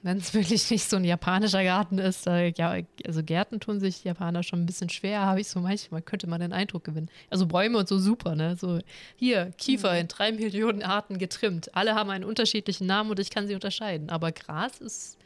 wenn 0.03 0.17
es 0.17 0.33
wirklich 0.33 0.69
nicht 0.71 0.89
so 0.89 0.97
ein 0.97 1.03
japanischer 1.03 1.63
Garten 1.63 1.97
ist. 1.97 2.27
Äh, 2.27 2.53
ja, 2.57 2.75
also 3.05 3.23
Gärten 3.23 3.59
tun 3.59 3.79
sich 3.79 4.03
Japaner 4.03 4.43
schon 4.43 4.61
ein 4.61 4.65
bisschen 4.65 4.89
schwer, 4.89 5.21
habe 5.21 5.41
ich 5.41 5.47
so 5.47 5.59
manchmal, 5.59 6.01
könnte 6.01 6.27
man 6.27 6.41
den 6.41 6.53
Eindruck 6.53 6.83
gewinnen. 6.83 7.09
Also 7.29 7.45
Bäume 7.45 7.77
und 7.77 7.87
so 7.87 7.97
super, 7.97 8.35
ne? 8.35 8.55
So 8.55 8.79
hier, 9.15 9.51
Kiefer 9.57 9.93
mhm. 9.93 9.99
in 9.99 10.07
drei 10.07 10.31
Millionen 10.31 10.83
Arten 10.83 11.17
getrimmt. 11.17 11.75
Alle 11.75 11.95
haben 11.95 12.09
einen 12.09 12.23
unterschiedlichen 12.23 12.87
Namen 12.87 13.09
und 13.09 13.19
ich 13.19 13.29
kann 13.29 13.47
sie 13.47 13.55
unterscheiden. 13.55 14.09
Aber 14.09 14.31
Gras 14.31 14.79
ist 14.79 15.17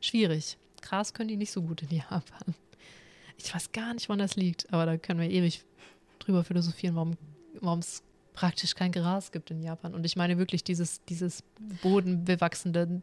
schwierig. 0.00 0.58
Gras 0.82 1.12
können 1.12 1.28
die 1.28 1.36
nicht 1.36 1.52
so 1.52 1.62
gut 1.62 1.82
in 1.82 1.96
Japan. 1.96 2.54
Ich 3.36 3.54
weiß 3.54 3.72
gar 3.72 3.94
nicht, 3.94 4.08
wann 4.08 4.18
das 4.18 4.36
liegt, 4.36 4.72
aber 4.72 4.84
da 4.84 4.96
können 4.96 5.20
wir 5.20 5.30
ewig 5.30 5.64
drüber 6.18 6.44
philosophieren, 6.44 6.96
warum 7.60 7.78
es 7.78 8.02
praktisch 8.32 8.74
kein 8.74 8.92
Gras 8.92 9.32
gibt 9.32 9.50
in 9.50 9.62
Japan. 9.62 9.94
Und 9.94 10.04
ich 10.04 10.16
meine 10.16 10.38
wirklich 10.38 10.64
dieses, 10.64 11.04
dieses 11.04 11.42
bodenbewachsene 11.82 13.02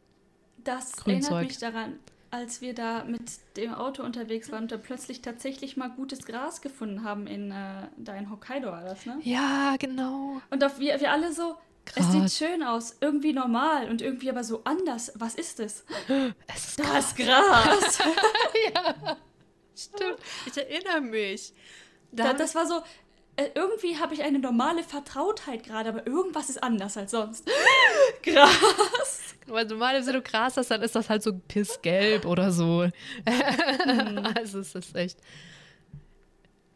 das 0.66 0.94
Grünzeug. 0.98 1.32
erinnert 1.32 1.48
mich 1.48 1.58
daran, 1.58 2.00
als 2.32 2.62
wir 2.62 2.74
da 2.74 3.06
mit 3.06 3.22
dem 3.56 3.74
Auto 3.74 4.04
unterwegs 4.04 4.52
waren 4.52 4.64
und 4.64 4.72
da 4.72 4.78
plötzlich 4.78 5.22
tatsächlich 5.22 5.78
mal 5.78 5.90
gutes 5.90 6.26
Gras 6.26 6.62
gefunden 6.62 7.04
haben 7.04 7.28
in, 7.28 7.52
äh, 7.52 7.88
da 7.98 8.16
in 8.16 8.30
Hokkaido 8.30 8.68
war 8.72 8.84
das, 8.84 9.06
ne? 9.06 9.20
Ja, 9.24 9.76
genau. 9.80 10.42
Und 10.50 10.64
auf, 10.64 10.80
wir, 10.80 11.00
wir 11.00 11.12
alle 11.12 11.32
so, 11.32 11.56
Gras. 11.86 12.06
es 12.06 12.12
sieht 12.12 12.50
schön 12.50 12.64
aus, 12.64 12.98
irgendwie 13.00 13.32
normal 13.32 13.90
und 13.90 14.02
irgendwie 14.02 14.30
aber 14.30 14.44
so 14.44 14.62
anders. 14.66 15.14
Was 15.16 15.36
ist 15.36 15.60
es? 15.60 15.86
Es 16.48 16.70
ist 16.70 16.80
das 16.80 17.16
Gras. 17.16 18.00
ja, 18.74 19.18
stimmt. 19.76 20.18
Ich 20.46 20.58
erinnere 20.58 21.02
mich. 21.02 21.54
Da, 22.12 22.34
das 22.34 22.56
war 22.56 22.66
so, 22.66 22.82
äh, 23.38 23.50
irgendwie 23.56 23.98
habe 23.98 24.14
ich 24.14 24.24
eine 24.24 24.40
normale 24.40 24.84
Vertrautheit 24.84 25.64
gerade, 25.64 25.90
aber 25.90 26.08
irgendwas 26.08 26.50
ist 26.50 26.64
anders 26.64 26.98
als 26.98 27.12
sonst. 27.12 27.50
Gras. 28.24 29.25
Weil 29.48 29.66
normal, 29.66 30.06
wenn 30.06 30.14
du 30.14 30.22
Gras 30.22 30.58
hast, 30.58 30.72
dann 30.72 30.82
ist 30.82 30.96
das 30.96 31.10
halt 31.10 31.24
so 31.24 31.34
pissgelb 31.34 32.26
oder 32.26 32.52
so. 32.52 32.90
Mhm. 33.26 34.26
also 34.36 34.60
es 34.60 34.74
ist 34.76 34.96
echt 34.96 35.20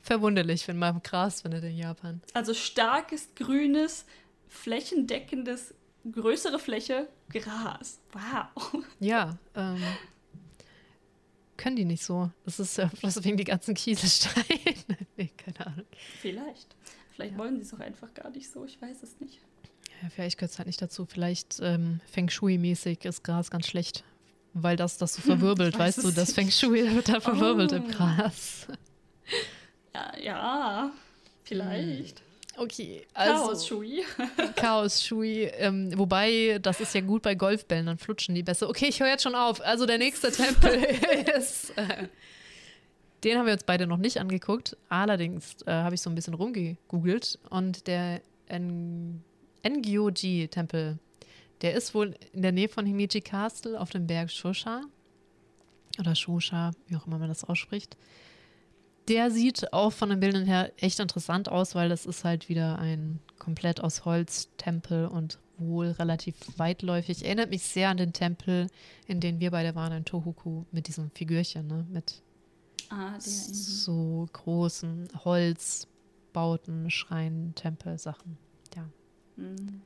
verwunderlich, 0.02 0.68
wenn 0.68 0.78
man 0.78 1.02
Gras 1.02 1.42
findet 1.42 1.64
in 1.64 1.78
Japan. 1.78 2.22
Also 2.34 2.54
starkes, 2.54 3.30
grünes, 3.36 4.06
flächendeckendes, 4.48 5.74
größere 6.12 6.60
Fläche, 6.60 7.08
Gras. 7.30 8.00
Wow. 8.14 8.84
Ja, 9.00 9.38
ähm, 9.56 9.82
können 11.58 11.76
die 11.76 11.86
nicht 11.86 12.04
so. 12.04 12.32
Das 12.46 12.60
ist 12.60 12.78
ja 12.78 12.90
bloß 13.00 13.24
wegen 13.24 13.38
die 13.38 13.44
ganzen 13.44 13.76
Kieselsteine. 13.76 14.76
nee, 15.18 15.30
keine 15.38 15.68
Ahnung. 15.68 15.86
Vielleicht. 16.22 16.76
Vielleicht 17.12 17.34
ja. 17.34 17.38
wollen 17.38 17.58
sie 17.58 17.64
es 17.64 17.74
auch 17.74 17.80
einfach 17.80 18.14
gar 18.14 18.30
nicht 18.30 18.50
so. 18.50 18.66
Ich 18.66 18.82
weiß 18.82 19.04
es 19.04 19.20
nicht. 19.20 19.42
Ja, 20.02 20.10
vielleicht 20.10 20.38
gehört 20.38 20.52
es 20.52 20.58
halt 20.58 20.68
nicht 20.68 20.82
dazu. 20.82 21.06
Vielleicht 21.06 21.60
ähm, 21.62 22.00
Feng 22.06 22.30
Shui-mäßig 22.30 23.06
ist 23.06 23.24
Gras 23.24 23.52
ganz 23.52 23.68
schlecht. 23.68 24.04
Weil 24.54 24.76
das 24.76 24.98
das 24.98 25.14
so 25.14 25.22
verwirbelt, 25.22 25.74
hm, 25.74 25.80
weißt 25.80 26.04
du, 26.04 26.12
das 26.12 26.34
Feng 26.34 26.50
Shui 26.50 26.96
wird 26.96 27.10
da 27.10 27.20
verwirbelt 27.20 27.72
oh. 27.72 27.76
im 27.76 27.88
Gras. 27.92 28.68
Ja, 29.94 30.12
ja, 30.20 30.92
vielleicht. 31.44 32.20
Hm. 32.20 32.26
Okay, 32.58 33.08
also. 33.14 33.46
Chaos-Shui. 33.46 34.04
Chaos-Shui. 34.56 35.44
Ähm, 35.58 35.98
wobei, 35.98 36.60
das 36.62 36.82
ist 36.82 36.94
ja 36.94 37.02
gut 37.02 37.22
bei 37.22 37.36
Golfbällen, 37.36 37.86
dann 37.86 37.98
flutschen 37.98 38.36
die 38.36 38.44
besser. 38.44 38.68
Okay, 38.68 38.88
ich 38.90 39.00
höre 39.00 39.08
jetzt 39.08 39.24
schon 39.24 39.36
auf. 39.36 39.62
Also 39.62 39.86
der 39.86 39.98
nächste 39.98 40.32
Tempel 40.32 40.84
ist. 41.38 41.78
Äh, 41.78 42.08
den 43.24 43.38
haben 43.38 43.46
wir 43.46 43.54
uns 43.54 43.64
beide 43.64 43.88
noch 43.88 43.98
nicht 43.98 44.20
angeguckt. 44.20 44.76
Allerdings 44.90 45.62
äh, 45.66 45.72
habe 45.72 45.96
ich 45.96 46.02
so 46.02 46.10
ein 46.10 46.16
bisschen 46.16 46.34
rumgegoogelt 46.34 47.40
und 47.50 47.88
der 47.88 48.22
Ngyoji-Tempel, 49.64 51.00
der 51.62 51.74
ist 51.74 51.94
wohl 51.94 52.16
in 52.34 52.42
der 52.42 52.52
Nähe 52.52 52.70
von 52.70 52.86
Himeji 52.86 53.22
Castle 53.22 53.80
auf 53.80 53.90
dem 53.90 54.08
Berg 54.08 54.32
Shosha. 54.32 54.82
Oder 56.00 56.16
Shosha, 56.16 56.72
wie 56.88 56.96
auch 56.96 57.08
immer 57.08 57.18
man 57.18 57.30
das 57.30 57.44
ausspricht 57.44 57.98
der 59.10 59.32
sieht 59.32 59.74
auch 59.74 59.92
von 59.92 60.10
den 60.10 60.20
Bildern 60.20 60.46
her 60.46 60.72
echt 60.78 61.00
interessant 61.00 61.50
aus, 61.50 61.76
weil 61.76 61.90
das 61.90 62.06
ist 62.06 62.24
halt 62.24 62.48
wieder 62.48 62.78
ein 62.78 63.20
komplett 63.40 63.82
aus 63.82 64.06
Holz 64.06 64.50
Tempel 64.58 65.08
und 65.08 65.40
wohl 65.58 65.88
relativ 65.88 66.36
weitläufig. 66.58 67.26
Erinnert 67.26 67.50
mich 67.50 67.64
sehr 67.64 67.90
an 67.90 67.98
den 67.98 68.14
Tempel, 68.14 68.68
in 69.08 69.20
den 69.20 69.40
wir 69.40 69.52
beide 69.52 69.76
waren 69.76 69.92
in 69.92 70.06
Tohoku 70.06 70.64
mit 70.72 70.88
diesem 70.88 71.10
Figürchen, 71.12 71.68
ne? 71.68 71.86
Mit 71.90 72.22
ah, 72.90 73.14
der, 73.14 73.20
so 73.22 74.30
großen 74.32 75.10
Holzbauten, 75.26 76.92
Schreinen, 76.92 77.56
Tempel, 77.56 77.98
Sachen. 77.98 78.38
Mhm. 79.40 79.82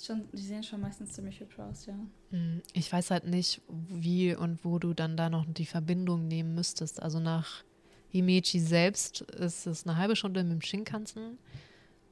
Schon, 0.00 0.28
die 0.32 0.42
sehen 0.42 0.62
schon 0.62 0.80
meistens 0.80 1.12
ziemlich 1.12 1.38
hübsch 1.40 1.58
aus, 1.58 1.84
ja. 1.86 1.94
Hm, 2.30 2.62
ich 2.72 2.90
weiß 2.90 3.10
halt 3.10 3.24
nicht, 3.26 3.60
wie 3.68 4.34
und 4.34 4.64
wo 4.64 4.78
du 4.78 4.94
dann 4.94 5.16
da 5.16 5.28
noch 5.28 5.44
die 5.46 5.66
Verbindung 5.66 6.26
nehmen 6.26 6.54
müsstest. 6.54 7.02
Also 7.02 7.20
nach 7.20 7.64
Himeji 8.08 8.60
selbst 8.60 9.20
ist 9.20 9.66
es 9.66 9.86
eine 9.86 9.96
halbe 9.96 10.16
Stunde 10.16 10.42
mit 10.42 10.52
dem 10.52 10.62
Shinkansen 10.62 11.38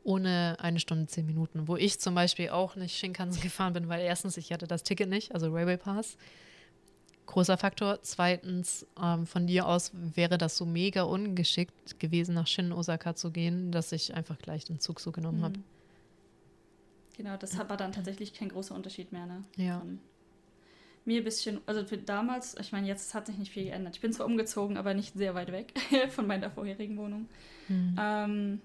ohne 0.08 0.56
eine 0.58 0.80
Stunde 0.80 1.06
zehn 1.06 1.26
Minuten. 1.26 1.68
Wo 1.68 1.76
ich 1.76 2.00
zum 2.00 2.14
Beispiel 2.14 2.48
auch 2.48 2.76
nicht 2.76 2.96
Shinkansen 2.96 3.42
gefahren 3.42 3.74
bin, 3.74 3.88
weil 3.88 4.00
erstens, 4.00 4.36
ich 4.36 4.52
hatte 4.52 4.66
das 4.66 4.82
Ticket 4.82 5.08
nicht, 5.08 5.34
also 5.34 5.52
Railway 5.52 5.76
Pass. 5.76 6.16
Großer 7.28 7.58
Faktor. 7.58 7.98
Zweitens, 8.00 8.86
ähm, 9.02 9.26
von 9.26 9.46
dir 9.46 9.68
aus 9.68 9.92
wäre 9.94 10.38
das 10.38 10.56
so 10.56 10.64
mega 10.64 11.02
ungeschickt 11.02 12.00
gewesen, 12.00 12.34
nach 12.34 12.46
Shin 12.46 12.72
Osaka 12.72 13.14
zu 13.16 13.30
gehen, 13.30 13.70
dass 13.70 13.92
ich 13.92 14.14
einfach 14.14 14.38
gleich 14.38 14.64
den 14.64 14.80
Zug 14.80 14.98
so 14.98 15.12
genommen 15.12 15.40
mhm. 15.40 15.44
habe. 15.44 15.60
Genau, 17.18 17.36
das 17.36 17.58
war 17.58 17.76
dann 17.76 17.92
tatsächlich 17.92 18.32
kein 18.32 18.48
großer 18.48 18.74
Unterschied 18.74 19.12
mehr, 19.12 19.26
ne? 19.26 19.42
Ja. 19.56 19.80
Von 19.80 19.98
mir 21.04 21.20
ein 21.20 21.24
bisschen, 21.24 21.60
also 21.66 21.84
für 21.84 21.98
damals, 21.98 22.56
ich 22.58 22.72
meine, 22.72 22.86
jetzt 22.86 23.12
hat 23.12 23.26
sich 23.26 23.36
nicht 23.36 23.52
viel 23.52 23.64
geändert. 23.64 23.96
Ich 23.96 24.00
bin 24.00 24.12
zwar 24.12 24.24
umgezogen, 24.24 24.78
aber 24.78 24.94
nicht 24.94 25.12
sehr 25.14 25.34
weit 25.34 25.52
weg 25.52 25.74
von 26.08 26.26
meiner 26.26 26.50
vorherigen 26.50 26.96
Wohnung. 26.96 27.28
Mhm. 27.68 27.96
Ähm, 28.00 28.60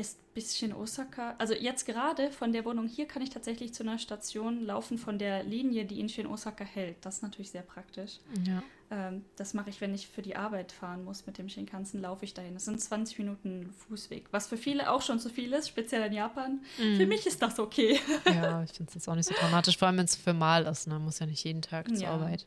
ist 0.00 0.18
ein 0.18 0.34
bisschen 0.34 0.72
Osaka. 0.72 1.34
Also 1.38 1.54
jetzt 1.54 1.84
gerade 1.86 2.32
von 2.32 2.52
der 2.52 2.64
Wohnung 2.64 2.88
hier 2.88 3.06
kann 3.06 3.22
ich 3.22 3.30
tatsächlich 3.30 3.74
zu 3.74 3.82
einer 3.82 3.98
Station 3.98 4.64
laufen 4.64 4.98
von 4.98 5.18
der 5.18 5.44
Linie, 5.44 5.84
die 5.84 6.00
in 6.00 6.26
Osaka 6.26 6.64
hält. 6.64 6.96
Das 7.02 7.16
ist 7.16 7.22
natürlich 7.22 7.50
sehr 7.50 7.62
praktisch. 7.62 8.18
Ja. 8.46 8.62
Ähm, 8.90 9.24
das 9.36 9.54
mache 9.54 9.70
ich, 9.70 9.80
wenn 9.80 9.94
ich 9.94 10.08
für 10.08 10.22
die 10.22 10.34
Arbeit 10.34 10.72
fahren 10.72 11.04
muss 11.04 11.26
mit 11.26 11.38
dem 11.38 11.48
Shinkansen, 11.48 12.00
laufe 12.00 12.24
ich 12.24 12.34
dahin. 12.34 12.54
Das 12.54 12.64
sind 12.64 12.80
20 12.80 13.18
Minuten 13.18 13.72
Fußweg, 13.88 14.24
was 14.32 14.48
für 14.48 14.56
viele 14.56 14.90
auch 14.90 15.02
schon 15.02 15.20
zu 15.20 15.28
viel 15.28 15.52
ist, 15.52 15.68
speziell 15.68 16.02
in 16.06 16.12
Japan. 16.12 16.60
Mm. 16.78 16.96
Für 16.96 17.06
mich 17.06 17.26
ist 17.26 17.40
das 17.40 17.58
okay. 17.60 18.00
Ja, 18.24 18.62
ich 18.64 18.72
finde 18.72 18.92
es 18.96 19.08
auch 19.08 19.14
nicht 19.14 19.28
so 19.28 19.34
dramatisch, 19.34 19.78
vor 19.78 19.88
allem 19.88 19.98
wenn 19.98 20.06
es 20.06 20.16
für 20.16 20.34
mal 20.34 20.66
ist. 20.66 20.88
Man 20.88 20.98
ne? 20.98 21.04
muss 21.04 21.20
ja 21.20 21.26
nicht 21.26 21.44
jeden 21.44 21.62
Tag 21.62 21.88
zur 21.88 22.04
ja. 22.04 22.10
Arbeit. 22.10 22.46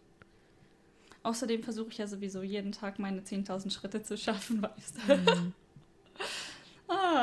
Außerdem 1.22 1.64
versuche 1.64 1.90
ich 1.90 1.98
ja 2.00 2.08
sowieso 2.08 2.44
jeden 2.44 2.74
Tag 2.74 3.00
meine 3.00 3.22
10.000 3.22 3.72
Schritte 3.72 4.04
zu 4.04 4.18
schaffen, 4.18 4.62
weißt 4.62 4.98
du. 5.08 5.16
Mm. 5.16 5.54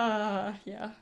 Ah, 0.00 0.54
ja. 0.64 0.94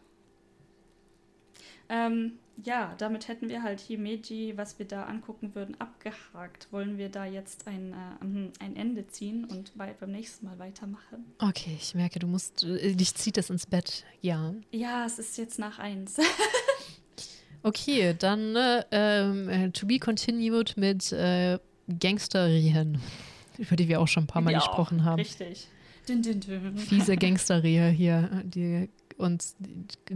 Ähm, 1.89 2.39
ja, 2.65 2.95
damit 2.99 3.29
hätten 3.29 3.49
wir 3.49 3.63
halt 3.63 3.81
Himeji, 3.81 4.57
was 4.57 4.79
wir 4.79 4.87
da 4.87 5.05
angucken 5.05 5.55
würden, 5.55 5.81
abgehakt. 5.81 6.73
Wollen 6.73 6.99
wir 6.99 7.09
da 7.09 7.25
jetzt 7.25 7.67
ein, 7.69 7.93
äh, 7.93 8.65
ein 8.65 8.77
Ende 8.77 9.07
ziehen 9.07 9.45
und 9.45 9.77
bei, 9.77 9.95
beim 9.99 10.11
nächsten 10.11 10.47
Mal 10.47 10.59
weitermachen? 10.59 11.25
Okay, 11.39 11.77
ich 11.79 11.95
merke, 11.95 12.19
du 12.19 12.27
musst, 12.27 12.65
äh, 12.65 12.95
dich 12.95 13.15
zieht 13.15 13.37
das 13.37 13.51
ins 13.51 13.67
Bett, 13.67 14.05
ja. 14.21 14.55
Ja, 14.73 15.07
es 15.07 15.19
ist 15.19 15.39
jetzt 15.39 15.59
nach 15.59 15.79
eins. 15.79 16.17
okay, 17.63 18.15
dann 18.19 18.57
äh, 18.57 18.85
ähm, 18.91 19.73
to 19.73 19.87
be 19.87 19.99
continued 19.99 20.77
mit 20.77 21.13
äh, 21.13 21.59
Gangsterien, 22.01 23.01
über 23.59 23.77
die 23.77 23.89
wir 23.89 24.01
auch 24.01 24.09
schon 24.09 24.25
ein 24.25 24.29
paar 24.29 24.43
Mal 24.43 24.53
ja, 24.53 24.59
gesprochen 24.59 25.05
haben. 25.05 25.21
Richtig. 25.21 25.69
Dün, 26.09 26.23
dün, 26.23 26.41
dün. 26.41 26.77
Fiese 26.77 27.17
Gangsterrie 27.21 27.91
hier, 27.91 28.43
die 28.45 28.89
uns 29.19 29.57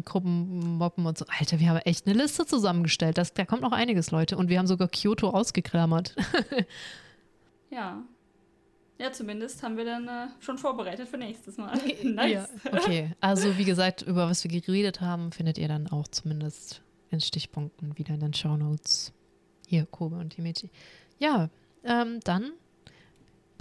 Gruppen 0.04 0.78
mobben 0.78 1.04
und 1.04 1.18
so. 1.18 1.26
Alter, 1.38 1.60
wir 1.60 1.68
haben 1.68 1.78
echt 1.78 2.06
eine 2.06 2.18
Liste 2.18 2.46
zusammengestellt. 2.46 3.18
Das, 3.18 3.34
da 3.34 3.44
kommt 3.44 3.62
noch 3.62 3.72
einiges, 3.72 4.10
Leute. 4.10 4.36
Und 4.36 4.48
wir 4.48 4.58
haben 4.58 4.66
sogar 4.66 4.88
Kyoto 4.88 5.30
ausgeklammert. 5.30 6.14
ja. 7.70 8.02
Ja, 8.98 9.12
zumindest 9.12 9.62
haben 9.62 9.76
wir 9.76 9.84
dann 9.84 10.06
äh, 10.06 10.28
schon 10.40 10.58
vorbereitet 10.58 11.08
für 11.08 11.18
nächstes 11.18 11.56
Mal. 11.56 11.76
nice. 12.04 12.32
Ja, 12.32 12.48
okay, 12.72 13.10
also 13.20 13.58
wie 13.58 13.64
gesagt, 13.64 14.02
über 14.02 14.28
was 14.28 14.44
wir 14.44 14.60
geredet 14.60 15.00
haben, 15.00 15.32
findet 15.32 15.58
ihr 15.58 15.68
dann 15.68 15.88
auch 15.88 16.06
zumindest 16.08 16.82
in 17.10 17.20
Stichpunkten 17.20 17.98
wieder 17.98 18.14
in 18.14 18.20
den 18.20 18.32
Show 18.32 18.56
Notes. 18.56 19.12
Hier, 19.66 19.86
Kobe 19.86 20.16
und 20.16 20.34
Himeji. 20.34 20.70
Ja, 21.18 21.50
ähm, 21.84 22.20
dann 22.22 22.52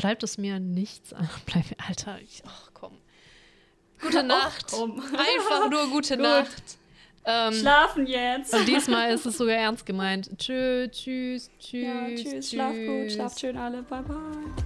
bleibt 0.02 0.24
es 0.24 0.38
mir 0.38 0.60
nichts 0.60 1.14
an. 1.14 1.30
Bleib, 1.46 1.66
Alter, 1.88 2.20
ich, 2.22 2.44
ach 2.46 2.72
komm. 2.74 2.98
Gute 4.02 4.24
Nacht. 4.24 4.74
Oh, 4.74 4.86
Einfach 4.90 5.70
nur 5.70 5.88
gute 5.90 6.16
Gut. 6.18 6.24
Nacht. 6.24 6.78
Ähm, 7.24 7.54
Schlafen 7.54 8.08
jetzt. 8.08 8.52
Und 8.52 8.68
diesmal 8.68 9.14
ist 9.14 9.28
es 9.28 9.38
sogar 9.38 9.56
ernst 9.56 9.86
gemeint. 9.86 10.32
Tschö, 10.40 10.88
tschüss, 10.90 11.52
tschüss. 11.60 11.84
Ja, 11.84 12.08
tschüss, 12.08 12.24
tschüss. 12.24 12.50
schlaf 12.50 12.74
gut, 12.74 13.12
schlaft 13.12 13.40
schön 13.40 13.58
alle. 13.58 13.84
Bye, 13.84 14.02
bye. 14.02 14.66